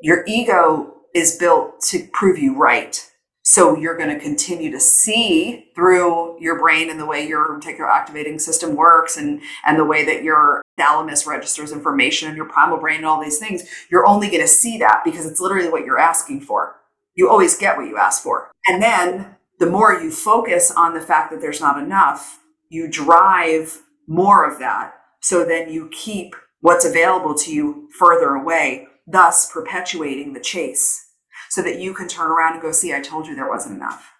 Your 0.00 0.24
ego 0.26 0.94
is 1.14 1.36
built 1.36 1.80
to 1.82 2.08
prove 2.12 2.38
you 2.38 2.56
right. 2.56 3.10
So 3.46 3.76
you're 3.76 3.96
going 3.96 4.08
to 4.08 4.18
continue 4.18 4.70
to 4.70 4.80
see 4.80 5.70
through 5.74 6.40
your 6.40 6.58
brain 6.58 6.88
and 6.88 6.98
the 6.98 7.04
way 7.04 7.26
your 7.26 7.46
reticular 7.46 7.90
activating 7.90 8.38
system 8.38 8.74
works 8.74 9.18
and, 9.18 9.42
and 9.66 9.78
the 9.78 9.84
way 9.84 10.02
that 10.06 10.22
your 10.22 10.62
thalamus 10.78 11.26
registers 11.26 11.70
information 11.70 12.28
and 12.28 12.38
your 12.38 12.48
primal 12.48 12.78
brain 12.78 12.98
and 12.98 13.06
all 13.06 13.22
these 13.22 13.38
things. 13.38 13.62
You're 13.90 14.08
only 14.08 14.28
going 14.28 14.40
to 14.40 14.48
see 14.48 14.78
that 14.78 15.02
because 15.04 15.26
it's 15.26 15.40
literally 15.40 15.68
what 15.68 15.84
you're 15.84 15.98
asking 15.98 16.40
for. 16.40 16.76
You 17.14 17.28
always 17.28 17.56
get 17.56 17.76
what 17.76 17.86
you 17.86 17.98
ask 17.98 18.22
for. 18.22 18.50
And 18.66 18.82
then 18.82 19.36
the 19.58 19.66
more 19.66 19.92
you 19.92 20.10
focus 20.10 20.70
on 20.70 20.94
the 20.94 21.00
fact 21.00 21.30
that 21.30 21.42
there's 21.42 21.60
not 21.60 21.80
enough, 21.80 22.40
you 22.70 22.88
drive 22.88 23.82
more 24.06 24.48
of 24.48 24.58
that. 24.58 24.94
So 25.20 25.44
then 25.44 25.70
you 25.70 25.88
keep 25.90 26.34
what's 26.60 26.84
available 26.84 27.34
to 27.34 27.52
you 27.52 27.88
further 27.98 28.34
away, 28.34 28.86
thus 29.06 29.50
perpetuating 29.50 30.32
the 30.32 30.40
chase 30.40 31.04
so 31.50 31.62
that 31.62 31.78
you 31.78 31.94
can 31.94 32.08
turn 32.08 32.30
around 32.30 32.54
and 32.54 32.62
go, 32.62 32.72
see, 32.72 32.94
I 32.94 33.00
told 33.00 33.26
you 33.26 33.34
there 33.34 33.48
wasn't 33.48 33.76
enough. 33.76 34.10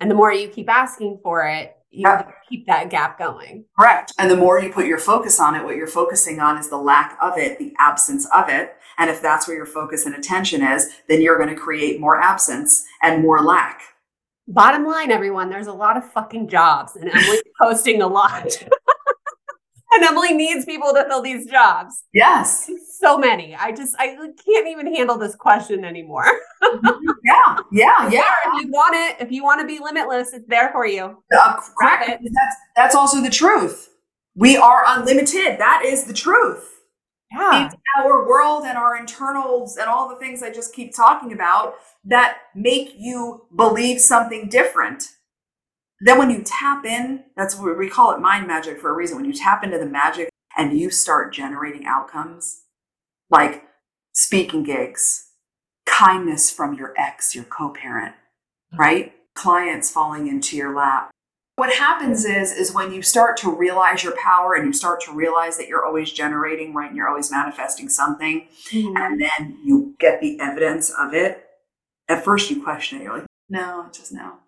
And 0.00 0.10
the 0.10 0.14
more 0.14 0.32
you 0.32 0.48
keep 0.48 0.68
asking 0.68 1.20
for 1.22 1.46
it, 1.46 1.74
you 1.90 2.06
yep. 2.06 2.32
keep 2.48 2.66
that 2.66 2.90
gap 2.90 3.18
going. 3.18 3.64
Correct. 3.78 4.12
And 4.18 4.30
the 4.30 4.36
more 4.36 4.60
you 4.60 4.70
put 4.70 4.86
your 4.86 4.98
focus 4.98 5.40
on 5.40 5.54
it, 5.54 5.64
what 5.64 5.76
you're 5.76 5.86
focusing 5.86 6.38
on 6.38 6.58
is 6.58 6.68
the 6.68 6.76
lack 6.76 7.16
of 7.20 7.38
it, 7.38 7.58
the 7.58 7.74
absence 7.78 8.26
of 8.34 8.48
it. 8.48 8.76
And 8.98 9.08
if 9.08 9.22
that's 9.22 9.48
where 9.48 9.56
your 9.56 9.66
focus 9.66 10.04
and 10.04 10.14
attention 10.14 10.62
is, 10.62 10.90
then 11.08 11.22
you're 11.22 11.38
going 11.38 11.48
to 11.48 11.60
create 11.60 12.00
more 12.00 12.20
absence 12.20 12.84
and 13.02 13.22
more 13.22 13.42
lack. 13.42 13.80
Bottom 14.46 14.86
line, 14.86 15.10
everyone, 15.10 15.50
there's 15.50 15.66
a 15.66 15.72
lot 15.72 15.96
of 15.96 16.10
fucking 16.10 16.48
jobs, 16.48 16.96
and 16.96 17.10
Emily's 17.10 17.42
posting 17.60 18.00
a 18.00 18.06
lot. 18.06 18.46
And 19.92 20.04
Emily 20.04 20.34
needs 20.34 20.64
people 20.64 20.92
to 20.94 21.04
fill 21.08 21.22
these 21.22 21.46
jobs. 21.46 22.04
Yes. 22.12 22.70
So 22.98 23.16
many. 23.16 23.54
I 23.54 23.72
just 23.72 23.94
I 23.98 24.08
can't 24.16 24.68
even 24.68 24.94
handle 24.94 25.18
this 25.18 25.34
question 25.34 25.84
anymore. 25.84 26.26
yeah, 27.24 27.56
yeah, 27.72 28.10
yeah. 28.10 28.34
If 28.46 28.64
you 28.64 28.70
want 28.70 28.94
it, 28.94 29.24
if 29.24 29.32
you 29.32 29.44
want 29.44 29.60
to 29.60 29.66
be 29.66 29.78
limitless, 29.82 30.32
it's 30.32 30.46
there 30.48 30.70
for 30.72 30.86
you. 30.86 31.22
Uh, 31.36 31.60
it. 31.80 32.20
That's 32.22 32.56
that's 32.76 32.94
also 32.94 33.22
the 33.22 33.30
truth. 33.30 33.90
We 34.34 34.56
are 34.56 34.84
unlimited. 34.86 35.58
That 35.58 35.82
is 35.84 36.04
the 36.04 36.14
truth. 36.14 36.82
Yeah. 37.32 37.66
It's 37.66 37.74
our 37.98 38.26
world 38.26 38.64
and 38.64 38.78
our 38.78 38.96
internals 38.96 39.76
and 39.76 39.88
all 39.88 40.08
the 40.08 40.16
things 40.16 40.42
I 40.42 40.50
just 40.50 40.74
keep 40.74 40.94
talking 40.94 41.32
about 41.32 41.74
that 42.04 42.38
make 42.54 42.94
you 42.96 43.46
believe 43.54 44.00
something 44.00 44.48
different 44.48 45.04
then 46.00 46.18
when 46.18 46.30
you 46.30 46.42
tap 46.44 46.84
in, 46.84 47.24
that's 47.36 47.56
what 47.56 47.76
we 47.76 47.88
call 47.88 48.12
it 48.12 48.20
mind 48.20 48.46
magic 48.46 48.80
for 48.80 48.90
a 48.90 48.92
reason. 48.92 49.16
When 49.16 49.26
you 49.26 49.32
tap 49.32 49.64
into 49.64 49.78
the 49.78 49.86
magic 49.86 50.28
and 50.56 50.78
you 50.78 50.90
start 50.90 51.32
generating 51.32 51.86
outcomes 51.86 52.62
like 53.30 53.64
speaking 54.12 54.62
gigs, 54.62 55.30
kindness 55.86 56.50
from 56.50 56.74
your 56.74 56.94
ex, 56.96 57.34
your 57.34 57.44
co 57.44 57.70
parent, 57.70 58.14
right? 58.78 59.12
Clients 59.34 59.90
falling 59.90 60.28
into 60.28 60.56
your 60.56 60.74
lap. 60.74 61.10
What 61.56 61.74
happens 61.74 62.24
is, 62.24 62.52
is 62.52 62.72
when 62.72 62.92
you 62.92 63.02
start 63.02 63.36
to 63.38 63.50
realize 63.50 64.04
your 64.04 64.16
power 64.16 64.54
and 64.54 64.64
you 64.64 64.72
start 64.72 65.00
to 65.02 65.12
realize 65.12 65.58
that 65.58 65.66
you're 65.66 65.84
always 65.84 66.12
generating, 66.12 66.72
right? 66.72 66.86
And 66.86 66.96
you're 66.96 67.08
always 67.08 67.32
manifesting 67.32 67.88
something, 67.88 68.46
mm-hmm. 68.70 68.96
and 68.96 69.20
then 69.20 69.58
you 69.64 69.96
get 69.98 70.20
the 70.20 70.38
evidence 70.38 70.90
of 70.90 71.14
it. 71.14 71.44
At 72.08 72.24
first, 72.24 72.48
you 72.48 72.62
question 72.62 73.00
it. 73.00 73.04
You're 73.04 73.18
like, 73.18 73.26
no, 73.50 73.88
just 73.92 74.12
no 74.12 74.38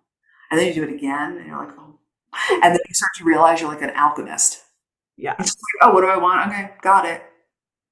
and 0.51 0.59
then 0.59 0.67
you 0.67 0.73
do 0.73 0.83
it 0.83 0.93
again, 0.93 1.37
and 1.37 1.47
you're 1.47 1.57
like, 1.57 1.73
oh. 1.79 1.97
And 2.51 2.63
then 2.63 2.79
you 2.87 2.93
start 2.93 3.11
to 3.17 3.23
realize 3.23 3.59
you're 3.59 3.71
like 3.71 3.81
an 3.81 3.91
alchemist. 3.95 4.61
Yeah. 5.17 5.35
Like, 5.39 5.49
oh, 5.81 5.91
what 5.93 6.01
do 6.01 6.07
I 6.07 6.17
want? 6.17 6.47
Okay, 6.49 6.71
got 6.81 7.05
it. 7.05 7.23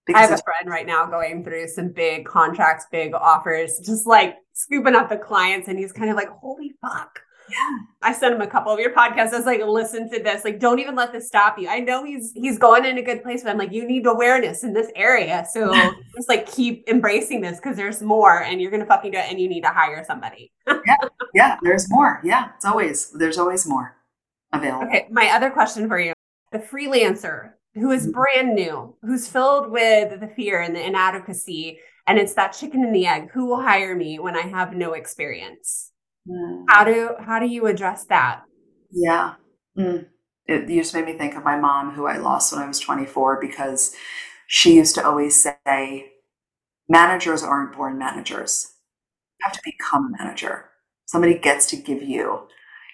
Because 0.06 0.20
I 0.20 0.28
have 0.28 0.40
a 0.40 0.44
friend 0.44 0.70
right 0.70 0.88
now 0.88 1.06
going 1.06 1.44
through 1.44 1.68
some 1.68 1.90
big 1.90 2.26
contracts, 2.26 2.86
big 2.92 3.14
offers, 3.14 3.80
just 3.86 4.08
like 4.08 4.36
scooping 4.54 4.96
up 4.96 5.10
the 5.10 5.18
clients, 5.18 5.68
and 5.68 5.78
he's 5.78 5.92
kind 5.92 6.10
of 6.10 6.16
like, 6.16 6.30
holy 6.30 6.74
fuck. 6.82 7.20
Yeah. 7.50 7.78
I 8.02 8.14
sent 8.14 8.36
him 8.36 8.42
a 8.42 8.48
couple 8.48 8.72
of 8.72 8.80
your 8.80 8.94
podcasts. 8.94 9.34
I 9.34 9.38
was 9.38 9.46
like, 9.46 9.62
listen 9.66 10.10
to 10.12 10.22
this. 10.22 10.44
Like, 10.44 10.60
don't 10.60 10.80
even 10.80 10.96
let 10.96 11.12
this 11.12 11.28
stop 11.28 11.60
you. 11.60 11.68
I 11.68 11.80
know 11.80 12.04
he's 12.04 12.32
he's 12.34 12.58
going 12.58 12.86
in 12.86 12.98
a 12.98 13.02
good 13.02 13.24
place, 13.24 13.44
but 13.44 13.50
I'm 13.50 13.58
like, 13.58 13.72
you 13.72 13.86
need 13.86 14.06
awareness 14.06 14.64
in 14.64 14.74
this 14.74 14.92
area. 14.96 15.46
So 15.52 15.74
just 16.16 16.30
like 16.30 16.50
keep 16.50 16.88
embracing 16.88 17.42
this 17.42 17.58
because 17.58 17.76
there's 17.76 18.02
more 18.02 18.44
and 18.44 18.62
you're 18.62 18.72
gonna 18.72 18.86
fucking 18.86 19.12
do 19.12 19.18
it 19.18 19.26
and 19.30 19.40
you 19.40 19.50
need 19.50 19.62
to 19.62 19.70
hire 19.70 20.04
somebody. 20.06 20.52
yeah. 20.68 20.96
Yeah. 21.34 21.58
There's 21.62 21.90
more. 21.90 22.22
Yeah. 22.24 22.50
It's 22.56 22.66
always 22.66 23.12
there's 23.12 23.38
always 23.38 23.66
more 23.68 23.96
available. 24.54 24.88
Okay. 24.88 25.08
My 25.12 25.30
other 25.30 25.50
question 25.50 25.88
for 25.88 26.00
you. 26.00 26.14
The 26.52 26.60
freelancer 26.60 27.52
who 27.76 27.92
is 27.92 28.04
mm-hmm. 28.04 28.12
brand 28.12 28.56
new, 28.56 28.96
who's 29.02 29.28
filled 29.28 29.72
with 29.72 30.20
the 30.20 30.28
fear 30.28 30.62
and 30.62 30.76
the 30.76 30.86
inadequacy, 30.86 31.80
and 32.08 32.18
it's 32.18 32.34
that 32.34 32.54
chicken 32.54 32.84
and 32.84 32.94
the 32.94 33.06
egg. 33.06 33.30
Who 33.32 33.46
will 33.46 33.62
hire 33.62 33.96
me 33.96 34.20
when 34.20 34.36
I 34.36 34.42
have 34.42 34.74
no 34.74 34.94
experience? 34.94 35.89
Mm. 36.30 36.66
How 36.68 36.84
do 36.84 37.16
how 37.20 37.40
do 37.40 37.48
you 37.48 37.66
address 37.66 38.06
that? 38.06 38.44
Yeah. 38.92 39.36
Mm. 39.78 40.08
It, 40.46 40.70
you 40.70 40.82
just 40.82 40.94
made 40.94 41.06
me 41.06 41.14
think 41.14 41.36
of 41.36 41.44
my 41.44 41.58
mom, 41.58 41.92
who 41.94 42.06
I 42.08 42.18
lost 42.18 42.52
when 42.52 42.62
I 42.62 42.68
was 42.68 42.80
24, 42.80 43.40
because 43.40 43.96
she 44.48 44.76
used 44.76 44.96
to 44.96 45.06
always 45.06 45.40
say, 45.40 46.12
managers 46.88 47.44
aren't 47.44 47.76
born 47.76 48.00
managers. 48.00 48.74
You 49.40 49.46
have 49.46 49.54
to 49.54 49.62
become 49.64 50.08
a 50.08 50.24
manager. 50.24 50.66
Somebody 51.06 51.38
gets 51.38 51.68
to 51.68 51.76
give 51.76 52.02
you 52.02 52.48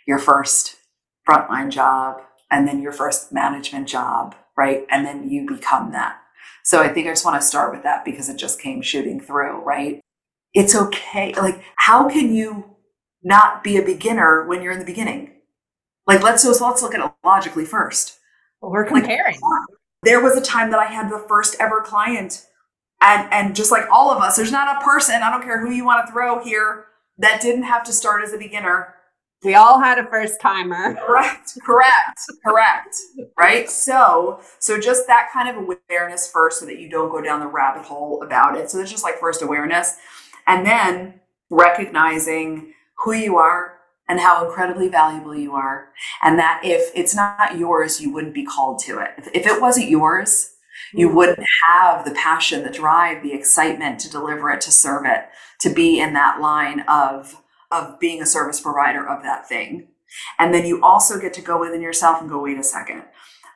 your 0.05 0.19
first 0.19 0.75
frontline 1.27 1.69
job 1.69 2.21
and 2.51 2.67
then 2.67 2.81
your 2.81 2.91
first 2.91 3.31
management 3.31 3.87
job, 3.87 4.35
right? 4.57 4.85
And 4.89 5.05
then 5.05 5.29
you 5.29 5.47
become 5.47 5.93
that. 5.93 6.17
So 6.63 6.81
I 6.81 6.89
think 6.89 7.07
I 7.07 7.11
just 7.11 7.25
want 7.25 7.39
to 7.41 7.47
start 7.47 7.73
with 7.73 7.83
that 7.83 8.03
because 8.03 8.27
it 8.27 8.37
just 8.37 8.61
came 8.61 8.81
shooting 8.81 9.21
through, 9.21 9.63
right? 9.63 10.01
It's 10.53 10.75
okay. 10.75 11.33
Like, 11.33 11.63
how 11.77 12.09
can 12.09 12.33
you 12.33 12.74
not 13.25 13.63
be 13.63 13.75
a 13.75 13.81
beginner 13.81 14.45
when 14.47 14.61
you're 14.61 14.71
in 14.71 14.79
the 14.79 14.85
beginning. 14.85 15.31
Like 16.07 16.21
let's 16.21 16.43
so 16.43 16.51
let's 16.65 16.81
look 16.81 16.93
at 16.93 17.03
it 17.03 17.11
logically 17.25 17.65
first. 17.65 18.19
Well, 18.61 18.71
we're 18.71 18.85
comparing. 18.85 19.33
Like, 19.33 19.77
there 20.03 20.23
was 20.23 20.37
a 20.37 20.41
time 20.41 20.69
that 20.69 20.79
I 20.79 20.85
had 20.85 21.11
the 21.11 21.25
first 21.27 21.55
ever 21.59 21.81
client, 21.81 22.45
and 23.01 23.27
and 23.33 23.55
just 23.55 23.71
like 23.71 23.85
all 23.91 24.11
of 24.11 24.21
us, 24.21 24.37
there's 24.37 24.51
not 24.51 24.77
a 24.77 24.85
person, 24.85 25.15
I 25.23 25.31
don't 25.31 25.41
care 25.41 25.59
who 25.59 25.71
you 25.73 25.83
want 25.83 26.05
to 26.05 26.13
throw 26.13 26.43
here, 26.43 26.85
that 27.17 27.41
didn't 27.41 27.63
have 27.63 27.83
to 27.85 27.91
start 27.91 28.23
as 28.23 28.31
a 28.31 28.37
beginner. 28.37 28.93
We 29.43 29.55
all 29.55 29.79
had 29.79 29.97
a 29.97 30.05
first 30.07 30.39
timer. 30.39 30.95
Correct, 30.95 31.57
correct, 31.65 32.19
correct. 32.45 32.95
Right. 33.37 33.69
So, 33.69 34.39
so 34.59 34.79
just 34.79 35.07
that 35.07 35.29
kind 35.33 35.49
of 35.49 35.63
awareness 35.63 36.31
first, 36.31 36.59
so 36.59 36.67
that 36.67 36.77
you 36.77 36.89
don't 36.89 37.09
go 37.09 37.21
down 37.21 37.39
the 37.39 37.47
rabbit 37.47 37.83
hole 37.83 38.21
about 38.21 38.55
it. 38.55 38.69
So 38.69 38.77
there's 38.77 38.91
just 38.91 39.03
like 39.03 39.19
first 39.19 39.41
awareness, 39.41 39.97
and 40.45 40.63
then 40.63 41.19
recognizing 41.49 42.74
who 43.03 43.13
you 43.13 43.37
are 43.37 43.79
and 44.07 44.19
how 44.19 44.45
incredibly 44.45 44.87
valuable 44.87 45.35
you 45.35 45.53
are. 45.53 45.89
And 46.21 46.37
that 46.37 46.61
if 46.63 46.91
it's 46.95 47.15
not 47.15 47.57
yours, 47.57 47.99
you 47.99 48.13
wouldn't 48.13 48.33
be 48.33 48.45
called 48.45 48.79
to 48.83 48.99
it. 48.99 49.11
If, 49.17 49.27
if 49.33 49.47
it 49.47 49.61
wasn't 49.61 49.89
yours, 49.89 50.51
you 50.93 51.07
mm-hmm. 51.07 51.17
wouldn't 51.17 51.47
have 51.69 52.05
the 52.05 52.11
passion, 52.11 52.63
the 52.63 52.69
drive, 52.69 53.23
the 53.23 53.33
excitement 53.33 53.99
to 54.01 54.09
deliver 54.09 54.51
it, 54.51 54.61
to 54.61 54.71
serve 54.71 55.05
it, 55.05 55.25
to 55.61 55.69
be 55.69 55.99
in 55.99 56.13
that 56.13 56.39
line 56.39 56.81
of, 56.81 57.41
of 57.71 57.99
being 57.99 58.21
a 58.21 58.25
service 58.25 58.61
provider 58.61 59.07
of 59.07 59.23
that 59.23 59.47
thing. 59.47 59.87
And 60.37 60.53
then 60.53 60.65
you 60.65 60.83
also 60.83 61.19
get 61.19 61.33
to 61.33 61.41
go 61.41 61.59
within 61.59 61.81
yourself 61.81 62.21
and 62.21 62.29
go, 62.29 62.41
wait 62.41 62.59
a 62.59 62.63
second. 62.63 63.03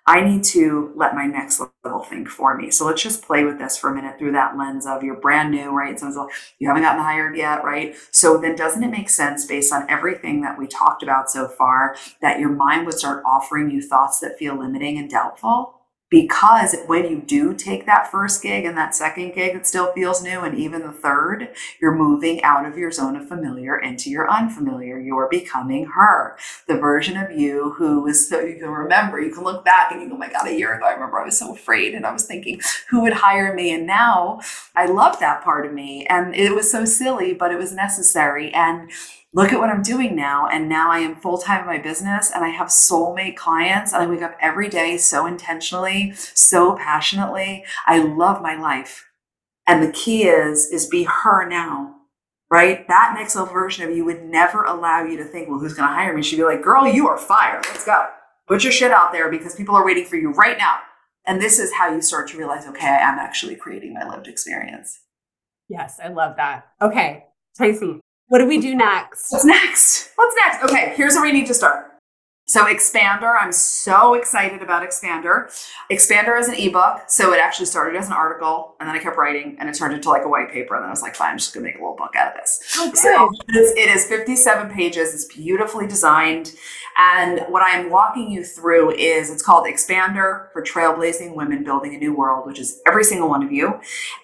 I 0.06 0.22
need 0.22 0.44
to 0.46 0.92
let 0.96 1.16
my 1.16 1.26
next 1.26 1.62
level 1.84 2.04
think 2.04 2.28
for 2.30 2.58
me. 2.58 2.72
So 2.72 2.86
let's 2.86 3.02
just 3.02 3.24
play 3.24 3.44
with 3.44 3.60
this 3.60 3.78
for 3.78 3.92
a 3.92 3.96
minute 3.96 4.18
through 4.18 4.32
that 4.32 4.58
lens 4.58 4.86
of 4.86 5.04
you're 5.04 5.20
brand 5.20 5.52
new, 5.52 5.70
right? 5.70 6.00
So 6.00 6.08
like, 6.08 6.30
you 6.58 6.68
haven't 6.68 6.84
gotten 6.84 7.02
hired 7.02 7.38
yet, 7.38 7.64
right? 7.64 7.96
So 8.12 8.38
then 8.38 8.56
doesn't 8.56 8.84
it 8.84 8.92
make 8.92 9.10
sense 9.10 9.46
based 9.46 9.72
on 9.72 9.90
everything 9.90 10.42
that 10.42 10.58
we 10.58 10.68
talked 10.68 11.04
about 11.04 11.30
so 11.30 11.48
far 11.48 11.96
that 12.22 12.40
your 12.40 12.50
mind 12.50 12.86
would 12.86 12.98
start 12.98 13.24
offering 13.26 13.70
you 13.70 13.82
thoughts 13.82 14.20
that 14.20 14.38
feel 14.38 14.58
limiting 14.58 14.98
and 14.98 15.10
doubtful? 15.10 15.79
Because 16.10 16.76
when 16.88 17.10
you 17.10 17.22
do 17.22 17.54
take 17.54 17.86
that 17.86 18.12
first 18.12 18.42
gig 18.42 18.66
and 18.66 18.78
that 18.78 18.96
second 18.96 19.34
gig 19.34 19.56
it 19.56 19.68
still 19.68 19.92
feels 19.94 20.24
new 20.24 20.42
and 20.42 20.58
even 20.58 20.82
the 20.82 20.92
third 20.92 21.50
you're 21.80 21.96
moving 21.96 22.42
out 22.44 22.66
of 22.66 22.78
your 22.78 22.92
zone 22.92 23.16
of 23.16 23.28
familiar 23.28 23.78
into 23.78 24.10
your 24.10 24.30
unfamiliar. 24.30 25.00
You're 25.00 25.30
becoming 25.30 25.86
her. 25.86 26.38
The 26.68 26.78
version 26.78 27.18
of 27.18 27.32
you 27.32 27.72
who 27.78 28.06
is 28.08 28.28
so 28.28 28.40
you 28.40 28.58
can 28.58 28.70
remember 28.70 29.20
you 29.20 29.34
can 29.34 29.44
look 29.44 29.64
back 29.64 29.92
and 29.92 30.02
you 30.02 30.10
go 30.10 30.16
oh 30.16 30.18
my 30.18 30.30
god 30.30 30.48
a 30.48 30.54
year 30.54 30.74
ago 30.74 30.86
i 30.86 30.94
remember 30.94 31.20
i 31.20 31.26
was 31.26 31.38
so 31.38 31.54
afraid 31.54 31.94
and 31.94 32.06
i 32.06 32.12
was 32.12 32.26
thinking 32.26 32.60
who 32.90 33.02
would 33.02 33.14
hire 33.14 33.54
me? 33.54 33.72
And 33.72 33.86
now 33.86 34.40
i 34.76 34.86
love 34.86 35.20
that 35.20 35.44
part 35.44 35.66
of 35.66 35.74
me. 35.74 36.06
And 36.08 36.36
it 36.36 36.54
was 36.54 36.72
so 36.72 36.86
silly 36.86 37.34
but 37.34 37.52
it 37.52 37.58
was 37.58 37.74
necessary. 37.74 38.54
And 38.54 38.90
look 39.34 39.54
at 39.54 39.60
what 39.60 39.70
I'm 39.70 39.84
doing 39.84 40.16
now. 40.16 40.48
And 40.48 40.68
now 40.68 40.92
I 40.92 41.00
am 41.00 41.16
full 41.16 41.38
time 41.38 41.62
in 41.62 41.68
my 41.68 41.78
business 41.78 42.32
and 42.34 42.44
I 42.44 42.50
have 42.50 42.68
soulmate 42.68 43.36
clients 43.36 43.94
and 43.94 44.02
I 44.02 44.08
wake 44.08 44.22
up 44.22 44.36
every 44.42 44.70
day 44.70 44.98
so 44.98 45.26
intentionally, 45.26 46.14
so 46.16 46.76
passionately. 46.76 47.66
I 47.86 48.00
love 48.00 48.42
my 48.42 48.56
life. 48.60 49.08
And 49.68 49.84
the 49.84 49.92
key 49.92 50.24
is, 50.24 50.72
is 50.72 50.88
be 50.88 51.04
her 51.04 51.48
now, 51.48 51.96
right? 52.50 52.88
That 52.88 53.14
next 53.16 53.36
level 53.36 53.54
version 53.54 53.88
of 53.88 53.96
you 53.96 54.04
would 54.06 54.24
never 54.24 54.64
allow 54.64 55.04
you 55.04 55.16
to 55.18 55.24
think, 55.24 55.48
well, 55.48 55.60
who's 55.60 55.76
going 55.76 55.88
to 55.88 55.94
hire 55.94 56.16
me? 56.16 56.24
She'd 56.24 56.38
be 56.38 56.44
like, 56.44 56.64
girl, 56.64 56.88
you 56.88 57.08
are 57.08 57.18
fired. 57.18 57.66
Let's 57.68 57.86
go. 57.86 58.08
Put 58.48 58.64
your 58.64 58.74
shit 58.74 58.92
out 58.92 59.12
there 59.12 59.30
because 59.30 59.54
people 59.54 59.76
are 59.76 59.86
waiting 59.86 60.06
for 60.06 60.16
you 60.16 60.32
right 60.32 60.58
now. 60.58 60.80
And 61.28 61.40
this 61.40 61.60
is 61.60 61.72
how 61.74 61.94
you 61.94 62.02
start 62.02 62.28
to 62.30 62.38
realize, 62.38 62.66
okay, 62.66 62.88
I 62.88 62.98
am 63.08 63.20
actually 63.20 63.56
creating 63.56 63.94
my 63.94 64.10
lived 64.10 64.28
experience. 64.28 65.02
Yes, 65.68 66.00
I 66.04 66.08
love 66.08 66.36
that. 66.38 66.70
Okay, 66.82 67.26
Tracy, 67.56 68.00
what 68.30 68.40
do 68.40 68.48
we 68.48 68.60
do 68.60 68.76
next? 68.76 69.32
What's 69.32 69.46
next? 69.46 70.12
What's 70.16 70.36
next? 70.46 70.64
Okay, 70.64 70.94
here's 70.96 71.16
where 71.16 71.24
we 71.24 71.32
need 71.32 71.48
to 71.48 71.54
start. 71.54 71.99
So 72.50 72.66
Expander, 72.66 73.38
I'm 73.40 73.52
so 73.52 74.16
excited 74.16 74.64
about 74.64 74.82
Expander. 74.82 75.52
Expander 75.92 76.40
is 76.40 76.48
an 76.48 76.56
ebook, 76.56 77.04
so 77.08 77.32
it 77.32 77.40
actually 77.40 77.68
started 77.68 77.96
as 77.96 78.08
an 78.08 78.14
article, 78.14 78.76
and 78.80 78.90
then 78.90 78.96
I 78.96 79.00
kept 79.00 79.18
writing, 79.18 79.56
and 79.60 79.70
it 79.70 79.76
turned 79.76 79.94
into 79.94 80.10
like 80.10 80.26
a 80.26 80.28
white 80.28 80.52
paper, 80.52 80.74
and 80.74 80.82
then 80.82 80.88
I 80.88 80.92
was 80.92 81.04
like, 81.04 81.16
fine, 81.16 81.34
I'm 81.34 81.38
just 81.38 81.54
gonna 81.54 81.64
make 81.64 81.76
a 81.76 81.78
little 81.78 81.96
book 81.96 82.16
out 82.16 82.30
of 82.30 82.42
this. 82.42 82.60
Okay. 82.82 82.96
So 82.96 83.30
it's, 83.50 83.78
it 83.78 83.96
is 83.96 84.06
57 84.06 84.72
pages. 84.72 85.14
It's 85.14 85.26
beautifully 85.26 85.86
designed. 85.86 86.54
And 86.98 87.46
what 87.48 87.62
I 87.62 87.70
am 87.78 87.90
walking 87.90 88.30
you 88.30 88.44
through 88.44 88.92
is 88.96 89.30
it's 89.30 89.42
called 89.42 89.66
Expander 89.66 90.52
for 90.52 90.62
Trailblazing 90.62 91.34
Women 91.34 91.64
Building 91.64 91.96
a 91.96 91.98
New 91.98 92.14
World, 92.14 92.46
which 92.46 92.60
is 92.60 92.82
every 92.86 93.06
single 93.06 93.30
one 93.30 93.42
of 93.42 93.54
you. 93.54 93.80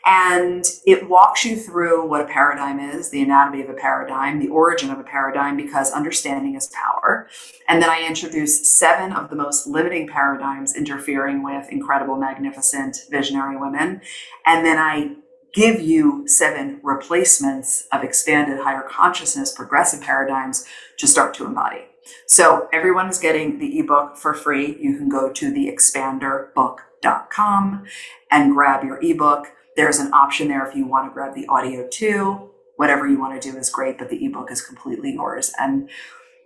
And 0.06 0.66
it 0.86 1.08
walks 1.08 1.46
you 1.46 1.56
through 1.56 2.06
what 2.06 2.20
a 2.20 2.26
paradigm 2.26 2.82
is, 2.82 3.12
the 3.12 3.22
anatomy 3.22 3.62
of 3.62 3.70
a 3.70 3.74
paradigm, 3.76 4.40
the 4.40 4.50
origin 4.50 4.90
of 4.90 5.00
a 5.00 5.04
paradigm, 5.04 5.56
because 5.56 5.90
understanding 5.92 6.56
is 6.56 6.68
power. 6.68 7.30
And 7.70 7.82
then 7.82 7.90
I 7.90 8.00
introduce 8.16 8.70
seven 8.70 9.11
of 9.11 9.30
the 9.30 9.36
most 9.36 9.68
limiting 9.68 10.07
paradigms 10.07 10.74
interfering 10.74 11.43
with 11.43 11.70
incredible, 11.70 12.16
magnificent, 12.16 12.99
visionary 13.09 13.57
women. 13.57 13.99
And 14.45 14.66
then 14.66 14.78
I 14.78 15.18
give 15.53 15.82
you 15.82 16.26
seven 16.26 16.80
replacements 16.82 17.89
of 17.91 18.05
expanded 18.05 18.59
higher 18.59 18.88
consciousness 18.89 19.51
progressive 19.51 19.99
paradigms 19.99 20.66
to 20.97 21.07
start 21.07 21.34
to 21.34 21.45
embody. 21.45 21.82
So 22.26 22.70
everyone 22.72 23.09
is 23.09 23.20
getting 23.20 23.59
the 23.59 23.80
ebook 23.80 24.16
for 24.16 24.34
free. 24.34 24.78
You 24.80 24.97
can 24.97 25.09
go 25.09 25.34
to 25.34 25.51
theexpanderbook.com 25.51 27.86
and 28.32 28.53
grab 28.53 28.86
your 28.86 29.03
ebook. 29.03 29.47
There's 29.76 29.99
an 29.99 30.13
option 30.13 30.47
there 30.47 30.66
if 30.66 30.74
you 30.74 30.88
want 30.88 31.09
to 31.09 31.13
grab 31.13 31.36
the 31.36 31.47
audio 31.47 31.86
too. 31.89 32.51
Whatever 32.78 33.09
you 33.09 33.20
want 33.20 33.41
to 33.41 33.51
do 33.51 33.57
is 33.57 33.70
great, 33.70 33.97
but 33.97 34.09
the 34.09 34.26
ebook 34.26 34.51
is 34.51 34.61
completely 34.61 35.16
yours. 35.16 35.51
And 35.59 35.89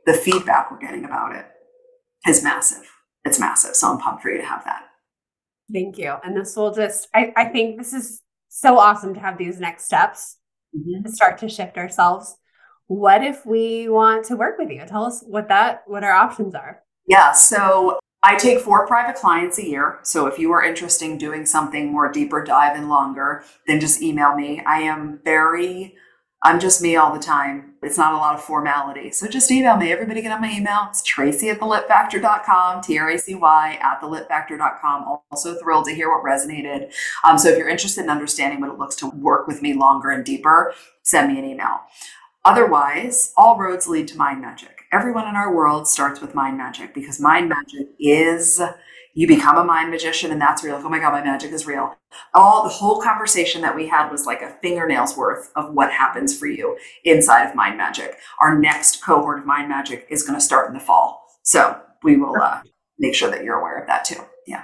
the 0.08 0.14
feedback 0.14 0.72
we're 0.72 0.80
getting 0.80 1.06
about 1.06 1.36
it 1.36 1.46
is 2.28 2.44
massive. 2.44 2.90
It's 3.26 3.40
massive. 3.40 3.76
So 3.76 3.92
I'm 3.92 4.00
pumped 4.00 4.22
for 4.22 4.30
you 4.30 4.38
to 4.38 4.46
have 4.46 4.64
that. 4.66 4.84
Thank 5.72 5.98
you. 5.98 6.16
And 6.24 6.36
this 6.36 6.56
will 6.56 6.74
just, 6.74 7.08
I, 7.14 7.32
I 7.36 7.46
think 7.46 7.78
this 7.78 7.94
is 7.94 8.22
so 8.48 8.80
awesome 8.80 9.14
to 9.14 9.20
have 9.20 9.38
these 9.38 9.60
next 9.60 9.86
steps 9.86 10.38
mm-hmm. 10.76 11.04
to 11.04 11.12
start 11.12 11.38
to 11.40 11.50
shift 11.50 11.78
ourselves 11.78 12.36
what 12.90 13.24
if 13.24 13.46
we 13.46 13.88
want 13.88 14.26
to 14.26 14.36
work 14.36 14.58
with 14.58 14.72
you? 14.72 14.84
Tell 14.86 15.06
us 15.06 15.24
what 15.26 15.48
that 15.48 15.84
what 15.86 16.04
our 16.04 16.12
options 16.12 16.56
are. 16.56 16.82
Yeah, 17.08 17.32
so 17.34 18.00
I 18.24 18.36
take 18.36 18.60
four 18.60 18.88
private 18.88 19.16
clients 19.16 19.60
a 19.60 19.66
year. 19.66 20.00
So 20.02 20.26
if 20.26 20.40
you 20.40 20.52
are 20.52 20.64
interested 20.64 21.06
in 21.06 21.20
doing 21.20 21.46
something 21.46 21.92
more 21.92 22.12
deeper 22.12 22.44
dive 22.44 22.76
and 22.76 22.90
longer, 22.90 23.44
then 23.68 23.80
just 23.80 24.02
email 24.02 24.36
me. 24.36 24.64
I 24.66 24.82
am 24.82 25.20
very 25.24 25.96
I'm 26.42 26.60
just 26.60 26.82
me 26.82 26.96
all 26.96 27.14
the 27.14 27.20
time. 27.20 27.74
It's 27.84 27.98
not 27.98 28.14
a 28.14 28.18
lot 28.18 28.34
of 28.34 28.42
formality. 28.42 29.12
So 29.12 29.28
just 29.28 29.52
email 29.52 29.76
me. 29.76 29.92
Everybody 29.92 30.22
get 30.22 30.32
on 30.32 30.42
my 30.42 30.52
email. 30.52 30.88
It's 30.90 31.04
tracy 31.04 31.50
at 31.50 31.60
thelittfactor.com, 31.60 32.82
T-R-A-C-Y 32.82 33.80
at 33.82 34.02
thelittfactor.com. 34.02 35.20
Also 35.32 35.56
thrilled 35.56 35.86
to 35.86 35.94
hear 35.94 36.10
what 36.10 36.24
resonated. 36.24 36.94
Um, 37.26 37.38
so 37.38 37.50
if 37.50 37.58
you're 37.58 37.68
interested 37.68 38.04
in 38.06 38.10
understanding 38.10 38.62
what 38.62 38.70
it 38.70 38.80
looks 38.80 38.96
to 38.98 39.10
work 39.10 39.48
with 39.48 39.62
me 39.62 39.74
longer 39.74 40.12
and 40.12 40.24
deeper, 40.24 40.74
send 41.04 41.32
me 41.32 41.40
an 41.40 41.46
email. 41.46 41.82
Otherwise, 42.46 43.34
all 43.36 43.58
roads 43.58 43.88
lead 43.88 44.08
to 44.08 44.18
mind 44.18 44.42
magic. 44.42 44.86
Everyone 44.94 45.28
in 45.28 45.36
our 45.36 45.54
world 45.54 45.88
starts 45.88 46.22
with 46.22 46.34
mind 46.34 46.58
magic 46.58 46.94
because 46.94 47.20
mind 47.20 47.50
magic 47.50 47.90
is 48.00 48.62
you 49.20 49.28
become 49.28 49.58
a 49.58 49.66
mind 49.66 49.92
magician 49.92 50.32
and 50.32 50.40
that's 50.40 50.64
real. 50.64 50.78
Like, 50.78 50.86
oh 50.86 50.90
my 50.90 50.98
God, 50.98 51.12
my 51.12 51.22
magic 51.22 51.52
is 51.52 51.68
real. 51.68 51.94
All 52.34 52.64
the 52.64 52.70
whole 52.70 53.02
conversation 53.02 53.62
that 53.64 53.76
we 53.76 53.86
had 53.86 54.10
was 54.10 54.26
like 54.26 54.42
a 54.42 54.56
fingernail's 54.62 55.18
worth 55.18 55.52
of 55.58 55.74
what 55.74 55.92
happens 55.92 56.40
for 56.40 56.48
you 56.48 56.78
inside 57.04 57.44
of 57.44 57.54
mind 57.54 57.78
magic. 57.78 58.16
Our 58.40 58.58
next 58.58 59.04
cohort 59.04 59.40
of 59.40 59.46
mind 59.46 59.68
magic 59.68 60.08
is 60.10 60.24
going 60.24 60.40
to 60.40 60.42
start 60.42 60.70
in 60.70 60.74
the 60.74 60.80
fall. 60.80 61.26
So 61.44 61.82
we 62.02 62.16
will 62.16 62.34
uh, 62.42 62.62
make 62.98 63.14
sure 63.14 63.30
that 63.30 63.44
you're 63.44 63.60
aware 63.60 63.78
of 63.82 63.88
that 63.88 64.06
too. 64.06 64.24
Yeah. 64.48 64.64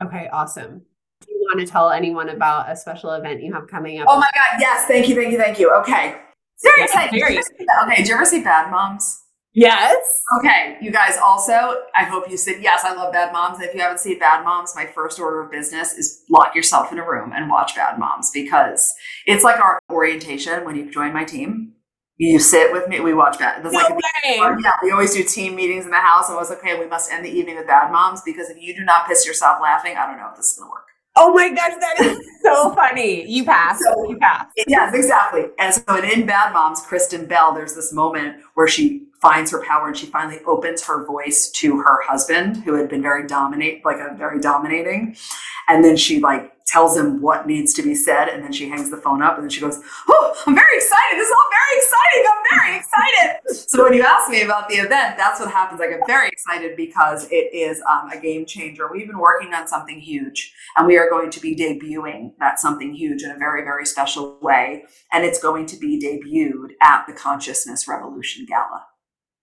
Okay, 0.00 0.28
awesome. 0.32 0.82
Do 1.22 1.32
you 1.32 1.40
want 1.52 1.66
to 1.66 1.66
tell 1.66 1.90
anyone 1.90 2.28
about 2.28 2.70
a 2.70 2.76
special 2.76 3.10
event 3.10 3.42
you 3.42 3.52
have 3.52 3.66
coming 3.66 3.98
up? 3.98 4.06
Oh 4.08 4.20
my 4.20 4.30
God, 4.32 4.60
yes. 4.60 4.86
Thank 4.86 5.08
you, 5.08 5.16
thank 5.16 5.32
you, 5.32 5.38
thank 5.38 5.58
you. 5.58 5.74
Okay. 5.74 6.14
Very 6.62 6.84
excited. 6.84 7.20
Okay, 7.82 7.96
did 7.96 8.06
you 8.06 8.14
ever 8.14 8.24
see 8.24 8.44
Bad 8.44 8.70
Moms? 8.70 9.24
Yes. 9.58 9.96
Okay, 10.38 10.76
you 10.80 10.92
guys 10.92 11.16
also, 11.16 11.82
I 11.96 12.04
hope 12.04 12.30
you 12.30 12.36
said 12.36 12.62
yes, 12.62 12.82
I 12.84 12.94
love 12.94 13.12
Bad 13.12 13.32
Moms. 13.32 13.60
If 13.60 13.74
you 13.74 13.80
haven't 13.80 13.98
seen 13.98 14.16
Bad 14.20 14.44
Moms, 14.44 14.72
my 14.76 14.86
first 14.86 15.18
order 15.18 15.42
of 15.42 15.50
business 15.50 15.94
is 15.94 16.22
lock 16.30 16.54
yourself 16.54 16.92
in 16.92 16.98
a 17.00 17.08
room 17.08 17.32
and 17.34 17.50
watch 17.50 17.74
Bad 17.74 17.98
Moms 17.98 18.30
because 18.30 18.94
it's 19.26 19.42
like 19.42 19.58
our 19.58 19.80
orientation 19.90 20.64
when 20.64 20.76
you 20.76 20.88
join 20.92 21.12
my 21.12 21.24
team. 21.24 21.72
You 22.18 22.38
sit 22.38 22.72
with 22.72 22.88
me, 22.88 23.00
we 23.00 23.14
watch 23.14 23.38
Bad. 23.40 23.64
That's 23.64 23.74
no 23.74 23.80
like 23.80 23.94
way. 23.94 24.00
yeah, 24.62 24.76
we 24.80 24.92
always 24.92 25.12
do 25.12 25.24
team 25.24 25.56
meetings 25.56 25.84
in 25.84 25.90
the 25.90 25.96
house. 25.96 26.30
I 26.30 26.36
was 26.36 26.52
okay, 26.52 26.78
we 26.78 26.86
must 26.86 27.10
end 27.10 27.24
the 27.24 27.30
evening 27.30 27.56
with 27.56 27.66
Bad 27.66 27.90
Moms 27.90 28.22
because 28.24 28.50
if 28.50 28.58
you 28.60 28.76
do 28.76 28.84
not 28.84 29.08
piss 29.08 29.26
yourself 29.26 29.58
laughing, 29.60 29.96
I 29.96 30.06
don't 30.06 30.18
know 30.18 30.28
if 30.30 30.36
this 30.36 30.52
is 30.52 30.58
gonna 30.58 30.70
work. 30.70 30.87
Oh 31.20 31.34
my 31.34 31.48
gosh, 31.48 31.72
that 31.80 31.96
is 32.00 32.18
so 32.42 32.72
funny. 32.74 33.28
You 33.28 33.44
pass. 33.44 33.80
So, 33.82 34.08
you 34.08 34.16
pass. 34.18 34.46
Yes, 34.68 34.94
exactly. 34.94 35.46
And 35.58 35.74
so 35.74 35.96
in 35.96 36.26
Bad 36.26 36.52
Moms, 36.52 36.80
Kristen 36.82 37.26
Bell, 37.26 37.52
there's 37.52 37.74
this 37.74 37.92
moment 37.92 38.36
where 38.54 38.68
she 38.68 39.04
finds 39.20 39.50
her 39.50 39.62
power 39.64 39.88
and 39.88 39.96
she 39.96 40.06
finally 40.06 40.38
opens 40.46 40.84
her 40.84 41.04
voice 41.04 41.50
to 41.50 41.78
her 41.78 42.00
husband, 42.06 42.58
who 42.58 42.74
had 42.74 42.88
been 42.88 43.02
very 43.02 43.26
dominate, 43.26 43.84
like 43.84 43.98
a 43.98 44.14
very 44.14 44.38
dominating. 44.38 45.16
And 45.68 45.84
then 45.84 45.96
she 45.96 46.20
like 46.20 46.52
tells 46.68 46.96
him 46.96 47.20
what 47.20 47.46
needs 47.46 47.72
to 47.74 47.82
be 47.82 47.94
said, 47.94 48.28
and 48.28 48.44
then 48.44 48.52
she 48.52 48.68
hangs 48.68 48.90
the 48.90 48.96
phone 48.98 49.22
up, 49.22 49.36
and 49.36 49.44
then 49.44 49.50
she 49.50 49.60
goes, 49.60 49.80
"Oh, 50.08 50.34
I'm 50.46 50.54
very 50.54 50.76
excited! 50.76 51.18
This 51.18 51.28
is 51.28 51.34
all 51.34 51.50
very 51.50 51.78
exciting! 51.78 52.24
I'm 52.30 52.58
very 52.58 52.76
excited!" 52.76 53.70
so 53.70 53.84
when 53.84 53.94
you 53.94 54.02
ask 54.02 54.30
me 54.30 54.42
about 54.42 54.68
the 54.68 54.76
event, 54.76 55.16
that's 55.16 55.40
what 55.40 55.50
happens. 55.50 55.80
I 55.80 55.88
get 55.88 56.00
very 56.06 56.28
excited 56.28 56.76
because 56.76 57.26
it 57.30 57.52
is 57.54 57.82
um, 57.90 58.10
a 58.10 58.20
game 58.20 58.44
changer. 58.46 58.88
We've 58.92 59.06
been 59.06 59.18
working 59.18 59.54
on 59.54 59.66
something 59.66 59.98
huge, 59.98 60.52
and 60.76 60.86
we 60.86 60.98
are 60.98 61.08
going 61.08 61.30
to 61.30 61.40
be 61.40 61.56
debuting 61.56 62.32
that 62.38 62.60
something 62.60 62.94
huge 62.94 63.22
in 63.22 63.30
a 63.30 63.38
very, 63.38 63.64
very 63.64 63.86
special 63.86 64.38
way, 64.42 64.84
and 65.12 65.24
it's 65.24 65.40
going 65.40 65.66
to 65.66 65.76
be 65.76 65.98
debuted 65.98 66.72
at 66.82 67.06
the 67.06 67.12
Consciousness 67.12 67.88
Revolution 67.88 68.46
Gala. 68.46 68.86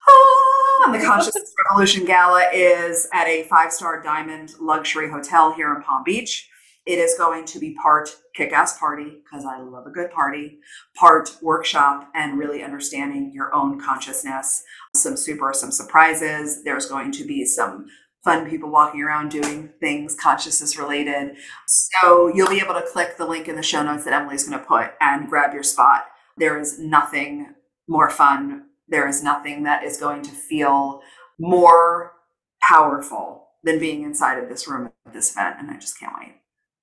Ah, 0.07 0.91
the 0.91 1.03
Consciousness 1.03 1.53
Revolution 1.69 2.05
Gala 2.05 2.49
is 2.53 3.07
at 3.13 3.27
a 3.27 3.43
five 3.43 3.71
star 3.71 4.01
diamond 4.03 4.53
luxury 4.59 5.09
hotel 5.09 5.53
here 5.53 5.73
in 5.73 5.81
Palm 5.81 6.03
Beach. 6.03 6.49
It 6.85 6.99
is 6.99 7.15
going 7.17 7.45
to 7.45 7.59
be 7.59 7.75
part 7.81 8.15
kick 8.35 8.53
ass 8.53 8.77
party, 8.77 9.21
because 9.23 9.45
I 9.45 9.59
love 9.59 9.87
a 9.87 9.91
good 9.91 10.11
party, 10.11 10.59
part 10.95 11.35
workshop 11.41 12.09
and 12.13 12.37
really 12.37 12.63
understanding 12.63 13.31
your 13.33 13.53
own 13.55 13.79
consciousness, 13.79 14.63
some 14.95 15.17
super, 15.17 15.51
some 15.53 15.71
surprises. 15.71 16.63
There's 16.63 16.85
going 16.85 17.11
to 17.13 17.23
be 17.25 17.45
some 17.45 17.87
fun 18.23 18.49
people 18.49 18.69
walking 18.69 19.01
around 19.01 19.29
doing 19.29 19.69
things 19.79 20.15
consciousness 20.15 20.77
related. 20.77 21.37
So 21.67 22.27
you'll 22.27 22.49
be 22.49 22.59
able 22.59 22.73
to 22.73 22.85
click 22.91 23.17
the 23.17 23.25
link 23.25 23.47
in 23.47 23.55
the 23.55 23.63
show 23.63 23.83
notes 23.83 24.03
that 24.05 24.13
Emily's 24.13 24.47
going 24.47 24.59
to 24.59 24.65
put 24.65 24.91
and 24.99 25.29
grab 25.29 25.53
your 25.53 25.63
spot. 25.63 26.05
There 26.37 26.59
is 26.59 26.79
nothing 26.79 27.53
more 27.87 28.09
fun. 28.09 28.65
There 28.87 29.07
is 29.07 29.23
nothing 29.23 29.63
that 29.63 29.83
is 29.83 29.97
going 29.97 30.23
to 30.23 30.31
feel 30.31 31.01
more 31.39 32.13
powerful 32.61 33.47
than 33.63 33.79
being 33.79 34.03
inside 34.03 34.37
of 34.37 34.49
this 34.49 34.67
room 34.67 34.91
at 35.05 35.13
this 35.13 35.31
event. 35.31 35.57
And 35.59 35.71
I 35.71 35.77
just 35.77 35.99
can't 35.99 36.13
wait. 36.19 36.35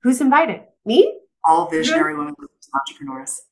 Who's 0.02 0.20
invited? 0.20 0.62
Me? 0.84 1.20
All 1.46 1.70
visionary 1.70 2.16
women 2.16 2.34
entrepreneurs. 2.74 3.42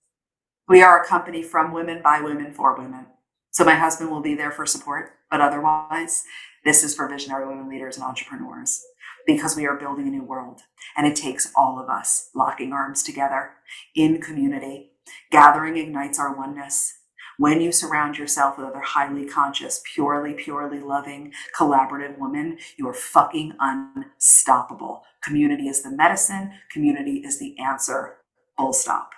We 0.69 0.83
are 0.83 1.01
a 1.01 1.07
company 1.07 1.43
from 1.45 1.73
women 1.73 2.01
by 2.03 2.21
women 2.21 2.53
for 2.53 2.77
women. 2.77 3.07
So 3.53 3.65
my 3.65 3.75
husband 3.75 4.11
will 4.11 4.21
be 4.21 4.35
there 4.35 4.51
for 4.51 4.67
support, 4.67 5.11
but 5.31 5.41
otherwise, 5.41 6.25
this 6.65 6.83
is 6.83 6.95
for 6.95 7.09
visionary 7.09 7.47
women 7.47 7.69
leaders 7.69 7.97
and 7.97 8.05
entrepreneurs 8.05 8.83
because 9.27 9.57
we 9.57 9.67
are 9.67 9.77
building 9.77 10.09
a 10.09 10.11
new 10.11 10.25
world. 10.25 10.63
And 10.97 11.07
it 11.07 11.15
takes 11.15 11.53
all 11.57 11.79
of 11.79 11.89
us 11.89 12.31
locking 12.35 12.73
arms 12.73 13.03
together 13.05 13.51
in 13.95 14.21
community. 14.21 14.91
Gathering 15.31 15.77
ignites 15.77 16.19
our 16.19 16.37
oneness. 16.37 16.95
When 17.41 17.63
you 17.63 17.73
surround 17.73 18.19
yourself 18.19 18.59
with 18.59 18.67
other 18.67 18.83
highly 18.83 19.25
conscious, 19.25 19.81
purely, 19.95 20.35
purely 20.35 20.79
loving, 20.79 21.33
collaborative 21.59 22.19
women, 22.19 22.59
you 22.77 22.87
are 22.87 22.93
fucking 22.93 23.55
unstoppable. 23.59 25.05
Community 25.23 25.67
is 25.67 25.83
the 25.83 25.91
medicine, 25.91 26.53
community 26.71 27.23
is 27.25 27.39
the 27.39 27.59
answer. 27.59 28.19
Full 28.59 28.75
stop. 28.75 29.13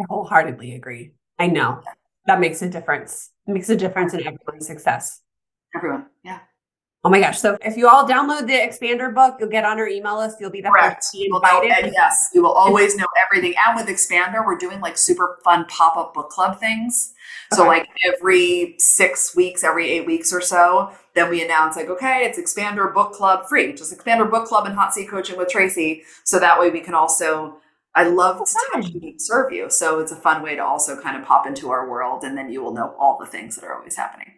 I 0.00 0.06
wholeheartedly 0.08 0.74
agree. 0.74 1.12
I 1.38 1.46
know 1.46 1.80
that 2.26 2.40
makes 2.40 2.62
a 2.62 2.68
difference. 2.68 3.30
It 3.46 3.52
makes 3.52 3.68
a 3.68 3.76
difference 3.76 4.12
in 4.12 4.26
everyone's 4.26 4.66
success. 4.66 5.20
Everyone, 5.72 6.06
yeah. 6.24 6.40
Oh 7.04 7.10
my 7.10 7.18
gosh. 7.18 7.40
So 7.40 7.58
if 7.62 7.76
you 7.76 7.88
all 7.88 8.06
download 8.08 8.46
the 8.46 8.52
expander 8.52 9.12
book, 9.12 9.36
you'll 9.40 9.48
get 9.48 9.64
on 9.64 9.78
our 9.78 9.88
email 9.88 10.18
list. 10.18 10.36
You'll 10.40 10.50
be 10.50 10.60
the 10.60 10.70
Correct. 10.70 10.98
first 10.98 11.12
to 11.12 11.18
be 11.18 11.30
invited. 11.34 11.86
Know, 11.86 11.92
yes, 11.92 12.30
you 12.32 12.42
will 12.42 12.52
always 12.52 12.96
know 12.96 13.06
everything. 13.26 13.54
And 13.58 13.76
with 13.76 13.88
expander, 13.88 14.46
we're 14.46 14.56
doing 14.56 14.80
like 14.80 14.96
super 14.96 15.40
fun 15.42 15.64
pop-up 15.66 16.14
book 16.14 16.30
club 16.30 16.60
things. 16.60 17.14
So 17.54 17.62
okay. 17.62 17.80
like 17.80 17.88
every 18.04 18.76
six 18.78 19.34
weeks, 19.34 19.64
every 19.64 19.90
eight 19.90 20.06
weeks 20.06 20.32
or 20.32 20.40
so, 20.40 20.92
then 21.14 21.28
we 21.28 21.44
announce 21.44 21.74
like, 21.74 21.88
okay, 21.88 22.24
it's 22.24 22.38
expander 22.38 22.94
book 22.94 23.12
club 23.12 23.48
free, 23.48 23.72
just 23.72 23.92
expander 23.96 24.30
book 24.30 24.46
club 24.46 24.66
and 24.66 24.74
hot 24.76 24.94
seat 24.94 25.08
coaching 25.08 25.36
with 25.36 25.48
Tracy. 25.48 26.04
So 26.22 26.38
that 26.38 26.58
way 26.58 26.70
we 26.70 26.80
can 26.80 26.94
also 26.94 27.58
I 27.94 28.04
love 28.04 28.38
oh, 28.40 28.44
to 28.44 28.80
touch 28.80 28.94
and 28.94 29.20
serve 29.20 29.52
you. 29.52 29.68
So 29.68 29.98
it's 29.98 30.12
a 30.12 30.16
fun 30.16 30.42
way 30.42 30.56
to 30.56 30.64
also 30.64 30.98
kind 30.98 31.20
of 31.20 31.26
pop 31.26 31.46
into 31.46 31.70
our 31.70 31.90
world 31.90 32.22
and 32.24 32.38
then 32.38 32.50
you 32.50 32.62
will 32.62 32.72
know 32.72 32.94
all 32.98 33.18
the 33.18 33.26
things 33.26 33.56
that 33.56 33.64
are 33.64 33.74
always 33.74 33.96
happening. 33.96 34.32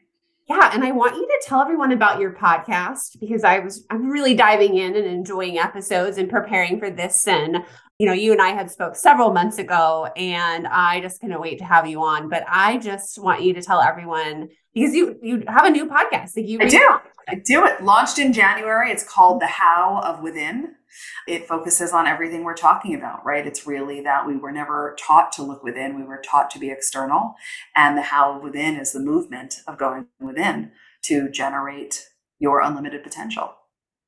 Yeah, 0.46 0.70
and 0.74 0.84
I 0.84 0.92
want 0.92 1.16
you 1.16 1.26
to 1.26 1.42
tell 1.46 1.62
everyone 1.62 1.92
about 1.92 2.20
your 2.20 2.32
podcast 2.32 3.18
because 3.18 3.44
I 3.44 3.60
was 3.60 3.86
I'm 3.90 4.10
really 4.10 4.34
diving 4.34 4.76
in 4.76 4.94
and 4.94 5.06
enjoying 5.06 5.58
episodes 5.58 6.18
and 6.18 6.28
preparing 6.28 6.78
for 6.78 6.90
this 6.90 7.26
and 7.26 7.64
you 7.98 8.06
know, 8.06 8.12
you 8.12 8.32
and 8.32 8.42
I 8.42 8.48
had 8.48 8.70
spoke 8.70 8.96
several 8.96 9.32
months 9.32 9.58
ago 9.58 10.08
and 10.16 10.66
I 10.66 11.00
just 11.00 11.20
couldn't 11.20 11.40
wait 11.40 11.58
to 11.58 11.64
have 11.64 11.86
you 11.86 12.02
on, 12.02 12.28
but 12.28 12.44
I 12.48 12.78
just 12.78 13.18
want 13.22 13.42
you 13.42 13.54
to 13.54 13.62
tell 13.62 13.80
everyone 13.80 14.48
because 14.74 14.94
you 14.94 15.16
you 15.22 15.44
have 15.46 15.64
a 15.64 15.70
new 15.70 15.86
podcast 15.86 16.32
that 16.32 16.44
you 16.44 16.58
I 16.60 16.68
do. 16.68 16.88
I 17.28 17.36
do 17.36 17.64
it. 17.64 17.82
Launched 17.82 18.18
in 18.18 18.32
January. 18.32 18.90
It's 18.90 19.04
called 19.04 19.40
The 19.40 19.46
How 19.46 20.00
of 20.04 20.22
Within. 20.22 20.74
It 21.26 21.48
focuses 21.48 21.92
on 21.92 22.06
everything 22.06 22.44
we're 22.44 22.54
talking 22.54 22.94
about, 22.94 23.24
right? 23.24 23.46
It's 23.46 23.66
really 23.66 24.00
that 24.02 24.26
we 24.26 24.36
were 24.36 24.52
never 24.52 24.96
taught 24.98 25.32
to 25.32 25.42
look 25.42 25.62
within, 25.62 25.96
we 25.96 26.04
were 26.04 26.22
taught 26.24 26.50
to 26.50 26.58
be 26.58 26.70
external. 26.70 27.34
And 27.76 27.96
the 27.96 28.02
how 28.02 28.40
within 28.40 28.76
is 28.76 28.92
the 28.92 29.00
movement 29.00 29.56
of 29.66 29.78
going 29.78 30.06
within 30.20 30.72
to 31.04 31.30
generate 31.30 32.08
your 32.38 32.60
unlimited 32.60 33.02
potential. 33.02 33.54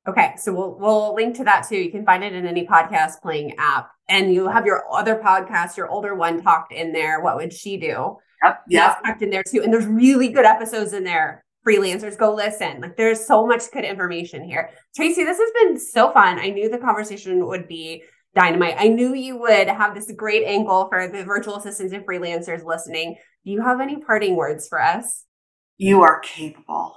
Okay, 0.07 0.35
so 0.37 0.53
we'll 0.53 0.77
we'll 0.79 1.13
link 1.15 1.35
to 1.35 1.43
that 1.43 1.67
too. 1.67 1.75
You 1.75 1.91
can 1.91 2.05
find 2.05 2.23
it 2.23 2.31
in 2.31 2.47
any 2.47 2.65
podcast 2.65 3.21
playing 3.21 3.55
app, 3.57 3.91
and 4.07 4.33
you 4.33 4.47
have 4.47 4.65
your 4.65 4.83
other 4.89 5.17
podcast, 5.17 5.75
your 5.75 5.89
older 5.89 6.15
one, 6.15 6.41
talked 6.41 6.71
in 6.71 6.93
there. 6.93 7.21
What 7.21 7.35
would 7.35 7.51
she 7.51 7.75
do? 7.75 8.17
Yep, 8.41 8.61
yeah, 8.69 8.95
talked 9.05 9.21
in 9.21 9.31
there 9.31 9.43
too. 9.43 9.61
And 9.63 9.73
there's 9.73 9.85
really 9.85 10.29
good 10.29 10.45
episodes 10.45 10.93
in 10.93 11.03
there 11.03 11.43
freelancers 11.67 12.17
go 12.17 12.33
listen 12.33 12.81
like 12.81 12.95
there's 12.95 13.25
so 13.25 13.45
much 13.45 13.71
good 13.71 13.83
information 13.83 14.43
here. 14.43 14.69
Tracy 14.95 15.23
this 15.23 15.37
has 15.37 15.51
been 15.61 15.79
so 15.79 16.11
fun. 16.11 16.39
I 16.39 16.49
knew 16.49 16.69
the 16.69 16.77
conversation 16.77 17.45
would 17.47 17.67
be 17.67 18.03
dynamite. 18.35 18.75
I 18.77 18.87
knew 18.87 19.13
you 19.13 19.37
would 19.39 19.67
have 19.67 19.95
this 19.95 20.11
great 20.15 20.45
angle 20.45 20.87
for 20.89 21.07
the 21.07 21.23
virtual 21.23 21.57
assistants 21.57 21.93
and 21.93 22.05
freelancers 22.05 22.63
listening. 22.63 23.17
Do 23.43 23.51
you 23.51 23.61
have 23.61 23.81
any 23.81 23.97
parting 23.97 24.35
words 24.35 24.67
for 24.67 24.81
us? 24.81 25.25
You 25.77 26.01
are 26.01 26.19
capable. 26.19 26.95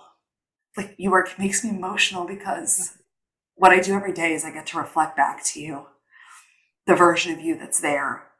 Like 0.76 0.94
you 0.98 1.12
are 1.14 1.26
makes 1.38 1.64
me 1.64 1.70
emotional 1.70 2.26
because 2.26 2.96
what 3.56 3.72
i 3.72 3.80
do 3.80 3.94
every 3.94 4.12
day 4.12 4.32
is 4.32 4.44
i 4.44 4.50
get 4.50 4.66
to 4.66 4.78
reflect 4.78 5.16
back 5.16 5.44
to 5.44 5.60
you 5.60 5.86
the 6.86 6.94
version 6.94 7.32
of 7.32 7.40
you 7.40 7.58
that's 7.58 7.80
there 7.80 8.30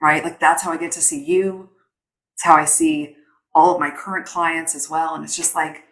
right? 0.00 0.22
Like 0.22 0.40
that's 0.40 0.62
how 0.62 0.72
i 0.72 0.76
get 0.76 0.92
to 0.92 1.00
see 1.00 1.24
you. 1.24 1.70
It's 2.34 2.44
how 2.44 2.56
i 2.56 2.64
see 2.64 3.16
all 3.56 3.74
of 3.74 3.80
my 3.80 3.90
current 3.90 4.26
clients 4.26 4.74
as 4.74 4.90
well. 4.90 5.14
And 5.14 5.24
it's 5.24 5.36
just 5.36 5.54
like, 5.54 5.84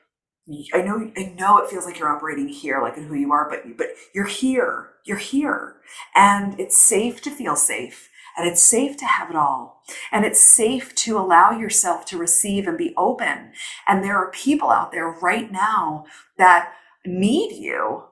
I 0.75 0.83
know, 0.83 1.11
I 1.17 1.35
know 1.37 1.57
it 1.59 1.71
feels 1.71 1.87
like 1.87 1.99
you're 1.99 2.15
operating 2.15 2.49
here, 2.49 2.83
like 2.83 2.99
in 2.99 3.05
who 3.05 3.15
you 3.15 3.33
are, 3.33 3.49
but, 3.49 3.79
but 3.79 3.89
you're 4.15 4.27
here, 4.27 4.91
you're 5.07 5.17
here. 5.17 5.77
And 6.15 6.61
it's 6.61 6.77
safe 6.77 7.23
to 7.23 7.31
feel 7.31 7.57
safe. 7.57 8.11
And 8.37 8.47
it's 8.47 8.63
safe 8.63 8.99
to 8.99 9.07
have 9.07 9.31
it 9.31 9.37
all. 9.37 9.83
And 10.13 10.27
it's 10.27 10.41
safe 10.41 10.95
to 10.97 11.17
allow 11.17 11.53
yourself 11.53 12.05
to 12.07 12.19
receive 12.19 12.67
and 12.69 12.77
be 12.77 12.93
open. 12.97 13.53
And 13.89 14.05
there 14.05 14.19
are 14.19 14.31
people 14.31 14.71
out 14.71 14.93
there 14.93 15.09
right 15.09 15.51
now 15.51 16.05
that 16.37 16.75
need 17.07 17.53
you 17.53 18.05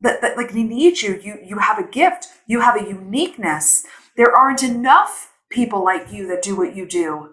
that, 0.00 0.22
that 0.22 0.36
like 0.36 0.52
they 0.52 0.62
need 0.62 1.00
you 1.00 1.18
you 1.22 1.38
you 1.42 1.58
have 1.58 1.78
a 1.78 1.88
gift 1.88 2.28
you 2.46 2.60
have 2.60 2.76
a 2.76 2.86
uniqueness 2.86 3.86
there 4.16 4.30
aren't 4.30 4.62
enough 4.62 5.32
people 5.50 5.82
like 5.82 6.12
you 6.12 6.26
that 6.28 6.42
do 6.42 6.54
what 6.54 6.76
you 6.76 6.86
do 6.86 7.30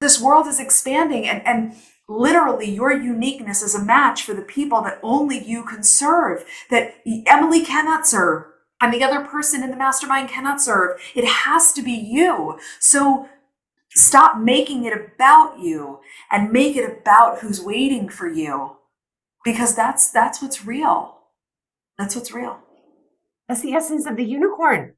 this 0.00 0.20
world 0.20 0.46
is 0.46 0.58
expanding 0.58 1.28
and, 1.28 1.46
and 1.46 1.74
literally 2.08 2.68
your 2.68 2.92
uniqueness 2.92 3.62
is 3.62 3.74
a 3.74 3.84
match 3.84 4.22
for 4.22 4.34
the 4.34 4.42
people 4.42 4.82
that 4.82 4.98
only 5.02 5.38
you 5.38 5.64
can 5.64 5.82
serve, 5.82 6.44
that 6.70 6.94
Emily 7.26 7.64
cannot 7.64 8.06
serve. 8.06 8.44
And 8.80 8.92
the 8.94 9.04
other 9.04 9.20
person 9.20 9.62
in 9.62 9.70
the 9.70 9.76
mastermind 9.76 10.30
cannot 10.30 10.60
serve. 10.60 10.98
It 11.14 11.26
has 11.26 11.72
to 11.74 11.82
be 11.82 11.92
you. 11.92 12.58
So 12.78 13.28
stop 13.90 14.38
making 14.38 14.84
it 14.84 14.94
about 14.94 15.60
you 15.60 16.00
and 16.30 16.52
make 16.52 16.76
it 16.76 17.00
about 17.00 17.40
who's 17.40 17.60
waiting 17.60 18.08
for 18.08 18.28
you 18.28 18.76
because 19.44 19.74
that's 19.74 20.10
that's 20.10 20.40
what's 20.40 20.64
real 20.64 21.18
that's 21.98 22.14
what's 22.14 22.32
real 22.32 22.58
that's 23.48 23.62
the 23.62 23.72
essence 23.72 24.06
of 24.06 24.16
the 24.16 24.24
unicorn 24.24 24.94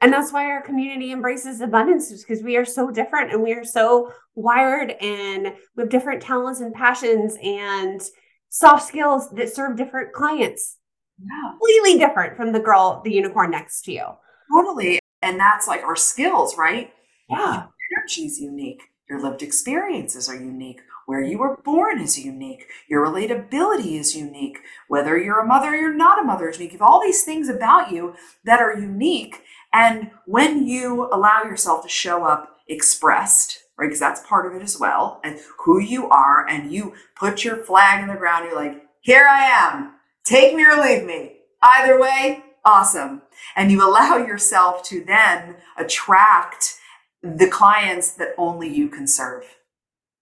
and 0.00 0.12
that's 0.12 0.32
why 0.32 0.50
our 0.50 0.62
community 0.62 1.12
embraces 1.12 1.60
abundance 1.60 2.12
because 2.22 2.42
we 2.42 2.56
are 2.56 2.64
so 2.64 2.90
different 2.90 3.32
and 3.32 3.42
we 3.42 3.52
are 3.52 3.64
so 3.64 4.12
wired 4.34 4.90
and 5.00 5.54
we 5.74 5.82
have 5.82 5.88
different 5.88 6.20
talents 6.20 6.60
and 6.60 6.74
passions 6.74 7.36
and 7.42 8.02
soft 8.50 8.86
skills 8.86 9.30
that 9.30 9.54
serve 9.54 9.76
different 9.76 10.12
clients. 10.12 10.76
Yeah. 11.18 11.50
Completely 11.50 11.98
different 11.98 12.36
from 12.36 12.52
the 12.52 12.60
girl, 12.60 13.00
the 13.04 13.12
unicorn 13.12 13.50
next 13.50 13.82
to 13.82 13.92
you. 13.92 14.06
Totally. 14.52 15.00
And 15.22 15.40
that's 15.40 15.66
like 15.66 15.82
our 15.82 15.96
skills, 15.96 16.58
right? 16.58 16.92
Yeah. 17.30 17.54
Your 17.54 18.00
energy 18.00 18.26
is 18.26 18.38
unique. 18.38 18.82
Your 19.08 19.22
lived 19.22 19.42
experiences 19.42 20.28
are 20.28 20.36
unique. 20.36 20.80
Where 21.06 21.22
you 21.22 21.38
were 21.38 21.58
born 21.64 22.00
is 22.00 22.18
unique. 22.18 22.66
Your 22.88 23.06
relatability 23.06 23.98
is 23.98 24.16
unique. 24.16 24.58
Whether 24.88 25.16
you're 25.16 25.40
a 25.40 25.46
mother 25.46 25.68
or 25.68 25.76
you're 25.76 25.94
not 25.94 26.20
a 26.20 26.24
mother 26.24 26.48
is 26.48 26.58
unique. 26.58 26.72
You 26.72 26.78
have 26.80 26.88
all 26.88 27.00
these 27.00 27.22
things 27.22 27.48
about 27.48 27.92
you 27.92 28.14
that 28.44 28.60
are 28.60 28.76
unique 28.76 29.42
and 29.76 30.10
when 30.24 30.66
you 30.66 31.08
allow 31.12 31.42
yourself 31.42 31.82
to 31.82 31.88
show 31.88 32.24
up 32.24 32.56
expressed, 32.66 33.58
right, 33.76 33.86
because 33.86 34.00
that's 34.00 34.26
part 34.26 34.46
of 34.46 34.54
it 34.58 34.64
as 34.64 34.80
well, 34.80 35.20
and 35.22 35.38
who 35.64 35.78
you 35.78 36.08
are, 36.08 36.48
and 36.48 36.72
you 36.72 36.94
put 37.14 37.44
your 37.44 37.58
flag 37.58 38.02
in 38.02 38.08
the 38.08 38.14
ground, 38.14 38.46
you're 38.46 38.56
like, 38.56 38.82
here 39.02 39.28
I 39.30 39.44
am, 39.44 39.92
take 40.24 40.56
me 40.56 40.64
or 40.64 40.80
leave 40.82 41.04
me. 41.04 41.32
Either 41.62 42.00
way, 42.00 42.42
awesome. 42.64 43.20
And 43.54 43.70
you 43.70 43.86
allow 43.86 44.16
yourself 44.16 44.82
to 44.84 45.04
then 45.04 45.56
attract 45.76 46.78
the 47.22 47.48
clients 47.48 48.12
that 48.12 48.34
only 48.38 48.74
you 48.74 48.88
can 48.88 49.06
serve. 49.06 49.44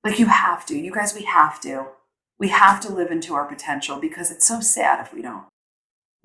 Like 0.03 0.19
you 0.19 0.27
have 0.27 0.67
to. 0.67 0.77
You 0.77 0.93
guys, 0.93 1.15
we 1.15 1.25
have 1.25 1.61
to. 1.61 1.87
We 2.41 2.49
have 2.49 2.81
to 2.81 2.93
live 2.93 3.13
into 3.13 3.35
our 3.35 3.47
potential 3.47 4.01
because 4.01 4.33
it's 4.33 4.47
so 4.47 4.59
sad 4.61 5.01
if 5.01 5.15
we 5.15 5.23
don't. 5.23 5.45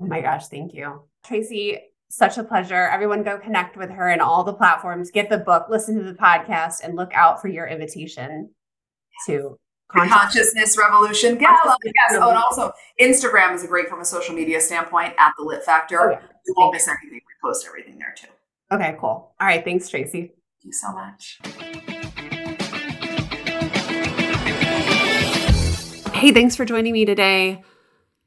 Oh 0.01 0.07
my 0.07 0.21
gosh, 0.21 0.47
thank 0.47 0.73
you. 0.73 1.03
Tracy, 1.23 1.77
such 2.09 2.37
a 2.37 2.43
pleasure. 2.43 2.87
Everyone 2.87 3.23
go 3.23 3.37
connect 3.37 3.77
with 3.77 3.91
her 3.91 4.09
in 4.09 4.19
all 4.19 4.43
the 4.43 4.53
platforms, 4.53 5.11
get 5.11 5.29
the 5.29 5.37
book, 5.37 5.67
listen 5.69 5.97
to 5.97 6.03
the 6.03 6.13
podcast, 6.13 6.83
and 6.83 6.95
look 6.95 7.13
out 7.13 7.41
for 7.41 7.47
your 7.47 7.67
invitation 7.67 8.49
to 9.27 9.57
Consciousness 9.91 10.77
Revolution 10.77 11.37
Gala. 11.37 11.77
Yes. 11.83 12.19
Oh, 12.19 12.29
and 12.29 12.37
also 12.37 12.71
Instagram 12.99 13.53
is 13.53 13.63
a 13.63 13.67
great 13.67 13.87
from 13.87 14.01
a 14.01 14.05
social 14.05 14.35
media 14.35 14.59
standpoint 14.59 15.13
at 15.17 15.33
the 15.37 15.43
Litt 15.43 15.63
Factor. 15.63 16.01
Oh, 16.01 16.11
yeah. 16.11 16.21
You 16.45 16.53
won't 16.57 16.73
miss 16.73 16.87
anything. 16.87 17.11
We 17.13 17.21
post 17.43 17.65
everything 17.67 17.97
there 17.97 18.13
too. 18.17 18.27
Okay, 18.71 18.95
cool. 18.99 19.33
All 19.39 19.47
right. 19.47 19.63
Thanks, 19.63 19.89
Tracy. 19.89 20.21
Thank 20.21 20.63
you 20.63 20.73
so 20.73 20.91
much. 20.91 21.39
Hey, 26.13 26.31
thanks 26.31 26.55
for 26.55 26.65
joining 26.65 26.93
me 26.93 27.05
today. 27.05 27.63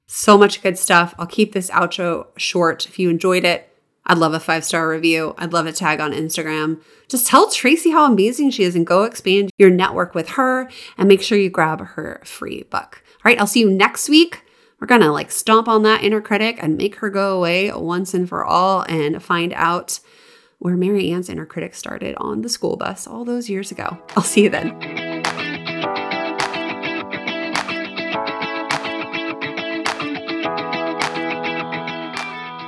So 0.07 0.37
much 0.37 0.63
good 0.63 0.79
stuff. 0.79 1.15
I'll 1.19 1.27
keep 1.27 1.53
this 1.53 1.71
outro 1.71 2.27
short. 2.37 2.87
If 2.87 2.99
you 2.99 3.09
enjoyed 3.09 3.45
it, 3.45 3.72
I'd 4.07 4.19
love 4.19 4.35
a 4.35 4.41
five 4.41 4.65
star 4.65 4.89
review. 4.89 5.35
I'd 5.39 5.53
love 5.53 5.67
a 5.67 5.73
tag 5.73 6.01
on 6.01 6.13
Instagram. 6.13 6.81
Just 7.09 7.27
tell 7.27 7.51
Tracy 7.51 7.91
how 7.91 8.11
amazing 8.11 8.51
she 8.51 8.65
is 8.65 8.75
and 8.75 8.87
go 8.87 9.05
expand 9.05 9.51
your 9.59 9.71
network 9.71 10.15
with 10.15 10.31
her 10.31 10.69
and 10.99 11.09
make 11.09 11.23
sure 11.23 11.39
you 11.39 11.51
grab 11.51 11.81
her 11.81 12.21
free 12.25 12.65
book. 12.65 13.03
All 13.17 13.21
right, 13.31 13.39
I'll 13.39 13.47
see 13.47 13.61
you 13.61 13.71
next 13.71 14.09
week. 14.09 14.43
We're 14.81 14.89
to 14.99 15.13
like 15.13 15.31
stomp 15.31 15.69
on 15.69 15.85
that 15.85 16.03
inner 16.03 16.21
critic 16.21 16.59
and 16.61 16.77
make 16.77 16.97
her 16.97 17.09
go 17.09 17.37
away 17.37 17.71
once 17.73 18.15
and 18.15 18.29
for 18.29 18.45
all 18.45 18.85
and 18.89 19.23
find 19.23 19.53
out 19.53 20.01
where 20.59 20.77
Mary 20.77 21.11
Ann's 21.11 21.29
inner 21.29 21.47
critic 21.47 21.77
started 21.77 22.17
on 22.17 22.43
the 22.43 22.49
school 22.49 22.77
bus 22.77 23.07
all 23.07 23.25
those 23.25 23.49
years 23.49 23.71
ago. 23.71 23.97
I'll 24.17 24.25
see 24.25 24.43
you 24.43 24.51
then. 24.51 25.12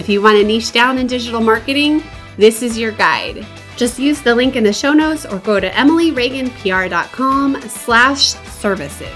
If 0.00 0.08
you 0.08 0.22
want 0.22 0.38
to 0.38 0.44
niche 0.44 0.72
down 0.72 0.96
in 0.96 1.06
digital 1.06 1.42
marketing, 1.42 2.02
this 2.38 2.62
is 2.62 2.78
your 2.78 2.90
guide. 2.90 3.46
Just 3.76 3.98
use 3.98 4.22
the 4.22 4.34
link 4.34 4.56
in 4.56 4.64
the 4.64 4.72
show 4.72 4.94
notes 4.94 5.26
or 5.26 5.38
go 5.40 5.60
to 5.60 5.68
emilyreaganpr.com 5.68 7.60
slash 7.60 8.28
services. 8.28 9.08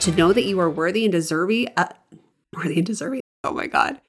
To 0.00 0.12
know 0.12 0.32
that 0.32 0.44
you 0.46 0.58
are 0.58 0.70
worthy 0.70 1.04
and 1.04 1.12
deserving, 1.12 1.68
uh, 1.76 1.88
worthy 2.56 2.78
and 2.78 2.86
deserving. 2.86 3.20
Oh 3.44 3.52
my 3.52 3.66
God. 3.66 4.00